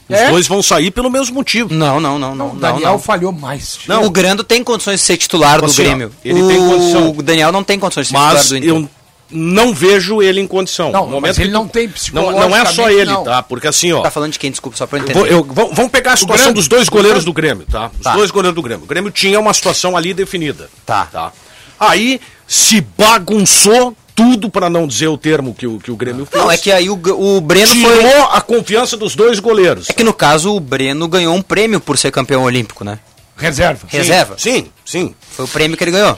Os 0.09 0.17
É? 0.17 0.31
dois 0.31 0.47
vão 0.47 0.63
sair 0.63 0.89
pelo 0.89 1.09
mesmo 1.09 1.35
motivo. 1.35 1.73
Não, 1.73 1.99
não, 1.99 2.17
não, 2.17 2.33
não. 2.33 2.53
O 2.53 2.55
Daniel 2.55 2.91
não. 2.93 2.99
falhou 2.99 3.31
mais. 3.31 3.79
Não. 3.87 4.03
O 4.05 4.09
Grando 4.09 4.43
tem 4.43 4.63
condições 4.63 4.99
de 5.01 5.05
ser 5.05 5.17
titular 5.17 5.59
do 5.59 5.67
Assim, 5.67 5.83
Grêmio. 5.83 6.11
ele 6.25 6.41
o... 6.41 6.47
tem 6.47 6.57
condição. 6.57 7.09
O 7.11 7.21
Daniel 7.23 7.51
não 7.51 7.63
tem 7.63 7.77
condições 7.77 8.07
de 8.07 8.13
ser 8.13 8.17
Mas 8.17 8.41
titular 8.41 8.61
do 8.61 8.65
Inter. 8.67 8.69
eu 8.69 8.89
não 9.31 9.71
vejo 9.71 10.23
ele 10.23 10.41
em 10.41 10.47
condição. 10.47 10.91
Não, 10.91 11.01
No 11.01 11.05
mas 11.05 11.13
momento 11.13 11.37
ele 11.39 11.47
que 11.49 11.53
não 11.53 11.67
tem 11.67 11.87
não, 12.13 12.31
não 12.31 12.55
é 12.55 12.65
só 12.65 12.89
ele, 12.89 13.11
não. 13.11 13.23
tá? 13.23 13.43
Porque 13.43 13.67
assim, 13.67 13.91
ó. 13.91 14.01
Tá 14.01 14.09
falando 14.09 14.31
de 14.31 14.39
quem? 14.39 14.49
Desculpa, 14.49 14.75
só 14.75 14.87
pra 14.87 14.97
eu 14.97 15.03
eu 15.03 15.09
entender. 15.11 15.53
vou- 15.53 15.67
eu- 15.67 15.73
vamos 15.75 15.91
pegar 15.91 16.13
a 16.13 16.17
situação 16.17 16.45
Grêmio. 16.45 16.55
dos 16.61 16.67
dois 16.67 16.89
goleiros 16.89 17.23
do 17.23 17.31
Grêmio, 17.31 17.67
tá? 17.69 17.91
Os 17.95 18.03
Tá. 18.03 18.13
dois 18.13 18.31
goleiros 18.31 18.55
do 18.55 18.61
Grêmio. 18.63 18.85
O 18.85 18.87
Grêmio 18.87 19.11
tinha 19.11 19.39
uma 19.39 19.53
situação 19.53 19.95
ali 19.95 20.11
definida. 20.15 20.71
Tá. 20.87 21.05
tá? 21.05 21.31
Aí 21.79 22.19
se 22.47 22.81
bagunçou 22.97 23.95
tudo, 24.19 24.49
pra 24.49 24.69
não 24.69 24.85
dizer 24.85 25.07
o 25.07 25.17
termo 25.17 25.55
que 25.55 25.65
o, 25.65 25.79
que 25.79 25.89
o 25.89 25.95
Grêmio 25.95 26.25
fez. 26.25 26.43
Não, 26.43 26.51
é 26.51 26.57
que 26.57 26.71
aí 26.71 26.89
o, 26.89 26.93
o 26.93 27.39
Breno 27.39 27.71
tirou 27.71 27.95
foi. 27.95 28.21
a 28.31 28.41
confiança 28.41 28.97
dos 28.97 29.15
dois 29.15 29.39
goleiros. 29.39 29.89
É 29.89 29.93
que 29.93 30.03
no 30.03 30.13
caso 30.13 30.53
o 30.53 30.59
Breno 30.59 31.07
ganhou 31.07 31.33
um 31.33 31.41
prêmio 31.41 31.79
por 31.79 31.97
ser 31.97 32.11
campeão 32.11 32.43
olímpico, 32.43 32.83
né? 32.83 32.99
Reserva. 33.37 33.87
Reserva. 33.87 34.35
Sim, 34.37 34.67
sim. 34.85 35.15
Foi 35.31 35.45
o 35.45 35.47
prêmio 35.47 35.77
que 35.77 35.83
ele 35.85 35.91
ganhou. 35.91 36.17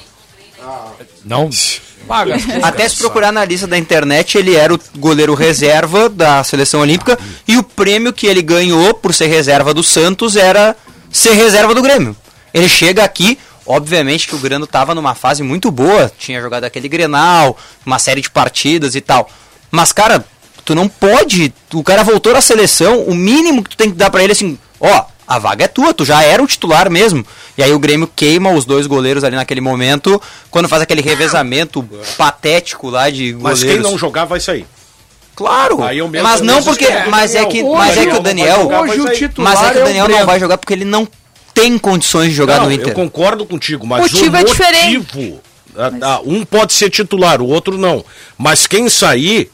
Não. 1.23 1.49
Paga. 2.07 2.35
Até 2.63 2.89
se 2.89 2.97
procurar 2.97 3.31
na 3.31 3.45
lista 3.45 3.67
da 3.67 3.77
internet, 3.77 4.35
ele 4.35 4.55
era 4.55 4.73
o 4.73 4.79
goleiro 4.97 5.35
reserva 5.35 6.09
da 6.09 6.43
seleção 6.43 6.81
olímpica 6.81 7.19
e 7.47 7.57
o 7.57 7.63
prêmio 7.63 8.11
que 8.11 8.25
ele 8.25 8.41
ganhou 8.41 8.95
por 8.95 9.13
ser 9.13 9.27
reserva 9.27 9.73
do 9.73 9.83
Santos 9.83 10.35
era 10.35 10.75
ser 11.11 11.33
reserva 11.33 11.75
do 11.75 11.81
Grêmio. 11.83 12.15
Ele 12.51 12.67
chega 12.67 13.03
aqui, 13.03 13.37
obviamente 13.71 14.27
que 14.27 14.35
o 14.35 14.39
Grêmio 14.39 14.65
estava 14.65 14.93
numa 14.93 15.15
fase 15.15 15.43
muito 15.43 15.71
boa, 15.71 16.11
tinha 16.17 16.41
jogado 16.41 16.63
aquele 16.65 16.87
Grenal, 16.87 17.57
uma 17.85 17.99
série 17.99 18.21
de 18.21 18.29
partidas 18.29 18.95
e 18.95 19.01
tal. 19.01 19.29
Mas 19.69 19.91
cara, 19.91 20.23
tu 20.65 20.75
não 20.75 20.87
pode, 20.87 21.53
o 21.73 21.83
cara 21.83 22.03
voltou 22.03 22.33
da 22.33 22.41
seleção, 22.41 23.01
o 23.03 23.15
mínimo 23.15 23.63
que 23.63 23.69
tu 23.71 23.77
tem 23.77 23.89
que 23.89 23.95
dar 23.97 24.09
pra 24.09 24.21
ele 24.23 24.31
é 24.31 24.35
assim, 24.35 24.57
ó, 24.79 25.05
a 25.27 25.39
vaga 25.39 25.63
é 25.65 25.67
tua, 25.67 25.93
tu 25.93 26.03
já 26.03 26.21
era 26.23 26.43
o 26.43 26.47
titular 26.47 26.89
mesmo. 26.89 27.25
E 27.57 27.63
aí 27.63 27.71
o 27.73 27.79
Grêmio 27.79 28.09
queima 28.13 28.51
os 28.51 28.65
dois 28.65 28.85
goleiros 28.87 29.23
ali 29.23 29.35
naquele 29.35 29.61
momento, 29.61 30.21
quando 30.49 30.67
faz 30.67 30.81
aquele 30.81 31.01
revezamento 31.01 31.81
patético 32.17 32.89
lá 32.89 33.09
de 33.09 33.33
Mas 33.39 33.59
goleiros. 33.59 33.83
quem 33.83 33.91
não 33.91 33.97
jogar 33.97 34.25
vai 34.25 34.39
sair. 34.39 34.65
Claro, 35.33 35.81
Aí 35.81 35.97
eu 35.99 36.07
mesmo- 36.09 36.27
mas 36.27 36.41
não 36.41 36.61
porque, 36.61 36.83
escrevo, 36.83 37.09
mas 37.09 37.33
é 37.33 37.45
que, 37.45 37.63
mas 37.63 37.97
é 37.97 38.05
que 38.05 38.15
o 38.15 38.19
Daniel, 38.19 38.67
Hoje 38.67 38.99
o 39.01 39.09
titular 39.13 39.53
mas 39.55 39.63
é 39.69 39.71
que 39.71 39.77
é 39.77 39.81
o 39.81 39.83
o 39.83 39.87
Daniel 39.87 40.07
não 40.09 40.25
vai 40.25 40.39
jogar 40.39 40.57
porque 40.57 40.73
ele 40.73 40.85
não 40.85 41.07
tem 41.53 41.77
condições 41.77 42.29
de 42.29 42.35
jogar 42.35 42.57
Não, 42.57 42.65
no 42.65 42.71
eu 42.71 42.75
Inter. 42.75 42.93
concordo 42.93 43.45
contigo, 43.45 43.85
mas 43.85 44.01
Motivo 44.01 44.35
o 44.35 44.39
é 44.39 44.43
diferente. 44.43 44.97
motivo, 44.97 45.41
ah, 45.77 45.91
ah, 46.01 46.21
um 46.25 46.43
pode 46.45 46.73
ser 46.73 46.89
titular, 46.89 47.41
o 47.41 47.47
outro 47.47 47.77
não. 47.77 48.03
Mas 48.37 48.67
quem 48.67 48.89
sair, 48.89 49.49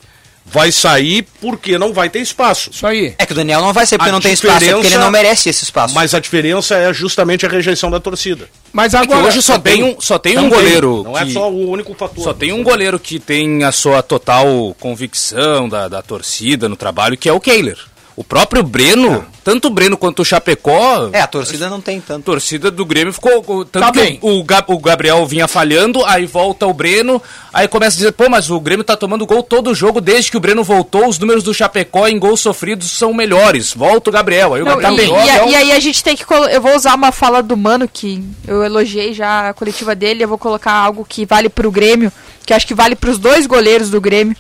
vai 0.46 0.72
sair 0.72 1.28
porque 1.42 1.78
não 1.78 1.92
vai 1.94 2.10
ter 2.10 2.20
espaço. 2.20 2.70
Isso 2.72 2.88
aí. 2.88 3.14
É 3.18 3.26
que 3.26 3.34
o 3.34 3.36
Daniel 3.36 3.62
não 3.62 3.74
vai 3.74 3.86
ser 3.86 3.98
porque 3.98 4.10
A 4.10 4.14
não 4.14 4.22
tem 4.22 4.32
espaço, 4.34 4.66
é 4.66 4.72
porque 4.72 4.88
ele 4.88 4.98
não 4.98 5.12
merece 5.12 5.50
esse 5.50 5.64
espaço. 5.66 5.94
Mas 5.94 6.14
a 6.14 6.20
diferença 6.20 6.76
é 6.76 6.94
justamente 6.94 7.46
a 7.46 7.50
rejeição 7.50 7.92
da 7.92 8.00
torcida. 8.00 8.50
Mas 8.72 8.94
É 8.94 8.98
agora. 9.00 9.28
hoje 9.28 9.42
só 9.42 9.60
tem 9.60 9.84
um, 9.84 10.00
só 10.00 10.18
tem 10.18 10.38
um 10.38 10.50
goleiro. 10.50 11.04
Não 11.04 11.18
é 11.18 11.26
só 11.30 11.52
o 11.52 11.70
único 11.70 11.94
fator. 11.94 12.24
Só 12.24 12.34
tem 12.34 12.54
um 12.54 12.64
goleiro 12.64 12.98
que 12.98 13.20
tem 13.20 13.64
a 13.64 13.72
sua 13.72 14.02
total 14.02 14.76
convicção 14.80 15.68
da, 15.68 15.88
da 15.88 16.02
torcida 16.02 16.70
no 16.70 16.76
trabalho, 16.76 17.18
que 17.18 17.28
é 17.30 17.34
o 17.34 17.40
Kehler. 17.40 17.78
O 18.18 18.24
próprio 18.24 18.64
Breno, 18.64 19.24
tanto 19.44 19.68
o 19.68 19.70
Breno 19.70 19.96
quanto 19.96 20.24
o 20.24 20.26
Chapecó, 20.26 21.12
É, 21.14 21.22
a 21.22 21.28
torcida 21.28 21.70
não 21.70 21.80
tem 21.80 22.00
a 22.00 22.02
tanto. 22.02 22.24
torcida 22.26 22.72
do 22.72 22.84
Grêmio 22.84 23.14
ficou. 23.14 23.46
o- 23.48 23.64
Tanto 23.64 23.86
Tá 23.86 23.92
que 23.92 24.00
bem. 24.00 24.18
O, 24.24 24.40
o 24.40 24.80
Gabriel 24.80 25.24
vinha 25.28 25.48
falhando, 25.48 26.04
aí 26.04 26.26
volta 26.26 26.66
o 26.66 26.74
Breno, 26.74 27.22
aí 27.54 27.68
começa 27.68 27.96
a 27.96 28.00
dizer, 28.00 28.12
pô, 28.14 28.28
mas 28.28 28.50
o 28.50 28.60
Grêmio 28.60 28.84
tá 28.84 28.98
tomando 28.98 29.24
gol 29.28 29.44
todo 29.44 29.72
jogo, 29.76 30.02
desde 30.02 30.32
que 30.32 30.38
o 30.38 30.40
Breno 30.40 30.64
voltou, 30.64 31.08
os 31.08 31.20
números 31.20 31.44
do 31.44 31.54
Chapecó 31.54 32.08
em 32.08 32.18
gols 32.18 32.40
sofridos 32.40 32.90
são 32.90 33.14
melhores. 33.14 33.72
Volta 33.72 34.10
o 34.10 34.14
Gabriel. 34.14 34.56
Aí 34.56 34.64
o 34.64 34.66
Não, 34.66 34.78
Gabriel 34.80 35.04
e, 35.04 35.08
joga, 35.08 35.26
e 35.26 35.30
a- 35.30 35.36
é 35.36 35.44
um- 35.44 35.50
e 35.50 35.56
aí 35.56 35.72
a 35.74 35.80
gente 35.80 36.04
tem 36.04 36.16
que. 36.18 36.26
Eu 36.52 36.60
vou 36.60 36.76
usar 36.76 36.96
uma 36.96 37.12
fala 37.12 37.44
do 37.44 37.56
Mano, 37.56 37.88
que 37.88 38.24
eu 38.48 38.64
elogiei 38.64 39.14
já 39.14 39.50
a 39.50 39.54
coletiva 39.54 39.94
dele. 39.94 40.24
Eu 40.24 40.28
vou 40.28 40.40
colocar 40.40 40.72
algo 40.74 41.06
que 41.08 41.24
vale 41.24 41.50
pro 41.50 41.70
Grêmio, 41.70 42.12
que 42.48 42.52
acho 42.52 42.66
que 42.66 42.74
vale 42.74 42.96
pros 42.96 43.20
dois 43.20 43.46
goleiros 43.46 43.92
do 43.92 44.02
Grêmio, 44.02 44.36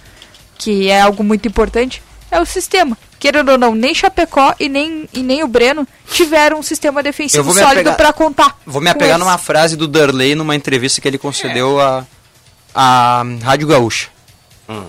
que 0.57 0.89
é 0.89 0.99
algo 0.99 1.23
muito 1.23 1.47
importante. 1.47 2.01
É 2.31 2.41
o 2.41 2.45
sistema. 2.45 2.97
Querendo 3.19 3.49
ou 3.49 3.57
não, 3.57 3.73
nem 3.73 3.95
Chapecó 3.95 4.53
e 4.59 4.69
nem, 4.69 5.09
e 5.11 5.21
nem 5.23 5.43
o 5.43 5.47
Breno 5.47 5.87
tiveram 6.11 6.59
um 6.59 6.63
sistema 6.63 7.01
defensivo 7.01 7.51
sólido 7.53 7.93
pra 7.93 8.13
contar. 8.13 8.59
Vou 8.65 8.79
me 8.81 8.89
apegar 8.89 9.17
numa 9.17 9.37
frase 9.39 9.75
do 9.75 9.87
Darley 9.87 10.35
numa 10.35 10.55
entrevista 10.55 11.01
que 11.01 11.07
ele 11.07 11.17
concedeu 11.17 11.79
à 11.79 12.05
à 12.75 13.23
Rádio 13.41 13.67
Gaúcha. 13.67 14.09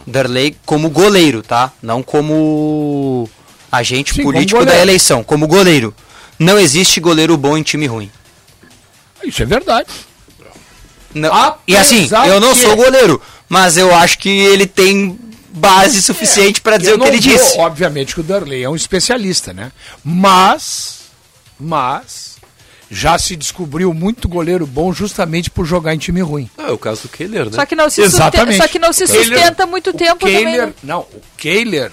Darley 0.06 0.56
como 0.66 0.90
goleiro, 0.90 1.42
tá? 1.42 1.72
Não 1.82 2.02
como 2.02 3.28
agente 3.72 4.12
Sim, 4.12 4.22
como 4.22 4.32
político 4.34 4.58
da 4.58 4.64
goleiro. 4.66 4.82
eleição, 4.82 5.24
como 5.24 5.46
goleiro. 5.46 5.94
Não 6.38 6.58
existe 6.58 7.00
goleiro 7.00 7.36
bom 7.36 7.56
em 7.56 7.62
time 7.62 7.86
ruim. 7.86 8.10
Isso 9.24 9.42
é 9.42 9.46
verdade. 9.46 9.88
Não. 11.14 11.54
E 11.66 11.76
assim, 11.76 12.08
eu 12.26 12.38
não 12.40 12.52
que- 12.54 12.60
sou 12.60 12.76
goleiro, 12.76 13.20
mas 13.48 13.76
eu 13.78 13.94
acho 13.94 14.18
que 14.18 14.28
ele 14.28 14.66
tem 14.66 15.18
base 15.50 16.02
suficiente 16.02 16.60
para 16.60 16.76
dizer 16.76 16.94
o 16.94 16.98
que 16.98 17.08
ele 17.08 17.20
vou- 17.20 17.32
disse. 17.38 17.58
Obviamente 17.58 18.14
que 18.14 18.20
o 18.20 18.24
Darley 18.24 18.62
é 18.62 18.68
um 18.68 18.76
especialista, 18.76 19.52
né? 19.52 19.72
Mas, 20.04 21.00
mas, 21.58 22.36
já 22.90 23.18
se 23.18 23.34
descobriu 23.36 23.92
muito 23.92 24.28
goleiro 24.28 24.66
bom 24.66 24.92
justamente 24.92 25.50
por 25.50 25.64
jogar 25.66 25.94
em 25.94 25.98
time 25.98 26.20
ruim. 26.20 26.48
Ah, 26.56 26.68
é 26.68 26.70
o 26.72 26.78
caso 26.78 27.02
do 27.02 27.08
Keller, 27.08 27.46
né? 27.46 27.52
Só 27.52 27.66
que 27.66 27.74
não 27.74 27.88
se, 27.90 28.02
Exatamente. 28.02 28.38
sustenta, 28.52 28.62
só 28.66 28.68
que 28.72 28.78
não 28.78 28.92
se 28.92 29.06
Kehler- 29.06 29.24
sustenta 29.24 29.66
muito 29.66 29.92
tempo 29.92 30.20
também. 30.20 30.44
Kehler, 30.44 30.66
né? 30.68 30.74
não, 30.82 31.00
o 31.00 31.22
Kehler 31.36 31.90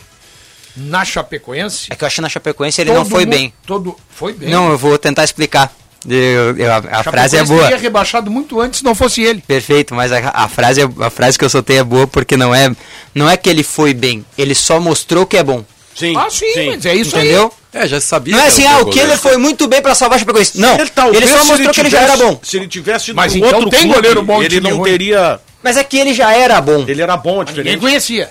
na 0.76 1.06
Chapecoense. 1.06 1.88
É 1.90 1.96
que 1.96 2.04
eu 2.04 2.08
acho 2.08 2.16
que 2.16 2.22
na 2.22 2.30
Chapecoense 2.30 2.82
ele 2.82 2.92
não 2.94 3.06
foi 3.06 3.26
mundo- 3.26 3.36
bem. 3.36 3.54
Todo, 3.66 3.96
foi 4.10 4.34
bem. 4.34 4.50
Não, 4.50 4.70
eu 4.72 4.78
vou 4.78 4.98
tentar 4.98 5.24
explicar. 5.24 5.74
Eu- 6.08 6.56
eu- 6.58 6.72
a 6.72 6.78
a 7.00 7.04
frase 7.04 7.36
é 7.38 7.44
boa. 7.44 7.64
teria 7.64 7.78
rebaixado 7.78 8.30
muito 8.30 8.60
antes 8.62 8.80
se 8.80 8.86
não 8.86 8.94
fosse 8.94 9.22
ele. 9.22 9.42
Perfeito, 9.48 9.94
mas 9.96 10.12
a, 10.12 10.30
a 10.34 10.48
frase, 10.48 10.82
é- 10.82 10.90
a 11.04 11.10
frase 11.10 11.38
que 11.38 11.44
eu 11.46 11.50
soltei 11.50 11.78
é 11.80 11.84
boa 11.84 12.06
porque 12.06 12.38
não 12.38 12.54
é, 12.54 12.72
não 13.14 13.30
é 13.30 13.36
que 13.38 13.50
ele 13.50 13.64
foi 13.64 13.94
bem, 13.94 14.24
ele 14.38 14.54
só 14.54 14.80
mostrou 14.80 15.26
que 15.26 15.38
é 15.38 15.44
bom. 15.44 15.64
Sim. 15.96 16.16
Ah, 16.18 16.28
sim, 16.30 16.46
mas 16.68 16.86
é 16.86 16.94
isso 16.94 17.16
aí. 17.16 17.24
Entendeu? 17.30 17.54
É, 17.74 17.88
já 17.88 18.00
sabia. 18.02 18.34
Não 18.36 18.40
é 18.42 18.44
que 18.44 18.50
assim, 18.50 18.66
ah, 18.68 18.80
o 18.80 18.86
Keller 18.88 19.18
foi 19.18 19.38
muito 19.38 19.68
bem 19.68 19.82
pra 19.82 19.96
salvar 19.96 20.18
a 20.18 20.20
Chapecoense. 20.20 20.60
Não, 20.60 20.76
ele, 20.78 20.90
talvez 20.90 21.30
só 21.30 21.44
mostrou 21.46 21.74
que 21.74 21.80
ele 21.82 21.90
já 21.90 22.02
era 22.02 22.12
tivesse- 22.14 22.32
bom. 22.34 22.40
Se 22.44 22.58
ele 22.58 22.68
tivesse 22.68 23.12
ido 23.12 23.16
Mas 23.16 23.36
então 23.36 23.50
outro 23.56 23.70
tem 23.70 23.80
clube, 23.80 23.96
goleiro 23.96 24.22
bom 24.24 24.40
de 24.40 24.46
ele 24.46 24.60
não 24.62 24.78
ruim. 24.78 24.90
teria... 24.92 25.40
Mas 25.64 25.78
é 25.78 25.84
que 25.84 25.98
ele 25.98 26.14
já 26.14 26.34
era 26.34 26.62
bom. 26.62 26.86
Ele 26.88 27.02
era 27.02 27.18
bom, 27.18 27.40
Ninguém 27.40 27.54
diferente. 27.56 27.80
conhecia. 27.80 28.30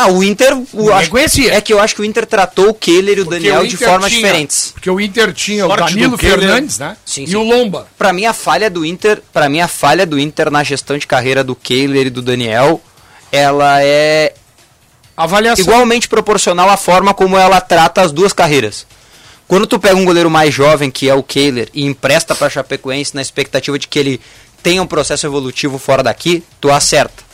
Ah, 0.00 0.08
o 0.08 0.22
Inter, 0.22 0.56
o, 0.72 0.92
acho- 0.92 1.10
conhecia. 1.10 1.54
é 1.54 1.60
que 1.60 1.72
eu 1.72 1.80
acho 1.80 1.94
que 1.94 2.00
o 2.00 2.04
Inter 2.04 2.24
tratou 2.24 2.68
o 2.68 2.74
Keller 2.74 3.18
e 3.18 3.20
o 3.20 3.24
Porque 3.24 3.40
Daniel 3.40 3.62
o 3.62 3.66
de 3.66 3.76
formas 3.76 4.10
tinha- 4.12 4.22
diferentes. 4.22 4.70
Porque 4.72 4.88
o 4.90 5.00
Inter 5.00 5.32
tinha 5.32 5.66
o 5.66 5.76
Danilo. 5.76 6.16
Fernandes, 6.16 6.78
né? 6.78 6.96
Sim, 7.04 7.24
e 7.24 7.28
sim. 7.28 7.34
o 7.36 7.42
Lomba. 7.42 7.88
Pra 7.98 8.12
mim 8.12 8.24
a 8.24 8.32
falha 8.32 8.70
do 8.70 8.84
Inter, 8.86 9.20
para 9.32 9.48
mim 9.48 9.60
a 9.60 9.66
falha 9.68 10.06
do 10.06 10.18
Inter 10.18 10.50
na 10.50 10.62
gestão 10.62 10.96
de 10.96 11.06
carreira 11.06 11.42
do 11.42 11.54
Keller 11.56 12.06
e 12.06 12.10
do 12.10 12.22
Daniel, 12.22 12.80
ela 13.32 13.82
é 13.82 14.34
Avaliação. 15.16 15.64
igualmente 15.64 16.08
proporcional 16.08 16.70
à 16.70 16.76
forma 16.76 17.12
como 17.12 17.36
ela 17.36 17.60
trata 17.60 18.00
as 18.02 18.12
duas 18.12 18.32
carreiras. 18.32 18.86
Quando 19.48 19.66
tu 19.66 19.78
pega 19.80 19.96
um 19.96 20.04
goleiro 20.04 20.30
mais 20.30 20.54
jovem, 20.54 20.90
que 20.90 21.08
é 21.08 21.14
o 21.14 21.22
Kehler, 21.22 21.68
e 21.74 21.84
empresta 21.84 22.34
pra 22.34 22.50
Chapecoense 22.50 23.14
na 23.14 23.22
expectativa 23.22 23.78
de 23.78 23.88
que 23.88 23.98
ele 23.98 24.20
tenha 24.62 24.82
um 24.82 24.86
processo 24.86 25.26
evolutivo 25.26 25.78
fora 25.78 26.02
daqui, 26.02 26.44
tu 26.60 26.70
acerta. 26.70 27.24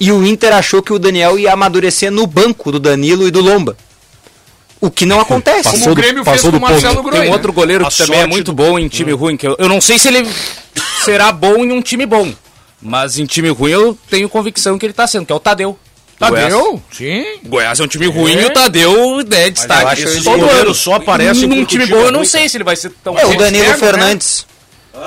E 0.00 0.10
o 0.12 0.26
Inter 0.26 0.52
achou 0.52 0.82
que 0.82 0.92
o 0.92 0.98
Daniel 0.98 1.38
ia 1.38 1.52
amadurecer 1.52 2.10
no 2.10 2.26
banco 2.26 2.72
do 2.72 2.78
Danilo 2.80 3.26
e 3.26 3.30
do 3.30 3.40
Lomba. 3.40 3.76
O 4.80 4.90
que 4.90 5.06
não 5.06 5.20
acontece. 5.20 5.62
Como 5.70 5.74
Passou 5.78 5.92
o 5.92 5.94
do- 5.94 6.00
Grêmio 6.02 6.24
passou 6.24 6.32
fez 6.40 6.42
com 6.42 6.50
do 6.50 6.56
o 6.58 6.60
Marcelo. 6.60 7.02
Groi, 7.02 7.20
Tem 7.20 7.28
um 7.28 7.32
outro 7.32 7.48
né? 7.48 7.54
goleiro 7.54 7.86
A 7.86 7.90
que 7.90 7.96
também 7.96 8.20
é 8.20 8.26
muito 8.26 8.46
do- 8.46 8.52
bom 8.54 8.78
em 8.78 8.88
time 8.88 9.12
ruim. 9.12 9.36
Que 9.36 9.46
eu, 9.46 9.56
eu 9.58 9.68
não 9.68 9.80
sei 9.80 9.98
se 9.98 10.08
ele 10.08 10.28
será 11.04 11.32
bom 11.32 11.56
em 11.64 11.72
um 11.72 11.80
time 11.80 12.04
bom. 12.04 12.32
Mas 12.82 13.18
em 13.18 13.24
time 13.24 13.48
ruim 13.48 13.70
eu 13.70 13.98
tenho 14.10 14.28
convicção 14.28 14.78
que 14.78 14.84
ele 14.84 14.92
tá 14.92 15.06
sendo, 15.06 15.24
que 15.24 15.32
é 15.32 15.34
o 15.34 15.40
Tadeu. 15.40 15.78
Goiás. 16.20 16.52
Tadeu? 16.52 16.82
Sim. 16.92 17.24
Goiás 17.46 17.80
é 17.80 17.82
um 17.84 17.86
time 17.88 18.06
ruim 18.06 18.36
É. 18.36 18.42
e 18.42 18.44
o 18.46 18.50
Tadeu 18.52 19.20
é 19.32 19.46
eu 19.46 19.50
destaque. 19.50 19.86
acho 19.86 20.02
Esses 20.02 20.24
Todo 20.24 20.40
goleiros 20.40 20.62
ano. 20.66 20.74
só 20.74 20.94
aparecem 20.94 21.48
Num 21.48 21.64
time 21.64 21.86
bom 21.86 21.96
é 21.96 22.06
eu 22.06 22.12
não 22.12 22.20
ruim, 22.20 22.28
sei 22.28 22.48
se 22.48 22.56
ele 22.56 22.64
vai 22.64 22.76
ser 22.76 22.90
tão 23.02 23.18
É, 23.18 23.24
o. 23.24 23.36
Danilo 23.38 23.64
pegam, 23.64 23.92
né? 23.98 24.18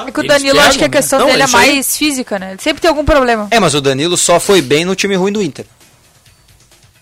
É 0.08 0.12
que 0.12 0.20
o 0.20 0.28
Danilo, 0.28 0.60
acho 0.60 0.78
que 0.78 0.84
a 0.84 0.88
né? 0.88 0.92
questão 0.98 1.20
Não, 1.20 1.28
dele 1.28 1.42
é 1.42 1.46
isso 1.46 1.58
aí- 1.58 1.72
mais 1.76 1.98
física, 1.98 2.38
né? 2.38 2.52
Ele 2.52 2.62
sempre 2.62 2.82
tem 2.82 2.90
algum 2.90 3.06
problema. 3.06 3.48
É, 3.52 3.60
mas 3.60 3.74
o 3.74 3.80
Danilo 3.82 4.18
só 4.18 4.40
foi 4.40 4.62
bem 4.62 4.84
no 4.84 4.96
time 4.96 5.16
ruim 5.16 5.32
do 5.32 5.42
Inter. 5.42 5.66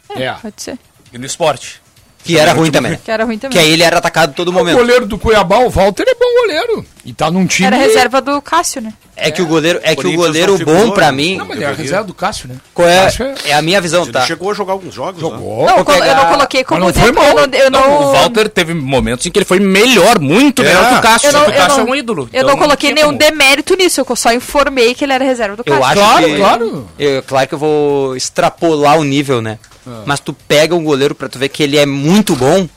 É. 0.09 0.31
Pode 0.33 0.61
ser. 0.61 0.77
E 1.11 1.17
no 1.17 1.25
esporte. 1.25 1.81
Que 2.25 2.37
era 2.39 2.53
ruim 2.53 2.71
também. 2.71 2.97
Que 3.03 3.11
era 3.11 3.23
ruim 3.23 3.37
Que 3.37 3.47
também. 3.47 3.59
aí 3.59 3.71
ele 3.71 3.83
era 3.83 3.99
atacado 3.99 4.33
todo 4.33 4.49
O 4.49 4.51
momento. 4.53 4.77
goleiro 4.77 5.05
do 5.05 5.17
Cuiabá, 5.17 5.59
o 5.59 5.69
Walter, 5.69 6.03
é 6.07 6.15
bom 6.15 6.41
goleiro. 6.41 6.85
E 7.05 7.13
tá 7.13 7.29
num 7.29 7.45
time. 7.45 7.67
Era 7.67 7.77
reserva 7.77 8.19
do 8.19 8.41
Cássio, 8.41 8.81
né? 8.81 8.91
É 9.15 9.29
que 9.29 9.41
o 9.41 9.45
goleiro, 9.45 9.79
é 9.83 9.95
que 9.95 10.07
o 10.07 10.13
goleiro 10.13 10.57
bom 10.65 10.89
pra 10.91 11.11
mim, 11.11 11.37
Não, 11.37 11.45
mas 11.45 11.61
é 11.61 11.65
a 11.67 11.71
reserva 11.71 12.03
do 12.03 12.13
Cássio, 12.13 12.49
né? 12.49 12.55
qual 12.73 12.87
é, 12.87 13.05
é- 13.45 13.49
é 13.51 13.53
a 13.53 13.61
minha 13.61 13.79
visão, 13.79 14.03
Ele 14.03 14.11
tá? 14.11 14.25
chegou 14.25 14.49
a 14.51 14.53
jogar 14.55 14.73
alguns 14.73 14.93
jogos. 14.93 15.21
Jogou. 15.21 15.65
Não, 15.67 15.77
eu, 15.77 16.03
eu 16.03 16.15
não 16.15 16.25
coloquei 16.25 16.63
como 16.65 16.83
Mas 16.83 16.95
não 16.95 17.01
foi 17.03 17.11
mal. 17.13 17.25
eu 17.25 17.35
não, 17.35 17.43
eu 17.59 17.71
Não, 17.71 17.79
não, 17.79 18.01
o 18.09 18.11
Walter 18.11 18.49
teve 18.49 18.73
momentos 18.73 19.25
em 19.25 19.31
que 19.31 19.37
ele 19.37 19.45
foi 19.45 19.59
melhor, 19.59 20.19
muito 20.19 20.63
É. 20.63 20.65
melhor 20.65 20.89
que 20.89 20.95
o 20.95 21.01
Cássio. 21.01 21.27
eu 21.29 21.33
não, 21.33 21.45
que 21.45 21.51
o 21.51 21.53
eu 21.53 21.57
Cássio 21.57 21.77
não, 21.77 21.87
é 21.87 21.91
um 21.91 21.95
ídolo. 21.95 22.29
eu 22.33 22.41
então 22.41 22.49
não 22.49 22.57
coloquei 22.57 22.91
tinha 22.91 23.05
nenhum 23.05 23.15
demérito 23.17 23.75
nisso, 23.77 24.01
eu 24.05 24.15
só 24.15 24.33
informei 24.33 24.93
que 24.95 25.05
ele 25.05 25.13
era 25.13 25.23
reserva 25.23 25.55
do 25.55 25.63
Eu 25.65 25.79
Cássio. 25.79 25.85
acho 25.85 25.95
Claro, 26.01 26.25
que, 26.27 26.37
claro. 26.37 26.89
Eu, 26.99 27.23
claro 27.23 27.47
que 27.47 27.53
eu 27.53 27.59
vou 27.59 28.15
extrapolar 28.17 28.97
o 28.99 29.03
nível, 29.03 29.41
né? 29.41 29.59
Mas 30.05 30.19
tu 30.19 30.33
pega 30.33 30.73
um 30.75 30.83
goleiro 30.83 31.13
pra 31.13 31.29
tu 31.29 31.37
ver 31.37 31.49
que 31.49 31.61
ele 31.61 31.77
é 31.77 31.85
muito 31.85 32.35
bom 32.35 32.67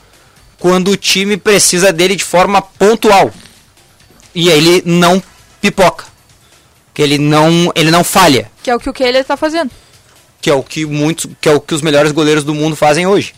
quando 0.59 0.91
o 0.91 0.97
time 0.97 1.37
precisa 1.37 1.91
dele 1.91 2.15
de 2.15 2.23
forma 2.23 2.61
pontual. 2.61 3.31
E 4.35 4.49
aí 4.51 4.57
ele 4.57 4.83
não 4.85 5.21
pipoca. 5.61 6.05
Que 6.93 7.01
ele 7.01 7.17
não, 7.17 7.71
ele 7.75 7.89
não 7.91 8.03
falha, 8.03 8.51
Que 8.61 8.69
é 8.69 8.75
o 8.75 8.79
que 8.79 8.89
o 8.89 8.93
Keller 8.93 9.23
tá 9.25 9.37
fazendo. 9.37 9.71
que 10.41 10.49
é 10.49 10.53
o 10.53 10.61
que 10.63 10.85
muitos, 10.85 11.27
que 11.41 11.47
é 11.49 11.51
o 11.53 11.59
que 11.59 11.73
os 11.73 11.81
melhores 11.81 12.11
goleiros 12.11 12.43
do 12.43 12.53
mundo 12.53 12.75
fazem 12.75 13.07
hoje. 13.07 13.33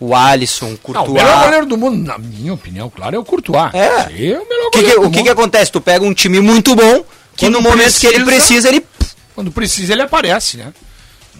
O 0.00 0.14
Alisson, 0.16 0.66
o 0.66 0.68
Não, 0.68 0.74
o 0.74 0.78
Courtois. 0.78 1.12
melhor 1.12 1.44
goleiro 1.44 1.66
do 1.66 1.76
mundo, 1.78 2.04
na 2.06 2.18
minha 2.18 2.52
opinião, 2.52 2.90
claro, 2.90 3.14
é 3.14 3.18
o 3.18 3.24
Courtois. 3.24 3.72
É. 3.72 3.86
Esse 4.12 4.32
é 4.32 4.38
o 4.40 4.48
melhor 4.48 4.70
que, 4.70 4.78
goleiro 4.78 5.00
que- 5.00 5.00
do 5.00 5.06
o 5.06 5.10
que, 5.10 5.16
mundo. 5.18 5.24
que 5.24 5.30
acontece? 5.30 5.70
Tu 5.72 5.80
pega 5.80 6.04
um 6.04 6.12
time 6.12 6.40
muito 6.40 6.74
bom, 6.74 7.04
que 7.36 7.46
Quando 7.46 7.52
no 7.54 7.60
momento 7.62 7.98
que 8.00 8.06
ele 8.06 8.24
precisa- 8.24 8.36
precisa, 8.64 8.68
ele. 8.68 8.86
Quando 9.34 9.52
precisa, 9.52 9.92
ele 9.92 10.02
aparece, 10.02 10.56
né? 10.58 10.72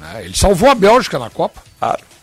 Né, 0.03 0.24
Ele 0.24 0.36
salvou 0.36 0.68
a 0.70 0.74
Bélgica 0.74 1.18
na 1.18 1.30
Copa. 1.30 1.62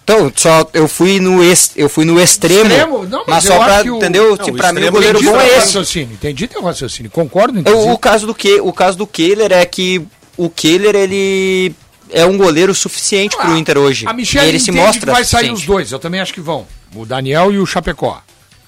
Então, 0.04 0.32
só 0.36 0.68
eu 0.74 0.88
fui 0.88 1.20
no 1.20 1.44
ex, 1.44 1.72
eu 1.76 1.88
fui 1.88 2.04
no 2.04 2.20
extremo, 2.20 2.62
Extremo? 2.70 3.04
Não, 3.06 3.24
mas 3.28 3.44
mas 3.44 3.44
só 3.46 3.60
o- 3.84 3.98
entendeu? 3.98 4.30
Não, 4.32 4.38
tipo, 4.38 4.58
o 4.58 4.58
pra 4.58 4.74
mim 4.74 4.84
o 4.86 4.92
goleiro 4.92 5.20
entendi 5.20 5.32
bom 5.32 5.40
é 5.40 5.48
esse. 5.50 5.58
raciocínio. 5.68 6.14
Entendi 6.14 6.48
teu 6.48 6.64
raciocínio. 6.64 7.12
Concordo, 7.12 7.62
Eu- 7.70 7.90
o 7.92 7.98
caso 7.98 8.26
do 8.26 8.34
que 8.34 8.60
o 8.60 8.74
caso 8.74 8.98
do 8.98 9.06
Kehler 9.06 9.52
é 9.52 9.64
que 9.66 10.02
o 10.36 10.50
Kehler 10.50 10.96
ele 10.96 11.76
é 12.10 12.26
um 12.26 12.36
goleiro 12.38 12.74
suficiente 12.74 13.38
pro 13.38 13.56
Inter 13.56 13.78
hoje. 13.78 14.08
A 14.08 14.14
Michelle 14.14 14.48
e 14.48 14.50
ele 14.50 14.60
se 14.60 14.72
mostra 14.72 15.00
que 15.00 15.06
vai 15.06 15.24
sair 15.24 15.46
suficiente. 15.46 15.60
os 15.60 15.66
dois. 15.66 15.92
Eu 15.92 16.00
também 16.00 16.20
acho 16.20 16.34
que 16.34 16.42
vão. 16.42 16.66
O 16.96 17.06
Daniel 17.06 17.52
e 17.54 17.60
o 17.60 17.66
Chapecó. 17.68 18.20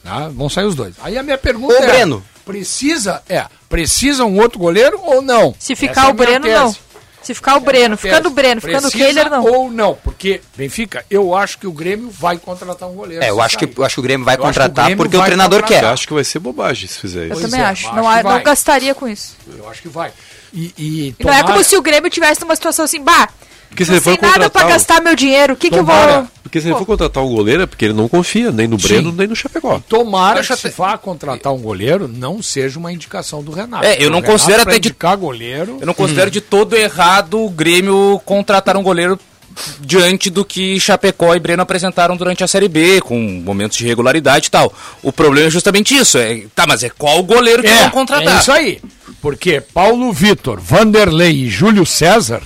Tá? 0.04 0.30
Vão 0.30 0.48
sair 0.48 0.66
os 0.66 0.76
dois. 0.76 0.94
Aí 1.04 1.18
a 1.18 1.24
minha 1.24 1.40
pergunta 1.40 1.74
Ô, 1.74 1.78
é... 1.78 1.88
Breno. 1.88 2.24
Precisa, 2.46 3.22
é, 3.30 3.46
precisa 3.70 4.26
um 4.26 4.40
outro 4.40 4.60
goleiro 4.60 5.00
ou 5.04 5.22
não? 5.24 5.56
Se 5.58 5.74
Essa 5.74 5.80
ficar 5.80 6.02
é 6.02 6.06
a 6.06 6.10
o 6.12 6.14
minha 6.14 6.26
Breno, 6.28 6.46
tese. 6.46 6.56
não. 6.56 6.76
Se 7.22 7.34
ficar 7.36 7.56
o 7.56 7.60
Breno, 7.60 7.96
ficando 7.96 8.28
o 8.28 8.32
Breno, 8.32 8.60
ficando 8.60 8.88
o 8.88 8.92
Keller, 8.92 9.30
não. 9.30 9.44
ou 9.46 9.72
não? 9.72 9.94
Porque, 9.96 10.42
Benfica, 10.58 11.06
eu 11.10 11.36
acho 11.36 11.60
que 11.60 11.68
o 11.68 11.72
Grêmio 11.72 12.10
vai 12.10 12.38
contratar 12.38 12.90
um 12.90 12.94
goleiro. 12.94 13.24
É, 13.24 13.30
eu 13.30 13.40
acho 13.40 13.58
que 13.58 13.72
eu 13.78 13.84
acho 13.86 13.96
que 13.96 14.00
o 14.00 14.04
Grêmio 14.04 14.26
vai 14.26 14.36
Eu 14.36 14.40
acho 14.40 14.50
o 14.50 14.54
contratar 14.54 14.86
Grêmio 14.86 14.98
porque 15.04 15.16
o 15.16 15.20
vai 15.20 15.28
treinador 15.28 15.60
contratar. 15.62 15.82
quer. 15.82 15.88
Eu 15.88 15.94
acho 15.94 16.08
que 16.08 16.14
vai 16.14 16.24
ser 16.24 16.40
bobagem 16.40 16.88
se 16.88 16.98
fizer 17.00 17.28
Eu 17.28 17.34
isso. 17.34 17.42
também 17.42 17.60
é, 17.62 17.66
acho. 17.66 17.86
acho 17.88 17.96
Não, 17.96 18.04
vai. 18.04 18.24
não 18.24 18.42
gastaria 18.44 18.96
com 18.96 19.08
isso. 19.08 19.36
Eu 19.56 19.70
acho 19.70 19.82
que 19.82 19.88
vai. 19.88 20.12
E, 20.54 20.74
e 20.78 21.16
E 21.20 21.24
não 21.24 21.32
é 21.34 21.44
como 21.44 21.64
se 21.64 21.78
o 21.78 21.82
Grêmio 21.82 22.10
tivesse 22.10 22.42
numa 22.42 22.56
situação 22.56 22.86
assim, 22.86 23.02
bah, 23.02 23.30
Porque 23.72 23.86
se 23.86 23.92
não 23.92 23.98
ele 23.98 24.04
for 24.04 24.18
tem 24.18 24.22
nada 24.30 24.34
pra 24.38 24.44
contratar. 24.50 24.66
o- 24.70 24.74
gastar 24.74 25.02
meu 25.02 25.16
dinheiro, 25.16 25.54
o 25.54 25.56
que, 25.56 25.70
que 25.70 25.80
eu 25.80 25.84
vou. 25.86 26.28
Porque 26.44 26.60
se 26.60 26.68
ele 26.68 26.76
for 26.76 26.86
contratar 26.86 27.24
um 27.24 27.34
goleiro 27.34 27.64
é 27.64 27.66
porque 27.66 27.86
ele 27.86 27.94
não 27.94 28.08
confia 28.10 28.52
nem 28.52 28.68
no 28.68 28.78
Sim. 28.80 28.88
Breno 28.88 29.12
nem 29.14 29.26
no 29.28 29.36
Chapecó. 29.36 29.82
Tomara 29.88 30.44
que 30.44 30.56
se 30.56 30.70
vá 30.70 30.98
contratar 30.98 31.54
um 31.54 31.58
goleiro, 31.60 32.08
não 32.08 32.44
seja 32.44 32.78
uma 32.78 32.92
indicação 32.92 33.42
do 33.42 33.52
Renato. 33.52 33.86
É, 33.86 33.96
eu 34.04 34.10
não 34.10 34.22
considero 34.22 34.62
até 34.64 34.72
de- 34.72 34.90
indicar 34.90 35.16
goleiro. 35.18 35.78
Eu 35.80 35.88
não 35.88 35.94
considero 35.94 36.30
de 36.30 36.42
todo 36.42 36.76
errado 36.76 37.40
o 37.44 37.50
Grêmio 37.50 38.22
contratar 38.26 38.76
um 38.76 38.84
goleiro 38.84 39.18
diante 39.80 40.30
do 40.30 40.44
que 40.46 40.80
Chapecó 40.80 41.34
e 41.36 41.40
Breno 41.40 41.62
apresentaram 41.62 42.16
durante 42.18 42.44
a 42.44 42.48
Série 42.48 42.68
B, 42.68 43.02
com 43.02 43.18
momentos 43.44 43.78
de 43.78 43.86
regularidade 43.86 44.48
e 44.48 44.52
tal. 44.52 44.74
O 45.04 45.12
problema 45.12 45.48
é 45.48 45.52
justamente 45.52 45.96
isso. 45.96 46.18
É, 46.18 46.44
tá, 46.54 46.66
mas 46.68 46.84
é 46.84 46.90
qual 46.90 47.20
o 47.20 47.24
goleiro 47.24 47.62
que 47.64 47.70
É, 47.70 47.82
vão 47.84 47.90
contratar? 47.92 48.36
é 48.38 48.40
isso 48.40 48.52
aí. 48.52 48.82
Porque 49.22 49.62
Paulo 49.62 50.12
Vitor, 50.12 50.60
Vanderlei 50.60 51.32
e 51.46 51.50
Júlio 51.50 51.86
César 51.86 52.42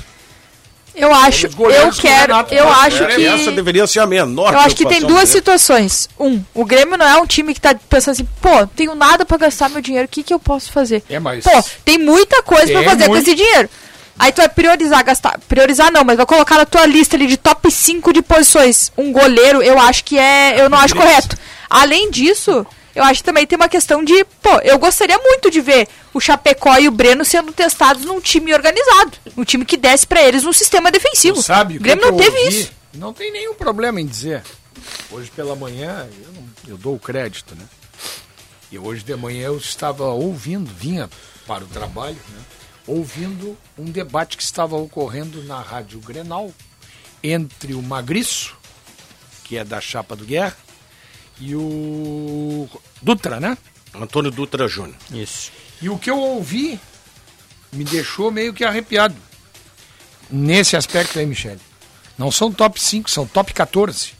Eu 0.95 1.13
acho, 1.13 1.47
eu 1.47 1.91
quero, 1.93 2.33
eu 2.51 2.69
acho 2.69 3.03
Essa 3.03 3.49
que. 3.49 3.51
deveria 3.51 3.85
ser 3.85 3.99
a 3.99 4.05
menor 4.07 4.53
Eu 4.53 4.59
acho 4.59 4.75
que 4.75 4.85
tem 4.85 5.01
duas 5.01 5.27
situações. 5.29 6.09
Um, 6.19 6.41
o 6.53 6.63
Grêmio 6.63 6.97
não 6.97 7.05
é 7.05 7.17
um 7.17 7.25
time 7.25 7.53
que 7.53 7.59
tá 7.61 7.75
pensando 7.89 8.13
assim, 8.13 8.27
pô, 8.41 8.49
não 8.61 8.67
tenho 8.67 8.95
nada 8.95 9.25
pra 9.25 9.37
gastar 9.37 9.69
meu 9.69 9.81
dinheiro, 9.81 10.05
o 10.05 10.09
que, 10.09 10.23
que 10.23 10.33
eu 10.33 10.39
posso 10.39 10.71
fazer? 10.71 11.03
É, 11.09 11.19
mas- 11.19 11.43
Pô, 11.43 11.51
tem 11.83 11.97
muita 11.97 12.41
coisa 12.43 12.71
pra 12.71 12.79
Tem 12.81 12.89
fazer 12.89 13.07
com 13.07 13.17
esse 13.17 13.35
dinheiro. 13.35 13.69
Aí 14.17 14.31
tu 14.31 14.37
vai 14.37 14.47
priorizar, 14.47 15.03
gastar. 15.03 15.37
Priorizar 15.47 15.91
não, 15.91 16.05
mas 16.05 16.15
vai 16.15 16.25
colocar 16.25 16.57
na 16.57 16.65
tua 16.65 16.85
lista 16.85 17.17
ali 17.17 17.27
de 17.27 17.35
top 17.35 17.69
5 17.69 18.13
de 18.13 18.21
posições. 18.21 18.89
Um 18.97 19.11
goleiro, 19.11 19.61
eu 19.61 19.77
acho 19.77 20.05
que 20.05 20.17
é. 20.17 20.55
Eu 20.57 20.69
não 20.69 20.77
acho 20.77 20.95
correto. 20.95 21.37
Além 21.69 22.09
disso, 22.09 22.65
eu 22.95 23.03
acho 23.03 23.19
que 23.19 23.25
também 23.25 23.45
tem 23.45 23.55
uma 23.57 23.67
questão 23.69 24.03
de. 24.03 24.23
Pô, 24.41 24.57
eu 24.63 24.79
gostaria 24.79 25.17
muito 25.19 25.51
de 25.51 25.59
ver 25.61 25.87
o 26.13 26.19
Chapecó 26.19 26.77
e 26.77 26.87
o 26.87 26.91
Breno 26.91 27.23
sendo 27.25 27.51
testados 27.51 28.05
num 28.05 28.19
time 28.21 28.53
organizado. 28.53 29.17
Um 29.37 29.43
time 29.43 29.65
que 29.65 29.75
desse 29.77 30.07
pra 30.07 30.21
eles 30.23 30.45
um 30.45 30.53
sistema 30.53 30.89
defensivo. 30.91 31.35
Tu 31.35 31.43
sabe 31.43 31.77
o 31.77 31.81
Grêmio 31.81 32.09
não 32.09 32.17
teve 32.17 32.37
ouvi? 32.37 32.47
isso. 32.61 32.71
Não 32.93 33.11
tem 33.13 33.31
nenhum 33.31 33.53
problema 33.53 33.99
em 33.99 34.05
dizer. 34.05 34.41
Hoje 35.11 35.29
pela 35.35 35.55
manhã, 35.55 36.07
eu, 36.25 36.31
não- 36.33 36.49
eu 36.67 36.77
dou 36.77 36.95
o 36.95 36.99
crédito, 36.99 37.53
né? 37.55 37.65
E 38.71 38.79
hoje 38.79 39.03
de 39.03 39.15
manhã 39.15 39.47
eu 39.47 39.57
estava 39.57 40.05
ouvindo, 40.05 40.69
vinha 40.73 41.09
para 41.45 41.63
o 41.63 41.67
trabalho, 41.67 42.15
né? 42.29 42.39
Ouvindo 42.87 43.57
um 43.77 43.85
debate 43.85 44.37
que 44.37 44.43
estava 44.43 44.75
ocorrendo 44.75 45.43
na 45.43 45.59
Rádio 45.59 45.99
Grenal 45.99 46.51
entre 47.23 47.73
o 47.73 47.81
Magriço, 47.81 48.55
que 49.43 49.57
é 49.57 49.63
da 49.63 49.81
chapa 49.81 50.15
do 50.15 50.23
Guerra, 50.25 50.55
e 51.39 51.55
o 51.55 52.67
Dutra, 53.01 53.39
né? 53.39 53.57
Antônio 53.93 54.31
Dutra 54.31 54.67
Júnior. 54.67 54.95
Isso. 55.11 55.51
E 55.81 55.89
o 55.89 55.97
que 55.97 56.09
eu 56.09 56.17
ouvi 56.17 56.79
me 57.71 57.83
deixou 57.83 58.31
meio 58.31 58.53
que 58.53 58.63
arrepiado. 58.63 59.15
Nesse 60.29 60.75
aspecto 60.75 61.19
aí, 61.19 61.25
Michele. 61.25 61.59
Não 62.17 62.31
são 62.31 62.51
top 62.51 62.79
5, 62.81 63.09
são 63.09 63.27
top 63.27 63.53
14. 63.53 64.13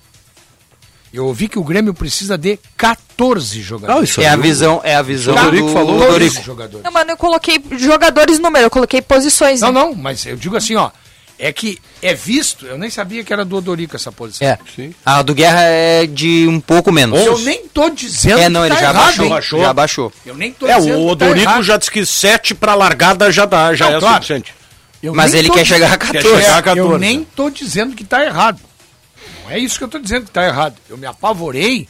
Eu 1.14 1.26
ouvi 1.28 1.48
que 1.48 1.58
o 1.58 1.64
Grêmio 1.64 1.94
precisa 1.94 2.38
de 2.38 2.60
14 2.76 3.62
jogadores. 3.62 4.18
é 4.18 4.28
a 4.28 4.36
visão, 4.36 4.82
é 4.84 4.96
a 4.96 5.02
visão 5.02 5.34
O 5.34 5.52
do, 5.52 5.70
falou, 5.70 5.98
do 6.00 6.06
Dorico. 6.08 6.44
jogadores. 6.44 6.84
Não, 6.84 6.92
mano, 6.92 7.12
eu 7.12 7.18
coloquei 7.18 7.64
jogadores 7.78 8.38
número, 8.38 8.66
eu 8.66 8.70
coloquei 8.70 9.02
posições. 9.02 9.62
Não, 9.62 9.72
né? 9.72 9.80
não, 9.80 9.96
mas 9.96 10.26
eu 10.26 10.36
digo 10.36 10.58
assim, 10.58 10.76
ó. 10.76 10.92
É 11.38 11.52
que 11.52 11.78
é 12.02 12.14
visto, 12.14 12.66
eu 12.66 12.78
nem 12.78 12.90
sabia 12.90 13.22
que 13.24 13.34
era 13.34 13.44
do 13.44 13.57
Odorico 13.57 13.95
essa 13.95 14.10
posição. 14.12 14.48
É. 14.48 14.57
A 15.06 15.22
do 15.22 15.36
Guerra 15.36 15.64
é 15.64 16.07
de 16.07 16.48
um 16.48 16.62
pouco 16.62 16.91
menos. 16.94 17.20
Eu 17.20 17.38
nem 17.40 17.68
tô 17.68 17.90
dizendo 17.90 18.40
É, 18.40 18.48
não, 18.48 18.62
que 18.62 18.68
ele 18.68 18.76
tá 18.76 18.82
já 18.82 18.90
errado, 18.90 19.03
baixou, 19.06 19.24
hein? 19.26 19.30
baixou. 19.32 19.60
Já 19.62 19.74
baixou. 19.74 20.14
Eu 20.26 20.36
nem 20.36 20.53
tô 20.53 20.66
É, 20.66 20.76
dizendo 20.78 20.94
o 20.94 20.98
que 21.02 21.06
tá 21.06 21.12
Odorico 21.12 21.49
errado. 21.49 21.64
já 21.64 21.78
disse 21.78 21.91
que 21.91 22.06
7 22.06 22.56
pra 22.56 22.74
largada 22.74 23.30
já 23.32 23.45
dá, 23.45 23.74
já 23.76 23.90
Não, 23.90 23.98
é 23.98 23.99
claro. 23.99 24.16
suficiente. 24.16 24.53
Eu 25.03 25.14
Mas 25.14 25.34
nem 25.34 25.40
ele 25.40 25.49
tô 25.49 25.56
quer 25.56 25.64
dizendo- 25.64 25.76
chegar 25.82 25.94
a 25.94 25.98
14. 25.98 26.28
Quer 26.30 26.41
chegar 26.41 26.57
a 26.57 26.62
14. 26.62 26.91
Eu 26.94 26.98
nem 26.99 27.24
tô 27.26 27.49
dizendo 27.49 27.95
que 27.95 28.03
tá 28.06 28.24
errado. 28.24 28.62
Não 29.44 29.52
é 29.52 29.60
isso 29.60 29.78
que 29.78 29.84
eu 29.84 29.88
tô 29.90 29.99
dizendo 29.99 30.26
que 30.26 30.32
tá 30.32 30.45
errado. 30.48 30.76
Eu 30.90 30.98
me 30.98 31.06
apavorei 31.06 31.88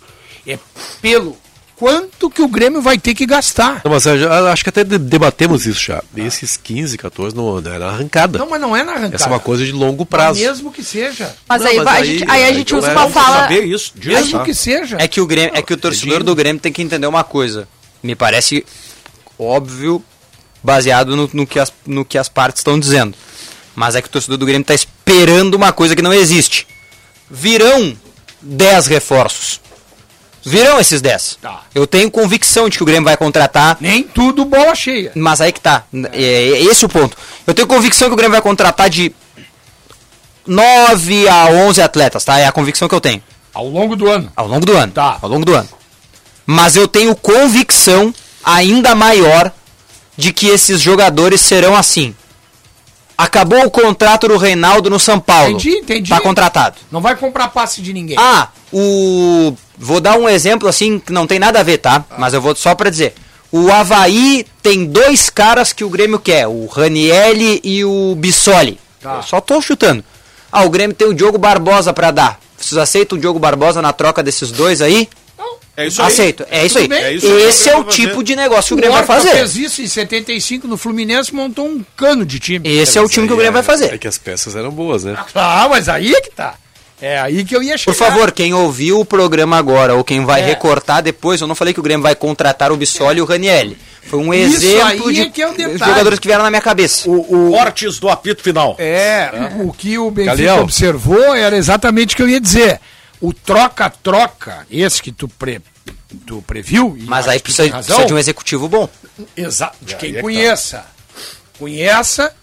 é 0.47 0.57
pelo 1.01 1.37
quanto 1.75 2.29
que 2.29 2.41
o 2.41 2.47
Grêmio 2.47 2.81
vai 2.81 2.97
ter 2.97 3.13
que 3.13 3.25
gastar. 3.25 3.81
Não, 3.83 3.91
mas 3.91 4.05
eu 4.05 4.17
já- 4.17 4.51
acho 4.51 4.63
que 4.63 4.69
até 4.69 4.83
de- 4.83 4.97
debatemos 4.97 5.65
isso 5.65 5.83
já. 5.83 6.01
Esses 6.15 6.55
15, 6.57 6.97
14 6.97 7.35
não, 7.35 7.59
não 7.61 7.73
é 7.73 7.79
na 7.79 7.87
arrancada. 7.87 8.39
Não, 8.39 8.49
mas 8.49 8.61
não 8.61 8.75
é 8.75 8.83
na 8.83 8.93
arrancada. 8.93 9.15
Essa 9.15 9.25
é 9.25 9.27
uma 9.27 9.39
coisa 9.39 9.65
de 9.65 9.71
longo 9.71 10.03
Mas 10.03 10.09
prazo. 10.09 10.39
mesmo 10.39 10.71
que 10.71 10.83
seja. 10.83 11.35
Mas 11.47 11.61
Não, 11.61 11.67
aí, 11.69 11.75
mas 11.77 11.85
vai- 11.85 11.93
a 11.95 11.97
aí- 12.01 12.19
gente, 12.19 12.31
aí 12.31 12.43
a 12.43 12.47
aí 12.47 12.55
gente 12.55 12.71
não 12.71 12.79
usa 12.79 12.89
é- 12.89 12.93
uma 12.95 13.09
fala. 13.09 13.37
saber 13.41 13.63
isso. 13.65 13.91
disso, 13.95 14.15
Mesmo 14.15 14.43
que 14.43 14.53
seja. 14.53 14.97
É 14.99 15.07
que 15.07 15.19
o 15.19 15.25
Grêmio, 15.27 15.51
é 15.55 15.61
que 15.61 15.73
o 15.73 15.77
torcedor 15.77 16.23
do 16.23 16.33
Grêmio 16.35 16.61
tem 16.61 16.71
que 16.71 16.81
entender 16.81 17.07
uma 17.07 17.23
coisa. 17.23 17.67
Me 18.01 18.15
parece 18.15 18.65
óbvio, 19.37 20.03
baseado 20.63 21.15
no, 21.15 21.29
no 21.33 21.45
que, 21.45 21.59
as, 21.59 21.71
no 21.85 22.05
que 22.05 22.17
as 22.17 22.29
partes 22.29 22.59
estão 22.61 22.79
dizendo. 22.79 23.15
Mas 23.75 23.95
é 23.95 24.01
que 24.01 24.07
o 24.07 24.11
torcedor 24.11 24.37
do 24.37 24.45
Grêmio 24.45 24.61
está 24.61 24.73
esperando 24.73 25.55
uma 25.55 25.73
coisa 25.73 25.95
que 25.95 26.01
não 26.01 26.13
existe. 26.13 26.65
Virão 27.29 27.95
10 28.41 28.87
reforços. 28.87 29.59
Virão 30.45 30.79
esses 30.79 31.01
10. 31.01 31.39
Tá. 31.41 31.63
Eu 31.73 31.87
tenho 31.87 32.11
convicção 32.11 32.69
de 32.69 32.77
que 32.77 32.83
o 32.83 32.85
Grêmio 32.85 33.03
vai 33.03 33.17
contratar. 33.17 33.77
Nem 33.81 34.03
tudo 34.03 34.45
bola 34.45 34.75
cheia. 34.75 35.11
Mas 35.15 35.41
aí 35.41 35.51
que 35.51 35.59
tá. 35.59 35.83
É, 36.13 36.23
é 36.23 36.63
esse 36.63 36.85
o 36.85 36.89
ponto. 36.89 37.17
Eu 37.47 37.53
tenho 37.53 37.67
convicção 37.67 38.07
que 38.07 38.13
o 38.13 38.17
Grêmio 38.17 38.33
vai 38.33 38.41
contratar 38.41 38.87
de 38.87 39.11
9 40.45 41.27
a 41.27 41.47
11 41.47 41.81
atletas, 41.81 42.23
tá? 42.23 42.37
É 42.37 42.45
a 42.45 42.51
convicção 42.51 42.87
que 42.87 42.93
eu 42.93 43.01
tenho. 43.01 43.23
Ao 43.51 43.67
longo 43.67 43.95
do 43.95 44.07
ano. 44.07 44.31
Ao 44.35 44.47
longo 44.47 44.65
do 44.65 44.77
ano. 44.77 44.91
Tá. 44.91 45.17
Ao 45.19 45.27
longo 45.27 45.45
do 45.45 45.55
ano. 45.55 45.69
Mas 46.45 46.75
eu 46.75 46.87
tenho 46.87 47.15
convicção 47.15 48.13
ainda 48.43 48.93
maior 48.93 49.51
de 50.15 50.31
que 50.31 50.47
esses 50.47 50.79
jogadores 50.79 51.41
serão 51.41 51.75
assim. 51.75 52.15
Acabou 53.17 53.65
o 53.65 53.71
contrato 53.71 54.27
do 54.27 54.37
Reinaldo 54.37 54.89
no 54.89 54.99
São 54.99 55.19
Paulo. 55.19 55.51
Entendi, 55.51 55.77
entendi. 55.77 56.09
Tá 56.09 56.19
contratado. 56.19 56.75
Não 56.91 57.01
vai 57.01 57.15
comprar 57.15 57.47
passe 57.47 57.81
de 57.81 57.93
ninguém. 57.93 58.17
Ah, 58.19 58.49
o. 58.71 59.53
Vou 59.77 59.99
dar 59.99 60.17
um 60.17 60.27
exemplo 60.27 60.67
assim 60.67 60.99
que 60.99 61.11
não 61.11 61.27
tem 61.27 61.39
nada 61.39 61.59
a 61.59 61.63
ver, 61.63 61.77
tá? 61.77 62.03
Mas 62.17 62.33
eu 62.33 62.41
vou 62.41 62.55
só 62.55 62.75
pra 62.75 62.89
dizer. 62.89 63.13
O 63.51 63.71
Havaí 63.71 64.45
tem 64.61 64.85
dois 64.85 65.29
caras 65.29 65.71
que 65.71 65.83
o 65.83 65.89
Grêmio 65.89 66.19
quer, 66.19 66.47
o 66.47 66.65
Ranielli 66.65 67.61
e 67.63 67.85
o 67.85 68.15
Bissoli. 68.17 68.79
Tá. 69.01 69.15
Eu 69.15 69.23
só 69.23 69.39
tô 69.39 69.61
chutando. 69.61 70.03
Ah, 70.51 70.63
o 70.63 70.69
Grêmio 70.69 70.95
tem 70.95 71.07
o 71.07 71.13
Diogo 71.13 71.37
Barbosa 71.37 71.93
pra 71.93 72.11
dar. 72.11 72.39
Vocês 72.57 72.77
aceitam 72.77 73.17
o 73.17 73.21
Diogo 73.21 73.39
Barbosa 73.39 73.81
na 73.81 73.93
troca 73.93 74.23
desses 74.23 74.51
dois 74.51 74.81
aí? 74.81 75.07
É 75.77 75.87
isso 75.87 76.01
aí. 76.01 76.07
Aceito. 76.07 76.45
É 76.49 76.65
isso 76.65 76.77
aí. 76.77 76.87
É 76.91 77.13
isso 77.13 77.27
Esse 77.27 77.69
é 77.69 77.75
o 77.77 77.83
vai 77.83 77.91
tipo 77.93 78.11
fazer. 78.13 78.23
de 78.23 78.35
negócio 78.35 78.67
que 78.69 78.73
o 78.73 78.77
o 78.77 78.77
Grêmio 78.77 78.95
vai 78.97 79.05
fazer. 79.05 79.31
fez 79.31 79.55
isso 79.57 79.81
em 79.81 79.87
75 79.87 80.67
no 80.67 80.77
Fluminense, 80.77 81.33
montou 81.35 81.67
um 81.67 81.83
cano 81.97 82.25
de 82.25 82.39
time. 82.39 82.67
Esse 82.67 82.97
é 82.97 83.01
o 83.01 83.09
time 83.09 83.27
que 83.27 83.33
o 83.33 83.37
Grêmio 83.37 83.53
vai 83.53 83.61
É 83.61 83.63
fazer. 83.63 83.97
que 83.99 84.07
as 84.07 84.17
peças 84.17 84.55
eram 84.55 84.71
boas, 84.71 85.03
né? 85.03 85.17
Ah, 85.35 85.67
mas 85.69 85.89
aí 85.89 86.13
é 86.13 86.21
que 86.21 86.31
tá. 86.31 86.55
É 87.01 87.19
aí 87.19 87.43
que 87.43 87.53
eu 87.53 87.61
ia 87.61 87.77
chegar. 87.77 87.93
Por 87.93 87.97
favor, 87.97 88.31
quem 88.31 88.53
ouviu 88.53 89.01
o 89.01 89.05
programa 89.05 89.57
agora 89.57 89.93
ou 89.95 90.03
quem 90.03 90.23
vai 90.23 90.41
É. 90.41 90.45
recortar 90.45 91.03
depois, 91.03 91.41
eu 91.41 91.47
não 91.47 91.53
falei 91.53 91.73
que 91.73 91.79
o 91.79 91.83
Grêmio 91.83 92.01
vai 92.03 92.15
contratar 92.15 92.71
o 92.71 92.77
Bissoli 92.77 93.19
e 93.19 93.21
o 93.21 93.25
Ranielli. 93.25 93.77
Foi 94.03 94.19
um 94.19 94.33
Isso 94.33 94.55
exemplo 94.65 95.07
aí 95.07 95.13
de 95.13 95.21
é 95.21 95.29
que 95.29 95.41
é 95.41 95.77
jogadores 95.77 96.19
que 96.19 96.27
vieram 96.27 96.43
na 96.43 96.49
minha 96.49 96.61
cabeça. 96.61 97.09
O, 97.09 97.49
o, 97.49 97.51
Cortes 97.51 97.99
do 97.99 98.07
apito 98.07 98.41
final. 98.41 98.75
é, 98.79 99.29
o 99.59 99.73
que 99.73 99.97
o 99.97 100.09
Benfica 100.09 100.37
Galeão. 100.37 100.61
observou 100.61 101.35
era 101.35 101.57
exatamente 101.57 102.13
o 102.13 102.17
que 102.17 102.21
eu 102.23 102.29
ia 102.29 102.39
dizer. 102.39 102.79
O 103.21 103.33
troca-troca, 103.33 104.67
esse 104.69 105.01
que 105.01 105.11
tu, 105.11 105.27
pre, 105.27 105.61
tu 106.25 106.41
previu, 106.41 106.95
e 106.97 107.03
Mas 107.03 107.27
aí 107.27 107.39
precisa, 107.39 107.69
precisa 107.69 108.05
de 108.05 108.13
um 108.13 108.17
executivo 108.17 108.67
bom. 108.67 108.89
Exa 109.35 109.71
de 109.81 109.95
quem 109.95 110.11
é 110.11 110.13
que 110.15 110.21
conheça. 110.21 110.85
Conheça. 111.57 112.35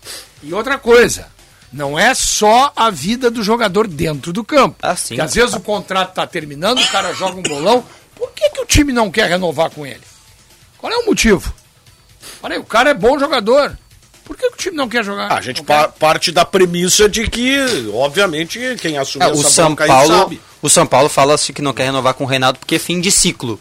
E 0.43 0.53
outra 0.53 0.79
coisa, 0.79 1.29
não 1.73 1.99
é 1.99 2.15
só 2.15 2.73
a 2.75 2.91
vida 2.91 3.31
do 3.31 3.43
jogador 3.43 3.87
dentro 3.87 4.33
do 4.33 4.45
campo. 4.45 4.77
Ah, 4.83 4.97
sim. 4.97 5.09
Porque 5.09 5.21
às 5.23 5.35
vezes 5.35 5.55
o 5.55 5.61
contrato 5.61 6.15
tá 6.15 6.27
terminando, 6.27 6.81
o 6.81 6.89
cara 6.89 7.13
joga 7.15 7.39
um 7.39 7.43
bolão. 7.43 7.85
Por 8.15 8.33
que, 8.33 8.51
que 8.51 8.61
o 8.61 8.67
time 8.67 8.93
não 8.93 9.11
quer 9.11 9.29
renovar 9.29 9.71
com 9.71 9.87
ele? 9.87 10.03
Qual 10.79 10.93
é 10.93 10.97
o 10.97 11.07
motivo? 11.07 11.53
Olha 12.43 12.57
aí, 12.57 12.61
o 12.61 12.65
cara 12.65 12.91
é 12.91 12.95
bom 12.95 13.19
jogador. 13.19 13.77
Por 14.33 14.39
que, 14.39 14.49
que 14.49 14.55
o 14.55 14.57
time 14.57 14.77
não 14.77 14.89
quer 14.89 15.05
jogar? 15.05 15.31
A 15.33 15.41
gente 15.41 15.63
pa- 15.63 15.89
parte 15.89 16.33
da 16.33 16.45
premissa 16.45 17.09
de 17.09 17.29
que, 17.29 17.59
obviamente, 17.93 18.59
quem 18.81 18.97
assume 18.97 19.25
É, 19.25 19.29
o 19.29 19.33
essa 19.33 19.51
São 19.51 19.67
bronca 19.67 19.85
aí 19.85 19.89
Paulo, 19.89 20.15
sabe. 20.19 20.41
o 20.63 20.69
São 20.71 20.87
Paulo 20.87 21.09
fala 21.09 21.35
assim 21.35 21.53
que 21.53 21.61
não 21.61 21.73
quer 21.75 21.85
renovar 21.85 22.15
com 22.15 22.25
o 22.25 22.27
Reinaldo 22.27 22.59
porque 22.59 22.77
é 22.77 22.79
fim 22.79 23.01
de 23.01 23.11
ciclo. 23.11 23.61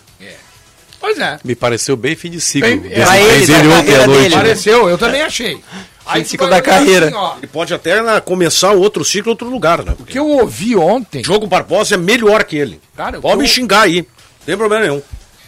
Pois 1.00 1.18
é. 1.18 1.40
Me 1.44 1.56
pareceu 1.56 1.98
bem 1.98 2.16
fim 2.16 2.30
de 2.30 2.40
ciclo. 2.40 2.70
Bem- 2.70 2.80
Pra 2.80 3.20
ele, 3.20 3.52
ele 3.52 3.68
ontem 3.70 3.96
à 3.96 4.06
noite. 4.06 4.22
dele, 4.22 4.30
né? 4.30 4.42
Pareceu, 4.42 4.88
eu 4.88 4.98
também 5.00 5.22
achei. 5.24 5.60
Aí 6.06 6.24
ciclo 6.24 6.48
da 6.48 6.54
olhar 6.58 6.62
carreira. 6.64 7.08
assim, 7.08 7.16
ó, 7.16 7.36
E 7.42 7.48
pode 7.48 7.74
até 7.74 8.02
né, 8.04 8.22
começar 8.22 8.72
outro 8.72 9.04
ciclo 9.04 9.30
em 9.30 9.34
outro 9.34 9.50
lugar, 9.50 9.84
né? 9.84 9.96
o 10.00 10.06
que 10.06 10.18
eu 10.20 10.28
ouvi 10.28 10.76
ontem. 10.76 11.22
Diogo 11.24 11.48
Barbosa 11.48 11.96
é 11.96 11.98
melhor 11.98 12.44
que 12.44 12.56
ele. 12.56 12.80
Cara, 12.96 13.18
o 13.18 13.22
Pode 13.22 13.38
me 13.38 13.44
eu- 13.46 13.50
xingar 13.50 13.82
aí. 13.82 13.98
Não 14.02 14.46
tem 14.46 14.56
problema 14.58 14.86
nenhum. 14.86 15.02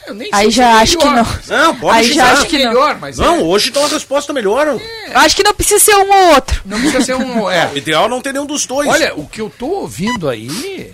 Eu 0.08 0.14
nem 0.14 0.30
Aí 0.32 0.44
sei 0.46 0.52
já 0.52 0.64
se 0.64 0.70
é 0.70 0.82
acho 0.82 0.98
que 0.98 1.06
melhor. 1.10 1.40
não. 1.48 1.58
Não, 1.58 1.76
pode 1.76 1.98
Aí 1.98 2.14
já 2.14 2.32
acho 2.34 2.46
que 2.48 2.58
não. 2.60 2.68
melhor, 2.70 2.98
mas 3.00 3.18
Não, 3.18 3.36
é. 3.36 3.40
hoje 3.40 3.72
tem 3.72 3.82
uma 3.82 3.90
resposta 3.90 4.32
melhor. 4.34 4.68
Eu 4.68 4.82
acho 5.16 5.36
que 5.36 5.44
não 5.44 5.54
precisa 5.54 5.84
ser 5.84 5.96
um 5.96 6.12
ou 6.12 6.34
outro. 6.36 6.62
não 6.66 6.80
precisa 6.80 7.02
ser 7.06 7.16
um. 7.16 7.50
É. 7.50 7.70
O 7.74 7.78
ideal 7.78 8.06
é 8.06 8.10
não 8.10 8.22
ter 8.22 8.34
nenhum 8.34 8.46
dos 8.46 8.66
dois. 8.66 8.88
Olha, 8.90 9.14
o 9.16 9.28
que 9.28 9.42
eu 9.42 9.50
tô 9.50 9.68
ouvindo 9.68 10.30
aí, 10.30 10.94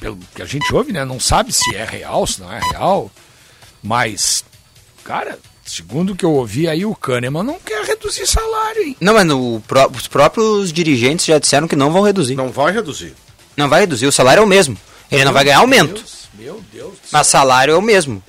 pelo 0.00 0.18
que 0.34 0.42
a 0.42 0.46
gente 0.46 0.74
ouve, 0.74 0.92
né? 0.92 1.04
Não 1.04 1.18
sabe 1.20 1.52
se 1.52 1.74
é 1.74 1.84
real, 1.84 2.26
se 2.26 2.40
não 2.40 2.52
é 2.52 2.60
real. 2.72 3.10
Mas, 3.82 4.44
cara, 5.04 5.38
segundo 5.64 6.12
o 6.12 6.16
que 6.16 6.24
eu 6.24 6.32
ouvi 6.32 6.68
aí, 6.68 6.84
o 6.84 6.94
Kahneman 6.94 7.42
não 7.42 7.58
quer 7.64 7.84
reduzir 7.84 8.26
salário, 8.26 8.82
hein? 8.82 8.96
Não, 9.00 9.14
mas 9.14 9.26
no 9.26 9.62
pró- 9.66 9.90
os 9.94 10.06
próprios 10.08 10.72
dirigentes 10.72 11.26
já 11.26 11.38
disseram 11.38 11.68
que 11.68 11.76
não 11.76 11.92
vão 11.92 12.02
reduzir. 12.02 12.34
Não, 12.34 12.46
Não 12.46 12.52
vai 12.52 12.72
reduzir. 12.72 13.14
vai 13.56 13.80
reduzir, 13.80 14.06
o 14.06 14.12
salário 14.12 14.40
é 14.40 14.44
o 14.44 14.48
mesmo. 14.48 14.76
Ele 15.10 15.24
não 15.24 15.32
vai 15.32 15.44
ganhar 15.44 15.58
aumento, 15.58 15.94
Deus, 15.94 16.28
meu 16.34 16.60
Deus. 16.72 16.90
do 16.90 16.96
céu. 16.96 17.08
mas 17.12 17.26
salário 17.28 17.74
é 17.74 17.76
o 17.76 17.82
mesmo. 17.82 18.20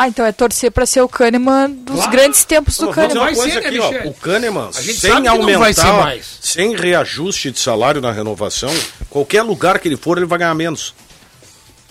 Ah, 0.00 0.06
então 0.06 0.24
é 0.24 0.30
torcer 0.30 0.70
pra 0.70 0.86
ser 0.86 1.00
o 1.00 1.08
Kahneman 1.08 1.70
dos 1.72 1.96
Claro. 1.96 2.10
grandes 2.12 2.44
tempos 2.44 2.76
do 2.78 2.86
dizer 2.86 2.94
Kahneman. 2.94 3.16
uma 3.16 3.24
Vai 3.26 3.34
coisa 3.34 3.52
ser, 3.52 3.60
né, 3.60 3.66
aqui, 3.68 3.78
ó. 3.80 4.08
O 4.08 4.14
Kahneman, 4.14 4.72
sem 4.72 5.26
aumentar, 5.26 5.58
vai 5.58 5.74
ser 5.74 5.92
mais. 5.92 6.38
sem 6.40 6.76
reajuste 6.76 7.50
de 7.50 7.58
salário 7.58 8.00
na 8.00 8.12
renovação, 8.12 8.72
qualquer 9.10 9.42
lugar 9.42 9.80
que 9.80 9.88
ele 9.88 9.96
for, 9.96 10.16
ele 10.16 10.26
vai 10.26 10.38
ganhar 10.38 10.54
menos. 10.54 10.94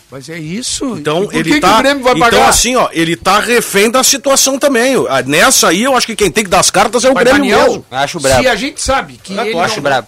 Mas 0.09 0.29
é 0.29 0.39
isso. 0.39 0.95
Então 0.97 1.25
por 1.25 1.35
ele 1.35 1.55
que, 1.55 1.59
tá, 1.59 1.67
que 1.67 1.73
o 1.73 1.83
Grêmio 1.83 2.03
vai 2.05 2.13
então 2.15 2.47
assim, 2.47 2.77
ó, 2.77 2.87
ele 2.93 3.17
tá 3.17 3.41
refém 3.41 3.91
da 3.91 4.01
situação 4.05 4.57
também. 4.57 4.95
Ah, 5.09 5.21
Nessa 5.21 5.67
aí, 5.67 5.83
eu 5.83 5.93
acho 5.97 6.07
que 6.07 6.15
quem 6.15 6.31
tem 6.31 6.45
que 6.45 6.49
dar 6.49 6.61
as 6.61 6.71
cartas 6.71 7.03
é 7.03 7.09
o 7.09 7.13
Mas, 7.13 7.25
Grêmio 7.25 7.41
Daniel, 7.41 7.67
mesmo. 7.67 7.85
Acho 7.91 8.17
brabo. 8.21 8.41
Se 8.41 8.47
a 8.47 8.55
gente 8.55 8.81
sabe 8.81 9.19
que 9.21 9.33
Ah, 9.37 9.43
tu 9.43 9.49
ele 9.49 9.59
acha 9.59 9.75
não, 9.75 9.83
brabo. 9.83 10.07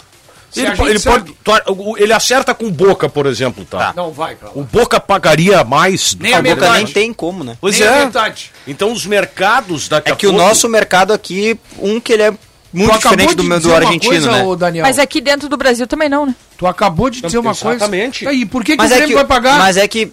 Se 0.52 0.60
Ele, 0.62 0.68
a 0.68 0.72
po- 0.72 0.78
gente 0.84 0.90
ele 0.92 1.00
sabe- 1.00 1.36
pode, 1.44 1.64
o- 1.72 1.98
ele 1.98 2.14
acerta 2.14 2.54
com 2.54 2.70
Boca, 2.72 3.08
por 3.08 3.26
exemplo, 3.26 3.66
tá? 3.66 3.94
Não 3.96 4.12
vai, 4.12 4.36
cara. 4.36 4.52
O 4.56 4.64
Boca 4.64 5.00
pagaria 5.00 5.64
mais. 5.64 6.14
do 6.14 6.24
Nem 6.24 6.32
que 6.32 6.38
a 6.38 6.42
o 6.42 6.52
A 6.52 6.56
Boca 6.56 6.74
nem 6.74 6.88
tem 6.88 7.14
como, 7.14 7.44
né? 7.44 7.58
Pois 7.62 7.80
Nem 7.80 7.88
a 7.88 7.92
é. 7.98 8.06
metade. 8.06 8.52
Então 8.68 8.92
os 8.92 9.06
mercados 9.06 9.88
daqui 9.88 10.10
É 10.10 10.14
a 10.14 10.16
que 10.16 10.28
o 10.28 10.32
pouco- 10.32 10.46
nosso 10.46 10.68
mercado 10.70 11.14
aqui, 11.14 11.60
um 11.78 12.00
que 12.00 12.14
ele 12.14 12.24
é 12.24 12.34
muito 12.72 12.92
Tu 12.94 12.98
diferente 13.00 13.36
do 13.36 13.44
meu 13.44 13.60
do 13.60 13.74
argentino, 13.74 14.12
coisa, 14.12 14.32
né? 14.32 14.44
ô, 14.44 14.56
Daniel. 14.56 14.86
Mas 14.86 15.00
aqui 15.00 15.20
dentro 15.22 15.50
do 15.50 15.58
Brasil 15.58 15.86
também 15.88 16.08
não, 16.10 16.26
né? 16.26 16.36
Tu 16.58 16.66
acabou 16.68 17.10
de 17.10 17.22
dizer 17.22 17.38
uma 17.38 17.56
coisa. 17.56 17.78
Exatamente. 17.78 18.28
Aí, 18.28 18.46
por 18.46 18.64
que, 18.64 18.74
que 18.74 18.78
Mas 18.78 18.92
o 18.92 18.94
é 18.94 18.98
Grêmio 18.98 19.16
que, 19.18 19.24
vai 19.24 19.26
pagar? 19.26 19.58
mas 19.60 19.78
é 19.78 19.88
que 19.88 20.12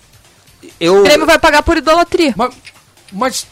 eu 0.81 1.01
O 1.01 1.03
Grêmio 1.03 1.27
vai 1.27 1.39
pagar 1.39 1.63
por 1.63 1.77
idolatria. 1.77 2.33
Mas, 2.37 2.55
mas 3.13 3.47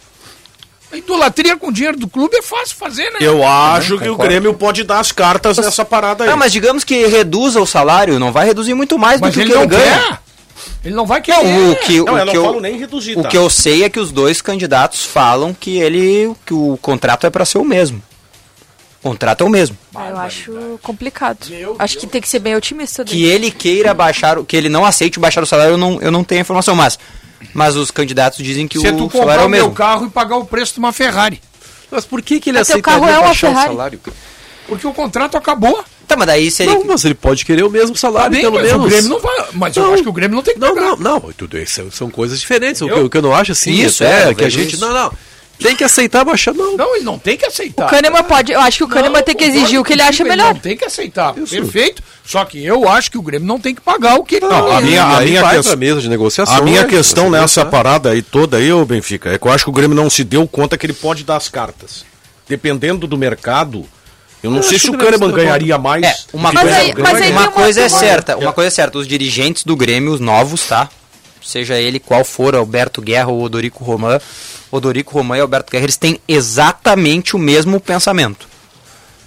a 0.94 0.98
idolatria 0.98 1.56
com 1.56 1.68
o 1.68 1.72
dinheiro 1.72 1.98
do 1.98 2.08
clube 2.08 2.36
é 2.36 2.42
fácil 2.42 2.76
fazer, 2.76 3.10
né? 3.10 3.18
Eu 3.20 3.46
acho 3.46 3.98
que 3.98 4.04
o 4.08 4.12
concordo. 4.12 4.24
Grêmio 4.30 4.54
pode 4.54 4.84
dar 4.84 5.00
as 5.00 5.12
cartas 5.12 5.58
nessa 5.58 5.84
parada 5.84 6.24
aí. 6.24 6.30
Não, 6.30 6.36
mas 6.36 6.52
digamos 6.52 6.84
que 6.84 7.06
reduza 7.06 7.60
o 7.60 7.66
salário, 7.66 8.18
não 8.18 8.32
vai 8.32 8.46
reduzir 8.46 8.74
muito 8.74 8.98
mais 8.98 9.20
Mas 9.20 9.32
do 9.32 9.34
que 9.34 9.40
ele 9.40 9.50
o 9.50 9.52
que 9.52 9.54
não 9.56 9.62
ele 9.64 9.76
ganha. 9.84 10.02
quer. 10.08 10.18
Ele 10.84 10.94
não 10.94 11.06
vai 11.06 11.20
querer. 11.20 11.42
Não, 11.42 11.70
o 11.72 11.76
que, 11.76 11.98
Não, 11.98 12.14
o 12.14 12.18
eu 12.18 12.24
não 12.26 12.32
que 12.32 12.38
falo 12.40 12.54
eu, 12.56 12.60
nem 12.60 12.78
reduzir, 12.78 13.18
o 13.18 13.22
tá? 13.22 13.28
que 13.28 13.36
eu 13.38 13.48
sei 13.50 13.84
é 13.84 13.88
que 13.90 13.98
os 13.98 14.12
dois 14.12 14.40
candidatos 14.42 15.04
falam 15.04 15.52
que 15.58 15.78
ele 15.78 16.32
que 16.46 16.52
o 16.54 16.78
contrato 16.80 17.26
é 17.26 17.30
para 17.30 17.44
ser 17.44 17.58
o 17.58 17.64
mesmo. 17.64 18.02
O 19.02 19.08
contrato 19.10 19.42
é 19.42 19.46
o 19.46 19.50
mesmo. 19.50 19.76
Ah, 19.94 20.08
eu 20.10 20.18
acho 20.18 20.52
complicado. 20.82 21.38
acho 21.78 21.98
que 21.98 22.06
tem 22.06 22.20
que 22.20 22.28
ser 22.28 22.38
bem 22.38 22.54
otimista. 22.56 23.04
Que 23.04 23.24
ele 23.24 23.50
queira 23.50 23.92
baixar, 23.92 24.38
o- 24.38 24.44
que 24.44 24.56
ele 24.56 24.68
não 24.68 24.84
aceite 24.84 25.18
baixar 25.18 25.42
o 25.42 25.46
salário, 25.46 25.72
eu 25.72 25.78
não, 25.78 26.00
eu 26.00 26.10
não 26.10 26.22
tenho 26.24 26.40
a 26.40 26.42
informação, 26.42 26.74
mas 26.74 26.98
mas 27.52 27.76
os 27.76 27.90
candidatos 27.90 28.38
dizem 28.44 28.66
que 28.68 28.78
Se 28.78 28.86
o 28.86 28.90
salário 28.90 29.08
comprar 29.10 29.34
é 29.40 29.42
o 29.42 29.46
o 29.46 29.48
meu 29.48 29.60
mesmo. 29.64 29.74
carro 29.74 30.06
e 30.06 30.10
pagar 30.10 30.36
o 30.36 30.44
preço 30.44 30.74
de 30.74 30.78
uma 30.78 30.92
Ferrari. 30.92 31.40
Mas 31.90 32.04
por 32.04 32.20
que, 32.22 32.40
que 32.40 32.50
ele 32.50 32.58
Mas 32.58 32.66
teu 32.68 32.76
aceitaria 32.76 33.00
carro 33.08 33.12
é 33.12 33.26
baixar 33.26 33.48
o 33.48 33.50
Ferrari. 33.52 33.68
salário? 33.68 34.00
Porque 34.66 34.86
o 34.86 34.92
contrato 34.94 35.36
acabou. 35.36 35.84
Tá, 36.08 36.16
mas 36.16 36.26
daí 36.26 36.50
se 36.50 36.62
ele... 36.62 36.72
Não, 36.74 36.84
mas 36.84 37.04
ele 37.04 37.14
pode 37.14 37.44
querer 37.44 37.62
o 37.64 37.70
mesmo 37.70 37.96
salário, 37.96 38.30
bem, 38.32 38.40
pelo 38.42 38.54
mas 38.56 38.64
menos. 38.66 38.84
o 38.84 38.88
Grêmio 38.88 39.08
não 39.10 39.20
vai. 39.20 39.44
Mas 39.52 39.76
eu 39.76 39.92
acho 39.92 40.02
que 40.02 40.08
o 40.08 40.12
Grêmio 40.12 40.36
não 40.36 40.42
tem 40.42 40.54
que 40.54 40.60
Não, 40.60 40.74
pagar. 40.74 40.96
não, 40.96 41.20
não. 41.20 41.20
Tudo 41.36 41.58
isso 41.58 41.74
são- 41.74 41.90
são 41.90 42.10
coisas 42.10 42.38
diferentes. 42.40 42.80
O 42.82 42.86
que, 42.86 42.92
Eu- 42.92 43.04
o 43.06 43.10
que 43.10 43.16
eu 43.16 43.22
não 43.22 43.34
acho 43.34 43.52
assim 43.52 43.72
Isso, 43.72 44.02
é, 44.04 44.30
eu 44.30 44.34
que 44.34 44.44
a 44.44 44.48
gente. 44.48 44.74
isso. 44.74 44.84
Não, 44.84 44.92
não. 44.92 45.12
Tem 45.58 45.76
que 45.76 45.84
aceitar 45.84 46.24
baixar, 46.24 46.52
não. 46.52 46.76
Não, 46.76 46.96
ele 46.96 47.04
não 47.04 47.18
tem 47.18 47.36
que 47.36 47.46
aceitar. 47.46 47.86
O 47.86 47.90
Kahneman 47.90 48.24
pode, 48.24 48.52
eu 48.52 48.60
acho 48.60 48.78
que 48.78 48.84
o 48.84 48.88
Kahneman 48.88 49.22
tem 49.22 49.34
que 49.34 49.44
exigir 49.44 49.80
o 49.80 49.84
que 49.84 49.92
ele 49.92 50.02
acha 50.02 50.22
Ele 50.22 50.30
melhor. 50.30 50.52
não 50.52 50.60
tem 50.60 50.76
que 50.76 50.84
aceitar. 50.84 51.32
Perfeito. 51.32 52.02
Só 52.24 52.44
que 52.44 52.64
eu 52.64 52.88
acho 52.88 53.10
que 53.10 53.18
o 53.18 53.22
Grêmio 53.22 53.46
não 53.46 53.60
tem 53.60 53.74
que 53.74 53.80
pagar 53.80 54.16
o 54.16 54.24
que 54.24 54.36
ele 54.36 54.46
Não, 54.46 54.68
tá 54.68 54.78
a 54.78 54.80
minha, 54.80 55.04
a 55.04 55.20
minha, 55.20 55.42
vai 55.42 55.62
pra 55.62 55.76
mesa 55.76 56.00
de 56.00 56.08
negociação. 56.08 56.56
a 56.56 56.60
minha 56.62 56.82
né? 56.82 56.88
questão 56.88 57.30
nessa 57.30 57.64
né? 57.64 57.70
parada 57.70 58.10
aí 58.10 58.22
toda 58.22 58.56
aí, 58.56 58.72
ô 58.72 58.84
Benfica, 58.84 59.30
é 59.30 59.38
que 59.38 59.46
eu 59.46 59.52
acho 59.52 59.64
que 59.64 59.70
o 59.70 59.72
Grêmio 59.72 59.94
não 59.94 60.08
se 60.10 60.24
deu 60.24 60.46
conta 60.48 60.76
que 60.76 60.86
ele 60.86 60.92
pode 60.94 61.22
dar 61.22 61.36
as 61.36 61.48
cartas. 61.48 62.04
Dependendo 62.48 63.06
do 63.06 63.16
mercado, 63.16 63.86
eu 64.42 64.50
não 64.50 64.58
Eu 64.58 64.62
sei 64.62 64.78
se 64.78 64.90
que 64.90 64.96
o 64.96 64.98
Kahneman 64.98 65.32
ganharia 65.32 65.78
mais. 65.78 66.02
É, 66.02 66.14
uma 66.32 66.50
que 66.50 66.56
coisa, 66.58 66.76
aí 66.76 67.30
uma 67.32 67.48
coisa 67.50 67.80
é 67.82 67.88
certa, 67.88 68.36
uma 68.36 68.52
coisa 68.52 68.68
é 68.68 68.70
certa, 68.70 68.98
os 68.98 69.06
dirigentes 69.06 69.64
do 69.64 69.76
Grêmio, 69.76 70.12
os 70.12 70.20
novos, 70.20 70.66
tá? 70.66 70.88
Seja 71.42 71.78
ele 71.78 71.98
qual 71.98 72.24
for, 72.24 72.54
Alberto 72.54 73.02
Guerra 73.02 73.28
ou 73.30 73.42
Odorico 73.42 73.84
Roman, 73.84 74.18
Odorico 74.70 75.14
Roman 75.14 75.36
e 75.36 75.40
Alberto 75.40 75.70
Guerra, 75.70 75.84
eles 75.84 75.96
têm 75.96 76.20
exatamente 76.26 77.36
o 77.36 77.38
mesmo 77.38 77.80
pensamento. 77.80 78.48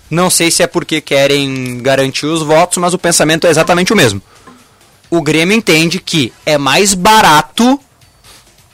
Não 0.09 0.29
sei 0.29 0.49
se 0.49 0.63
é 0.63 0.67
porque 0.67 1.01
querem 1.01 1.79
garantir 1.79 2.25
os 2.25 2.41
votos, 2.41 2.77
mas 2.77 2.93
o 2.93 2.97
pensamento 2.97 3.45
é 3.45 3.49
exatamente 3.49 3.91
o 3.91 3.95
mesmo. 3.95 4.21
O 5.09 5.21
Grêmio 5.21 5.55
entende 5.55 5.99
que 5.99 6.33
é 6.45 6.57
mais 6.57 6.93
barato, 6.93 7.79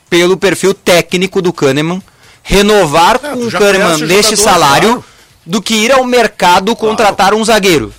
pelo 0.10 0.38
perfil 0.38 0.74
técnico 0.74 1.42
do 1.42 1.52
Kahneman, 1.54 2.02
renovar 2.44 3.18
com 3.20 3.34
tu 3.34 3.48
o 3.48 3.52
Kahneman 3.52 3.98
neste 3.98 4.38
salário 4.38 4.90
claro. 4.90 5.06
do 5.46 5.62
que 5.62 5.74
ir 5.74 5.92
ao 5.92 6.04
mercado 6.04 6.76
contratar 6.76 7.34
um 7.34 7.44
zagueiro. 7.44 7.94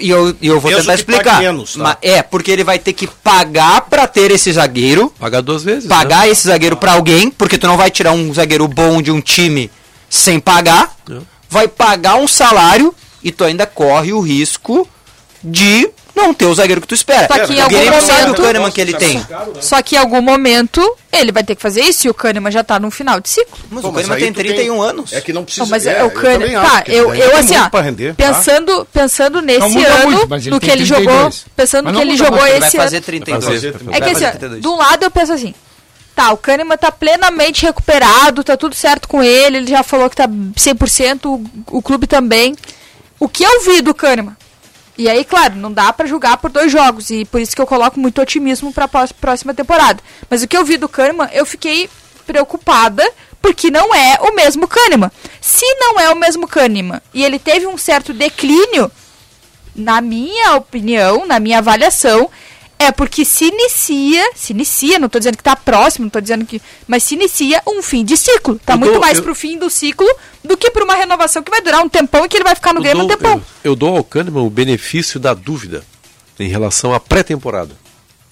E 0.00 0.10
eu, 0.10 0.34
e 0.40 0.46
eu 0.46 0.60
vou 0.60 0.70
Mesmo 0.70 0.82
tentar 0.84 0.94
explicar. 0.94 1.40
menos, 1.40 1.74
tá? 1.74 1.96
É, 2.02 2.22
porque 2.22 2.50
ele 2.50 2.64
vai 2.64 2.78
ter 2.78 2.92
que 2.92 3.06
pagar 3.06 3.82
pra 3.82 4.06
ter 4.06 4.30
esse 4.30 4.52
zagueiro, 4.52 5.12
Pagar 5.18 5.40
duas 5.42 5.62
vezes. 5.64 5.86
pagar 5.88 6.20
né? 6.26 6.28
esse 6.30 6.46
zagueiro 6.48 6.76
pra 6.76 6.92
alguém, 6.92 7.30
porque 7.30 7.58
tu 7.58 7.66
não 7.66 7.76
vai 7.76 7.90
tirar 7.90 8.12
um 8.12 8.32
zagueiro 8.32 8.66
bom 8.68 9.00
de 9.02 9.10
um 9.10 9.20
time 9.20 9.70
sem 10.08 10.38
pagar, 10.40 10.94
É. 11.10 11.18
vai 11.48 11.68
pagar 11.68 12.16
um 12.16 12.26
salário 12.28 12.94
e 13.22 13.30
tu 13.30 13.44
ainda 13.44 13.66
corre 13.66 14.12
o 14.12 14.20
risco 14.20 14.88
de 15.42 15.88
não 16.22 16.34
ter 16.34 16.46
o 16.46 16.54
zagueiro 16.54 16.80
que 16.80 16.86
tu 16.86 16.94
espera. 16.94 17.26
Só 17.26 17.46
que 17.46 17.52
em 17.52 17.56
o 17.58 17.62
algum 17.64 17.76
Grêmio 17.76 18.00
sabe 18.02 18.20
momento- 18.22 18.38
o 18.38 18.42
Kahneman 18.44 18.70
que 18.70 18.80
ele 18.80 18.94
tem. 18.94 19.26
Só 19.60 19.82
que 19.82 19.94
em 19.96 19.98
algum 19.98 20.20
momento 20.20 20.96
ele 21.12 21.32
vai 21.32 21.42
ter 21.42 21.54
que 21.56 21.62
fazer 21.62 21.82
isso 21.82 22.06
e 22.06 22.10
o 22.10 22.14
Kahneman 22.14 22.50
já 22.52 22.62
tá 22.62 22.78
no 22.78 22.90
final 22.90 23.20
de 23.20 23.28
ciclo. 23.28 23.58
Mas 23.70 23.82
Pô, 23.82 23.88
o 23.88 23.92
Kahneman 23.92 24.18
tem 24.18 24.32
tu 24.32 24.36
tem- 24.36 24.44
31 24.54 24.80
anos. 24.82 25.12
É 25.12 25.20
que 25.20 25.32
não 25.32 25.44
precisa. 25.44 25.64
Não, 25.64 25.70
mas 25.70 25.86
é, 25.86 25.98
é, 25.98 26.02
o 26.02 26.06
eu 26.06 26.10
Kahneman. 26.10 26.62
Tá, 26.62 26.84
eu, 26.86 27.10
ainda 27.10 27.24
eu 27.24 27.30
tem 27.30 27.38
assim, 27.40 27.54
ó, 27.72 27.80
render, 27.80 28.14
tá? 28.14 28.26
pensando, 28.26 28.88
pensando 28.92 29.42
nesse 29.42 29.84
ano, 29.84 30.10
muito, 30.28 30.50
no 30.50 30.60
que 30.60 30.70
ele 30.70 30.84
32. 30.86 30.86
jogou, 30.86 31.30
pensando 31.56 31.90
no 31.92 31.96
que 31.98 32.02
ele 32.06 32.16
jogou 32.16 32.38
muito, 32.38 32.50
Vai 32.58 32.68
esse 32.68 32.76
fazer 32.76 32.96
ano. 32.96 33.04
32. 33.06 33.44
Fazer 33.44 33.68
É 33.68 33.72
Vai 33.72 34.00
que 34.00 34.10
assim, 34.10 34.24
32. 34.38 34.62
de 34.62 34.68
um 34.68 34.76
lado 34.76 35.02
eu 35.04 35.10
penso 35.10 35.32
assim, 35.32 35.54
tá, 36.14 36.32
o 36.32 36.36
Kahneman 36.36 36.76
tá 36.76 36.92
plenamente 36.92 37.64
recuperado, 37.64 38.44
tá 38.44 38.56
tudo 38.56 38.74
certo 38.74 39.08
com 39.08 39.22
ele, 39.22 39.56
ele 39.58 39.66
já 39.70 39.82
falou 39.82 40.08
que 40.10 40.16
tá 40.16 40.28
100%, 40.28 41.24
o, 41.26 41.44
o 41.78 41.82
clube 41.82 42.06
também. 42.06 42.54
O 43.18 43.28
que 43.28 43.42
eu 43.44 43.62
vi 43.64 43.80
do 43.82 43.94
Kahneman? 43.94 44.34
E 45.00 45.08
aí, 45.08 45.24
claro, 45.24 45.56
não 45.56 45.72
dá 45.72 45.90
pra 45.94 46.06
julgar 46.06 46.36
por 46.36 46.50
dois 46.50 46.70
jogos, 46.70 47.08
e 47.08 47.24
por 47.24 47.40
isso 47.40 47.56
que 47.56 47.62
eu 47.62 47.66
coloco 47.66 47.98
muito 47.98 48.20
otimismo 48.20 48.70
pra 48.70 48.86
pró- 48.86 49.08
próxima 49.18 49.54
temporada. 49.54 50.02
Mas 50.28 50.42
o 50.42 50.46
que 50.46 50.54
eu 50.54 50.62
vi 50.62 50.76
do 50.76 50.90
Kahneman, 50.90 51.30
eu 51.32 51.46
fiquei 51.46 51.88
preocupada, 52.26 53.02
porque 53.40 53.70
não 53.70 53.94
é 53.94 54.18
o 54.20 54.34
mesmo 54.34 54.68
Kahneman. 54.68 55.10
Se 55.40 55.64
não 55.76 55.98
é 55.98 56.10
o 56.10 56.16
mesmo 56.16 56.46
Kahneman, 56.46 57.00
e 57.14 57.24
ele 57.24 57.38
teve 57.38 57.66
um 57.66 57.78
certo 57.78 58.12
declínio, 58.12 58.92
na 59.74 60.02
minha 60.02 60.56
opinião, 60.56 61.24
na 61.24 61.40
minha 61.40 61.58
avaliação, 61.60 62.28
é 62.80 62.90
porque 62.90 63.24
se 63.24 63.44
inicia, 63.44 64.30
se 64.34 64.52
inicia, 64.52 64.98
não 64.98 65.08
tô 65.08 65.18
dizendo 65.18 65.36
que 65.36 65.42
tá 65.42 65.54
próximo, 65.54 66.06
não 66.06 66.10
tô 66.10 66.20
dizendo 66.20 66.44
que, 66.46 66.60
mas 66.88 67.02
se 67.02 67.14
inicia 67.14 67.62
um 67.66 67.82
fim 67.82 68.04
de 68.04 68.16
ciclo. 68.16 68.58
Tá 68.64 68.72
Eu 68.72 68.78
muito 68.78 68.92
dou- 68.92 69.00
mais 69.00 69.18
eu- 69.18 69.22
pro 69.24 69.34
fim 69.34 69.58
do 69.58 69.68
ciclo 69.70 70.08
do 70.42 70.56
que 70.56 70.70
pra 70.70 70.82
uma 70.82 70.94
renovação 70.94 71.42
que 71.42 71.50
vai 71.50 71.60
durar 71.60 71.82
um 71.84 71.88
tempão 71.88 72.24
e 72.24 72.28
que 72.28 72.36
ele 72.36 72.44
vai 72.44 72.54
ficar 72.54 72.72
no 72.72 72.80
Eu 72.80 72.84
Grêmio 72.84 73.04
um 73.04 73.08
tempão. 73.08 73.32
eu, 73.62 73.70
eu 73.72 73.76
dou 73.76 73.96
ao 73.96 74.02
Kahneman 74.02 74.42
o 74.42 74.50
benefício 74.50 75.20
da 75.20 75.34
dúvida 75.34 75.84
em 76.38 76.48
relação 76.48 76.94
à 76.94 76.98
pré-temporada. 76.98 77.76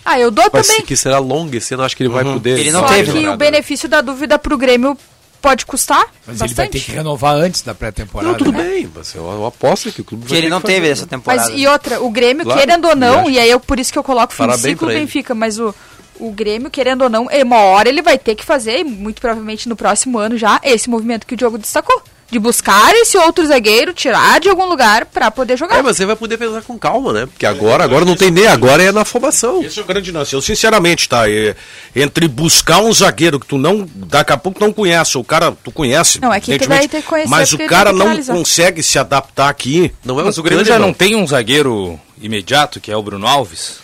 Ah, 0.05 0.19
eu 0.19 0.31
dou 0.31 0.49
Vai 0.51 0.63
também. 0.63 0.81
Que 0.87 0.97
será 0.97 1.19
longa 1.19 1.59
esse 1.59 1.75
ano, 1.75 1.83
acho 1.83 1.95
que 1.95 2.03
ele 2.03 2.09
vai 2.09 2.25
poder. 2.25 2.59
Ele 2.59 2.71
não 2.73 2.81
Só 2.81 2.89
teve, 2.89 3.13
que 3.13 3.21
né? 3.21 3.31
o 3.31 3.37
benefício 3.37 3.87
da 3.89 4.01
dúvida 4.01 4.39
pro 4.39 4.57
Grêmio 4.57 4.97
pode 5.41 5.65
custar 5.67 6.05
Mas 6.27 6.41
ele 6.41 6.55
vai 6.55 6.67
ter 6.69 6.79
bastante. 6.79 6.85
que 6.85 6.93
renovar 6.93 7.35
antes 7.37 7.63
da 7.63 7.75
pré-temporada. 7.75 8.31
Não, 8.33 8.39
tudo 8.39 8.53
né? 8.53 8.63
bem, 8.63 8.91
mas 8.95 9.15
eu, 9.15 9.25
eu 9.25 9.47
aposto 9.47 9.91
que 9.93 10.01
o 10.01 10.05
clube 10.05 10.25
Que 10.25 10.31
vai 10.31 10.39
ele 10.39 10.47
ter 10.47 10.51
não 10.51 10.61
fazer, 10.61 10.75
teve 10.75 10.87
né? 10.87 10.93
essa 10.93 11.07
temporada. 11.07 11.51
Mas 11.51 11.61
e 11.61 11.67
outra, 11.67 12.03
o 12.03 12.11
Grêmio, 12.11 12.45
Claro, 12.45 12.61
querendo 12.61 12.89
ou 12.89 12.97
não, 12.97 13.31
e 13.31 13.39
aí 13.39 13.51
eu 13.51 13.61
por 13.61 13.79
isso 13.79 13.93
que 13.93 13.99
eu 13.99 14.05
coloco 14.05 14.33
fim 14.33 14.47
de 14.47 14.59
ciclo 14.59 14.91
ele. 14.91 15.01
Benfica, 15.01 15.35
mas 15.35 15.59
o, 15.59 15.75
o 16.19 16.31
Grêmio, 16.33 16.71
querendo 16.71 17.03
ou 17.03 17.09
não, 17.11 17.29
uma 17.45 17.59
hora 17.59 17.89
ele 17.89 18.03
vai 18.03 18.19
ter 18.19 18.35
que 18.35 18.45
fazer, 18.45 18.81
e 18.81 18.85
muito 18.85 19.21
provavelmente 19.21 19.69
no 19.69 19.77
próximo 19.77 20.19
ano 20.19 20.37
já, 20.37 20.61
esse 20.63 20.91
movimento 20.91 21.27
que 21.27 21.35
o 21.35 21.37
Diogo 21.37 21.59
destacou. 21.59 22.03
De 22.31 22.39
buscar 22.39 22.95
esse 22.95 23.17
outro 23.17 23.47
zagueiro, 23.47 23.95
tirar 23.95 24.39
de 24.39 24.51
algum 24.51 24.67
lugar 24.67 25.07
pra 25.07 25.31
poder 25.31 25.57
jogar. 25.57 25.79
É, 25.79 25.83
mas 25.83 25.97
você 25.97 26.05
vai 26.05 26.15
poder 26.15 26.37
pensar 26.37 26.61
com 26.61 26.79
calma, 26.79 27.11
né? 27.13 27.27
Porque 27.27 27.47
agora, 27.47 27.83
agora 27.83 28.05
não 28.05 28.15
tem 28.15 28.31
nem, 28.31 28.47
agora 28.47 28.83
é 28.83 28.93
na 28.93 29.03
formação. 29.03 29.63
Esse 29.65 29.79
é 29.79 29.83
o 29.83 29.87
grande 29.87 30.13
lance. 30.13 30.35
Eu, 30.35 30.43
sinceramente, 30.43 31.09
tá? 31.09 31.29
é, 31.31 31.57
entre 31.97 32.29
buscar 32.29 32.81
um 32.81 32.93
zagueiro 32.93 33.41
que 33.41 33.47
tu 33.47 33.57
não. 33.57 33.89
Daqui 33.95 34.33
a 34.33 34.37
pouco 34.37 34.61
não 34.61 34.75
conhece, 34.75 35.17
o 35.17 35.25
cara 35.25 35.57
tu 35.65 35.71
conhece. 35.71 36.21
Não, 36.21 36.33
é 36.33 36.39
que 36.39 36.59
vai 36.67 36.87
ter 36.87 37.01
que 37.01 37.09
conhecer 37.09 37.31
Mas 37.31 37.53
o 37.55 37.59
cara 37.67 37.91
tem 37.91 37.99
não 37.99 38.07
analisar. 38.07 38.35
consegue 38.35 38.83
se 38.83 38.99
adaptar 38.99 39.49
aqui. 39.49 39.91
Não 40.05 40.21
é 40.21 40.25
Mas 40.25 40.37
o 40.37 40.43
Grêmio 40.43 40.67
já 40.67 40.79
não 40.79 40.93
tem 40.93 41.17
um 41.17 41.27
zagueiro 41.27 41.99
imediato, 42.21 42.79
que 42.79 42.93
é 42.93 42.97
o 42.97 43.03
Bruno 43.03 43.27
Alves? 43.27 43.79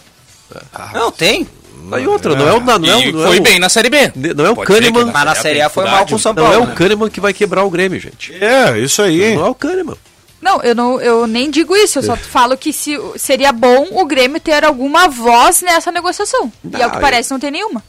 Não, 0.92 1.10
tem. 1.10 1.48
Aí 1.92 2.06
outra, 2.06 2.34
não 2.36 2.48
é 2.48 2.52
o. 2.52 2.60
Não 2.60 2.72
é, 2.74 3.06
E 3.06 3.08
o- 3.10 3.12
não 3.12 3.24
é 3.24 3.26
foi 3.28 3.38
o- 3.38 3.42
bem 3.42 3.58
na 3.58 3.68
Série 3.68 3.90
B. 3.90 4.12
Não 4.34 4.46
é 4.46 4.50
o 4.50 4.54
Pode 4.54 4.68
Kahneman. 4.72 5.06
Mas 5.12 5.24
na 5.24 5.34
Série 5.34 5.60
A 5.60 5.68
foi 5.68 5.84
mal 5.84 6.06
com 6.06 6.14
o 6.14 6.18
São 6.18 6.32
Não 6.32 6.42
Paulo. 6.42 6.58
é 6.58 6.62
o 6.62 6.66
né? 6.68 6.74
Kahneman 6.74 7.10
que 7.10 7.20
vai 7.20 7.32
quebrar 7.32 7.64
o 7.64 7.70
Grêmio, 7.70 7.98
gente. 8.00 8.32
É, 8.42 8.78
isso 8.78 9.02
aí. 9.02 9.34
Não 9.34 9.46
é 9.46 9.48
o 9.50 9.54
Kahneman. 9.54 9.96
Não, 10.40 10.60
eu, 10.62 10.74
não, 10.74 11.00
eu 11.00 11.26
nem 11.26 11.50
digo 11.50 11.74
isso, 11.74 11.98
eu 11.98 12.02
só 12.02 12.16
falo 12.16 12.54
que 12.56 12.70
se, 12.70 12.98
seria 13.16 13.50
bom 13.50 13.86
o 13.92 14.04
Grêmio 14.04 14.38
ter 14.38 14.62
alguma 14.62 15.08
voz 15.08 15.62
nessa 15.62 15.90
negociação. 15.90 16.52
E 16.70 16.82
ao 16.82 16.90
que 16.90 16.96
Ah, 16.98 17.00
parece, 17.00 17.30
não 17.30 17.40
tem 17.40 17.50
nenhuma. 17.50 17.82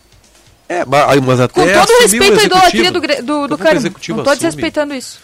É, 0.69 0.83
mas, 0.85 1.39
até. 1.39 1.53
Com 1.53 1.61
todo 1.67 1.89
o 1.97 2.01
respeito 2.01 2.39
à 2.39 2.43
idolatria 2.43 2.91
do, 2.91 2.99
do, 3.01 3.01
do 3.01 3.07
Daqui 3.07 3.23
a 3.23 3.27
pouco 3.47 3.53
o 3.53 3.57
Kahneman. 3.57 3.91
Não 4.09 4.15
tô 4.15 4.21
assume. 4.21 4.35
desrespeitando 4.37 4.93
isso. 4.95 5.19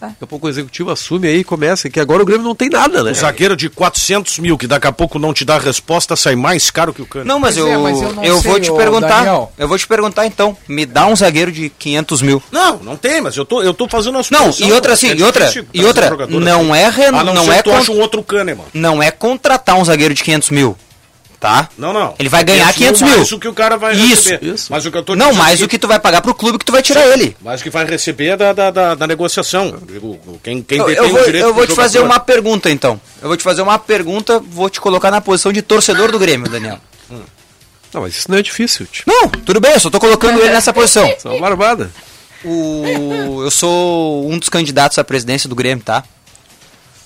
Daqui 0.00 0.14
a 0.22 0.26
pouco 0.26 0.46
o 0.46 0.50
executivo 0.50 0.90
assume 0.92 1.26
aí 1.26 1.38
e 1.38 1.44
começa, 1.44 1.90
que 1.90 1.98
agora 1.98 2.22
o 2.22 2.26
Grêmio 2.26 2.44
não 2.44 2.54
tem 2.54 2.68
nada, 2.68 3.02
né? 3.02 3.10
Um 3.10 3.14
zagueiro 3.14 3.56
de 3.56 3.68
400 3.68 4.38
mil, 4.38 4.56
que 4.56 4.66
daqui 4.68 4.86
a 4.86 4.92
pouco 4.92 5.18
não 5.18 5.34
te 5.34 5.44
dá 5.44 5.58
resposta, 5.58 6.14
sai 6.14 6.36
mais 6.36 6.70
caro 6.70 6.94
que 6.94 7.02
o 7.02 7.06
cano. 7.06 7.24
Não, 7.24 7.40
mas 7.40 7.56
Pois 7.56 7.66
eu, 7.66 7.72
é, 7.72 7.76
mas 7.78 8.00
eu 8.02 8.12
não 8.12 8.24
eu 8.24 8.40
sei, 8.40 8.50
vou 8.50 8.60
te 8.60 8.72
perguntar. 8.72 9.08
Daniel. 9.24 9.52
Eu 9.58 9.66
vou 9.66 9.76
te 9.76 9.86
perguntar 9.88 10.24
então. 10.26 10.56
Me 10.68 10.86
dá 10.86 11.06
um 11.06 11.16
zagueiro 11.16 11.50
de 11.50 11.68
500 11.68 12.22
mil. 12.22 12.42
Não, 12.52 12.76
não 12.78 12.96
tem, 12.96 13.20
mas 13.20 13.36
eu 13.36 13.44
tô, 13.44 13.60
eu 13.62 13.74
tô 13.74 13.88
fazendo 13.88 14.18
a 14.18 14.22
Não, 14.30 14.50
e 14.60 14.72
outra 14.72 14.92
é 14.92 14.94
assim, 14.94 15.06
e 15.08 15.14
difícil 15.16 15.26
outra, 15.26 15.66
e 15.74 15.84
outra, 15.84 16.10
não 16.28 16.72
assim. 16.72 16.80
é 16.82 16.88
ren- 16.88 17.06
A 17.08 17.24
não, 17.24 17.34
não 17.34 17.52
é 17.52 17.60
tu 17.62 17.70
con- 17.70 17.76
acha 17.76 17.90
um 17.90 17.98
outro 18.00 18.22
Kahneman. 18.22 18.64
Não 18.72 19.02
é 19.02 19.10
contratar 19.10 19.74
um 19.76 19.84
zagueiro 19.84 20.14
de 20.14 20.22
500 20.22 20.50
mil, 20.50 20.76
tá? 21.38 21.68
Não, 21.78 21.92
não. 21.92 22.14
Ele 22.18 22.28
vai 22.28 22.42
ganhar 22.44 22.72
500 22.72 23.02
mil. 23.02 23.16
Mais 23.16 23.32
o 23.32 23.38
que 23.38 23.48
o 23.48 23.54
cara 23.54 23.76
vai 23.76 23.94
Isso. 23.94 24.28
receber. 24.30 24.54
Mas 24.68 24.86
o 24.86 24.90
que 24.90 24.96
eu 24.96 25.02
tô 25.02 25.14
Não, 25.14 25.26
dizendo 25.26 25.38
mais 25.42 25.62
é 25.62 25.64
o 25.64 25.68
que 25.68 25.78
tu 25.78 25.86
vai 25.86 25.98
pagar 26.00 26.20
pro 26.20 26.34
clube 26.34 26.58
que 26.58 26.64
tu 26.64 26.72
vai 26.72 26.82
tirar 26.82 27.02
Sim, 27.02 27.12
ele. 27.12 27.36
Mas 27.40 27.60
o 27.60 27.64
que 27.64 27.70
vai 27.70 27.84
receber 27.84 28.28
é 28.28 28.36
da, 28.36 28.52
da, 28.52 28.70
da, 28.70 28.94
da 28.94 29.06
negociação. 29.06 29.78
Quem, 30.42 30.62
quem 30.62 30.78
Eu, 30.78 30.86
detém 30.86 31.04
eu 31.04 31.10
vou, 31.10 31.20
o 31.20 31.24
direito 31.24 31.44
eu 31.46 31.54
vou 31.54 31.66
te 31.66 31.74
fazer 31.74 32.00
uma 32.00 32.18
pergunta 32.18 32.70
então. 32.70 33.00
Eu 33.22 33.28
vou 33.28 33.36
te 33.36 33.42
fazer 33.42 33.62
uma 33.62 33.78
pergunta, 33.78 34.40
vou 34.40 34.68
te 34.68 34.80
colocar 34.80 35.10
na 35.10 35.20
posição 35.20 35.52
de 35.52 35.62
torcedor 35.62 36.10
do 36.10 36.18
Grêmio, 36.18 36.50
Daniel. 36.50 36.78
Não, 37.92 38.02
mas 38.02 38.16
isso 38.16 38.30
não 38.30 38.36
é 38.36 38.42
difícil, 38.42 38.86
tio. 38.86 39.04
Não, 39.06 39.28
tudo 39.28 39.60
bem, 39.60 39.72
eu 39.72 39.80
só 39.80 39.88
tô 39.88 39.98
colocando 39.98 40.38
ele 40.40 40.50
nessa 40.50 40.72
posição. 40.74 41.08
Isso 41.08 41.26
é 41.26 41.30
uma 41.30 41.40
barbada. 41.40 41.90
O, 42.44 43.42
eu 43.42 43.50
sou 43.50 44.30
um 44.30 44.38
dos 44.38 44.48
candidatos 44.50 44.98
à 44.98 45.04
presidência 45.04 45.48
do 45.48 45.54
Grêmio, 45.54 45.82
tá? 45.82 46.04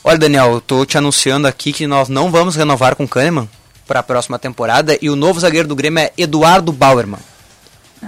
Olha, 0.02 0.18
Daniel, 0.18 0.54
eu 0.54 0.60
tô 0.60 0.84
te 0.84 0.98
anunciando 0.98 1.46
aqui 1.46 1.72
que 1.72 1.86
nós 1.86 2.08
não 2.08 2.30
vamos 2.32 2.56
renovar 2.56 2.96
com 2.96 3.04
o 3.04 3.08
Kahneman 3.08 3.48
para 3.92 4.00
a 4.00 4.02
próxima 4.02 4.38
temporada 4.38 4.96
e 5.02 5.10
o 5.10 5.14
novo 5.16 5.38
zagueiro 5.38 5.68
do 5.68 5.76
Grêmio 5.76 5.98
é 6.02 6.10
Eduardo 6.16 6.72
Bauerman. 6.72 7.20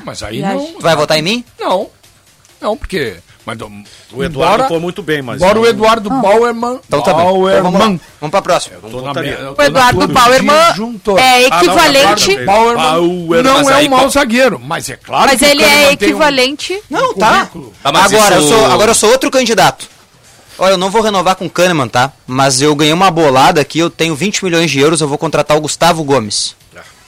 Mas 0.02 0.22
aí 0.22 0.40
não. 0.40 0.64
Tu 0.64 0.80
vai 0.80 0.96
votar 0.96 1.18
em 1.18 1.22
mim? 1.22 1.44
Não. 1.60 1.90
Não, 2.58 2.74
porque. 2.74 3.16
Mas, 3.44 3.58
o 4.10 4.24
Eduardo 4.24 4.66
foi 4.66 4.78
muito 4.78 5.02
bem, 5.02 5.20
mas. 5.20 5.36
Embora 5.42 5.60
o 5.60 5.66
Eduardo 5.66 6.08
Bauerman. 6.08 6.80
Então 6.88 7.02
tá 7.02 7.12
bem. 7.12 7.22
Então 7.22 7.34
vamos, 7.34 7.44
lá. 7.44 7.60
Bauerman. 7.80 8.00
vamos 8.18 8.30
pra 8.30 8.40
próxima. 8.40 8.76
minha- 8.80 9.34
eu 9.34 9.54
O 9.56 9.62
Eduardo 9.62 10.08
Bauerman 10.08 10.56
é 10.56 10.60
Ah, 10.70 10.74
não, 10.78 11.46
equivalente. 11.58 12.30
Eduardo 12.30 12.46
Bauerman 12.46 13.26
Bauerman. 13.26 13.42
não 13.42 13.70
é 13.70 13.82
um 13.84 13.88
mau 13.90 14.08
zagueiro, 14.08 14.58
mas 14.58 14.88
é 14.88 14.96
claro 14.96 15.26
Mas 15.30 15.38
que 15.38 15.44
o 15.44 15.48
ele 15.48 15.62
é 15.62 15.68
tem 15.68 15.86
um- 15.86 15.90
equivalente. 15.90 16.82
Não, 16.88 17.12
tá. 17.14 17.50
Ah, 17.84 17.92
mas 17.92 18.10
agora, 18.14 18.38
isso- 18.38 18.44
eu 18.50 18.56
sou, 18.58 18.66
agora 18.72 18.90
eu 18.90 18.94
sou 18.94 19.10
outro 19.10 19.30
candidato. 19.30 19.86
Olha, 20.58 20.72
eu 20.74 20.78
não 20.78 20.90
vou 20.90 21.02
renovar 21.02 21.34
com 21.36 21.46
o 21.46 21.50
Kahneman, 21.50 21.88
tá? 21.88 22.12
Mas 22.26 22.60
eu 22.62 22.74
ganhei 22.74 22.92
uma 22.92 23.10
bolada 23.10 23.60
aqui, 23.60 23.78
eu 23.78 23.90
tenho 23.90 24.14
20 24.14 24.44
milhões 24.44 24.70
de 24.70 24.78
euros, 24.78 25.00
eu 25.00 25.08
vou 25.08 25.18
contratar 25.18 25.56
o 25.56 25.60
Gustavo 25.60 26.04
Gomes. 26.04 26.54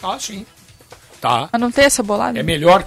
Ah, 0.02 0.16
sim. 0.20 0.44
Tá. 1.20 1.48
Mas 1.52 1.60
não 1.60 1.70
tem 1.70 1.84
essa 1.84 2.02
bolada. 2.02 2.38
É 2.38 2.42
melhor. 2.42 2.84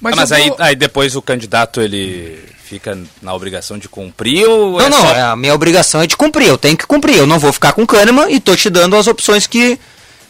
Mas, 0.00 0.16
Mas, 0.16 0.30
mas 0.30 0.32
aí, 0.32 0.48
vou- 0.48 0.56
aí 0.60 0.74
depois 0.76 1.14
o 1.16 1.20
candidato 1.22 1.80
ele 1.82 2.42
fica 2.64 2.96
na 3.20 3.34
obrigação 3.34 3.76
de 3.78 3.88
cumprir 3.88 4.46
ou 4.48 4.78
Não, 4.78 4.80
é 4.80 4.88
não, 4.88 5.00
só- 5.00 5.12
é, 5.14 5.20
a 5.22 5.36
minha 5.36 5.54
obrigação 5.54 6.00
é 6.00 6.06
de 6.06 6.16
cumprir, 6.16 6.46
eu 6.48 6.56
tenho 6.56 6.76
que 6.76 6.86
cumprir. 6.86 7.16
Eu 7.16 7.26
não 7.26 7.38
vou 7.38 7.52
ficar 7.52 7.72
com 7.72 7.82
o 7.82 7.86
Kahneman 7.86 8.30
e 8.30 8.40
tô 8.40 8.54
te 8.56 8.70
dando 8.70 8.96
as 8.96 9.06
opções 9.06 9.46
que, 9.46 9.78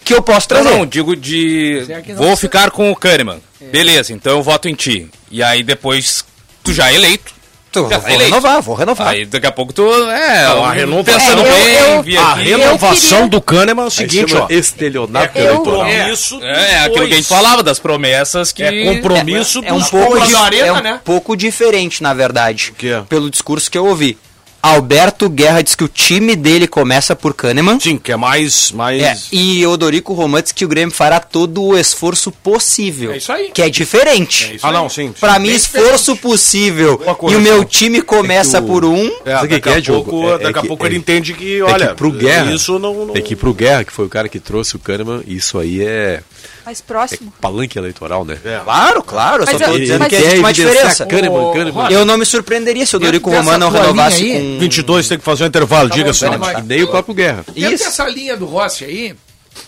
que 0.04 0.12
eu 0.14 0.22
posso 0.22 0.48
Não, 0.52 0.60
trazer. 0.62 0.76
não, 0.78 0.86
digo 0.86 1.14
de. 1.14 1.84
É 1.88 2.02
não 2.08 2.16
Vou 2.16 2.36
ficar 2.36 2.70
com 2.70 2.90
o 2.90 2.96
Kahneman. 2.96 3.40
Beleza, 3.60 4.12
então 4.12 4.32
eu 4.38 4.42
voto 4.42 4.68
em 4.68 4.74
ti. 4.74 5.08
E 5.30 5.42
aí 5.42 5.62
depois, 5.62 6.24
tu 6.64 6.72
já 6.72 6.90
é 6.90 6.94
eleito. 6.96 7.32
Tu, 7.72 7.88
já 7.88 7.98
vou 7.98 8.18
renovar, 8.18 8.60
vou 8.62 8.74
renovar. 8.74 9.08
Aí 9.08 9.24
daqui 9.26 9.46
a 9.46 9.52
pouco 9.52 9.72
tu. 9.72 9.86
É, 10.10 10.42
Não, 10.48 10.64
a 10.64 10.68
um- 10.68 10.72
renovação, 10.72 11.18
pensando 11.20 11.46
eu- 11.46 12.02
bem, 12.02 12.14
eu- 12.14 12.20
a 12.20 12.34
renovação 12.34 13.28
do 13.28 13.40
Kahneman 13.40 13.84
é 13.84 13.86
o 13.86 13.90
seguinte, 13.90 14.34
ó. 14.36 14.46
Estelionato 14.50 15.38
É 15.38 15.42
eleitoral. 15.44 15.84
compromisso 15.84 16.40
É, 16.42 16.72
é 16.72 16.78
aquilo 16.80 17.06
que 17.06 17.12
a 17.12 17.16
gente 17.16 17.28
falava 17.28 17.62
das 17.62 17.78
promessas 17.78 18.50
que. 18.50 18.62
É 18.64 18.84
compromisso 18.94 19.62
é 19.64 19.72
um 19.72 19.78
dos 19.78 19.88
pouco 19.88 20.18
da 20.18 20.40
arena, 20.40 20.66
é 20.66 20.72
um 20.72 20.80
né? 20.82 21.00
pouco 21.04 21.36
diferente, 21.36 22.02
na 22.02 22.12
verdade. 22.12 22.72
Pelo 23.08 23.30
discurso 23.30 23.70
que 23.70 23.78
eu 23.78 23.86
ouvi. 23.86 24.18
Alberto 24.62 25.28
Guerra 25.28 25.62
diz 25.62 25.74
que 25.74 25.84
o 25.84 25.88
time 25.88 26.36
dele 26.36 26.66
começa 26.66 27.16
por 27.16 27.32
Kahneman. 27.34 27.80
Sim, 27.80 27.96
que 27.96 28.12
é 28.12 28.16
mais. 28.16 28.70
mais... 28.72 29.02
É, 29.02 29.16
e 29.32 29.66
Odorico 29.66 30.12
Román 30.12 30.42
diz 30.42 30.52
que 30.52 30.64
o 30.64 30.68
Grêmio 30.68 30.94
fará 30.94 31.18
todo 31.18 31.62
o 31.62 31.76
esforço 31.78 32.30
possível. 32.30 33.12
É 33.12 33.16
isso 33.16 33.32
aí. 33.32 33.50
Que 33.52 33.62
é 33.62 33.70
diferente. 33.70 34.54
É 34.54 34.58
Ah, 34.62 34.70
não, 34.72 34.88
sim, 34.88 35.08
sim. 35.08 35.14
Pra 35.18 35.38
mim, 35.38 35.48
esforço 35.50 36.14
possível. 36.16 36.98
coisa 36.98 37.36
E 37.36 37.38
o 37.38 37.42
meu 37.42 37.64
time 37.64 38.02
começa 38.02 38.58
É 38.58 38.60
o- 38.60 38.64
por 38.64 38.84
um. 38.84 39.10
É, 39.24 39.36
o 39.36 39.40
que 39.40 39.46
daqui 39.48 39.60
que 39.60 39.68
é, 39.68 39.78
a 39.78 39.82
pouco, 39.82 40.28
É- 40.28 40.34
é 40.34 40.38
daqui 40.38 40.58
a 40.58 40.62
que- 40.62 40.68
pouco 40.68 40.84
é- 40.84 40.88
ele 40.88 40.96
entende 40.96 41.32
que, 41.32 41.58
É 41.58 41.62
olha, 41.64 41.88
que 41.88 41.94
pro 41.94 42.10
Guerra, 42.12 42.52
isso 42.52 42.78
não, 42.78 43.06
não... 43.06 43.14
é 43.16 43.20
que 43.20 43.34
pro 43.34 43.54
Guerra, 43.54 43.84
que 43.84 43.92
foi 43.92 44.04
o 44.04 44.08
cara 44.08 44.28
que 44.28 44.38
trouxe 44.38 44.76
o 44.76 44.78
Kahneman, 44.78 45.22
isso 45.26 45.58
aí 45.58 45.82
é 45.82 46.20
Mais 46.64 46.80
próximo. 46.80 47.32
palanque 47.40 47.78
eleitoral, 47.78 48.24
né? 48.24 48.38
Claro, 48.64 49.02
claro. 49.02 49.42
Eu 49.42 49.46
só 49.46 49.52
Mas 49.58 49.62
tô 49.62 49.72
eu- 49.74 49.78
dizendo 49.78 49.98
mas 50.00 50.08
que 50.08 50.14
eu- 50.14 50.20
existe 50.20 50.38
uma 50.38 50.52
diferença. 50.52 51.06
Kahneman, 51.06 51.52
Kahneman. 51.52 51.90
Eu 51.90 52.04
não 52.04 52.16
me 52.18 52.26
surpreenderia 52.26 52.84
se 52.86 52.94
o 52.94 52.98
Odorico 52.98 53.30
Dentro 53.30 53.44
Román 53.44 53.58
não 53.58 53.70
renovasse 53.70 54.22
aí, 54.24 54.54
com. 54.54 54.58
22 54.60 55.08
tem 55.08 55.18
que 55.18 55.24
fazer 55.24 55.44
um 55.44 55.46
intervalo, 55.46 55.88
Tá 55.88 55.94
diga 55.94 56.12
vai. 56.38 56.60
E 56.60 56.62
nem 56.62 56.82
o 56.82 56.88
próprio 56.88 57.14
Guerra. 57.14 57.44
Dentro 57.48 57.74
Isso. 57.74 57.84
dessa 57.84 58.06
linha 58.08 58.36
do 58.36 58.46
Rossi 58.46 58.84
aí, 58.84 59.16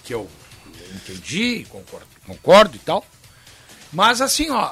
que 0.05 0.15
eu 0.15 0.28
entendi, 0.94 1.66
concordo, 1.69 2.07
concordo 2.27 2.77
e 2.77 2.78
tal. 2.81 3.05
Mas 3.93 4.20
assim, 4.20 4.51
ó, 4.51 4.70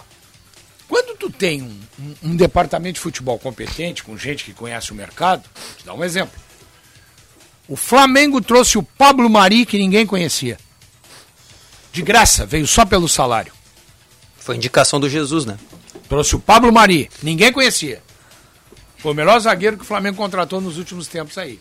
quando 0.88 1.16
tu 1.16 1.30
tem 1.30 1.62
um, 1.62 1.78
um- 1.98 2.30
um 2.30 2.36
departamento 2.36 2.94
de 2.94 3.00
futebol 3.00 3.38
competente, 3.38 4.02
com 4.02 4.16
gente 4.16 4.44
que 4.44 4.52
conhece 4.52 4.92
o 4.92 4.94
mercado, 4.94 5.42
vou 5.54 5.76
te 5.78 5.84
dar 5.86 5.94
um 5.94 6.04
exemplo. 6.04 6.38
O 7.68 7.76
Flamengo 7.76 8.40
trouxe 8.40 8.76
o 8.78 8.82
Pablo 8.82 9.28
Mari, 9.30 9.64
que 9.64 9.78
ninguém 9.78 10.04
conhecia. 10.04 10.58
De 11.92 12.02
graça, 12.02 12.46
veio 12.46 12.66
só 12.66 12.84
pelo 12.84 13.08
salário. 13.08 13.52
Foi 14.38 14.56
indicação 14.56 14.98
do 15.00 15.08
Jesus, 15.08 15.44
né? 15.44 15.58
Trouxe 16.08 16.34
o 16.36 16.40
Pablo 16.40 16.72
Mari, 16.72 17.10
ninguém 17.22 17.52
conhecia. 17.52 18.02
Foi 18.98 19.12
o 19.12 19.14
melhor 19.14 19.38
zagueiro 19.40 19.76
que 19.76 19.82
o 19.82 19.86
Flamengo 19.86 20.16
contratou 20.16 20.60
nos 20.60 20.76
últimos 20.76 21.06
tempos 21.06 21.38
aí. 21.38 21.58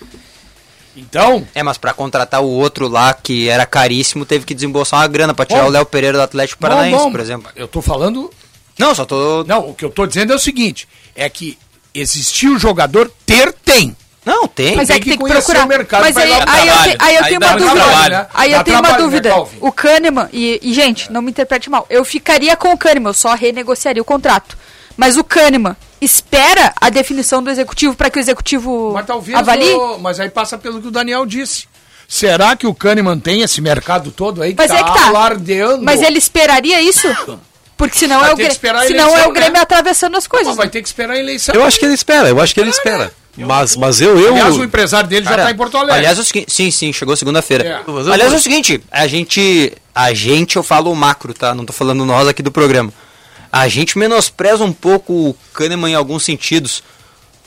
Então, 0.95 1.47
É, 1.53 1.63
mas 1.63 1.77
pra 1.77 1.93
contratar 1.93 2.41
o 2.41 2.47
outro 2.47 2.87
lá, 2.87 3.13
que 3.13 3.47
era 3.47 3.65
caríssimo, 3.65 4.25
teve 4.25 4.45
que 4.45 4.53
desembolsar 4.53 4.99
uma 4.99 5.07
grana 5.07 5.33
pra 5.33 5.45
tirar 5.45 5.61
Bom. 5.61 5.67
o 5.67 5.71
Léo 5.71 5.85
Pereira 5.85 6.17
do 6.17 6.23
Atlético 6.23 6.61
Bom, 6.61 6.67
Paranaense, 6.67 7.03
bom, 7.03 7.11
por 7.11 7.19
exemplo. 7.19 7.51
Eu 7.55 7.67
tô 7.67 7.81
falando. 7.81 8.29
Não, 8.77 8.93
só 8.93 9.05
tô. 9.05 9.43
Não, 9.45 9.69
o 9.69 9.73
que 9.75 9.85
eu 9.85 9.89
tô 9.89 10.05
dizendo 10.05 10.33
é 10.33 10.35
o 10.35 10.39
seguinte: 10.39 10.87
é 11.15 11.29
que 11.29 11.57
existir 11.93 12.47
o 12.47 12.59
jogador, 12.59 13.11
ter 13.25 13.53
tem. 13.53 13.95
Não, 14.29 14.47
tem. 14.47 14.75
Mas 14.75 14.87
tem 14.87 14.97
é 14.97 14.99
que 14.99 15.09
tem 15.09 15.17
que 15.17 15.25
procurar. 15.25 15.65
o 15.65 15.67
mercado 15.67 16.01
Mas 16.01 16.15
aí, 16.17 16.23
aí, 16.23 16.31
eu, 16.31 16.45
trabalho. 16.45 16.61
te- 16.91 16.97
aí 16.99 17.15
eu 17.15 17.23
Aí 17.23 17.27
tenho 17.29 17.39
dá 17.39 17.47
uma 17.47 17.57
dúvida. 17.57 17.83
trabalho, 17.85 18.09
né? 18.15 18.27
Aí 18.33 18.51
Dá 18.51 18.57
eu 18.57 18.63
tenho 18.63 18.79
uma 18.79 18.89
né, 18.91 18.97
dúvida. 18.97 19.29
Calvin? 19.29 19.57
o 19.61 19.71
Kahneman, 19.71 20.29
e, 20.31 20.59
e, 20.61 20.73
gente, 20.73 21.11
não 21.11 21.21
me 21.21 21.31
interprete 21.31 21.69
mal, 21.69 21.85
eu 21.89 22.05
ficaria 22.05 22.55
com 22.55 22.71
o 22.71 22.77
Kahneman, 22.77 23.09
eu 23.09 23.13
só 23.13 23.33
renegociaria 23.33 24.01
o 24.01 24.05
contrato. 24.05 24.57
Mas 24.97 25.15
o 25.17 25.23
Kahneman 25.23 25.75
espera 26.01 26.73
a 26.79 26.89
definição 26.89 27.41
do 27.43 27.49
executivo 27.49 27.95
para 27.95 28.09
que 28.09 28.19
o 28.19 28.21
executivo 28.21 28.91
Mas 28.93 29.05
talvez. 29.05 29.37
avalie? 29.37 29.73
o- 29.73 29.97
mas 29.99 30.19
aí 30.19 30.29
passa 30.29 30.57
pelo 30.57 30.81
que 30.81 30.87
o 30.87 30.91
Daniel 30.91 31.25
disse. 31.25 31.67
Será 32.07 32.55
que 32.55 32.65
o 32.65 32.73
Kahneman 32.73 33.19
tem 33.19 33.41
esse 33.41 33.61
mercado 33.61 34.11
todo 34.11 34.41
aí 34.41 34.51
que 34.53 34.57
Mas 34.57 34.71
tá 34.71 34.77
é 34.79 34.83
que 34.83 34.93
tá. 34.93 35.07
alardeando? 35.09 35.83
Mas 35.83 36.01
ele 36.01 36.17
esperaria 36.17 36.81
isso? 36.81 37.07
Porque 37.77 37.97
senão, 37.97 38.19
Vai 38.19 38.31
é 38.31 38.33
o, 38.33 38.35
ter 38.35 38.41
que 38.41 38.47
Grê- 38.47 38.51
esperar 38.53 38.79
a 38.83 38.87
senão 38.87 39.05
é 39.07 39.11
eleição, 39.11 39.29
o 39.29 39.33
Grêmio 39.33 39.53
né? 39.53 39.59
atravessando 39.61 40.17
as 40.17 40.27
coisas. 40.27 40.47
Mas 40.49 40.57
vai 40.57 40.69
ter 40.69 40.81
que 40.81 40.87
esperar 40.87 41.13
a 41.13 41.17
eleição. 41.19 41.55
Eu 41.55 41.63
acho 41.63 41.79
que 41.79 41.85
ele 41.85 41.93
espera, 41.93 42.27
eu 42.27 42.41
acho 42.41 42.53
que 42.53 42.59
ele 42.59 42.71
espera. 42.71 43.09
Mas, 43.45 43.75
mas 43.75 44.01
eu, 44.01 44.19
eu. 44.19 44.33
Aliás, 44.33 44.57
o 44.57 44.63
empresário 44.63 45.09
dele 45.09 45.25
já 45.25 45.31
Cara, 45.31 45.43
tá 45.45 45.51
em 45.51 45.55
Porto 45.55 45.77
Alegre. 45.77 45.97
Aliás, 45.97 46.17
é 46.17 46.21
o 46.21 46.23
seguinte, 46.25 46.51
sim, 46.51 46.71
sim, 46.71 46.93
chegou 46.93 47.15
segunda-feira. 47.15 47.63
É. 47.65 48.11
Aliás, 48.11 48.33
é 48.33 48.35
o 48.35 48.39
seguinte, 48.39 48.81
a 48.91 49.07
gente, 49.07 49.73
a 49.93 50.13
gente, 50.13 50.55
eu 50.55 50.63
falo 50.63 50.91
o 50.91 50.95
macro, 50.95 51.33
tá? 51.33 51.53
Não 51.53 51.65
tô 51.65 51.73
falando 51.73 52.05
nós 52.05 52.27
aqui 52.27 52.41
do 52.41 52.51
programa. 52.51 52.91
A 53.51 53.67
gente 53.67 53.97
menospreza 53.97 54.63
um 54.63 54.73
pouco 54.73 55.13
o 55.13 55.35
Kahneman 55.53 55.91
em 55.91 55.95
alguns 55.95 56.23
sentidos. 56.23 56.83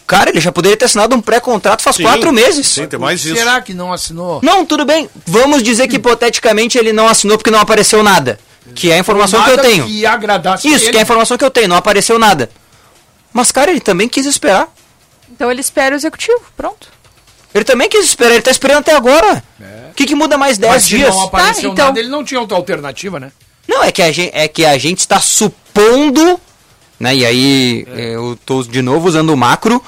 Cara, 0.06 0.30
ele 0.30 0.40
já 0.40 0.50
poderia 0.50 0.76
ter 0.76 0.84
assinado 0.86 1.14
um 1.14 1.20
pré-contrato 1.20 1.80
faz 1.80 1.96
Sim, 1.96 2.02
quatro 2.02 2.32
meses. 2.32 2.66
Sim, 2.66 2.86
tem 2.86 2.98
mais 2.98 3.24
isso. 3.24 3.36
Será 3.36 3.60
que 3.60 3.72
não 3.72 3.92
assinou? 3.92 4.40
Não, 4.42 4.66
tudo 4.66 4.84
bem. 4.84 5.08
Vamos 5.26 5.62
dizer 5.62 5.88
que 5.88 5.96
hipoteticamente 5.96 6.76
ele 6.76 6.92
não 6.92 7.08
assinou 7.08 7.38
porque 7.38 7.50
não 7.50 7.60
apareceu 7.60 8.02
nada. 8.02 8.38
Que 8.74 8.90
é 8.90 8.94
a 8.94 8.98
informação 8.98 9.42
que 9.42 9.50
eu 9.50 9.56
Nada 9.56 9.68
tenho. 9.68 9.84
Que 9.86 10.06
agradasse 10.06 10.68
Isso, 10.68 10.84
ele. 10.84 10.92
que 10.92 10.96
é 10.96 11.00
a 11.00 11.02
informação 11.02 11.36
que 11.36 11.44
eu 11.44 11.50
tenho, 11.50 11.68
não 11.68 11.76
apareceu 11.76 12.18
nada. 12.18 12.48
Mas, 13.32 13.50
cara, 13.50 13.70
ele 13.70 13.80
também 13.80 14.08
quis 14.08 14.26
esperar. 14.26 14.68
Então 15.32 15.50
ele 15.50 15.60
espera 15.60 15.94
o 15.94 15.98
executivo, 15.98 16.40
pronto. 16.56 16.88
Ele 17.54 17.64
também 17.64 17.88
quis 17.88 18.04
esperar, 18.06 18.32
ele 18.34 18.42
tá 18.42 18.50
esperando 18.50 18.78
até 18.78 18.94
agora. 18.94 19.42
O 19.90 19.94
que, 19.94 20.06
que 20.06 20.14
muda 20.14 20.38
mais 20.38 20.56
10 20.58 20.72
Mas 20.72 20.82
se 20.84 20.88
dias? 20.90 21.14
não 21.14 21.22
apareceu 21.22 21.62
Tá, 21.70 21.72
então- 21.74 21.86
nada, 21.86 22.00
ele 22.00 22.08
não 22.08 22.24
tinha 22.24 22.40
outra 22.40 22.56
alternativa, 22.56 23.20
né? 23.20 23.30
Não, 23.68 23.82
é 23.82 23.92
que 23.92 24.02
a 24.02 24.10
gente, 24.10 24.30
é 24.34 24.48
que 24.48 24.64
a 24.64 24.76
gente 24.78 24.98
está 25.00 25.20
supondo, 25.20 26.40
né? 26.98 27.14
E 27.14 27.26
aí 27.26 27.86
É. 27.94 28.14
eu 28.14 28.38
tô 28.44 28.62
de 28.62 28.80
novo 28.82 29.06
usando 29.08 29.30
o 29.30 29.36
macro, 29.36 29.82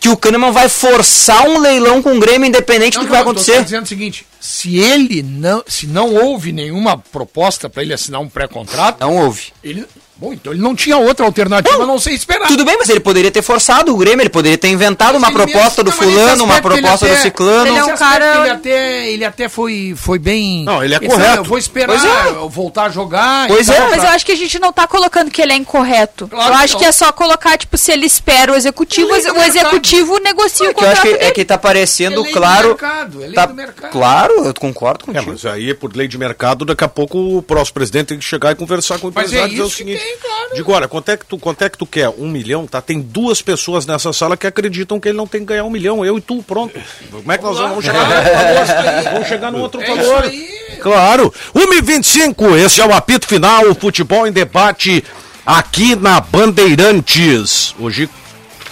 que 0.00 0.08
o 0.08 0.16
Kahneman 0.16 0.50
vai 0.52 0.68
forçar 0.68 1.46
um 1.48 1.58
leilão 1.58 2.02
com 2.02 2.16
o 2.16 2.20
Grêmio 2.20 2.46
independente 2.48 2.98
do 2.98 3.04
que 3.04 3.10
vai 3.10 3.20
eu 3.20 3.24
tô 3.24 3.30
acontecer. 3.30 3.62
dizendo 3.62 3.84
o 3.84 3.88
seguinte, 3.88 4.26
se 4.40 4.76
ele 4.78 5.22
não, 5.22 5.62
se 5.66 5.86
não 5.86 6.14
houve 6.14 6.50
nenhuma 6.52 6.98
proposta 6.98 7.68
para 7.68 7.82
ele 7.82 7.92
assinar 7.94 8.20
um 8.20 8.28
pré-contrato, 8.28 9.00
Não 9.00 9.16
houve. 9.16 9.52
ele, 9.62 9.86
bom, 10.22 10.32
então 10.32 10.52
ele 10.52 10.62
não 10.62 10.74
tinha 10.74 10.96
outra 10.96 11.26
alternativa 11.26 11.82
a 11.82 11.86
não 11.86 11.98
ser 11.98 12.12
esperar. 12.12 12.46
Tudo 12.48 12.64
bem, 12.64 12.76
mas 12.78 12.88
ele 12.88 13.00
poderia 13.00 13.30
ter 13.30 13.42
forçado 13.42 13.92
o 13.92 13.96
Grêmio, 13.96 14.22
ele 14.22 14.30
poderia 14.30 14.56
ter 14.56 14.68
inventado 14.68 15.16
uma 15.16 15.30
Mas 15.30 15.30
ele 15.30 15.38
proposta 15.52 15.82
mesmo- 15.82 15.84
do 15.84 15.90
não, 15.90 15.96
mas 16.12 16.20
fulano, 16.22 16.44
uma 16.44 16.54
ele 16.54 16.62
proposta 16.62 17.06
do 17.06 17.12
até- 17.12 17.20
ciclano. 17.22 17.66
Ele 17.66 17.78
é 17.78 17.84
um 17.84 17.96
cara- 17.96 18.38
Ele 18.42 18.50
até, 18.50 19.10
ele 19.10 19.24
até 19.24 19.48
foi, 19.48 19.94
foi 19.96 20.18
bem. 20.18 20.64
Não, 20.64 20.82
ele 20.82 20.94
é 20.94 20.98
disse, 20.98 21.10
correto. 21.10 21.32
"Ah, 21.32 21.36
Eu 21.36 21.44
vou 21.44 21.58
esperar, 21.58 21.86
Pois 21.98 22.04
é. 22.04 22.28
eu 22.30 22.48
voltar 22.48 22.84
a 22.84 22.88
jogar. 22.88 23.48
Pois 23.48 23.66
e 23.68 23.72
tal, 23.72 23.86
é, 23.86 23.90
Mas 23.90 23.98
pra- 24.00 24.08
eu 24.10 24.14
acho 24.14 24.24
que 24.26 24.32
a 24.32 24.36
gente 24.36 24.58
não 24.58 24.72
tá 24.72 24.86
colocando 24.86 25.30
que 25.30 25.42
ele 25.42 25.52
é 25.52 25.56
incorreto. 25.56 26.28
Claro 26.28 26.52
eu 26.52 26.56
que 26.58 26.64
acho 26.64 26.72
não. 26.74 26.80
que 26.80 26.86
é 26.86 26.92
só 26.92 27.10
colocar, 27.12 27.58
tipo, 27.58 27.76
se 27.76 27.90
ele 27.90 28.06
espera 28.06 28.52
o 28.52 28.54
executivo, 28.54 29.14
Ele 29.14 29.26
é 29.26 29.32
do 29.32 29.38
o 29.38 29.42
executivo 29.42 30.18
negocia 30.20 30.66
o 30.68 30.70
É 30.70 30.74
que 30.74 30.84
eu 30.84 30.88
acho 30.88 31.02
contrato 31.02 31.18
que, 31.18 31.24
é 31.24 31.30
que 31.32 31.44
tá 31.44 31.58
parecendo 31.58 32.20
É 32.20 32.22
lei 32.22 32.32
do 32.32 32.38
claro. 32.38 32.68
mercado, 32.68 33.18
é 33.22 33.26
lei 33.26 33.34
tá, 33.34 33.46
do 33.46 33.54
mercado. 33.54 33.90
Claro, 33.90 34.44
eu 34.46 34.54
concordo 34.54 35.04
É, 35.04 35.06
contigo. 35.12 35.32
mas 35.32 35.44
aí, 35.46 35.74
por 35.74 35.94
lei 35.96 36.06
de 36.06 36.16
mercado, 36.18 36.64
daqui 36.64 36.84
a 36.84 36.88
pouco 36.88 37.18
o 37.38 37.42
próximo 37.42 37.74
presidente 37.74 38.06
tem 38.08 38.18
que 38.18 38.24
chegar 38.24 38.52
e 38.52 38.54
conversar 38.54 38.98
com 38.98 39.08
o 39.08 39.12
Mas 39.14 39.26
empresário 39.26 39.44
é 39.44 39.48
e 39.48 39.50
dizer 39.56 39.62
o 39.62 39.70
que 39.70 39.76
seguinte. 39.76 40.02
Tem, 40.12 40.18
claro. 40.18 40.54
Digo, 40.54 40.72
olha, 40.72 40.88
quanto 40.88 41.10
é, 41.10 41.16
que 41.16 41.24
tu, 41.24 41.38
quanto 41.38 41.62
é 41.62 41.68
que 41.68 41.78
tu 41.78 41.86
quer? 41.86 42.08
Um 42.10 42.28
milhão? 42.28 42.66
Tá? 42.66 42.80
Tem 42.80 43.00
duas 43.00 43.40
pessoas 43.40 43.86
nessa 43.86 44.12
sala 44.12 44.36
que 44.36 44.46
acreditam 44.46 45.00
que 45.00 45.08
ele 45.08 45.16
não 45.16 45.26
tem 45.26 45.40
que 45.40 45.46
ganhar 45.46 45.64
um 45.64 45.70
milhão. 45.70 46.04
Eu 46.04 46.18
e 46.18 46.20
tu, 46.20 46.42
pronto. 46.42 46.78
Como 47.10 47.32
é 47.32 47.38
que 47.38 47.44
nós 47.44 47.58
vamos, 47.58 47.84
chegar 47.84 48.02
no 48.02 48.12
outro 48.12 48.32
valor? 48.32 49.02
Vamos 49.12 49.28
chegar 49.28 49.52
no 49.52 49.58
outro 49.60 49.82
É 49.82 49.86
valor. 49.86 50.24
isso 50.24 50.32
aí. 50.72 50.78
Claro. 50.80 51.34
1h25, 51.54 52.56
esse 52.58 52.80
é 52.80 52.86
o 52.86 52.92
apito 52.92 53.26
final, 53.26 53.68
o 53.68 53.74
futebol 53.74 54.26
em 54.26 54.32
debate 54.32 55.04
aqui 55.44 55.94
na 55.94 56.20
Bandeirantes. 56.20 57.74
Hoje, 57.78 58.08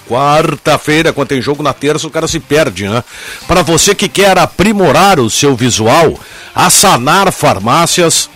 quarta-feira, 0.09 1.13
quando 1.13 1.29
tem 1.29 1.41
jogo 1.41 1.63
na 1.63 1.73
terça, 1.73 2.07
o 2.07 2.11
cara 2.11 2.27
se 2.27 2.41
perde, 2.41 2.89
né? 2.89 3.05
Para 3.47 3.63
você 3.63 3.95
que 3.95 4.09
quer 4.09 4.39
aprimorar 4.39 5.21
o 5.21 5.31
seu 5.31 5.55
visual, 5.55 6.19
a 6.55 6.69
Sanar 6.69 7.31
Farmácias 7.33 8.29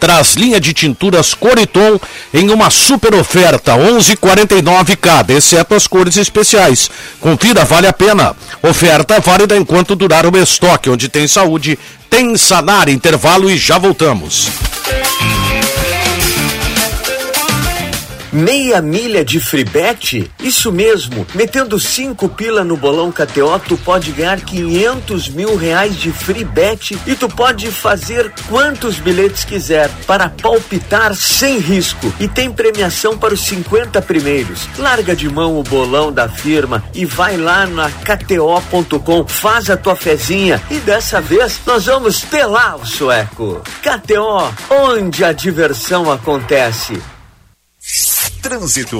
traz 0.00 0.34
linha 0.34 0.58
de 0.58 0.72
tinturas 0.72 1.34
Coriton 1.34 2.00
em 2.32 2.50
uma 2.50 2.70
super 2.70 3.14
oferta, 3.14 3.74
11,49 3.74 4.96
cada, 4.96 5.34
exceto 5.34 5.74
as 5.74 5.86
cores 5.86 6.16
especiais. 6.16 6.90
Confira, 7.20 7.64
vale 7.66 7.86
a 7.86 7.92
pena. 7.92 8.34
Oferta 8.62 9.20
válida 9.20 9.56
enquanto 9.56 9.94
durar 9.94 10.26
o 10.26 10.36
estoque, 10.38 10.88
onde 10.88 11.08
tem 11.08 11.28
saúde, 11.28 11.78
tem 12.08 12.36
Sanar, 12.36 12.88
intervalo 12.88 13.50
e 13.50 13.58
já 13.58 13.76
voltamos. 13.76 14.48
Meia 18.32 18.80
milha 18.80 19.24
de 19.24 19.40
free 19.40 19.64
bet? 19.64 20.30
Isso 20.38 20.70
mesmo, 20.70 21.26
metendo 21.34 21.80
cinco 21.80 22.28
pila 22.28 22.62
no 22.62 22.76
bolão 22.76 23.10
KTO, 23.10 23.58
tu 23.66 23.76
pode 23.76 24.12
ganhar 24.12 24.40
500 24.40 25.28
mil 25.30 25.56
reais 25.56 25.96
de 25.96 26.12
free 26.12 26.44
bet 26.44 26.96
e 27.08 27.16
tu 27.16 27.28
pode 27.28 27.68
fazer 27.72 28.32
quantos 28.48 29.00
bilhetes 29.00 29.42
quiser 29.44 29.90
para 30.06 30.28
palpitar 30.28 31.12
sem 31.16 31.58
risco 31.58 32.12
e 32.20 32.28
tem 32.28 32.52
premiação 32.52 33.18
para 33.18 33.34
os 33.34 33.40
50 33.40 34.00
primeiros. 34.02 34.68
Larga 34.78 35.16
de 35.16 35.28
mão 35.28 35.58
o 35.58 35.64
bolão 35.64 36.12
da 36.12 36.28
firma 36.28 36.84
e 36.94 37.04
vai 37.04 37.36
lá 37.36 37.66
na 37.66 37.90
KTO.com, 37.90 39.26
faz 39.26 39.68
a 39.70 39.76
tua 39.76 39.96
fezinha 39.96 40.62
e 40.70 40.76
dessa 40.76 41.20
vez 41.20 41.60
nós 41.66 41.86
vamos 41.86 42.20
telar 42.22 42.76
o 42.76 42.86
sueco. 42.86 43.60
KTO, 43.82 44.54
onde 44.70 45.24
a 45.24 45.32
diversão 45.32 46.12
acontece. 46.12 47.00
Trânsito. 48.40 48.98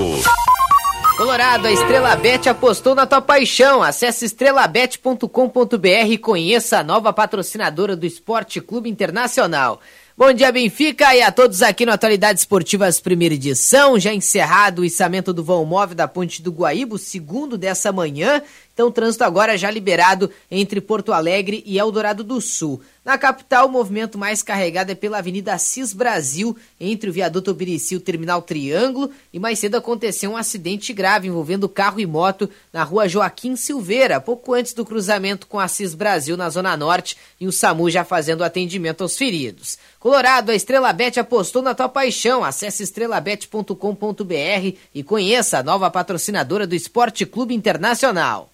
Colorado, 1.17 1.67
a 1.67 1.73
Estrela 1.73 2.15
Bet 2.17 2.49
apostou 2.49 2.95
na 2.95 3.07
tua 3.07 3.21
paixão. 3.21 3.83
Acesse 3.83 4.25
estrelabet.com.br 4.25 6.09
e 6.09 6.19
conheça 6.19 6.79
a 6.79 6.85
nova 6.85 7.13
patrocinadora 7.13 7.97
do 7.97 8.07
Esporte 8.07 8.61
Clube 8.61 8.89
Internacional. 8.89 9.81
Bom 10.17 10.35
dia, 10.35 10.53
Benfica, 10.53 11.15
e 11.15 11.23
a 11.23 11.33
todos 11.33 11.63
aqui 11.63 11.87
no 11.87 11.93
Atualidades 11.93 12.43
Esportivas, 12.43 13.01
primeira 13.01 13.35
edição. 13.35 13.99
Já 13.99 14.13
encerrado 14.13 14.81
o 14.81 14.85
içamento 14.85 15.33
do 15.33 15.43
vão 15.43 15.65
móvel 15.65 15.97
da 15.97 16.07
Ponte 16.07 16.43
do 16.43 16.53
Guaíba, 16.53 16.97
o 16.97 16.99
segundo 16.99 17.57
dessa 17.57 17.91
manhã. 17.91 18.43
Então, 18.81 18.89
o 18.89 18.93
trânsito 18.93 19.25
agora 19.25 19.59
já 19.59 19.71
liberado 19.71 20.31
entre 20.51 20.81
Porto 20.81 21.13
Alegre 21.13 21.63
e 21.67 21.79
Eldorado 21.79 22.25
do 22.25 22.41
Sul. 22.41 22.81
Na 23.05 23.19
capital, 23.19 23.67
o 23.67 23.71
movimento 23.71 24.17
mais 24.17 24.43
carregado 24.43 24.91
é 24.91 24.95
pela 24.95 25.19
Avenida 25.19 25.53
Assis 25.53 25.93
Brasil, 25.93 26.57
entre 26.81 27.11
o 27.11 27.13
viaduto 27.13 27.51
Obirici 27.51 27.93
e 27.93 27.97
o 27.99 28.01
Terminal 28.01 28.41
Triângulo. 28.41 29.11
E 29.35 29.39
mais 29.39 29.59
cedo 29.59 29.75
aconteceu 29.75 30.31
um 30.31 30.37
acidente 30.37 30.95
grave 30.95 31.29
envolvendo 31.29 31.69
carro 31.69 32.01
e 32.01 32.07
moto 32.07 32.49
na 32.73 32.83
rua 32.83 33.07
Joaquim 33.07 33.55
Silveira, 33.55 34.19
pouco 34.19 34.55
antes 34.55 34.73
do 34.73 34.83
cruzamento 34.83 35.47
com 35.47 35.61
Assis 35.61 35.95
Brasil, 35.95 36.35
na 36.35 36.49
Zona 36.49 36.75
Norte, 36.75 37.19
e 37.39 37.47
o 37.47 37.53
SAMU 37.53 37.91
já 37.91 38.03
fazendo 38.03 38.43
atendimento 38.43 39.03
aos 39.03 39.15
feridos. 39.15 39.77
Colorado, 39.99 40.53
a 40.53 40.55
Estrela 40.55 40.91
Bet 40.95 41.21
apostou 41.21 41.61
na 41.61 41.75
tua 41.75 41.91
paixão. 41.91 42.43
Acesse 42.43 42.83
estrelabet.com.br 42.83 44.77
e 44.95 45.03
conheça 45.03 45.59
a 45.59 45.63
nova 45.63 45.91
patrocinadora 45.91 46.67
do 46.67 46.75
Esporte 46.75 47.27
Clube 47.27 47.55
Internacional. 47.55 48.49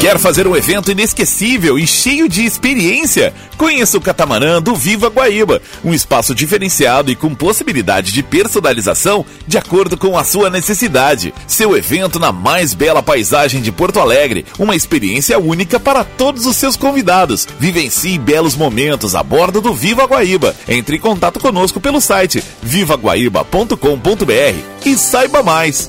Quer 0.00 0.18
fazer 0.18 0.46
um 0.46 0.54
evento 0.54 0.90
inesquecível 0.90 1.78
e 1.78 1.86
cheio 1.86 2.28
de 2.28 2.44
experiência? 2.44 3.32
Conheça 3.56 3.96
o 3.96 4.00
catamarã 4.00 4.60
do 4.60 4.74
Viva 4.74 5.08
Guaíba, 5.08 5.62
um 5.82 5.94
espaço 5.94 6.34
diferenciado 6.34 7.10
e 7.10 7.16
com 7.16 7.34
possibilidade 7.34 8.12
de 8.12 8.22
personalização 8.22 9.24
de 9.46 9.56
acordo 9.56 9.96
com 9.96 10.16
a 10.18 10.22
sua 10.22 10.50
necessidade. 10.50 11.32
Seu 11.46 11.74
evento 11.76 12.18
na 12.18 12.30
mais 12.30 12.74
bela 12.74 13.02
paisagem 13.02 13.62
de 13.62 13.72
Porto 13.72 13.98
Alegre, 13.98 14.44
uma 14.58 14.76
experiência 14.76 15.38
única 15.38 15.80
para 15.80 16.04
todos 16.04 16.44
os 16.44 16.56
seus 16.56 16.76
convidados. 16.76 17.48
Vivencie 17.58 18.18
belos 18.18 18.54
momentos 18.54 19.14
a 19.14 19.22
bordo 19.22 19.62
do 19.62 19.74
Viva 19.74 20.04
Guaíba. 20.04 20.54
Entre 20.68 20.98
em 20.98 21.00
contato 21.00 21.40
conosco 21.40 21.80
pelo 21.80 22.02
site 22.02 22.44
vivaguaíba.com.br 22.62 24.58
e 24.84 24.96
saiba 24.96 25.42
mais. 25.42 25.88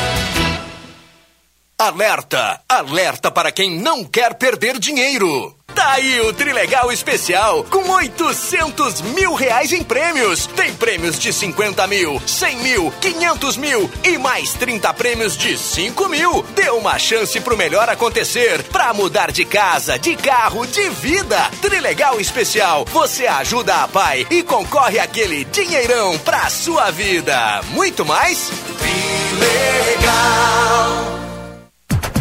Alerta! 1.81 2.61
Alerta 2.69 3.31
para 3.31 3.51
quem 3.51 3.81
não 3.81 4.03
quer 4.03 4.35
perder 4.35 4.77
dinheiro! 4.77 5.55
Tá 5.73 5.93
aí 5.93 6.21
o 6.21 6.31
Trilegal 6.31 6.91
Especial, 6.91 7.63
com 7.63 7.89
800 7.89 9.01
mil 9.01 9.33
reais 9.33 9.73
em 9.73 9.81
prêmios. 9.83 10.45
Tem 10.45 10.71
prêmios 10.75 11.17
de 11.17 11.33
50 11.33 11.87
mil, 11.87 12.21
100 12.23 12.57
mil, 12.57 12.93
500 13.01 13.57
mil 13.57 13.89
e 14.03 14.15
mais 14.19 14.53
30 14.53 14.93
prêmios 14.93 15.35
de 15.35 15.57
5 15.57 16.07
mil. 16.07 16.45
Dê 16.53 16.69
uma 16.69 16.99
chance 16.99 17.41
pro 17.41 17.57
melhor 17.57 17.89
acontecer, 17.89 18.61
pra 18.65 18.93
mudar 18.93 19.31
de 19.31 19.43
casa, 19.43 19.97
de 19.97 20.15
carro, 20.15 20.67
de 20.67 20.87
vida. 20.87 21.49
Trilegal 21.63 22.21
Especial, 22.21 22.85
você 22.85 23.25
ajuda 23.25 23.81
a 23.81 23.87
pai 23.87 24.27
e 24.29 24.43
concorre 24.43 24.99
aquele 24.99 25.45
dinheirão 25.45 26.15
pra 26.19 26.47
sua 26.47 26.91
vida. 26.91 27.59
Muito 27.71 28.05
mais? 28.05 28.51
Trilegal. 29.39 31.20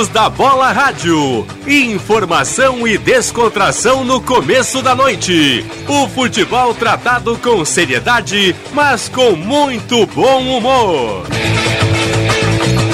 Donos 0.00 0.08
da 0.08 0.30
Bola 0.30 0.72
Rádio. 0.72 1.46
Informação 1.66 2.88
e 2.88 2.96
descontração 2.96 4.02
no 4.02 4.18
começo 4.18 4.80
da 4.80 4.94
noite. 4.94 5.62
O 5.86 6.08
futebol 6.08 6.72
tratado 6.72 7.36
com 7.36 7.62
seriedade, 7.66 8.56
mas 8.72 9.10
com 9.10 9.32
muito 9.32 10.06
bom 10.06 10.56
humor. 10.56 11.26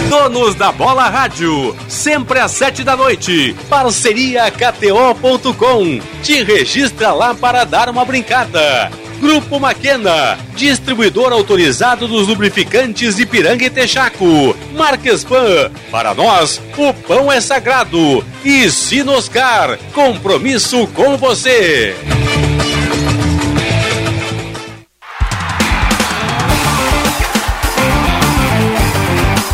Donos 0.08 0.56
da 0.56 0.72
Bola 0.72 1.08
Rádio, 1.08 1.76
sempre 1.86 2.40
às 2.40 2.50
sete 2.50 2.82
da 2.82 2.96
noite. 2.96 3.54
Parceria 3.68 4.50
KTO.com. 4.50 6.00
Te 6.24 6.42
registra 6.42 7.12
lá 7.12 7.32
para 7.36 7.62
dar 7.62 7.88
uma 7.88 8.04
brincada. 8.04 8.90
Grupo 9.20 9.58
Maquena, 9.58 10.38
distribuidor 10.54 11.32
autorizado 11.32 12.06
dos 12.06 12.28
lubrificantes 12.28 13.18
Ipiranga 13.18 13.64
e 13.64 13.70
Texaco. 13.70 14.56
Marques 14.74 15.24
Pan, 15.24 15.70
para 15.90 16.14
nós, 16.14 16.60
o 16.76 16.92
pão 16.92 17.32
é 17.32 17.40
sagrado. 17.40 18.24
E 18.44 18.70
Sinoscar, 18.70 19.78
compromisso 19.92 20.86
com 20.88 21.16
você. 21.16 21.96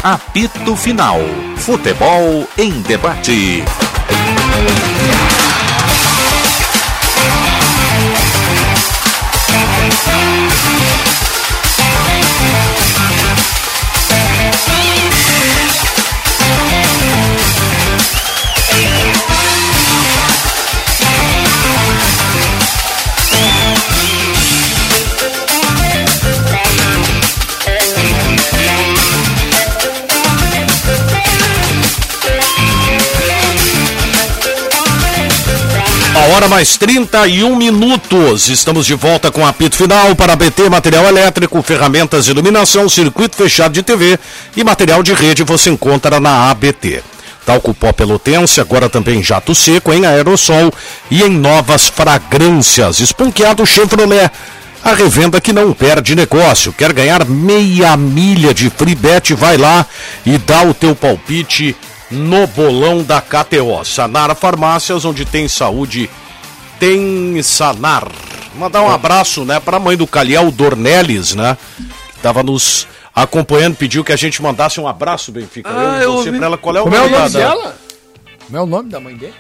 Apito 0.03 0.75
Final. 0.75 1.21
Futebol 1.57 2.49
em 2.59 2.83
debate. 2.83 3.63
Hora 36.33 36.49
mais 36.49 36.79
31 36.79 37.55
minutos. 37.57 38.49
Estamos 38.49 38.87
de 38.87 38.95
volta 38.95 39.31
com 39.31 39.47
apito 39.47 39.77
final 39.77 40.17
para 40.17 40.35
BT 40.35 40.71
Material 40.71 41.05
Elétrico, 41.05 41.63
ferramentas 41.63 42.25
de 42.25 42.31
iluminação, 42.31 42.89
circuito 42.89 43.37
fechado 43.37 43.73
de 43.73 43.83
TV 43.83 44.19
e 44.57 44.65
material 44.65 45.03
de 45.03 45.13
rede 45.13 45.43
você 45.43 45.69
encontra 45.69 46.19
na 46.19 46.51
ABT. 46.51 47.03
Talco 47.45 47.75
pó 47.75 47.93
pelotense, 47.93 48.61
agora 48.61 48.89
também 48.89 49.23
jato 49.23 49.55
seco 49.55 49.93
em 49.93 50.07
aerossol 50.07 50.73
e 51.11 51.23
em 51.23 51.29
novas 51.29 51.89
fragrâncias. 51.89 53.01
Esponqueado 53.01 53.67
Chevrolet. 53.67 54.31
A 54.83 54.95
revenda 54.95 55.41
que 55.41 55.53
não 55.53 55.73
perde 55.73 56.17
negócio. 56.17 56.73
Quer 56.73 56.93
ganhar 56.93 57.25
meia 57.27 57.97
milha 57.97 58.53
de 58.55 58.71
free 58.71 58.95
bet? 58.95 59.35
Vai 59.35 59.57
lá 59.57 59.87
e 60.25 60.39
dá 60.39 60.63
o 60.63 60.75
teu 60.75 60.95
palpite 60.97 61.77
no 62.13 62.47
bolão 62.47 63.03
da 63.03 63.21
KTO. 63.21 63.85
Sanar 63.85 64.35
Farmácias, 64.37 65.05
onde 65.05 65.25
tem 65.25 65.49
saúde, 65.49 66.09
tem 66.79 67.43
Sanar. 67.43 68.07
Mandar 68.55 68.83
um 68.83 68.91
abraço, 68.91 69.45
né, 69.45 69.59
para 69.59 69.79
a 69.79 69.81
mãe 69.81 69.97
do 69.97 70.07
Caliel 70.07 70.51
Dornelles, 70.51 71.35
né? 71.35 71.57
Que 72.15 72.21
tava 72.21 72.43
nos 72.43 72.87
acompanhando, 73.15 73.77
pediu 73.77 74.05
que 74.05 74.13
a 74.13 74.17
gente 74.17 74.43
mandasse 74.43 74.79
um 74.81 74.87
abraço, 74.87 75.33
Benfica. 75.33 75.71
Ah, 75.71 75.97
eu 75.97 76.03
eu 76.03 76.13
ouvi. 76.15 76.33
pra 76.37 76.47
ela. 76.47 76.59
Qual 76.59 76.77
é 76.77 76.81
o 76.81 76.85
Como 76.85 76.95
é 76.95 76.99
o 77.01 77.03
nome 77.05 77.17
nome 77.17 77.31
da- 77.31 77.39
dela? 77.39 77.77
Como 78.47 78.59
é 78.59 78.61
o 78.63 78.67
nome 78.67 78.91
da 78.91 79.01
mãe 79.01 79.17
dele? 79.17 79.35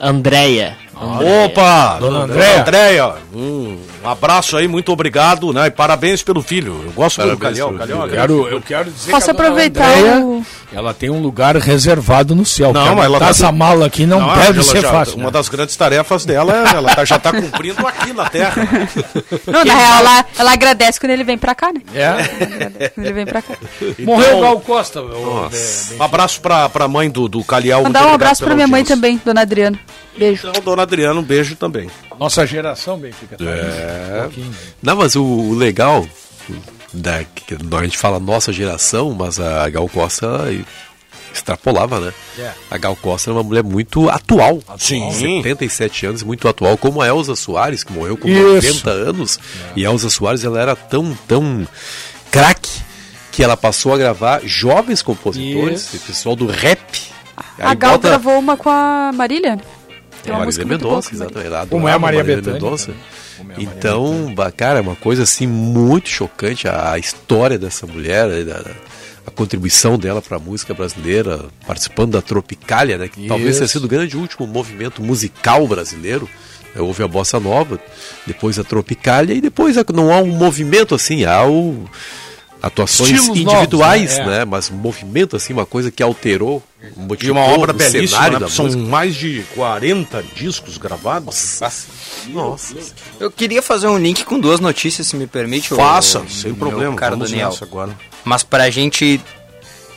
Andréia. 0.00 0.78
Opa! 1.00 1.96
Dona 1.98 2.20
Dona 2.20 2.24
Andréia. 2.24 2.60
Andréia, 2.60 3.14
um 3.34 3.78
abraço 4.04 4.56
aí, 4.56 4.68
muito 4.68 4.92
obrigado, 4.92 5.52
né? 5.52 5.66
E 5.66 5.70
parabéns 5.70 6.22
pelo 6.22 6.42
filho. 6.42 6.82
Eu 6.86 6.92
gosto 6.92 7.20
muito 7.20 7.32
do 7.32 7.38
Parabéns 7.38 7.58
Calhau 7.60 7.68
é 7.68 7.72
filho. 7.86 7.96
grande 7.98 8.16
Quero- 8.16 8.48
eu 8.48 8.60
quero 8.62 8.90
dizer 8.90 9.10
Posso 9.10 9.24
que 9.26 9.30
a 9.30 9.34
aproveitar 9.34 9.84
Andréia, 9.88 10.18
o... 10.26 10.46
Ela 10.72 10.94
tem 10.94 11.10
um 11.10 11.20
lugar 11.20 11.56
reservado 11.56 12.34
no 12.34 12.44
céu. 12.46 12.72
Não, 12.72 12.94
mas 12.94 13.04
ela 13.06 13.18
tá- 13.18 13.28
essa 13.28 13.50
mala 13.50 13.86
aqui 13.86 14.06
não, 14.06 14.20
Não, 14.20 14.34
deve 14.38 14.62
ser 14.62 14.82
já- 14.82 14.90
fácil. 14.90 15.16
Uma 15.16 15.24
né? 15.26 15.30
das 15.32 15.48
grandes 15.48 15.74
tarefas 15.76 16.24
dela 16.24 16.54
é 16.70 16.76
ela 16.76 16.94
tá- 16.94 17.04
já 17.04 17.16
está 17.16 17.32
cumprindo 17.32 17.86
aqui 17.86 18.12
na 18.12 18.28
Terra. 18.28 18.54
Não, 19.46 19.64
na 19.64 19.74
real, 19.74 19.98
ela, 19.98 20.24
ela 20.38 20.52
agradece 20.52 21.00
quando 21.00 21.10
ele 21.12 21.24
vem 21.24 21.36
pra 21.38 21.54
cá, 21.54 21.72
né? 21.72 21.80
É? 21.94 22.88
Quando 22.94 23.04
ele 23.06 23.12
vem 23.14 23.26
pra 23.26 23.42
cá. 23.42 23.54
Morreu 23.98 24.38
o 24.38 24.40
Gal 24.42 24.60
Costa. 24.60 25.00
Um 25.02 26.02
abraço 26.02 26.40
pra, 26.40 26.68
pra 26.68 26.86
mãe 26.86 27.10
do, 27.10 27.28
do 27.28 27.42
Calhau. 27.42 27.82
Mandar 27.82 28.06
um 28.06 28.14
abraço 28.14 28.44
pra 28.44 28.54
minha 28.54 28.68
mãe 28.68 28.84
também, 28.84 29.20
dona 29.24 29.40
Adriana. 29.42 29.78
Beijo. 30.16 30.48
Então, 30.48 30.62
dona 30.62 30.82
Adriana, 30.82 31.18
um 31.18 31.22
beijo 31.22 31.56
também. 31.56 31.88
Nossa 32.18 32.46
geração, 32.46 32.98
Benfica. 32.98 33.36
tá 33.36 33.44
É. 33.44 34.18
um 34.18 34.22
pouquinho. 34.24 34.54
Não, 34.82 34.96
mas 34.96 35.16
o, 35.16 35.22
o 35.24 35.54
legal, 35.54 36.06
da, 36.92 37.24
que 37.24 37.54
a 37.54 37.82
gente 37.84 37.96
fala 37.98 38.18
nossa 38.20 38.52
geração, 38.52 39.12
mas 39.14 39.38
a 39.40 39.68
Gal 39.70 39.88
Costa 39.88 40.46
extrapolava, 41.32 42.00
né? 42.00 42.12
É. 42.38 42.50
A 42.70 42.76
Gal 42.76 42.96
Costa 42.96 43.30
era 43.30 43.36
uma 43.38 43.44
mulher 43.44 43.62
muito 43.62 44.08
atual. 44.10 44.60
Sim. 44.78 45.10
77 45.12 46.06
anos, 46.06 46.22
muito 46.22 46.48
atual, 46.48 46.76
como 46.76 47.00
a 47.00 47.06
Elza 47.06 47.36
Soares, 47.36 47.84
que 47.84 47.92
morreu 47.92 48.16
com 48.16 48.28
Isso. 48.28 48.84
90 48.86 48.90
anos. 48.90 49.38
E 49.76 49.86
a 49.86 49.90
Elza 49.90 50.10
Soares, 50.10 50.44
ela 50.44 50.60
era 50.60 50.74
tão, 50.74 51.16
tão 51.28 51.66
craque 52.30 52.80
que 53.30 53.44
ela 53.44 53.56
passou 53.56 53.94
a 53.94 53.96
gravar 53.98 54.40
jovens 54.44 55.02
compositores, 55.02 55.86
pessoal 56.04 56.34
do 56.34 56.46
rap. 56.46 56.80
A 57.58 57.70
Aí 57.70 57.76
Gal 57.76 57.92
bota- 57.92 58.08
gravou 58.08 58.38
uma 58.38 58.56
com 58.56 58.68
a 58.68 59.12
Marília. 59.14 59.58
Tem 60.22 60.32
é, 60.32 60.36
uma 60.36 60.44
Marília 60.44 60.64
Mendonça, 60.66 61.10
a 61.10 61.14
exatamente. 61.14 61.68
Como 61.68 61.88
é 61.88 61.92
a 61.92 61.98
Maria 61.98 62.22
Bethânia 62.24 62.52
Mendonça. 62.60 62.92
Então, 63.58 64.34
cara, 64.56 64.78
é 64.78 64.82
uma 64.82 64.96
coisa 64.96 65.22
assim 65.22 65.46
muito 65.46 66.08
chocante 66.08 66.68
a, 66.68 66.92
a 66.92 66.98
história 66.98 67.58
dessa 67.58 67.86
mulher, 67.86 68.28
né, 68.28 68.42
da- 68.44 68.64
a 69.26 69.30
contribuição 69.30 69.98
dela 69.98 70.20
para 70.22 70.36
a 70.36 70.40
música 70.40 70.72
brasileira, 70.74 71.44
participando 71.66 72.12
da 72.12 72.22
Tropicália, 72.22 72.96
né, 72.98 73.08
que 73.08 73.26
talvez 73.28 73.56
tenha 73.56 73.64
Isso. 73.66 73.72
sido 73.74 73.84
o 73.84 73.88
grande 73.88 74.16
último 74.16 74.46
movimento 74.46 75.02
musical 75.02 75.66
brasileiro. 75.66 76.28
né, 76.74 76.80
Houve 76.80 77.02
a 77.02 77.08
bossa 77.08 77.38
nova, 77.40 77.78
depois 78.26 78.58
a 78.58 78.64
Tropicália 78.64 79.34
e 79.34 79.40
depois 79.40 79.76
a- 79.78 79.84
não 79.92 80.12
há 80.12 80.18
um 80.20 80.28
movimento 80.36 80.94
assim, 80.94 81.24
há 81.24 81.44
o 81.46 81.84
atuações 82.62 83.10
Estilos 83.10 83.38
individuais, 83.38 84.18
novos, 84.18 84.32
né? 84.32 84.38
né? 84.40 84.44
Mas 84.44 84.70
um 84.70 84.74
movimento 84.74 85.36
assim, 85.36 85.52
uma 85.52 85.66
coisa 85.66 85.90
que 85.90 86.02
alterou, 86.02 86.62
E 86.82 86.98
modificou 87.00 87.36
uma 87.36 87.46
obra 87.46 87.72
o 87.72 87.74
belíssima, 87.74 88.38
né? 88.38 88.48
São 88.48 88.66
música. 88.66 88.82
mais 88.84 89.14
de 89.14 89.44
40 89.54 90.22
discos 90.34 90.78
gravados. 90.78 91.60
Nossa. 92.28 92.74
Eu 93.18 93.30
queria 93.30 93.62
fazer 93.62 93.86
um 93.88 93.98
link 93.98 94.24
com 94.24 94.38
duas 94.38 94.60
notícias, 94.60 95.06
se 95.06 95.16
me 95.16 95.26
permite. 95.26 95.68
Faça, 95.68 96.22
sem 96.28 96.52
meu 96.52 96.56
problema. 96.56 96.94
Caro 96.96 97.16
Vamos 97.16 97.30
Daniel. 97.30 97.56
agora. 97.62 97.96
Mas 98.24 98.42
pra 98.42 98.68
gente 98.70 99.20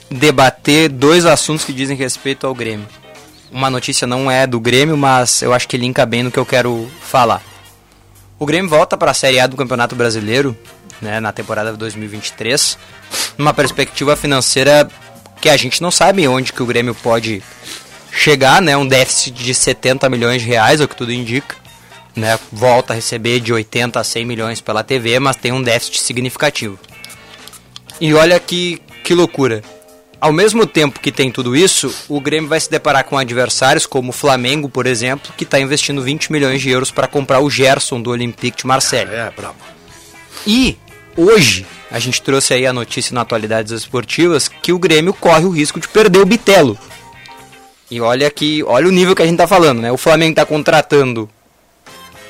debater 0.09 0.89
dois 0.89 1.25
assuntos 1.25 1.65
que 1.65 1.73
dizem 1.73 1.97
respeito 1.97 2.45
ao 2.45 2.53
Grêmio. 2.53 2.87
Uma 3.51 3.69
notícia 3.69 4.07
não 4.07 4.29
é 4.31 4.47
do 4.47 4.59
Grêmio, 4.59 4.97
mas 4.97 5.41
eu 5.41 5.53
acho 5.53 5.67
que 5.67 5.77
linka 5.77 6.05
bem 6.05 6.23
no 6.23 6.31
que 6.31 6.39
eu 6.39 6.45
quero 6.45 6.89
falar. 7.01 7.41
O 8.39 8.45
Grêmio 8.45 8.69
volta 8.69 8.97
para 8.97 9.11
a 9.11 9.13
Série 9.13 9.39
A 9.39 9.47
do 9.47 9.55
Campeonato 9.55 9.95
Brasileiro, 9.95 10.57
né, 11.01 11.19
na 11.19 11.31
temporada 11.31 11.71
de 11.71 11.77
2023, 11.77 12.77
numa 13.37 13.53
perspectiva 13.53 14.15
financeira 14.15 14.87
que 15.41 15.49
a 15.49 15.57
gente 15.57 15.81
não 15.81 15.91
sabe 15.91 16.27
onde 16.27 16.53
que 16.53 16.63
o 16.63 16.65
Grêmio 16.65 16.95
pode 16.95 17.43
chegar, 18.11 18.61
né, 18.61 18.77
um 18.77 18.87
déficit 18.87 19.43
de 19.43 19.53
70 19.53 20.09
milhões 20.09 20.41
de 20.41 20.47
reais, 20.47 20.79
é 20.79 20.83
o 20.83 20.87
que 20.87 20.95
tudo 20.95 21.11
indica. 21.11 21.55
Né, 22.15 22.39
volta 22.51 22.93
a 22.93 22.95
receber 22.95 23.39
de 23.39 23.51
80 23.51 23.99
a 23.99 24.03
100 24.03 24.25
milhões 24.25 24.61
pela 24.61 24.83
TV, 24.83 25.19
mas 25.19 25.35
tem 25.35 25.51
um 25.51 25.63
déficit 25.63 25.99
significativo. 25.99 26.77
E 27.99 28.13
olha 28.13 28.39
que, 28.39 28.79
que 29.03 29.13
loucura. 29.15 29.63
Ao 30.23 30.31
mesmo 30.31 30.65
tempo 30.65 31.01
que 31.01 31.11
tem 31.11 31.29
tudo 31.29 31.53
isso, 31.53 31.93
o 32.07 32.21
Grêmio 32.21 32.47
vai 32.47 32.57
se 32.57 32.71
deparar 32.71 33.03
com 33.03 33.17
adversários 33.17 33.85
como 33.85 34.11
o 34.11 34.13
Flamengo, 34.13 34.69
por 34.69 34.85
exemplo, 34.85 35.33
que 35.35 35.43
está 35.43 35.59
investindo 35.59 36.01
20 36.01 36.31
milhões 36.31 36.61
de 36.61 36.69
euros 36.69 36.91
para 36.91 37.09
comprar 37.09 37.41
o 37.41 37.49
Gerson 37.49 38.01
do 38.01 38.09
Olympique 38.09 38.59
de 38.59 38.65
Marseille. 38.65 39.11
É, 39.11 39.29
brabo. 39.35 39.57
E 40.47 40.77
hoje 41.17 41.65
a 41.91 41.99
gente 41.99 42.21
trouxe 42.21 42.53
aí 42.53 42.65
a 42.65 42.73
notícia 42.73 43.13
na 43.13 43.21
Atualidades 43.21 43.71
Esportivas 43.71 44.47
que 44.47 44.71
o 44.73 44.79
Grêmio 44.79 45.13
corre 45.13 45.45
o 45.45 45.49
risco 45.49 45.79
de 45.79 45.87
perder 45.87 46.19
o 46.19 46.25
Bitelo. 46.25 46.77
E 47.91 48.01
olha 48.01 48.29
que, 48.31 48.63
olha 48.63 48.87
o 48.87 48.91
nível 48.91 49.15
que 49.15 49.21
a 49.21 49.25
gente 49.25 49.37
tá 49.37 49.47
falando, 49.47 49.79
né? 49.81 49.91
O 49.91 49.97
Flamengo 49.97 50.35
tá 50.35 50.45
contratando 50.45 51.29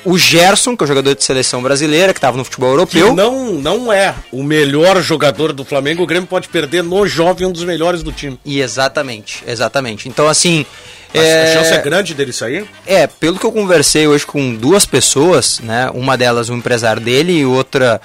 o 0.04 0.18
Gerson, 0.18 0.76
que 0.76 0.82
é 0.82 0.84
o 0.84 0.88
jogador 0.88 1.14
de 1.14 1.24
seleção 1.24 1.62
brasileira, 1.62 2.12
que 2.12 2.18
estava 2.18 2.36
no 2.36 2.44
futebol 2.44 2.68
europeu. 2.70 3.08
Que 3.10 3.14
não, 3.16 3.52
não 3.54 3.90
é 3.90 4.14
o 4.30 4.42
melhor 4.42 5.00
jogador 5.00 5.54
do 5.54 5.64
Flamengo. 5.64 6.02
O 6.02 6.06
Grêmio 6.06 6.26
pode 6.28 6.48
perder 6.48 6.82
no 6.82 7.06
jovem 7.06 7.46
um 7.48 7.52
dos 7.52 7.64
melhores 7.64 8.02
do 8.02 8.12
time. 8.12 8.38
E 8.44 8.60
exatamente, 8.60 9.42
exatamente. 9.46 10.06
Então, 10.08 10.28
assim. 10.28 10.66
A- 11.14 11.18
A 11.18 11.52
chance 11.54 11.72
é 11.72 11.78
grande 11.80 12.12
dele 12.12 12.32
sair? 12.34 12.66
É, 12.84 13.06
pelo 13.06 13.38
que 13.38 13.46
eu 13.46 13.52
conversei 13.52 14.06
hoje 14.06 14.26
com 14.26 14.54
duas 14.54 14.84
pessoas, 14.84 15.60
né? 15.60 15.88
Uma 15.94 16.18
delas 16.18 16.50
um 16.50 16.56
empresário 16.58 17.00
dele 17.00 17.32
e 17.38 17.46
outra 17.46 17.98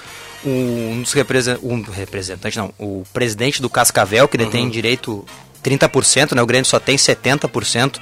um 0.46 1.02
dos 1.02 1.14
representantes, 1.14 1.70
um 1.70 1.82
representante 1.82 2.58
não, 2.58 2.74
o 2.78 3.04
presidente 3.14 3.62
do 3.62 3.70
Cascavel 3.70 4.28
que 4.28 4.38
detém 4.38 4.64
Uhum. 4.66 4.70
direito 4.70 5.26
30%, 5.64 6.34
né? 6.36 6.42
O 6.42 6.46
Grêmio 6.46 6.66
só 6.66 6.80
tem 6.80 6.96
70%. 6.98 8.00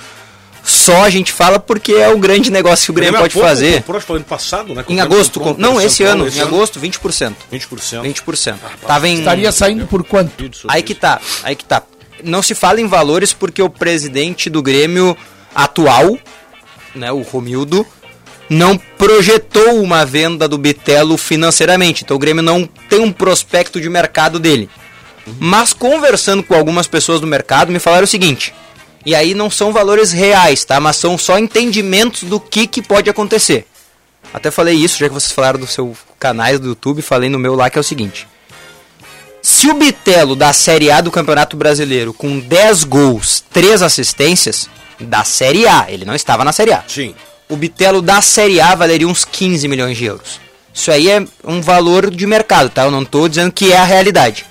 Só 0.63 1.03
a 1.03 1.09
gente 1.09 1.31
fala 1.31 1.59
porque 1.59 1.93
é 1.93 2.09
o 2.09 2.17
grande 2.17 2.51
negócio 2.51 2.85
que 2.85 2.91
o 2.91 2.93
Grêmio 2.93 3.15
há 3.17 3.21
pode 3.21 3.33
pouco 3.33 3.47
fazer. 3.47 3.77
Comprou, 3.77 3.97
acho 3.97 4.13
ano 4.13 4.25
passado, 4.25 4.75
né? 4.75 4.83
Em 4.89 4.99
agosto, 4.99 5.39
comprou 5.39 5.55
com- 5.55 5.61
não, 5.61 5.79
esse 5.81 6.03
ano, 6.03 6.27
esse 6.27 6.39
em 6.39 6.41
agosto, 6.41 6.77
20%. 6.77 7.35
20%. 7.49 8.01
20%. 8.03 8.59
Tava 8.85 9.07
em 9.07 9.17
Estaria 9.19 9.49
saindo 9.51 9.87
por 9.87 10.03
quanto? 10.03 10.33
Aí 10.67 10.83
que 10.83 10.93
tá, 10.93 11.21
aí 11.43 11.55
que 11.55 11.63
tá. 11.63 11.81
Não 12.21 12.41
se 12.41 12.53
fala 12.53 12.81
em 12.81 12.87
valores 12.87 13.31
porque 13.31 13.61
o 13.61 13.69
presidente 13.69 14.49
do 14.49 14.61
Grêmio 14.61 15.15
atual, 15.55 16.17
né, 16.93 17.11
o 17.13 17.21
Romildo, 17.21 17.85
não 18.49 18.77
projetou 18.77 19.81
uma 19.81 20.05
venda 20.05 20.47
do 20.47 20.57
Bitelo 20.57 21.17
financeiramente. 21.17 22.03
Então 22.03 22.15
o 22.15 22.19
Grêmio 22.19 22.43
não 22.43 22.67
tem 22.89 22.99
um 22.99 23.11
prospecto 23.11 23.79
de 23.79 23.89
mercado 23.89 24.39
dele. 24.39 24.69
Mas 25.39 25.73
conversando 25.73 26.41
com 26.43 26.55
algumas 26.55 26.87
pessoas 26.87 27.19
do 27.19 27.27
mercado, 27.27 27.71
me 27.71 27.79
falaram 27.79 28.05
o 28.05 28.07
seguinte: 28.07 28.53
e 29.05 29.13
aí 29.13 29.33
não 29.33 29.49
são 29.49 29.73
valores 29.73 30.11
reais, 30.11 30.63
tá? 30.63 30.79
Mas 30.79 30.95
são 30.97 31.17
só 31.17 31.37
entendimentos 31.37 32.23
do 32.23 32.39
que, 32.39 32.65
que 32.67 32.81
pode 32.81 33.09
acontecer. 33.09 33.65
Até 34.33 34.51
falei 34.51 34.75
isso, 34.75 34.99
já 34.99 35.07
que 35.07 35.13
vocês 35.13 35.31
falaram 35.31 35.59
do 35.59 35.67
seu 35.67 35.95
canais 36.19 36.59
do 36.59 36.67
YouTube, 36.69 37.01
falei 37.01 37.29
no 37.29 37.39
meu 37.39 37.55
lá 37.55 37.69
que 37.69 37.77
é 37.77 37.81
o 37.81 37.83
seguinte. 37.83 38.27
Se 39.41 39.69
o 39.69 39.73
Bitelo 39.73 40.35
da 40.35 40.51
Série 40.51 40.91
A 40.91 40.99
do 40.99 41.11
Campeonato 41.11 41.55
Brasileiro 41.55 42.13
com 42.13 42.39
10 42.39 42.83
gols, 42.83 43.43
3 43.51 43.81
assistências, 43.81 44.69
da 44.99 45.23
Série 45.23 45.67
A, 45.67 45.85
ele 45.87 46.05
não 46.05 46.15
estava 46.15 46.43
na 46.43 46.51
Série 46.51 46.73
A. 46.73 46.83
Sim. 46.87 47.15
O 47.49 47.55
Bitelo 47.55 48.01
da 48.01 48.21
Série 48.21 48.59
A 48.59 48.75
valeria 48.75 49.07
uns 49.07 49.23
15 49.23 49.67
milhões 49.67 49.97
de 49.97 50.05
euros. 50.05 50.39
Isso 50.73 50.91
aí 50.91 51.09
é 51.09 51.25
um 51.43 51.61
valor 51.61 52.11
de 52.11 52.25
mercado, 52.27 52.69
tá? 52.69 52.83
Eu 52.85 52.91
não 52.91 53.01
estou 53.01 53.27
dizendo 53.27 53.51
que 53.51 53.71
é 53.71 53.77
a 53.77 53.83
realidade. 53.83 54.45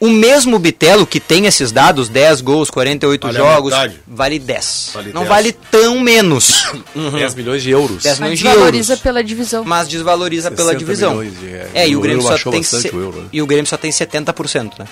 O 0.00 0.08
mesmo 0.08 0.58
Bitelo 0.60 1.04
que 1.04 1.18
tem 1.18 1.46
esses 1.46 1.72
dados, 1.72 2.08
10 2.08 2.40
gols, 2.40 2.70
48 2.70 3.20
Vale 3.26 3.36
jogos, 3.38 3.74
vale 4.06 4.38
10. 4.38 4.90
Vale 4.94 5.12
não 5.12 5.22
10. 5.22 5.28
vale 5.28 5.52
tão 5.72 5.98
menos. 6.00 6.66
10 6.94 7.34
milhões 7.34 7.62
de 7.62 7.70
euros. 7.70 8.02
10 8.04 8.18
Mas 8.20 8.30
milhões 8.30 8.38
de 8.38 8.44
desvaloriza 8.44 8.92
euros. 8.92 9.02
pela 9.02 9.24
divisão. 9.24 9.64
Mas 9.64 9.88
desvaloriza 9.88 10.50
pela 10.52 10.68
60 10.72 10.78
divisão. 10.78 11.16
milhões 11.16 11.38
de- 11.40 11.52
é, 11.74 11.88
e 11.88 11.96
o 11.96 11.98
o 11.98 12.02
Grêmio 12.02 12.22
só 12.22 12.38
tem 12.50 12.62
se- 12.62 12.88
o 12.94 13.00
euro, 13.00 13.20
né? 13.22 13.28
e 13.32 13.42
o 13.42 13.46
Grêmio 13.46 13.66
só 13.66 13.76
tem 13.76 13.90
70%, 13.90 14.78
né? 14.78 14.86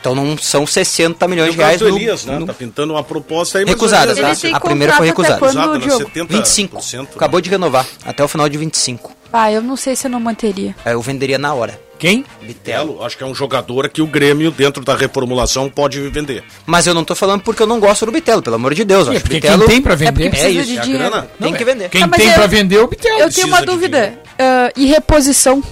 Então 0.00 0.14
não 0.14 0.38
são 0.38 0.66
60 0.66 1.26
milhões 1.26 1.52
de 1.52 1.56
reais 1.58 1.80
no- 1.80 1.88
Elias, 1.88 2.24
né? 2.24 2.38
no- 2.38 2.46
Tá 2.46 2.54
pintando 2.54 2.92
uma 2.94 3.02
proposta 3.02 3.58
aí, 3.58 3.64
mas 3.64 3.74
Recusada, 3.74 4.14
tá? 4.14 4.32
A 4.54 4.60
primeira 4.60 4.92
foi 4.94 5.06
recusada. 5.08 5.38
quando, 5.38 5.72
né? 5.74 5.78
Diogo? 5.78 6.04
70%. 6.04 6.26
25. 6.28 6.82
Acabou 7.16 7.40
de 7.40 7.50
renovar, 7.50 7.86
até 8.04 8.22
o 8.22 8.28
final 8.28 8.48
de 8.48 8.56
25. 8.56 9.12
Ah, 9.32 9.52
eu 9.52 9.60
não 9.60 9.76
sei 9.76 9.94
se 9.94 10.06
eu 10.06 10.10
não 10.10 10.20
manteria. 10.20 10.74
Aí 10.84 10.92
eu 10.94 11.02
venderia 11.02 11.36
na 11.38 11.52
hora. 11.52 11.78
Quem? 11.98 12.24
Bitelo. 12.40 13.02
Acho 13.04 13.18
que 13.18 13.24
é 13.24 13.26
um 13.26 13.34
jogador 13.34 13.88
que 13.88 14.00
o 14.00 14.06
Grêmio, 14.06 14.50
dentro 14.52 14.84
da 14.84 14.94
reformulação, 14.94 15.68
pode 15.68 16.00
vender. 16.10 16.44
Mas 16.64 16.86
eu 16.86 16.94
não 16.94 17.02
tô 17.04 17.14
falando 17.14 17.42
porque 17.42 17.60
eu 17.62 17.66
não 17.66 17.80
gosto 17.80 18.06
do 18.06 18.12
Bitelo, 18.12 18.40
pelo 18.40 18.54
amor 18.56 18.72
de 18.72 18.84
Deus. 18.84 19.06
eu 19.08 19.12
Sim, 19.14 19.18
acho 19.18 19.26
Bitelo 19.28 19.58
quem 19.58 19.68
tem 19.68 19.82
pra 19.82 19.96
vender- 19.96 20.32
É, 20.34 20.40
É 20.46 20.48
isso. 20.50 20.64
de 20.70 20.78
dinheiro. 20.80 21.24
Tem 21.40 21.52
que 21.52 21.64
vender. 21.64 21.88
Quem 21.90 22.04
Ah, 22.04 22.08
tem 22.08 22.28
eu- 22.28 22.34
pra 22.34 22.46
vender 22.46 22.76
é 22.76 22.80
o 22.82 22.86
Bitel. 22.86 23.18
Eu 23.18 23.30
tenho 23.32 23.48
uma 23.48 23.60
dúvida. 23.62 24.14
ah, 24.38 24.70
e 24.76 24.86
reposição? 24.86 25.62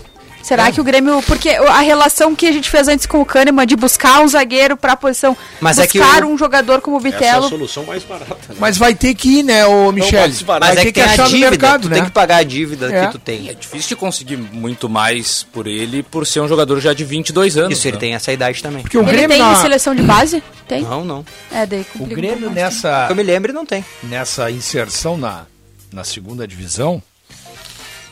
Será 0.47 0.70
que 0.70 0.81
o 0.81 0.85
Grêmio. 0.85 1.20
Porque 1.27 1.48
a 1.51 1.81
relação 1.81 2.35
que 2.36 2.47
a 2.47 2.52
gente 2.52 2.70
fez 2.70 2.86
antes 2.86 3.05
com 3.05 3.20
o 3.20 3.27
Kahneman 3.27 3.66
de 3.66 3.74
buscar 3.74 4.20
um 4.20 4.28
zagueiro 4.28 4.77
pra 4.77 4.97
posição. 4.97 5.36
Mas 5.60 5.77
é 5.78 5.86
que 5.86 5.98
buscar 5.98 6.24
o- 6.24 6.28
um 6.28 6.39
jogador 6.39 6.81
como 6.81 6.97
o 6.98 7.06
Essa 7.06 7.24
é 7.24 7.31
a 7.31 7.43
solução 7.43 7.85
mais 7.85 8.05
barata. 8.05 8.36
né? 8.51 8.56
Mas 8.59 8.78
vai 8.78 8.94
ter 8.94 9.14
que 9.14 9.40
ir, 9.40 9.43
né, 9.43 9.66
ô 9.66 9.90
barato. 9.90 10.47
Mas 10.47 10.47
Vai 10.47 10.70
é 10.70 10.74
ter 10.77 10.85
que 10.86 10.93
que 10.93 11.01
a 11.01 11.05
achar 11.06 11.23
no 11.24 11.28
dívida, 11.31 11.51
mercado, 11.51 11.82
tu 11.82 11.89
né? 11.89 11.97
tem 11.97 12.05
que 12.05 12.10
pagar 12.12 12.36
a 12.36 12.43
dívida 12.44 12.93
É. 12.94 13.06
que 13.06 13.12
tu 13.12 13.18
tem. 13.18 13.48
É 13.48 13.55
difícil 13.55 13.89
de 13.89 13.97
conseguir 13.97 14.36
muito 14.36 14.89
mais 14.89 15.43
por 15.43 15.66
ele 15.66 16.02
por 16.02 16.24
ser 16.27 16.40
um 16.40 16.48
jogador 16.48 16.78
já 16.81 16.93
de 16.94 17.05
22 17.05 17.56
anos. 17.56 17.77
Isso, 17.78 17.89
ele 17.89 17.97
né? 17.97 18.01
tem 18.01 18.14
essa 18.14 18.32
idade 18.32 18.62
também. 18.62 18.82
Porque 18.82 18.97
o 18.97 19.02
Ele 19.02 19.10
Grêmio 19.10 19.28
tem 19.31 19.39
na- 19.40 19.56
seleção 19.56 19.94
de 19.94 20.02
base? 20.02 20.43
Tem? 20.68 20.82
Não, 20.82 21.05
não. 21.05 21.24
É, 21.51 21.66
daí 21.66 21.85
O 21.98 22.05
um 22.05 22.06
Grêmio 22.06 22.51
nessa, 22.51 23.06
Que 23.06 23.12
eu 23.12 23.16
me 23.16 23.23
lembro, 23.23 23.52
não 23.52 23.66
tem. 23.66 23.85
nessa 24.02 24.51
inserção 24.51 25.16
na, 25.16 25.44
na 25.93 26.05
segunda 26.05 26.47
divisão, 26.47 27.02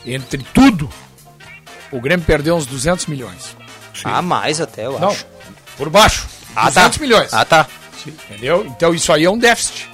entre 0.05 0.45
tudo, 0.53 0.89
o 1.95 2.01
Grêmio 2.01 2.25
perdeu 2.25 2.55
uns 2.55 2.65
200 2.65 3.05
milhões. 3.07 3.55
Ah, 4.03 4.21
mais 4.21 4.59
até, 4.61 4.85
eu 4.85 4.99
Não, 4.99 5.09
acho. 5.09 5.25
por 5.77 5.89
baixo. 5.89 6.27
Ah, 6.55 6.67
200 6.69 6.97
tá. 6.97 7.01
milhões. 7.03 7.33
Ah, 7.33 7.45
tá. 7.45 7.67
Entendeu? 8.29 8.65
Então 8.67 8.93
isso 8.93 9.11
aí 9.11 9.23
é 9.25 9.29
um 9.29 9.37
déficit. 9.37 9.89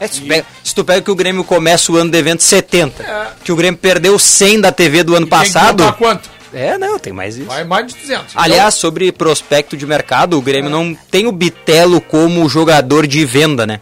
É, 0.00 0.08
se, 0.08 0.20
tu 0.20 0.26
pega, 0.26 0.46
se 0.64 0.74
tu 0.74 0.84
pega 0.84 1.02
que 1.02 1.10
o 1.10 1.14
Grêmio 1.14 1.44
começa 1.44 1.92
o 1.92 1.96
ano 1.96 2.10
devendo 2.10 2.40
70, 2.40 3.36
que 3.44 3.52
o 3.52 3.56
Grêmio 3.56 3.78
perdeu 3.78 4.18
100 4.18 4.60
da 4.62 4.72
TV 4.72 5.04
do 5.04 5.14
ano 5.14 5.26
Tem 5.26 5.38
que 5.38 5.46
passado. 5.46 5.84
botar 5.84 5.92
quanto? 5.92 6.30
É, 6.52 6.76
não, 6.78 6.98
tem 6.98 7.12
mais 7.12 7.36
isso. 7.36 7.46
Vai 7.46 7.64
mais 7.64 7.86
de 7.92 7.98
200. 8.00 8.36
Aliás, 8.36 8.74
sobre 8.74 9.10
prospecto 9.12 9.76
de 9.76 9.86
mercado, 9.86 10.38
o 10.38 10.42
Grêmio 10.42 10.70
não 10.70 10.94
tem 11.10 11.26
o 11.26 11.32
Bitelo 11.32 12.00
como 12.00 12.48
jogador 12.48 13.06
de 13.06 13.24
venda, 13.24 13.66
né? 13.66 13.80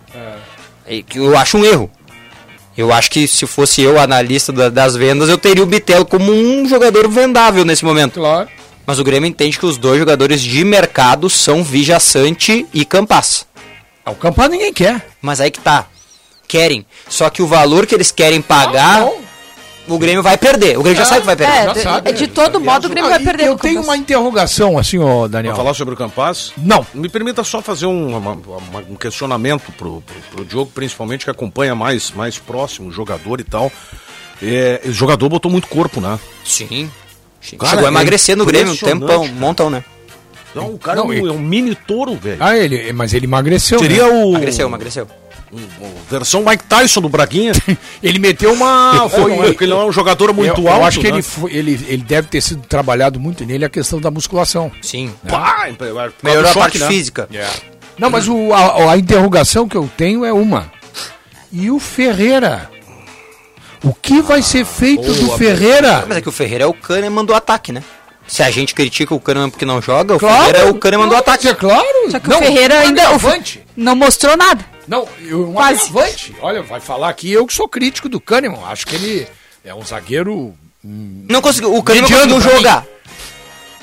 É. 0.87 1.03
que 1.03 1.19
Eu 1.19 1.37
acho 1.37 1.57
um 1.59 1.65
erro. 1.65 1.91
Eu 2.77 2.93
acho 2.93 3.11
que 3.11 3.27
se 3.28 3.47
fosse 3.47 3.82
eu 3.82 3.99
analista 4.01 4.53
da- 4.53 4.69
das 4.69 4.97
vendas, 4.97 5.28
eu 5.28 5.36
teria 5.39 5.62
o 5.62 5.66
Bitelo 5.66 6.05
como 6.07 6.32
um 6.32 6.66
jogador 6.69 7.09
vendável 7.09 7.65
nesse 7.65 7.85
momento. 7.85 8.15
Claro. 8.15 8.49
Mas 8.86 8.99
o 8.99 9.05
Grêmio 9.05 9.28
entende 9.28 9.59
que 9.59 9.66
os 9.66 9.77
dois 9.78 9.99
jogadores 9.99 10.40
de 10.40 10.65
mercado 10.65 11.28
são 11.31 11.62
Vija 11.62 12.01
Sante 12.01 12.66
e 12.74 12.85
Campas. 12.85 13.47
Ah, 14.05 14.11
O 14.11 14.15
Campas 14.16 14.51
ninguém 14.51 14.73
quer. 14.73 15.07
Mas 15.20 15.40
aí 15.40 15.51
que 15.51 15.61
tá. 15.61 15.86
Querem. 16.49 16.85
Só 17.09 17.31
que 17.31 17.43
o 17.43 17.47
valor 17.47 17.86
que 17.86 17.94
eles 17.94 18.11
querem 18.11 18.43
pagar, 18.43 19.07
o 19.89 19.99
Grêmio 19.99 20.23
vai 20.23 20.37
perder. 20.39 20.79
O 20.79 20.83
Grêmio 20.83 20.99
já 21.01 21.05
sabe 21.07 21.21
que 21.21 21.27
vai 21.27 21.37
perder. 21.37 21.53
É, 21.55 21.65
Já 21.65 21.73
de, 21.73 21.81
sabe. 21.81 22.13
de 22.13 22.27
todo 22.29 22.61
modo 22.61 22.87
o 22.87 22.91
Grêmio 22.91 23.11
vai 23.11 23.19
Ah, 23.19 23.23
e 23.23 23.25
perder. 23.25 23.47
Eu 23.47 23.57
tenho 23.57 23.75
Campas. 23.77 23.89
uma 23.89 23.97
interrogação, 23.97 24.79
assim, 24.79 24.99
ó, 24.99 25.27
Daniel. 25.29 25.55
Pra 25.55 25.63
falar 25.63 25.75
sobre 25.75 25.95
o 25.95 25.97
Campas? 25.97 26.53
Não. 26.57 26.87
Me 26.95 27.09
permita 27.09 27.43
só 27.45 27.61
fazer 27.61 27.87
um, 27.87 28.17
uma- 28.17 28.33
uma- 28.33 28.85
um 28.91 28.95
questionamento 28.97 29.73
pro, 29.73 30.03
pro, 30.03 30.17
pro 30.31 30.45
Diogo, 30.45 30.71
principalmente 30.75 31.25
que 31.25 31.31
acompanha 31.31 31.75
mais, 31.75 32.11
mais 32.13 32.39
próximo 32.39 32.89
o 32.89 32.93
jogador 32.93 33.41
e 33.41 33.45
tal. 33.45 33.71
É, 34.43 34.81
o 34.87 34.93
jogador 34.93 35.29
botou 35.29 35.51
muito 35.51 35.69
corpo, 35.69 36.01
né? 36.01 36.19
Sim. 36.45 36.91
Sim. 37.41 37.57
Cara, 37.57 37.71
Chegou 37.71 37.85
a 37.87 37.89
é 37.89 37.93
emagrecer 37.93 38.37
no 38.37 38.45
Grêmio 38.47 38.73
um 38.73 38.77
tempão, 38.77 39.23
um 39.23 39.27
cara. 39.29 39.41
montão, 39.41 39.71
né? 39.71 39.85
Não, 40.55 40.75
o 40.75 40.79
cara 40.79 40.97
Não, 40.99 41.05
é, 41.05 41.07
um, 41.09 41.13
ele- 41.13 41.29
é 41.29 41.33
um 41.33 41.39
mini 41.39 41.75
touro, 41.75 42.15
velho. 42.15 42.37
Ah, 42.39 42.57
ele, 42.57 42.93
mas 42.93 43.15
ele 43.15 43.25
emagreceu. 43.27 43.79
Seria 43.79 44.07
né? 44.07 44.11
o. 44.13 44.31
Emagreceu, 44.31 44.69
emagreceu. 44.69 45.07
Versão 46.11 46.43
Mike 46.45 46.65
Tyson 46.65 47.01
do 47.01 47.09
Braguinha. 47.09 47.53
Ele 48.03 48.19
meteu 48.19 48.53
uma. 48.53 49.09
Foi, 49.11 49.37
porque 49.37 49.65
ele 49.65 49.73
é 49.73 49.77
um 49.77 49.93
jogador 49.93 50.33
muito 50.33 50.61
eu, 50.62 50.69
alto. 50.69 50.81
Eu 50.81 50.85
acho 50.87 50.99
que 51.01 51.05
né? 51.09 51.15
ele, 51.15 51.23
foi- 51.23 51.53
ele, 51.55 51.73
ele 51.89 52.03
deve 52.03 52.29
ter 52.29 52.41
sido 52.41 52.62
trabalhado 52.66 53.20
muito 53.20 53.45
nele 53.45 53.65
a 53.65 53.69
questão 53.69 54.01
da 54.01 54.11
musculação. 54.11 54.73
Sim. 54.81 55.12
Pá, 55.29 55.69
Melhorou 56.23 56.51
a 56.51 56.55
parte 56.55 56.79
né? 56.79 56.87
física. 56.89 57.29
Não, 57.99 58.09
mas 58.11 58.27
o, 58.29 58.53
a, 58.53 58.93
a 58.93 58.97
interrogação 58.97 59.69
que 59.69 59.77
eu 59.77 59.89
tenho 59.97 60.24
é 60.24 60.33
uma. 60.33 60.73
E 61.53 61.70
o 61.70 61.79
Ferreira? 61.79 62.70
O 63.85 63.93
que 63.93 64.23
vai 64.23 64.41
ser 64.43 64.65
feito 64.65 65.12
do 65.12 65.37
Ferreira? 65.37 66.05
Mas 66.09 66.19
é 66.19 66.20
que 66.23 66.29
o 66.29 66.33
Ferreira 66.33 66.65
é 66.65 66.66
o 66.66 66.73
Kahneman 66.73 67.24
do 67.24 67.35
ataque, 67.35 67.73
né? 67.73 67.83
Se 68.27 68.43
a 68.43 68.51
gente 68.51 68.74
critica 68.74 69.15
o 69.15 69.20
Kahneman 69.20 69.51
porque 69.51 69.65
não 69.66 69.83
joga, 69.83 70.15
o 70.15 70.19
Claro, 70.19 70.37
Ferreira 70.47 70.59
é 70.61 70.70
o 70.70 70.74
Kahneman 70.77 71.09
do 71.09 71.16
ataque. 71.16 71.49
É 71.49 71.55
claro. 71.55 71.85
Só 72.11 72.19
que 72.20 72.29
Não, 72.29 72.39
o 72.39 72.43
Ferreira 72.43 72.79
ainda 72.79 73.03
o- 73.15 73.19
não 73.77 73.95
mostrou 73.97 74.37
nada. 74.37 74.65
Não, 74.87 75.07
eu- 75.27 75.49
um 75.49 75.53
Quase. 75.53 75.89
agravante. 75.91 76.35
Olha, 76.41 76.63
vai 76.63 76.81
falar 76.81 77.09
aqui 77.09 77.31
eu 77.31 77.47
que 77.47 77.55
sou 77.55 77.69
crítico 77.69 78.09
do 78.09 78.21
Kahneman. 78.21 78.63
Acho 78.67 78.87
que 78.87 78.97
ele 78.97 79.27
é 79.65 79.75
um 79.75 79.85
zagueiro. 79.85 80.55
Não 80.85 81.41
conseguiu, 81.41 81.75
o 81.75 81.83
Kahneman 81.83 82.09
pra 82.09 82.41
jogar. 82.41 82.85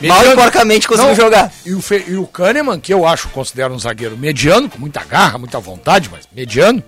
Mal 0.01 0.25
e 0.25 0.35
porcamente 0.35 0.87
conseguiu 0.87 1.09
Não, 1.09 1.15
jogar. 1.15 1.51
E 1.65 1.73
o, 1.73 1.81
Fe- 1.81 2.05
e 2.07 2.15
o 2.15 2.25
Kahneman, 2.25 2.79
que 2.79 2.93
eu 2.93 3.05
acho, 3.05 3.27
considero 3.29 3.73
um 3.73 3.79
zagueiro 3.79 4.17
mediano, 4.17 4.69
com 4.69 4.77
muita 4.79 5.03
garra, 5.03 5.37
muita 5.37 5.59
vontade, 5.59 6.09
mas 6.09 6.25
mediano. 6.33 6.81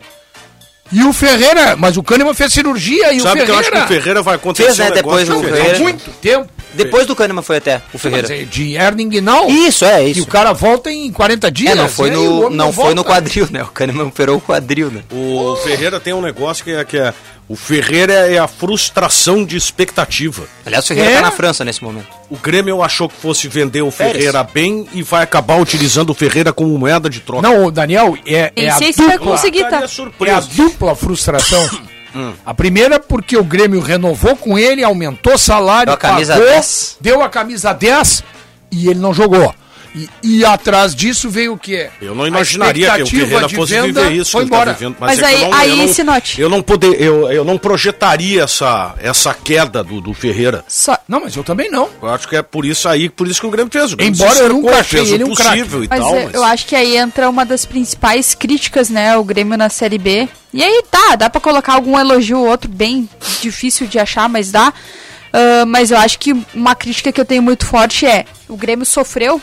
E 0.94 1.04
o 1.04 1.12
Ferreira, 1.14 1.76
mas 1.78 1.96
o 1.98 2.04
Kahneman 2.04 2.34
fez 2.34 2.52
cirurgia 2.54 3.14
e 3.14 3.20
Sabe 3.22 3.42
o 3.42 3.46
que 3.46 3.52
eu 3.52 3.56
acho 3.60 3.70
que 3.70 3.76
Ferreira... 3.78 3.86
o 3.86 3.88
Ferreira 4.02 4.22
vai 4.22 4.36
acontecer 4.36 4.66
Fez, 4.68 4.78
né, 4.78 4.90
um 4.90 4.94
depois 4.94 5.28
do. 5.28 5.40
Ferreira. 5.42 5.76
Há 5.78 5.80
muito 5.80 6.10
tempo. 6.22 6.50
Depois 6.73 7.06
do 7.06 7.15
Kahneman 7.15 7.41
foi 7.43 7.57
até 7.57 7.81
o 7.93 7.98
Ferreira. 7.98 8.27
Mas 8.30 8.39
é 8.39 8.43
de 8.43 8.76
hernia 8.76 9.06
inguinal. 9.06 9.49
Isso, 9.49 9.84
é 9.85 10.07
E 10.07 10.11
isso. 10.11 10.23
o 10.23 10.27
cara 10.27 10.53
volta 10.53 10.91
em 10.91 11.11
40 11.11 11.52
dias. 11.52 11.72
É, 11.73 11.76
não 11.76 11.89
foi 11.89 12.10
e 12.10 12.11
no, 12.11 12.45
homem 12.45 12.57
não 12.57 12.72
foi 12.73 12.93
no 12.93 13.03
quadril, 13.03 13.48
né? 13.52 13.64
O 13.64 13.68
Kahneman 13.68 14.07
operou 14.07 14.38
o 14.38 14.41
quadril, 14.41 14.89
né? 14.89 15.03
O 15.11 15.56
Ferreira 15.57 15.99
tem 15.99 16.14
um 16.14 16.22
negócio 16.22 16.64
que 16.64 16.72
é, 16.72 16.84
que 16.84 16.98
é. 16.98 17.14
O 17.49 17.56
Ferreira 17.56 18.14
é 18.14 18.38
a 18.38 18.48
frustração 18.48 19.43
de 19.43 19.57
expectativa. 19.57 20.43
Aliás, 20.65 20.85
o 20.85 20.88
Ferreira 20.88 21.11
É? 21.11 21.15
tá 21.15 21.22
na 21.22 21.31
França 21.31 21.65
nesse 21.65 21.84
momento. 21.84 22.07
O 22.30 22.38
Grêmio 22.38 22.81
achou 22.81 23.10
que 23.10 23.15
fosse 23.15 23.49
vender 23.49 23.81
o. 23.81 23.91
Ferreira 23.91 24.41
bem 24.43 24.88
e 24.93 25.03
vai 25.03 25.23
acabar 25.23 25.57
utilizando 25.60 26.11
o 26.11 26.14
Ferreira 26.14 26.53
como 26.53 26.77
moeda 26.77 27.10
de 27.10 27.19
troca. 27.19 27.41
Não, 27.41 27.65
o 27.65 27.72
Daniel, 27.72 28.18
é, 28.26 28.53
é 28.56 28.69
a 28.69 28.76
sei 28.76 28.93
se 28.93 29.03
vai 29.03 29.18
dupla, 29.18 29.31
conseguir, 29.34 29.69
tá? 29.69 29.84
É 30.26 30.31
a 30.31 30.39
dupla 30.39 30.95
frustração. 30.95 31.69
A 32.46 32.54
primeira 32.54 33.00
porque 33.00 33.38
o 33.38 33.44
Grêmio 33.44 33.80
renovou 33.80 34.36
com 34.36 34.58
ele, 34.58 34.84
aumentou 34.84 35.34
o 35.34 35.38
salário, 35.38 35.86
Deu 35.88 35.94
a 35.94 35.98
camisa 35.98 36.34
pagou, 36.34 36.48
10. 36.50 36.98
deu 37.02 37.22
a 37.22 37.30
camisa 37.30 37.74
10 37.74 38.24
e 38.72 38.88
ele 38.90 39.00
não 39.00 39.14
jogou. 39.14 39.54
E, 39.94 40.10
e 40.24 40.46
atrás 40.46 40.96
disso 40.96 41.30
veio 41.30 41.54
o 41.54 41.58
quê? 41.58 41.90
Eu 42.02 42.16
não 42.16 42.26
imaginaria 42.26 42.90
que 42.96 43.04
o 43.04 43.08
Ferreira 43.08 43.50
fosse 43.50 43.82
viver 43.82 44.12
isso 44.14 44.32
Foi 44.32 44.44
ele 44.44 44.50
tá 44.50 44.56
embora. 44.56 44.74
vivendo. 44.74 44.96
Mas 45.00 45.20
é 45.20 45.22
que 45.22 45.26
aí- 45.28 45.42
eu 45.44 45.50
não, 45.50 45.58
aí 45.58 45.70
eu 45.72 45.76
não, 45.76 45.88
se 45.94 46.04
note. 46.04 46.42
Eu 46.42 46.50
não, 46.50 46.62
poder, 46.62 47.02
eu, 47.02 47.30
eu 47.32 47.44
não 47.44 47.58
projetaria 47.58 48.44
essa, 48.44 48.96
essa 49.00 49.34
queda 49.34 49.84
do, 49.84 50.00
do 50.00 50.14
Ferreira. 50.14 50.64
Só, 50.68 50.98
Não, 51.08 51.20
mas 51.22 51.36
eu 51.36 51.44
também 51.44 51.70
não. 51.70 51.90
Eu 52.02 52.08
acho 52.10 52.28
que 52.28 52.36
é 52.38 52.42
por 52.42 52.66
isso 52.66 52.88
aí, 52.88 53.10
por 53.10 53.28
isso 53.28 53.42
que 53.42 53.48
o 53.48 53.52
Grêmio 53.52 53.72
fez. 53.72 53.92
O 53.92 53.98
Grêmio 53.98 54.16
Embora 54.16 54.40
eu 54.40 54.50
nunca 54.50 54.80
achei 54.80 55.02
ele 55.14 55.24
o 55.26 55.32
um 55.32 55.36
craque. 55.36 55.58
possível 55.60 55.84
e 55.84 55.88
mas 55.90 56.00
tal. 56.00 56.16
é, 56.16 56.30
eu 56.34 56.44
acho 56.44 56.66
que 56.68 56.76
aí 56.76 56.96
entra 56.96 57.30
uma 57.30 57.46
das 57.46 57.66
principais 57.66 58.34
críticas, 58.34 58.90
né? 58.90 59.18
O 59.18 59.24
Grêmio 59.26 59.58
na 59.58 59.70
Série 59.70 59.98
B. 59.98 60.30
E 60.54 60.64
aí 60.64 60.84
tá, 60.90 61.16
dá 61.18 61.30
pra 61.30 61.42
colocar 61.42 61.74
algum 61.74 62.00
elogio 62.00 62.40
ou 62.40 62.48
outro, 62.48 62.70
bem 62.70 63.10
difícil 63.42 63.88
de 63.88 64.00
achar, 64.00 64.30
mas 64.30 64.52
dá. 64.52 64.74
Ah, 65.34 65.66
mas 65.66 65.92
eu 65.92 65.98
acho 65.98 66.20
que 66.20 66.34
uma 66.54 66.76
crítica 66.76 67.12
que 67.12 67.20
eu 67.20 67.26
tenho 67.26 67.42
muito 67.42 67.66
forte 67.66 68.06
é: 68.06 68.26
o 68.48 68.56
Grêmio 68.56 68.86
sofreu. 68.86 69.42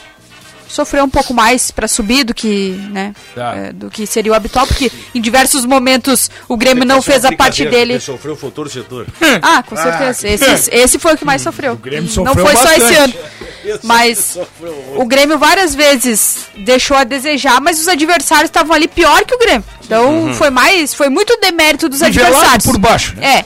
Sofreu 0.68 1.04
um 1.04 1.08
pouco 1.08 1.32
mais 1.34 1.70
pra 1.70 1.88
subir 1.88 2.24
do 2.24 2.34
que, 2.34 2.70
né, 2.90 3.14
Tá. 3.34 3.54
é, 3.56 3.72
do 3.72 3.90
que 3.90 4.06
seria 4.06 4.32
o 4.32 4.34
habitual, 4.34 4.66
porque 4.66 4.92
em 5.14 5.20
diversos 5.20 5.64
momentos 5.64 6.30
o 6.48 6.56
Grêmio 6.56 6.84
não 6.84 7.00
fez 7.02 7.24
a 7.24 7.32
parte 7.32 7.64
dele. 7.64 7.94
Ele 7.94 8.00
sofreu 8.00 8.36
foi 8.36 8.48
o 8.50 8.52
torcedor. 8.52 9.06
Ah, 9.42 9.62
com 9.62 9.76
certeza. 9.76 10.28
Esse, 10.28 10.70
esse 10.74 10.98
foi 10.98 11.14
o 11.14 11.16
que 11.18 11.24
mais 11.24 11.42
sofreu. 11.42 11.76
Grêmio 11.76 12.10
E 12.12 12.16
não 12.16 12.26
sofreu 12.26 12.46
foi 12.46 12.56
só 12.56 12.70
esse 12.72 12.80
bastante. 12.80 12.94
ano. 13.18 13.78
Mas 13.82 14.38
o 14.96 15.04
Grêmio 15.04 15.38
várias 15.38 15.74
vezes 15.74 16.46
deixou 16.56 16.96
a 16.96 17.04
desejar, 17.04 17.60
mas 17.60 17.78
os 17.78 17.86
adversários 17.88 18.48
estavam 18.48 18.72
ali 18.74 18.88
pior 18.88 19.24
que 19.26 19.34
o 19.34 19.38
Grêmio. 19.38 19.64
Então 19.84 20.32
foi 20.34 20.48
mais, 20.48 20.94
foi 20.94 21.08
muito 21.10 21.36
demérito 21.40 21.88
dos 21.88 22.00
Nivelado 22.00 22.34
adversários. 22.34 22.64
por 22.66 22.78
baixo, 22.78 23.14
né? 23.16 23.40
É. 23.40 23.44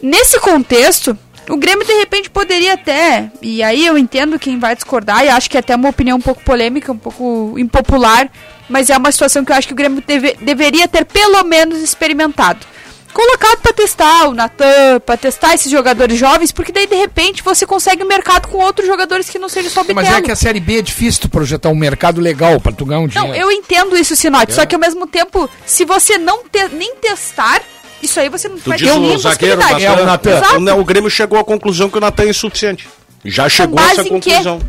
Nesse 0.00 0.40
contexto, 0.40 1.16
o 1.48 1.56
Grêmio 1.56 1.84
de 1.86 1.92
repente 1.94 2.30
poderia 2.30 2.74
até, 2.74 3.30
e 3.40 3.62
aí 3.62 3.84
eu 3.86 3.96
entendo 3.98 4.38
quem 4.38 4.58
vai 4.58 4.74
discordar, 4.74 5.24
e 5.24 5.28
acho 5.28 5.48
que 5.50 5.56
é 5.56 5.60
até 5.60 5.74
uma 5.74 5.88
opinião 5.88 6.18
um 6.18 6.20
pouco 6.20 6.42
polêmica, 6.44 6.92
um 6.92 6.98
pouco 6.98 7.54
impopular, 7.58 8.30
mas 8.68 8.90
é 8.90 8.96
uma 8.96 9.10
situação 9.12 9.44
que 9.44 9.52
eu 9.52 9.56
acho 9.56 9.66
que 9.66 9.72
o 9.72 9.76
Grêmio 9.76 10.02
deve- 10.06 10.36
deveria 10.40 10.86
ter 10.88 11.04
pelo 11.04 11.42
menos 11.44 11.78
experimentado. 11.82 12.66
Colocado 13.12 13.60
pra 13.62 13.72
testar 13.72 14.28
o 14.28 14.34
Natan, 14.34 15.00
pra 15.04 15.16
testar 15.16 15.54
esses 15.54 15.72
jogadores 15.72 16.16
jovens, 16.18 16.52
porque 16.52 16.70
daí 16.70 16.86
de 16.86 16.94
repente 16.94 17.42
você 17.42 17.66
consegue 17.66 18.04
um 18.04 18.06
mercado 18.06 18.46
com 18.48 18.58
outros 18.58 18.86
jogadores 18.86 19.28
que 19.30 19.38
não 19.38 19.48
sejam 19.48 19.70
só 19.70 19.80
o 19.80 19.94
Mas 19.94 20.06
é 20.08 20.20
que 20.20 20.30
a 20.30 20.36
Série 20.36 20.60
B 20.60 20.78
é 20.78 20.82
difícil 20.82 21.22
tu 21.22 21.28
projetar 21.28 21.70
um 21.70 21.74
mercado 21.74 22.20
legal 22.20 22.60
pra 22.60 22.70
tu 22.70 22.84
ganhar 22.84 23.00
um 23.00 23.08
dinheiro. 23.08 23.30
Não, 23.32 23.34
eu 23.34 23.50
entendo 23.50 23.96
isso, 23.96 24.14
Sinote, 24.14 24.52
É. 24.52 24.54
só 24.54 24.66
que 24.66 24.74
ao 24.74 24.80
mesmo 24.80 25.06
tempo, 25.06 25.48
se 25.64 25.84
você 25.86 26.18
não 26.18 26.44
te- 26.44 26.68
nem 26.68 26.94
testar, 26.96 27.62
isso 28.02 28.18
aí 28.20 28.28
você 28.28 28.48
não 28.48 28.58
Tu 28.58 28.68
vai 28.68 28.78
ter 28.78 28.84
o 28.90 28.98
nenhuma 29.00 29.18
zagueiro, 29.18 29.56
possibilidade. 29.60 30.00
É, 30.00 30.02
o 30.02 30.06
Natan. 30.06 30.76
O, 30.76 30.80
o 30.80 30.84
Grêmio 30.84 31.10
chegou 31.10 31.38
à 31.38 31.44
conclusão 31.44 31.88
que 31.90 31.98
o 31.98 32.00
Natan 32.00 32.24
é 32.24 32.28
insuficiente. 32.30 32.88
Já 33.24 33.48
chegou 33.48 33.78
a 33.78 33.90
essa 33.92 34.04
conclusão. 34.04 34.60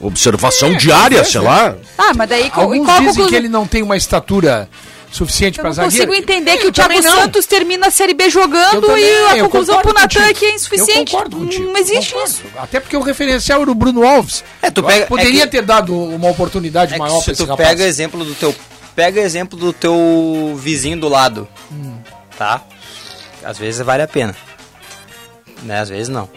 Observação 0.00 0.76
diária, 0.76 1.24
sei 1.24 1.40
lá. 1.40 1.74
Ah, 1.96 2.12
mas 2.14 2.28
daí 2.28 2.50
Alguns 2.52 2.86
dizem 2.86 2.96
conclusão? 3.06 3.26
que 3.28 3.34
ele 3.34 3.48
não 3.48 3.66
tem 3.66 3.82
uma 3.82 3.96
estatura 3.96 4.68
suficiente 5.10 5.58
Eu 5.58 5.62
para 5.62 5.72
zagueiro. 5.72 6.06
consigo 6.06 6.14
entender 6.14 6.58
que 6.58 6.66
o 6.66 6.68
Eu 6.68 6.72
também 6.72 7.00
Thiago 7.00 7.16
não. 7.16 7.22
Santos 7.24 7.46
termina 7.46 7.86
a 7.86 7.90
Série 7.90 8.12
B 8.12 8.24
Eu 8.24 8.30
jogando 8.30 8.98
e 8.98 9.04
a 9.28 9.36
eu 9.38 9.44
conclusão 9.46 9.80
pro 9.80 9.94
Natan 9.94 10.20
é 10.26 10.34
que 10.34 10.44
é 10.44 10.54
insuficiente. 10.54 11.14
Eu 11.14 11.18
concordo 11.18 11.36
contigo. 11.38 11.72
Não 11.72 11.78
existe 11.80 12.12
Concordo. 12.12 12.30
isso. 12.30 12.42
Até 12.58 12.78
porque 12.78 12.94
o 12.96 13.00
referencial 13.00 13.62
era 13.62 13.70
o 13.70 13.74
Bruno 13.74 14.06
Alves. 14.06 14.44
É, 14.60 14.70
tu 14.70 14.82
pega- 14.82 15.06
Poderia 15.06 15.44
é 15.44 15.46
que- 15.46 15.52
ter 15.52 15.62
dado 15.62 15.94
uma 15.96 16.28
oportunidade 16.28 16.92
É 16.94 16.98
maior 16.98 17.18
se 17.20 17.24
para 17.24 17.32
esse 17.32 17.42
tu 17.44 17.48
rapaz. 17.48 17.68
pega 17.70 17.84
exemplo 17.84 18.22
do 18.22 18.34
teu 18.34 18.54
pega 18.94 19.20
exemplo 19.20 19.58
do 19.58 19.72
teu 19.74 20.58
vizinho 20.58 20.98
do 20.98 21.08
lado, 21.08 21.46
Hum. 21.72 21.96
Tá? 22.36 22.62
Às 23.42 23.58
vezes 23.58 23.84
vale 23.84 24.02
a 24.02 24.08
pena. 24.08 24.34
Né? 25.62 25.80
Às 25.80 25.88
vezes 25.88 26.08
não. 26.08 26.28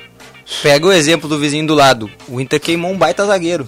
Pega 0.64 0.88
o 0.88 0.92
exemplo 0.92 1.30
do 1.30 1.40
vizinho 1.40 1.68
do 1.68 1.76
lado. 1.76 2.10
O 2.28 2.42
Inter 2.42 2.60
queimou 2.60 2.92
um 2.92 2.98
baita 2.98 3.26
zagueiro. 3.26 3.68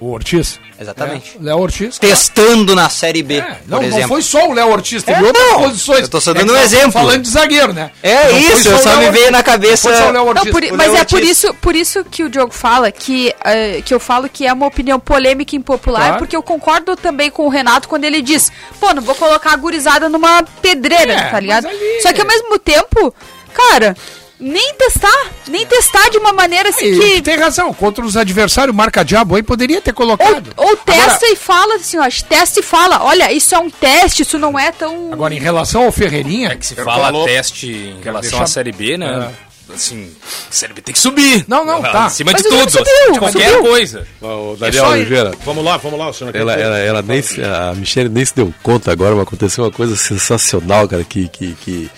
O 0.00 0.10
Ortiz? 0.10 0.58
Exatamente. 0.82 1.36
É, 1.40 1.44
Léo 1.44 1.58
Ortiz. 1.58 1.98
Testando 1.98 2.74
na 2.74 2.88
Série 2.88 3.22
B, 3.22 3.40
Não, 3.40 3.46
por 3.46 3.56
não 3.68 3.82
exemplo. 3.84 4.08
foi 4.08 4.22
só 4.22 4.48
o 4.48 4.52
Léo 4.52 4.68
Ortiz, 4.70 5.02
teve 5.02 5.20
É, 5.20 5.26
outras 5.26 5.46
não. 5.50 5.62
posições. 5.62 6.00
Eu 6.00 6.08
tô 6.08 6.20
só 6.20 6.30
É 6.32 6.34
dando 6.34 6.50
um 6.50 6.54
nós 6.56 6.64
estamos 6.64 6.82
exemplo. 6.84 6.92
falando 7.00 7.22
de 7.22 7.30
zagueiro, 7.30 7.72
né? 7.72 7.90
É 8.02 8.30
Não 8.32 8.38
isso, 8.38 8.78
só 8.78 8.90
Léo 8.90 8.98
me 9.00 9.10
veio 9.10 9.30
na 9.30 9.42
cabeça- 9.42 9.88
Não 9.88 9.96
foi 9.96 10.04
só 10.04 10.10
o 10.10 10.12
Léo 10.12 10.24
Não, 10.24 10.28
Ortiz. 10.28 10.50
por- 10.52 10.64
o 10.64 10.76
mas 10.76 10.94
é 10.94 11.04
por 11.04 11.22
isso, 11.22 11.54
por 11.54 11.74
isso 11.76 12.04
que 12.04 12.22
o 12.24 12.28
Diogo 12.28 12.52
fala 12.52 12.90
que, 12.92 13.34
eh, 13.44 13.80
que 13.84 13.94
eu 13.94 14.00
falo 14.00 14.28
que 14.28 14.46
é 14.46 14.52
uma 14.52 14.66
opinião 14.66 14.98
polêmica 15.00 15.54
e 15.54 15.58
impopular, 15.58 16.02
Claro. 16.02 16.18
porque 16.18 16.36
eu 16.36 16.42
concordo 16.42 16.96
também 16.96 17.30
com 17.30 17.46
o 17.46 17.48
Renato 17.48 17.88
quando 17.88 18.04
ele 18.04 18.20
diz, 18.20 18.50
pô, 18.80 18.92
não 18.92 19.02
vou 19.02 19.14
colocar 19.14 19.52
a 19.52 19.56
gurizada 19.56 20.08
numa 20.08 20.42
pedreira, 20.60 21.12
É, 21.12 21.30
tá 21.30 21.40
ligado? 21.40 21.66
ali- 21.66 22.00
Só 22.02 22.12
que 22.12 22.20
ao 22.20 22.26
mesmo 22.26 22.58
tempo, 22.58 23.14
cara, 23.54 23.96
nem 24.42 24.74
testar, 24.74 25.26
nem 25.48 25.64
testar 25.66 26.08
de 26.10 26.18
uma 26.18 26.32
maneira 26.32 26.68
assim 26.70 26.84
E 26.86 26.98
que. 26.98 27.22
Tem 27.22 27.36
razão, 27.38 27.72
contra 27.72 28.04
os 28.04 28.16
adversários, 28.16 28.74
marca 28.74 29.04
diabo 29.04 29.36
aí, 29.36 29.42
poderia 29.42 29.80
ter 29.80 29.92
colocado. 29.92 30.52
Ou 30.56 30.76
testa 30.76 31.02
Agora- 31.26 31.32
e 31.32 31.36
fala 31.36 31.74
assim, 31.76 31.98
ó, 31.98 32.08
testa 32.28 32.58
e 32.60 32.62
fala, 32.62 33.02
olha, 33.04 33.32
isso 33.32 33.54
é 33.54 33.58
um 33.58 33.70
teste, 33.70 34.22
isso 34.22 34.38
não 34.38 34.58
é 34.58 34.72
tão. 34.72 35.12
Agora, 35.12 35.32
em 35.32 35.38
relação 35.40 35.84
ao 35.84 35.92
Ferreirinha... 35.92 36.56
Se 36.60 36.74
fala 36.74 37.24
teste 37.24 37.68
em 37.70 38.00
relação 38.02 38.30
deixar- 38.30 38.42
à 38.44 38.46
Série 38.46 38.72
B, 38.72 38.96
né? 38.98 39.30
Assim, 39.72 40.10
a 40.50 40.52
Série 40.52 40.72
B 40.74 40.82
tem 40.82 40.92
que 40.92 40.98
subir. 41.00 41.44
Não, 41.48 41.64
não, 41.64 41.80
tá. 41.80 42.06
Acima 42.06 42.32
Mas 42.32 42.42
de 42.42 42.48
tudo. 42.48 42.68
subiu, 42.70 43.12
de 43.12 43.18
qualquer 43.20 43.48
subiu. 43.52 43.62
coisa. 43.70 44.06
O 44.20 44.52
É 44.54 44.56
Daniel 44.58 44.84
só- 44.84 44.90
Oliveira, 44.90 45.32
Vamos 45.46 45.64
lá, 45.64 45.76
vamos 45.78 45.98
lá, 45.98 46.08
o 46.08 46.12
senhor 46.12 46.34
ela, 46.36 46.52
ela, 46.54 46.78
ela 46.78 47.00
nem, 47.02 47.22
se- 47.22 47.40
a 47.42 47.72
Michelle 47.74 48.08
nem 48.10 48.24
se 48.24 48.34
deu 48.34 48.52
conta 48.62 48.90
agora, 48.92 49.14
mas 49.14 49.22
aconteceu 49.22 49.64
uma 49.64 49.70
coisa 49.70 49.96
sensacional, 49.96 50.86
cara, 50.88 51.04
que, 51.04 51.26
que, 51.28 51.54
que, 51.54 51.90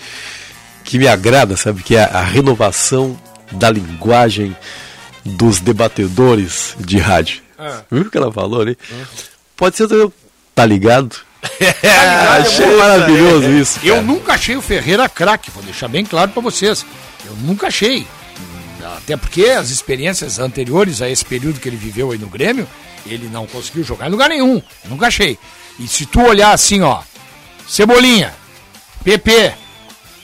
que 0.85 0.97
me 0.99 1.07
agrada, 1.07 1.57
sabe? 1.57 1.83
Que 1.83 1.95
é 1.95 2.03
a 2.03 2.21
renovação 2.21 3.19
da 3.51 3.69
linguagem 3.69 4.55
dos 5.25 5.59
debatedores 5.59 6.75
de 6.79 6.97
rádio. 6.99 7.41
Ah. 7.57 7.81
Viu 7.89 8.03
o 8.03 8.11
que 8.11 8.17
ela 8.17 8.31
falou 8.31 8.61
ali? 8.61 8.77
Pode 9.57 9.75
ser, 9.75 9.87
também, 9.87 10.13
tá 10.53 10.65
ligado? 10.65 11.15
ligado, 11.59 12.41
Achei 12.41 12.65
é 12.65 12.69
bom, 12.69 12.77
maravilhoso 12.77 13.49
isso. 13.51 13.79
Eu 13.83 13.95
cara. 13.95 14.05
nunca 14.05 14.33
achei 14.33 14.55
o 14.55 14.61
Ferreira 14.61 15.09
craque, 15.09 15.51
vou 15.51 15.63
deixar 15.63 15.87
bem 15.87 16.05
claro 16.05 16.31
pra 16.31 16.41
vocês. 16.41 16.85
Eu 17.25 17.35
nunca 17.37 17.67
achei. 17.67 18.05
Até 18.97 19.17
porque 19.17 19.45
as 19.45 19.71
experiências 19.71 20.37
anteriores 20.37 21.01
a 21.01 21.09
esse 21.09 21.25
período 21.25 21.59
que 21.59 21.67
ele 21.67 21.75
viveu 21.75 22.11
aí 22.11 22.17
no 22.19 22.27
Grêmio, 22.27 22.67
ele 23.05 23.27
não 23.27 23.47
conseguiu 23.47 23.83
jogar 23.83 24.07
em 24.07 24.11
lugar 24.11 24.29
nenhum. 24.29 24.61
Eu 24.83 24.89
nunca 24.89 25.07
achei. 25.07 25.37
E 25.79 25.87
se 25.87 26.05
tu 26.05 26.21
olhar 26.21 26.51
assim, 26.51 26.81
ó, 26.81 27.01
Cebolinha, 27.67 28.33
PP, 29.03 29.53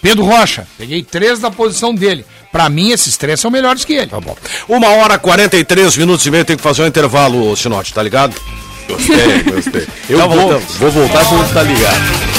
Pedro 0.01 0.23
Rocha, 0.25 0.67
peguei 0.77 1.03
três 1.03 1.39
da 1.39 1.51
posição 1.51 1.93
dele. 1.93 2.25
Pra 2.51 2.67
mim, 2.69 2.89
esses 2.91 3.15
três 3.17 3.39
são 3.39 3.49
melhores 3.51 3.85
que 3.85 3.93
ele. 3.93 4.07
Tá 4.07 4.19
bom. 4.19 4.35
Uma 4.67 4.89
hora 4.89 5.17
43 5.17 5.95
minutos 5.97 6.25
e 6.25 6.31
meio, 6.31 6.43
tem 6.43 6.57
que 6.57 6.63
fazer 6.63 6.81
um 6.83 6.87
intervalo, 6.87 7.55
Sinote, 7.55 7.93
tá 7.93 8.01
ligado? 8.03 8.35
Gostei, 8.87 9.43
gostei. 9.43 9.87
Eu 10.09 10.17
Tá 10.17 10.27
vou, 10.27 10.59
vou 10.79 10.91
voltar 10.91 11.23
quando 11.25 11.53
tá 11.53 11.63
ligado. 11.63 12.31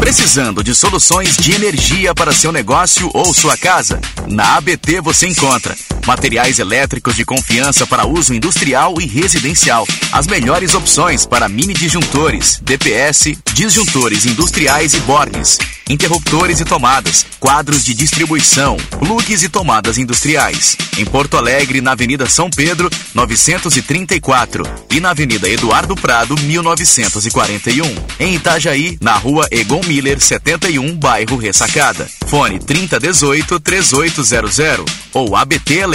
Precisando 0.00 0.62
de 0.62 0.74
soluções 0.74 1.36
de 1.36 1.52
energia 1.54 2.14
para 2.14 2.32
seu 2.32 2.52
negócio 2.52 3.10
ou 3.14 3.32
sua 3.34 3.56
casa? 3.56 4.00
Na 4.28 4.56
ABT 4.56 5.00
você 5.00 5.26
encontra 5.26 5.74
materiais 6.06 6.58
elétricos 6.58 7.16
de 7.16 7.24
confiança 7.24 7.86
para 7.86 8.06
uso 8.06 8.32
industrial 8.32 8.94
e 9.00 9.06
residencial. 9.06 9.86
As 10.12 10.26
melhores 10.26 10.74
opções 10.74 11.26
para 11.26 11.48
mini 11.48 11.74
disjuntores, 11.74 12.60
DPS, 12.62 13.36
disjuntores 13.52 14.24
industriais 14.24 14.94
e 14.94 15.00
bornes, 15.00 15.58
interruptores 15.88 16.60
e 16.60 16.64
tomadas, 16.64 17.26
quadros 17.38 17.84
de 17.84 17.94
distribuição, 17.94 18.76
plugs 18.98 19.42
e 19.42 19.48
tomadas 19.48 19.98
industriais. 19.98 20.76
Em 20.98 21.04
Porto 21.04 21.36
Alegre, 21.36 21.80
na 21.80 21.92
Avenida 21.92 22.28
São 22.28 22.50
Pedro, 22.50 22.90
934 23.14 24.64
e 24.90 25.00
na 25.00 25.10
Avenida 25.10 25.48
Eduardo 25.48 25.94
Prado, 25.94 26.36
1941. 26.42 27.94
Em 28.18 28.34
Itajaí, 28.34 28.98
na 29.00 29.16
Rua 29.16 29.46
Egon 29.50 29.82
Miller, 29.86 30.20
71, 30.20 30.96
bairro 30.96 31.36
Ressacada. 31.36 32.08
Fone 32.26 32.58
3018 32.58 33.60
3800 33.60 34.84
ou 35.12 35.36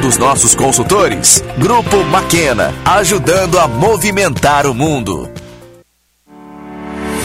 dos 0.00 0.18
nossos 0.18 0.54
consultores. 0.54 1.44
Grupo 1.58 2.02
Maquena, 2.04 2.72
ajudando 2.84 3.58
a 3.58 3.68
movimentar 3.68 4.66
o 4.66 4.74
mundo. 4.74 5.30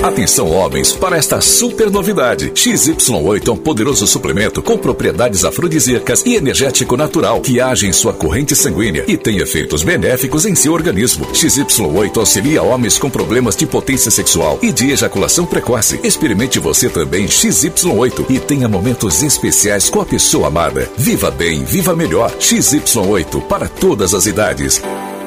Atenção 0.03 0.51
homens 0.51 0.93
para 0.93 1.17
esta 1.17 1.41
super 1.41 1.89
novidade. 1.89 2.51
XY8 2.51 3.47
é 3.47 3.51
um 3.51 3.57
poderoso 3.57 4.05
suplemento 4.05 4.61
com 4.61 4.77
propriedades 4.77 5.43
afrodisíacas 5.43 6.23
e 6.25 6.35
energético 6.35 6.95
natural 6.95 7.41
que 7.41 7.59
age 7.59 7.87
em 7.87 7.93
sua 7.93 8.13
corrente 8.13 8.55
sanguínea 8.55 9.03
e 9.07 9.17
tem 9.17 9.37
efeitos 9.37 9.83
benéficos 9.83 10.45
em 10.45 10.53
seu 10.53 10.73
organismo. 10.73 11.25
XY8 11.27 12.17
auxilia 12.17 12.61
homens 12.61 12.99
com 12.99 13.09
problemas 13.09 13.55
de 13.55 13.65
potência 13.65 14.11
sexual 14.11 14.59
e 14.61 14.71
de 14.71 14.91
ejaculação 14.91 15.45
precoce. 15.45 15.99
Experimente 16.03 16.59
você 16.59 16.87
também 16.87 17.25
XY8 17.25 18.29
e 18.29 18.39
tenha 18.39 18.67
momentos 18.67 19.23
especiais 19.23 19.89
com 19.89 20.01
a 20.01 20.05
pessoa 20.05 20.49
amada. 20.49 20.87
Viva 20.97 21.31
bem, 21.31 21.63
viva 21.63 21.95
melhor. 21.95 22.31
XY8 22.37 23.41
para 23.47 23.67
todas 23.67 24.13
as 24.13 24.27
idades. 24.27 24.81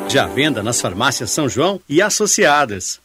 Já 0.08 0.26
venda 0.26 0.62
nas 0.62 0.80
farmácias 0.80 1.30
São 1.30 1.48
João 1.48 1.80
e 1.88 2.00
associadas. 2.00 3.00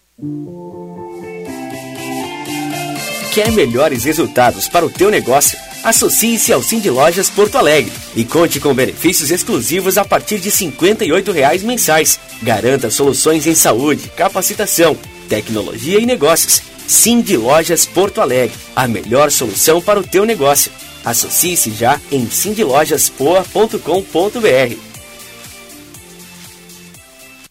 Quer 3.34 3.52
melhores 3.52 4.04
resultados 4.04 4.68
para 4.68 4.86
o 4.86 4.90
teu 4.92 5.10
negócio? 5.10 5.58
Associe-se 5.84 6.54
ao 6.54 6.62
Cindy 6.62 6.92
Lojas 6.92 7.32
Porto 7.32 7.58
Alegre 7.58 7.92
e 8.16 8.24
conte 8.24 8.60
com 8.60 8.76
benefícios 8.76 9.32
exclusivos 9.32 9.98
a 9.98 10.06
partir 10.06 10.38
de 10.38 10.52
58 10.52 11.32
reais 11.32 11.64
mensais. 11.64 12.20
Garanta 12.44 12.92
soluções 12.92 13.48
em 13.48 13.56
saúde, 13.56 14.12
capacitação, 14.16 14.96
tecnologia 15.28 16.00
e 16.00 16.06
negócios. 16.06 16.62
Cindy 16.88 17.36
Lojas 17.36 17.88
Porto 17.88 18.22
Alegre, 18.22 18.56
a 18.76 18.88
melhor 18.88 19.32
solução 19.32 19.82
para 19.82 20.00
o 20.00 20.04
teu 20.04 20.26
negócio. 20.26 20.72
Associe-se 21.04 21.72
já 21.72 22.00
em 22.12 22.30
cindylojaspoa.com.br. 22.30 24.93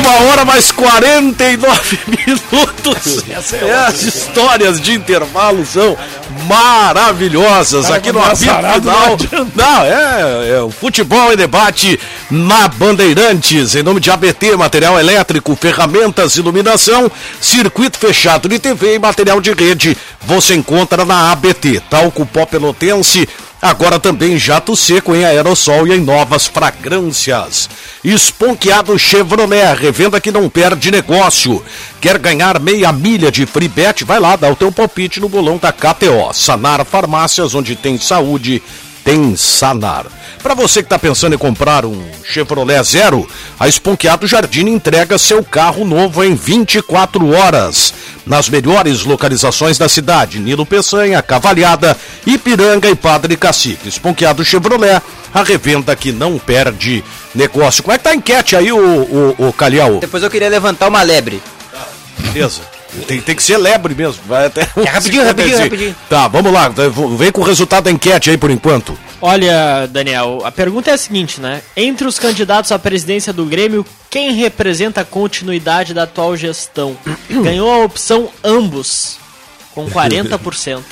Uma 0.04 0.30
hora 0.30 0.44
mais 0.44 0.70
49 0.70 1.98
minutos. 2.26 3.24
É, 3.62 3.72
as 3.86 4.02
histórias 4.02 4.78
de 4.78 4.92
intervalo 4.92 5.64
são 5.64 5.96
maravilhosas 6.46 7.90
aqui 7.90 8.12
no 8.12 8.22
apito 8.22 8.40
final. 8.40 9.16
Não, 9.54 9.82
é, 9.82 10.50
é 10.56 10.60
o 10.60 10.70
futebol 10.70 11.32
em 11.32 11.36
debate 11.36 11.98
na 12.30 12.68
Bandeirantes, 12.68 13.74
em 13.74 13.82
nome 13.82 13.98
de 13.98 14.10
ABT, 14.10 14.54
material 14.58 15.00
elétrico, 15.00 15.56
ferramentas, 15.56 16.36
iluminação, 16.36 17.10
circuito 17.40 17.98
fechado 17.98 18.46
de 18.46 18.58
TV 18.58 18.96
e 18.96 18.98
material 18.98 19.40
de 19.40 19.54
rede. 19.54 19.96
Você 20.20 20.54
encontra 20.54 21.06
na 21.06 21.32
ABT, 21.32 21.80
talco 21.88 22.26
pó 22.26 22.44
pelotense, 22.44 23.26
Agora 23.64 23.98
também 23.98 24.36
jato 24.36 24.76
seco 24.76 25.16
em 25.16 25.24
aerossol 25.24 25.86
e 25.86 25.94
em 25.94 25.98
novas 25.98 26.46
fragrâncias. 26.46 27.70
Esponqueado 28.04 28.98
Chevrolet, 28.98 29.74
revenda 29.74 30.20
que 30.20 30.30
não 30.30 30.50
perde 30.50 30.90
negócio. 30.90 31.64
Quer 31.98 32.18
ganhar 32.18 32.60
meia 32.60 32.92
milha 32.92 33.32
de 33.32 33.46
free 33.46 33.66
bet? 33.66 34.04
Vai 34.04 34.20
lá, 34.20 34.36
dá 34.36 34.50
o 34.50 34.54
teu 34.54 34.70
palpite 34.70 35.18
no 35.18 35.30
bolão 35.30 35.56
da 35.56 35.72
KTO. 35.72 36.30
Sanar 36.34 36.84
Farmácias, 36.84 37.54
onde 37.54 37.74
tem 37.74 37.96
saúde, 37.96 38.62
tem 39.02 39.34
Sanar. 39.34 40.08
Para 40.42 40.54
você 40.54 40.82
que 40.82 40.86
está 40.86 40.98
pensando 40.98 41.34
em 41.34 41.38
comprar 41.38 41.86
um 41.86 42.04
Chevrolet 42.22 42.82
Zero, 42.82 43.26
a 43.58 43.66
Esponqueado 43.66 44.26
Jardim 44.26 44.66
entrega 44.66 45.16
seu 45.16 45.42
carro 45.42 45.86
novo 45.86 46.22
em 46.22 46.34
24 46.34 47.30
horas. 47.30 47.94
Nas 48.26 48.48
melhores 48.48 49.02
localizações 49.04 49.76
da 49.76 49.88
cidade, 49.88 50.38
Nilo 50.38 50.64
Peçanha, 50.64 51.20
Cavalhada, 51.20 51.96
Ipiranga 52.26 52.88
e 52.88 52.94
Padre 52.94 53.36
Cacique. 53.36 53.88
Esponqueado 53.88 54.44
Chevrolet, 54.44 55.02
a 55.32 55.42
revenda 55.42 55.94
que 55.94 56.10
não 56.10 56.38
perde 56.38 57.04
negócio. 57.34 57.82
Como 57.82 57.94
é 57.94 57.98
que 57.98 58.04
tá 58.04 58.10
a 58.10 58.14
enquete 58.14 58.56
aí, 58.56 58.72
o, 58.72 58.78
o, 58.78 59.48
o 59.48 59.52
Calhau? 59.52 59.98
Depois 59.98 60.22
eu 60.22 60.30
queria 60.30 60.48
levantar 60.48 60.88
uma 60.88 61.02
lebre. 61.02 61.42
Beleza. 62.18 62.62
Tem, 63.06 63.20
tem 63.20 63.34
que 63.34 63.42
ser 63.42 63.58
lebre 63.58 63.94
mesmo. 63.94 64.22
Vai 64.26 64.46
até 64.46 64.62
É 64.76 64.88
rapidinho, 64.88 65.24
rapidinho, 65.26 65.58
rapidinho. 65.58 65.96
Tá, 66.08 66.28
vamos 66.28 66.52
lá. 66.52 66.72
Vem 67.18 67.32
com 67.32 67.40
o 67.40 67.44
resultado 67.44 67.84
da 67.84 67.90
enquete 67.90 68.30
aí 68.30 68.36
por 68.38 68.50
enquanto. 68.50 68.96
Olha, 69.26 69.86
Daniel, 69.90 70.42
a 70.44 70.52
pergunta 70.52 70.90
é 70.90 70.92
a 70.92 70.98
seguinte, 70.98 71.40
né? 71.40 71.62
Entre 71.74 72.06
os 72.06 72.18
candidatos 72.18 72.70
à 72.70 72.78
presidência 72.78 73.32
do 73.32 73.46
Grêmio, 73.46 73.82
quem 74.10 74.32
representa 74.32 75.00
a 75.00 75.04
continuidade 75.04 75.94
da 75.94 76.02
atual 76.02 76.36
gestão? 76.36 76.94
Ganhou 77.42 77.72
a 77.72 77.78
opção 77.82 78.30
ambos, 78.44 79.16
com 79.74 79.88
40%. 79.88 80.82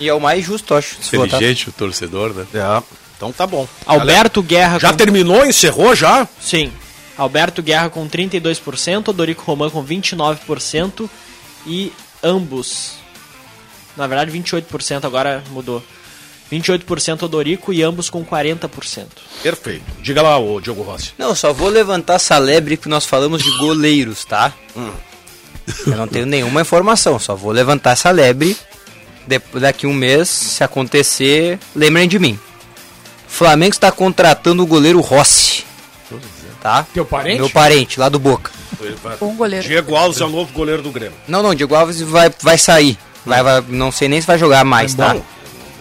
E 0.00 0.08
é 0.08 0.12
o 0.12 0.18
mais 0.20 0.44
justo, 0.44 0.74
acho. 0.74 0.96
votar. 1.12 1.26
Inteligente 1.26 1.68
o 1.68 1.72
torcedor, 1.72 2.34
né? 2.34 2.46
É, 2.52 2.82
então 3.16 3.30
tá 3.30 3.46
bom. 3.46 3.68
Alberto 3.86 4.42
Guerra. 4.42 4.80
Já 4.80 4.90
com- 4.90 4.96
terminou, 4.96 5.46
encerrou 5.46 5.94
já? 5.94 6.26
Sim. 6.40 6.72
Alberto 7.16 7.62
Guerra 7.62 7.90
com 7.90 8.08
32%, 8.08 9.06
Odorico 9.06 9.44
Roman 9.46 9.70
com 9.70 9.84
29% 9.84 11.08
e 11.64 11.92
ambos. 12.24 12.94
Na 13.96 14.08
verdade, 14.08 14.32
28%, 14.32 15.04
agora 15.04 15.44
mudou. 15.52 15.80
28% 16.50 17.22
Odorico 17.22 17.72
e 17.72 17.82
ambos 17.82 18.08
com 18.08 18.24
40%. 18.24 19.06
Perfeito. 19.42 19.84
Diga 20.00 20.22
lá, 20.22 20.38
ô 20.38 20.60
Diogo 20.60 20.82
Rossi. 20.82 21.12
Não, 21.18 21.34
só 21.34 21.52
vou 21.52 21.68
levantar 21.68 22.14
essa 22.14 22.38
lebre 22.38 22.76
que 22.76 22.88
nós 22.88 23.04
falamos 23.04 23.42
de 23.42 23.50
goleiros, 23.58 24.24
tá? 24.24 24.52
Hum. 24.76 24.90
Eu 25.86 25.96
não 25.96 26.08
tenho 26.08 26.26
nenhuma 26.26 26.62
informação, 26.62 27.18
só 27.18 27.34
vou 27.34 27.52
levantar 27.52 27.92
essa 27.92 28.10
lebre. 28.10 28.56
Depois, 29.26 29.62
daqui 29.62 29.86
um 29.86 29.92
mês, 29.92 30.28
se 30.28 30.64
acontecer, 30.64 31.58
lembrem 31.76 32.08
de 32.08 32.18
mim. 32.18 32.38
Flamengo 33.26 33.74
está 33.74 33.92
contratando 33.92 34.62
o 34.62 34.66
goleiro 34.66 35.00
Rossi. 35.00 35.64
Tá? 36.62 36.86
Teu 36.94 37.04
parente? 37.04 37.38
Meu 37.38 37.50
parente, 37.50 38.00
lá 38.00 38.08
do 38.08 38.18
Boca. 38.18 38.50
Bom 39.20 39.34
goleiro. 39.34 39.66
Diego 39.66 39.94
Alves 39.94 40.20
é 40.20 40.24
o 40.24 40.30
novo 40.30 40.52
goleiro 40.52 40.82
do 40.82 40.90
Grêmio. 40.90 41.16
Não, 41.28 41.42
não, 41.42 41.54
Diego 41.54 41.74
Alves 41.74 42.00
vai, 42.00 42.32
vai 42.40 42.56
sair. 42.56 42.98
Vai, 43.24 43.42
vai, 43.42 43.62
não 43.68 43.92
sei 43.92 44.08
nem 44.08 44.20
se 44.20 44.26
vai 44.26 44.38
jogar 44.38 44.64
mais, 44.64 44.94
tá? 44.94 45.14
Bom, 45.14 45.22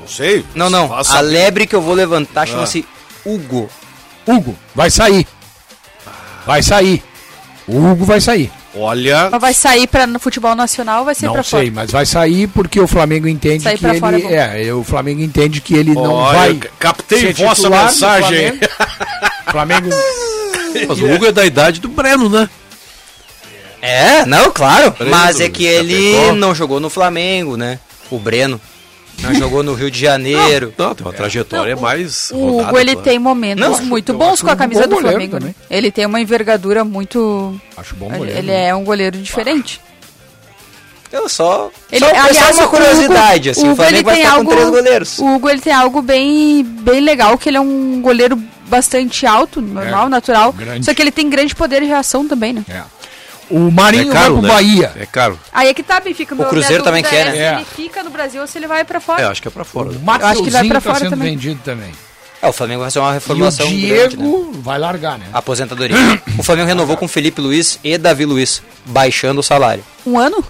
Não 0.07 0.13
sei. 0.13 0.45
Não, 0.55 0.69
não. 0.69 0.87
Vá 0.87 1.01
A 1.09 1.19
lebre 1.21 1.67
que 1.67 1.75
eu 1.75 1.81
vou 1.81 1.93
levantar 1.93 2.41
Ah. 2.43 2.45
chama-se 2.45 2.85
Hugo. 3.25 3.69
Hugo, 4.25 4.57
vai 4.73 4.89
sair. 4.89 5.27
Vai 6.45 6.63
sair. 6.63 7.03
O 7.67 7.77
Hugo 7.77 8.05
vai 8.05 8.21
sair. 8.21 8.49
Olha. 8.73 9.29
Mas 9.31 9.41
vai 9.41 9.53
sair 9.53 9.87
pra, 9.87 10.05
no 10.07 10.19
futebol 10.19 10.53
nacional 10.55 10.99
ou 10.99 11.05
vai 11.05 11.15
sair 11.15 11.27
Não 11.27 11.33
pra 11.33 11.43
sei, 11.43 11.59
fora? 11.61 11.71
mas 11.73 11.91
vai 11.91 12.05
sair 12.05 12.47
porque 12.47 12.79
o 12.79 12.87
Flamengo 12.87 13.27
entende 13.27 13.63
Sair 13.63 13.77
que 13.77 13.85
ele 13.85 13.99
fora 13.99 14.17
é 14.17 14.21
bom. 14.21 14.29
é, 14.29 14.73
o 14.73 14.83
Flamengo 14.83 15.21
entende 15.21 15.59
que 15.61 15.73
ele 15.73 15.93
não 15.93 16.13
Olha, 16.13 16.37
vai 16.37 16.59
captei 16.79 17.19
ser 17.19 17.33
vossa 17.33 17.69
mensagem. 17.69 18.53
Flamengo. 18.53 18.59
Flamengo 19.51 19.89
Mas 20.87 20.99
o 20.99 21.05
Hugo 21.11 21.25
é 21.25 21.31
da 21.31 21.45
idade 21.45 21.79
do 21.81 21.87
Breno, 21.89 22.29
né? 22.29 22.47
É, 23.81 24.25
não, 24.25 24.51
claro. 24.51 24.91
Breno 24.91 25.11
Mas 25.11 25.39
é 25.39 25.49
que 25.49 25.65
ele 25.65 26.31
não 26.33 26.53
jogou 26.53 26.79
no 26.79 26.89
Flamengo, 26.89 27.57
né? 27.57 27.79
O 28.11 28.19
Breno. 28.19 28.59
Não 29.21 29.33
jogou 29.33 29.63
no 29.63 29.73
Rio 29.73 29.89
de 29.89 29.99
Janeiro. 29.99 30.73
Não, 30.77 30.93
tem 30.93 31.05
uma 31.05 31.13
trajetória 31.13 31.75
mais 31.75 32.29
O 32.31 32.37
rodada, 32.37 32.69
Hugo 32.69 32.79
ele 32.79 32.91
claro. 32.91 33.03
tem 33.09 33.19
momentos 33.19 33.65
Não, 33.65 33.73
acho- 33.73 33.83
muito 33.83 34.11
eu 34.11 34.17
bons 34.17 34.33
acho 34.33 34.43
com 34.43 34.49
a 34.49 34.53
um 34.53 34.57
camisa 34.57 34.81
bom 34.87 34.95
do 34.95 35.01
Flamengo. 35.01 35.31
também. 35.39 35.49
Né? 35.49 35.55
Ele 35.69 35.91
tem 35.91 36.05
uma 36.05 36.21
envergadura 36.21 36.83
muito. 36.83 37.59
Acho 37.75 37.95
bom 37.95 38.07
ele, 38.09 38.17
goleiro, 38.17 38.39
ele 38.39 38.47
né? 38.51 38.67
é 38.67 38.75
um 38.75 38.83
goleiro 38.83 39.17
diferente. 39.17 39.81
Eu 41.11 41.29
só. 41.29 41.71
Ele, 41.91 42.05
só, 42.05 42.11
aliás, 42.11 42.37
só 42.55 42.61
uma 42.61 42.65
o 42.65 42.69
curiosidade, 42.69 43.49
Hugo- 43.49 43.59
assim. 43.59 43.67
o 43.67 43.69
O 43.69 43.73
Hugo, 43.73 43.83
ele 43.83 44.03
Flamengo 44.03 44.09
vai 44.09 44.23
algo, 44.23 44.45
com 44.49 44.55
três 44.55 44.69
goleiros. 44.69 45.19
O 45.19 45.25
Hugo 45.35 45.49
ele 45.49 45.61
tem 45.61 45.73
algo 45.73 46.01
bem, 46.01 46.63
bem 46.63 46.99
legal, 46.99 47.37
que 47.37 47.49
ele 47.49 47.57
é 47.57 47.61
um 47.61 48.01
goleiro 48.01 48.37
bastante 48.67 49.25
alto, 49.25 49.61
normal, 49.61 50.09
natural. 50.09 50.51
grande. 50.51 50.85
Só 50.85 50.93
que 50.93 51.01
ele 51.01 51.11
tem 51.11 51.29
grande 51.29 51.55
poder 51.55 51.79
de 51.79 51.87
reação 51.87 52.27
também, 52.27 52.51
né? 52.51 52.65
O 53.49 53.71
Marinho 53.71 54.09
É 54.11 54.13
caro, 54.13 54.33
vai 54.33 54.33
pro 54.33 54.41
né? 54.41 54.47
Bahia. 54.49 54.91
É 54.97 55.05
caro. 55.05 55.39
Aí 55.53 55.69
é 55.69 55.73
que 55.73 55.83
tá, 55.83 55.99
Benfica. 55.99 56.35
O 56.35 56.45
Cruzeiro 56.45 56.83
também 56.83 57.03
quer, 57.03 57.27
é 57.27 57.31
né? 57.31 57.49
Se 57.49 57.55
ele 57.55 57.65
fica 57.65 58.03
no 58.03 58.09
Brasil 58.09 58.41
ou 58.41 58.47
se 58.47 58.57
ele 58.57 58.67
vai 58.67 58.83
pra 58.83 58.99
fora. 58.99 59.21
É, 59.21 59.25
acho 59.25 59.41
que 59.41 59.47
é 59.47 59.51
pra 59.51 59.63
fora. 59.63 59.89
O 59.89 59.93
Eu 59.93 59.95
acho 59.95 60.43
que 60.43 60.49
ele 60.49 60.51
vai 60.51 60.63
Mateuzinho 60.63 60.69
pra 60.69 60.81
tá 60.81 60.81
fora 60.81 60.99
sendo 60.99 61.09
também. 61.11 61.29
vendido 61.31 61.61
também. 61.63 61.91
É, 62.41 62.47
o 62.47 62.53
Flamengo 62.53 62.81
vai 62.81 62.91
fazer 62.91 62.99
uma 62.99 63.07
E 63.07 63.11
o 63.11 63.13
reformulação 63.13 63.65
grande, 63.67 63.87
né? 63.87 64.07
Diego 64.07 64.51
vai 64.61 64.77
largar, 64.77 65.17
né? 65.17 65.25
Aposentadoria. 65.33 65.97
o 66.37 66.43
Flamengo 66.43 66.67
renovou 66.67 66.95
com 66.97 67.07
Felipe 67.07 67.41
Luiz 67.41 67.79
e 67.83 67.97
Davi 67.97 68.25
Luiz, 68.25 68.61
baixando 68.85 69.39
o 69.39 69.43
salário. 69.43 69.83
Um 70.05 70.19
ano? 70.19 70.43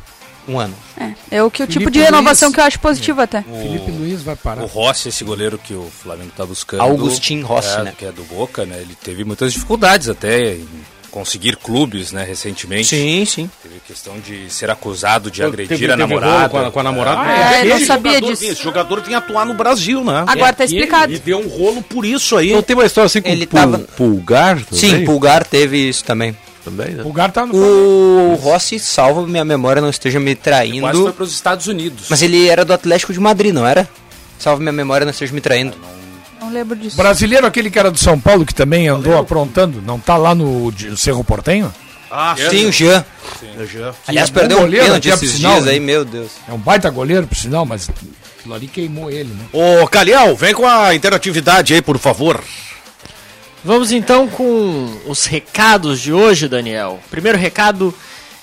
Um 0.48 0.60
ano. 0.60 0.74
É, 1.00 1.38
é 1.38 1.44
o 1.44 1.52
que 1.52 1.62
o 1.62 1.68
tipo 1.68 1.92
de 1.92 2.00
renovação 2.00 2.48
Luiz. 2.48 2.56
que 2.56 2.62
eu 2.62 2.66
acho 2.66 2.80
positivo 2.80 3.22
até. 3.22 3.42
Felipe 3.42 3.92
Luiz 3.92 4.22
vai 4.22 4.36
parar. 4.36 4.64
O 4.64 4.66
Rossi, 4.66 5.10
esse 5.10 5.24
goleiro 5.24 5.58
que 5.58 5.74
o 5.74 5.90
Flamengo 6.02 6.32
tá 6.36 6.46
buscando. 6.46 6.82
Augustin 6.82 7.42
Rossi, 7.42 7.78
é, 7.80 7.84
né? 7.84 7.94
Que 7.98 8.06
é 8.06 8.12
do 8.12 8.24
Boca, 8.24 8.66
né? 8.66 8.78
Ele 8.80 8.96
teve 8.96 9.24
muitas 9.24 9.54
dificuldades 9.54 10.10
até 10.10 10.54
em 10.56 10.68
conseguir 11.12 11.56
clubes, 11.58 12.12
né, 12.12 12.24
recentemente. 12.24 12.88
Sim, 12.90 13.26
sim. 13.26 13.50
Teve 13.64 13.76
questão 13.88 14.20
de 14.20 14.50
ser 14.52 14.70
acusado 14.70 15.30
de 15.32 15.44
agredir 15.44 15.78
teve 15.78 15.92
a 15.92 15.98
namorada. 15.98 16.50
Com 16.50 16.58
a, 16.60 16.72
com 16.72 16.80
a 16.80 16.84
namorada. 16.84 17.22
Ah, 17.22 17.56
é, 17.56 17.62
eu 17.66 17.70
não 17.70 17.78
Esse 17.78 17.86
sabia 17.86 18.14
jogador 18.14 18.32
disso. 18.32 18.44
Esse 18.46 18.64
jogador 18.64 19.02
vinha 19.02 19.18
atuar 19.18 19.46
no 19.46 19.54
Brasil, 19.54 20.04
né? 20.04 20.24
Agora 20.28 20.54
tá 20.54 20.64
E- 20.64 20.68
explicado. 20.68 21.14
E 21.14 21.20
deu 21.20 21.40
um 21.40 21.48
rolo 21.48 21.82
por 21.82 22.06
isso 22.06 22.36
aí. 22.38 22.52
Não 22.54 22.62
tem 22.62 22.76
uma 22.76 22.86
história 22.86 23.06
assim 23.08 23.22
com 23.22 23.30
Ele 23.30 23.48
pul- 23.48 23.60
tava- 23.60 23.80
pulgar? 23.80 24.60
Sim? 24.72 25.06
Pulgar 25.06 25.44
teve 25.46 25.78
isso 25.90 26.04
também. 26.04 26.36
Também, 26.64 26.90
né? 26.96 27.04
O 27.06 27.14
Gar 27.14 27.32
tá 27.32 27.46
no. 27.46 27.56
O 27.56 28.36
Rossi, 28.36 28.78
salva 28.78 29.26
minha 29.26 29.46
memória, 29.46 29.82
não 29.82 29.90
esteja 29.90 30.20
me 30.20 30.36
Quase 30.36 30.44
traindo. 30.44 31.02
foi 31.04 31.14
para 31.14 31.24
os 31.24 31.32
Estados 31.32 31.68
Unidos. 31.68 32.08
Mas 32.10 32.22
ele 32.22 32.46
era 32.50 32.66
do 32.66 32.74
Atlético 32.74 33.14
de 33.14 33.20
Madrid, 33.22 33.54
não 33.54 33.66
era? 33.66 33.88
Salva 34.38 34.60
minha 34.62 34.74
memória, 34.74 35.06
não 35.06 35.12
esteja 35.12 35.34
me 35.34 35.40
traindo. 35.40 35.78
Não 35.82 35.97
lembro 36.52 36.76
disso. 36.76 36.96
Brasileiro, 36.98 37.48
aquele 37.48 37.70
que 37.70 37.80
era 37.80 37.90
do 37.92 37.98
São 37.98 38.20
Paulo, 38.20 38.46
que 38.46 38.54
também 38.54 38.88
andou 38.88 39.18
aprontando, 39.18 39.82
não 39.82 40.00
tá 40.00 40.16
lá 40.18 40.36
no 40.36 40.72
Cerro 40.96 41.24
Portenho? 41.24 41.74
Ah, 42.10 42.36
Sim, 42.50 42.68
o 42.68 42.72
Jean. 42.72 43.04
já. 43.72 43.94
Aliás, 44.08 44.30
é 44.30 44.34
perdeu 44.34 44.58
um 44.60 44.62
goleiro, 44.62 44.86
pênalti 44.86 45.10
por 45.10 45.16
esses 45.16 45.32
sinal, 45.32 45.54
dias 45.54 45.66
né? 45.66 45.72
aí, 45.74 45.80
meu 45.80 46.06
Deus. 46.06 46.32
É 46.48 46.54
um 46.54 46.58
baita 46.58 46.90
goleiro, 46.90 47.28
por 47.28 47.36
sinal, 47.36 47.66
mas 47.66 47.90
aquilo 47.90 48.54
ali 48.54 48.68
queimou 48.68 49.12
ele, 49.12 49.34
né? 49.34 49.46
Ô, 49.52 49.86
Calhau, 49.88 50.36
vem 50.36 50.54
com 50.54 50.66
a 50.66 50.96
interatividade 50.96 51.74
aí, 51.74 51.82
por 51.82 51.98
favor. 51.98 52.42
Vamos 53.64 53.92
então 53.92 54.28
com 54.30 54.98
os 55.06 55.26
recados 55.26 56.00
de 56.00 56.14
hoje, 56.14 56.48
Daniel. 56.48 57.00
O 57.06 57.10
primeiro 57.10 57.38
recado 57.38 57.94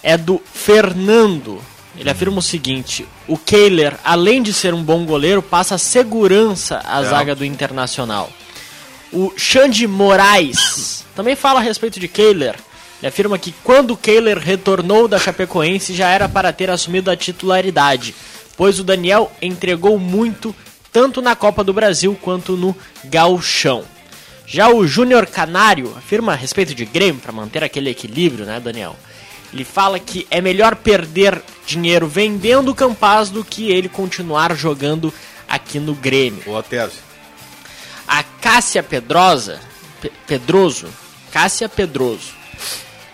é 0.03 0.19
do 0.19 0.43
Fernando. 0.53 1.62
Ele 1.97 2.11
afirma 2.11 2.39
o 2.39 2.43
seguinte: 2.43 3.07
o 3.29 3.39
Kehler, 3.39 3.97
além 4.05 4.43
de 4.43 4.53
ser 4.53 4.75
um 4.75 4.83
bom 4.83 5.05
goleiro, 5.05 5.43
passa 5.43 5.79
segurança 5.79 6.81
à 6.85 7.03
zaga 7.03 7.35
do 7.35 7.45
Internacional. 7.45 8.31
O 9.12 9.33
Xande 9.37 9.87
Moraes 9.87 11.05
também 11.15 11.37
fala 11.37 11.61
a 11.61 11.62
respeito 11.62 12.01
de 12.01 12.09
Kehler. 12.09 12.57
Ele 13.01 13.09
afirma 13.09 13.39
que 13.39 13.55
quando 13.62 13.93
o 13.93 13.97
Kehler 13.97 14.39
retornou 14.39 15.07
da 15.07 15.19
Chapecoense 15.19 15.95
já 15.95 16.09
era 16.09 16.29
para 16.29 16.53
ter 16.53 16.71
assumido 16.71 17.11
a 17.11 17.16
titularidade, 17.16 18.15
pois 18.57 18.81
o 18.81 18.85
Daniel 18.85 19.31
entregou 19.41 19.99
muito 19.99 20.55
tanto 20.93 21.21
na 21.21 21.37
Copa 21.37 21.62
do 21.62 21.73
Brasil 21.73 22.16
quanto 22.21 22.57
no 22.57 22.75
Gauchão. 23.05 23.85
Já 24.47 24.69
o 24.69 24.87
Júnior 24.87 25.27
Canário 25.27 25.93
afirma 25.97 26.33
a 26.33 26.37
respeito 26.37 26.75
de 26.75 26.85
Grêmio, 26.85 27.21
para 27.21 27.33
manter 27.33 27.65
aquele 27.65 27.91
equilíbrio, 27.91 28.45
né, 28.45 28.61
Daniel? 28.61 28.97
Ele 29.55 29.65
fala 29.65 30.01
que 30.01 30.27
é 30.31 30.41
melhor 30.41 30.75
perder 30.75 31.41
dinheiro 31.65 32.09
vendendo 32.09 32.73
o 32.73 32.75
Campaz 32.75 33.31
do 33.31 33.45
que 33.45 33.71
ele 33.71 33.89
continuar 33.89 34.53
jogando 34.57 35.15
aqui 35.49 35.79
no 35.79 35.95
Grêmio. 35.95 36.43
Boa 36.45 36.61
tese. 36.63 36.97
A 38.07 38.23
Cássia 38.23 38.83
Pedrosa, 38.83 39.61
Pe- 40.01 40.11
Pedroso, 40.27 40.89
Cássia 41.31 41.69
Pedroso, 41.69 42.33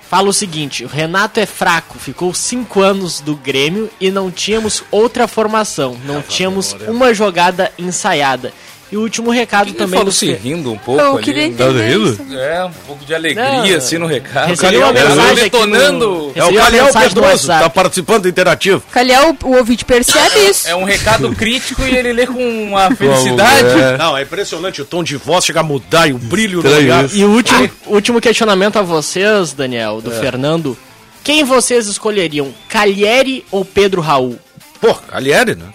fala 0.09 0.31
o 0.31 0.33
seguinte: 0.33 0.83
o 0.83 0.89
Renato 0.89 1.39
é 1.39 1.45
fraco, 1.47 1.99
ficou 1.99 2.33
cinco 2.33 2.81
anos 2.81 3.21
do 3.21 3.37
Grêmio 3.37 3.91
e 4.01 4.11
não 4.11 4.31
tínhamos 4.31 4.83
outra 4.91 5.29
formação, 5.29 5.97
não 6.07 6.23
tínhamos 6.23 6.73
uma 6.89 7.13
jogada 7.13 7.71
ensaiada. 7.79 8.53
E 8.93 8.97
o 8.97 9.03
último 9.03 9.31
recado 9.31 9.69
Ele 9.69 9.77
também 9.77 9.91
falou 10.01 10.07
do 10.07 10.13
se 10.13 10.33
rindo 10.33 10.73
um 10.73 10.77
pouco 10.79 11.01
Eu 11.01 11.15
ali. 11.17 11.25
queria 11.25 11.53
Tá 11.53 11.67
rindo? 11.69 12.13
isso. 12.13 12.27
É, 12.37 12.65
um 12.65 12.73
pouco 12.87 13.05
de 13.05 13.15
alegria, 13.15 13.45
Não, 13.53 13.77
assim, 13.77 13.99
no 13.99 14.07
recado. 14.07 14.57
Calhau, 14.57 14.93
mensagem 14.93 15.31
aqui 15.33 15.41
detonando. 15.43 15.99
no- 16.09 16.33
É 16.35 16.45
o 16.45 16.51
no 16.51 16.93
Pedroso, 17.01 17.47
tá 17.47 17.71
participando 17.71 18.23
do 18.23 18.29
interativo. 18.29 18.83
Calhau, 18.91 19.37
o 19.45 19.57
ouvinte 19.57 19.85
percebe 19.85 20.41
isso. 20.51 20.67
É 20.67 20.75
um 20.75 20.83
recado 20.83 21.31
crítico 21.37 21.83
e 21.83 21.97
ele 21.97 22.13
lê 22.13 22.27
com 22.27 22.65
uma 22.65 22.91
felicidade. 22.97 23.81
É. 23.81 23.97
Não, 23.97 24.17
é 24.19 24.23
impressionante, 24.23 24.83
o 24.83 24.85
tom 24.85 25.05
de 25.05 25.17
voz 25.17 25.45
chega 25.45 25.61
a 25.61 25.63
mudar 25.63 26.09
e 26.09 26.13
o 26.13 26.19
brilho 26.19 26.61
no 26.61 26.69
olhar. 26.75 27.05
isso. 27.05 27.17
E 27.17 27.25
o 27.25 27.31
último, 27.31 27.71
último 27.87 28.21
questionamento 28.21 28.77
a 28.77 28.83
vocês, 28.83 29.53
Daniel, 29.53 30.01
do 30.01 30.11
Fernando. 30.11 30.77
Quem 31.23 31.45
vocês 31.45 31.87
escolheriam, 31.87 32.53
Calheri 32.69 33.45
ou 33.53 33.65
Pedro 33.65 34.01
Raul? 34.01 34.37
Pô, 34.81 34.97
Alieri, 35.13 35.55
né? 35.55 35.67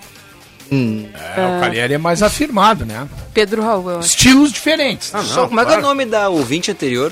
É, 0.71 1.57
o 1.57 1.59
Calieri 1.59 1.93
é 1.93 1.97
mais 1.97 2.23
afirmado, 2.23 2.85
né? 2.85 3.07
Pedro 3.33 3.61
Raul, 3.61 3.89
eu 3.89 3.99
acho. 3.99 4.07
Estilos 4.09 4.51
diferentes. 4.51 5.11
Só, 5.23 5.47
como 5.47 5.59
é 5.59 5.65
que 5.65 5.73
é 5.73 5.77
o 5.77 5.81
nome 5.81 6.05
da 6.05 6.29
ouvinte 6.29 6.71
anterior? 6.71 7.11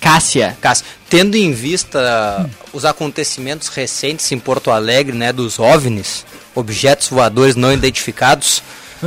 Cássia. 0.00 0.56
Cássio, 0.60 0.86
tendo 1.08 1.36
em 1.36 1.52
vista 1.52 2.48
os 2.72 2.84
acontecimentos 2.84 3.68
recentes 3.68 4.30
em 4.32 4.38
Porto 4.38 4.70
Alegre, 4.70 5.16
né, 5.16 5.32
dos 5.32 5.58
OVNIs, 5.58 6.24
objetos 6.54 7.08
voadores 7.08 7.54
não 7.54 7.72
identificados, 7.72 8.62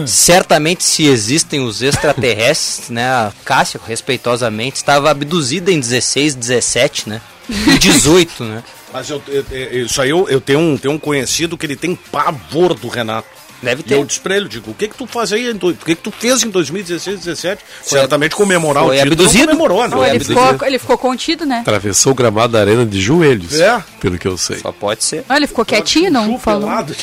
certamente 0.05 0.83
se 0.83 1.05
existem 1.05 1.59
os 1.59 1.81
extraterrestres, 1.81 2.89
né, 2.89 3.07
a 3.07 3.31
Cássia, 3.45 3.79
respeitosamente, 3.85 4.77
estava 4.77 5.09
abduzida 5.09 5.71
em 5.71 5.79
16, 5.79 6.35
17, 6.35 7.09
né, 7.09 7.21
e 7.49 7.77
18, 7.79 8.43
né. 8.43 8.63
Mas 8.93 9.09
eu, 9.09 9.21
eu- 9.27 9.45
eu- 9.51 9.85
isso 9.85 9.99
aí 10.01 10.11
eu, 10.11 10.29
eu 10.29 10.39
tenho, 10.39 10.59
um, 10.59 10.77
tenho 10.77 10.93
um 10.93 10.99
conhecido 10.99 11.57
que 11.57 11.65
ele 11.65 11.75
tem 11.75 11.95
pavor 11.95 12.73
do 12.75 12.87
Renato. 12.87 13.27
Deve 13.63 13.79
E 13.79 13.83
ter. 13.85 13.93
eu 13.95 14.03
disse 14.03 14.19
pra 14.19 14.35
ele, 14.35 14.49
digo, 14.49 14.71
o 14.71 14.73
que 14.73 14.89
que 14.89 14.95
tu 14.97 15.07
faz 15.07 15.31
aí, 15.31 15.49
o 15.49 15.57
que 15.73 15.95
que 15.95 16.01
tu 16.03 16.11
fez 16.11 16.43
em 16.43 16.49
2016, 16.49 17.21
17? 17.21 17.63
Certamente 17.81 18.35
comemorar 18.35 18.83
foi 18.83 18.97
o 18.97 18.99
título. 18.99 19.13
abduzido. 19.13 19.45
Não 19.45 19.51
comemorou, 19.53 19.81
né? 19.87 19.95
Não, 19.95 20.05
ele, 20.05 20.19
ficou, 20.23 20.67
ele 20.67 20.77
ficou 20.79 20.97
contido, 20.97 21.45
né? 21.45 21.59
Atravessou 21.61 22.11
o 22.11 22.15
gramado 22.15 22.51
da 22.53 22.59
arena 22.59 22.85
de 22.85 22.99
joelhos. 22.99 23.57
É. 23.57 23.81
Pelo 24.01 24.17
que 24.19 24.27
eu 24.27 24.37
sei. 24.37 24.57
Só 24.59 24.73
pode 24.73 25.05
ser. 25.05 25.23
Não, 25.29 25.37
ele 25.37 25.47
ficou 25.47 25.63
quietinho, 25.63 26.11
não 26.11 26.37
falou. 26.37 26.67
Pelado. 26.67 26.93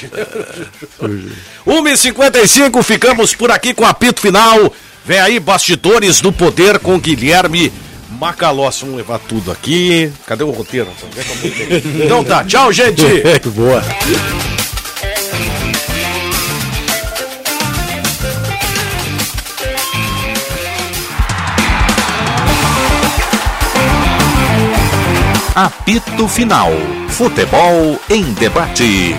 1h55, 1.66 2.82
ficamos 2.84 3.34
por 3.34 3.50
aqui 3.50 3.72
com 3.74 3.84
o 3.84 3.86
apito 3.86 4.20
final. 4.20 4.72
Vem 5.04 5.18
aí, 5.18 5.40
bastidores 5.40 6.20
do 6.20 6.30
poder 6.30 6.78
com 6.78 6.98
Guilherme 6.98 7.72
Macalossi. 8.20 8.82
Vamos 8.82 8.98
levar 8.98 9.18
tudo 9.18 9.50
aqui. 9.50 10.12
Cadê 10.26 10.44
o 10.44 10.50
roteiro? 10.50 10.88
Então 12.04 12.22
tá, 12.22 12.44
tchau, 12.44 12.70
gente. 12.70 13.02
Boa. 13.56 13.82
Apito 25.54 26.28
Final. 26.28 26.70
Futebol 27.08 27.98
em 28.10 28.22
debate. 28.34 29.16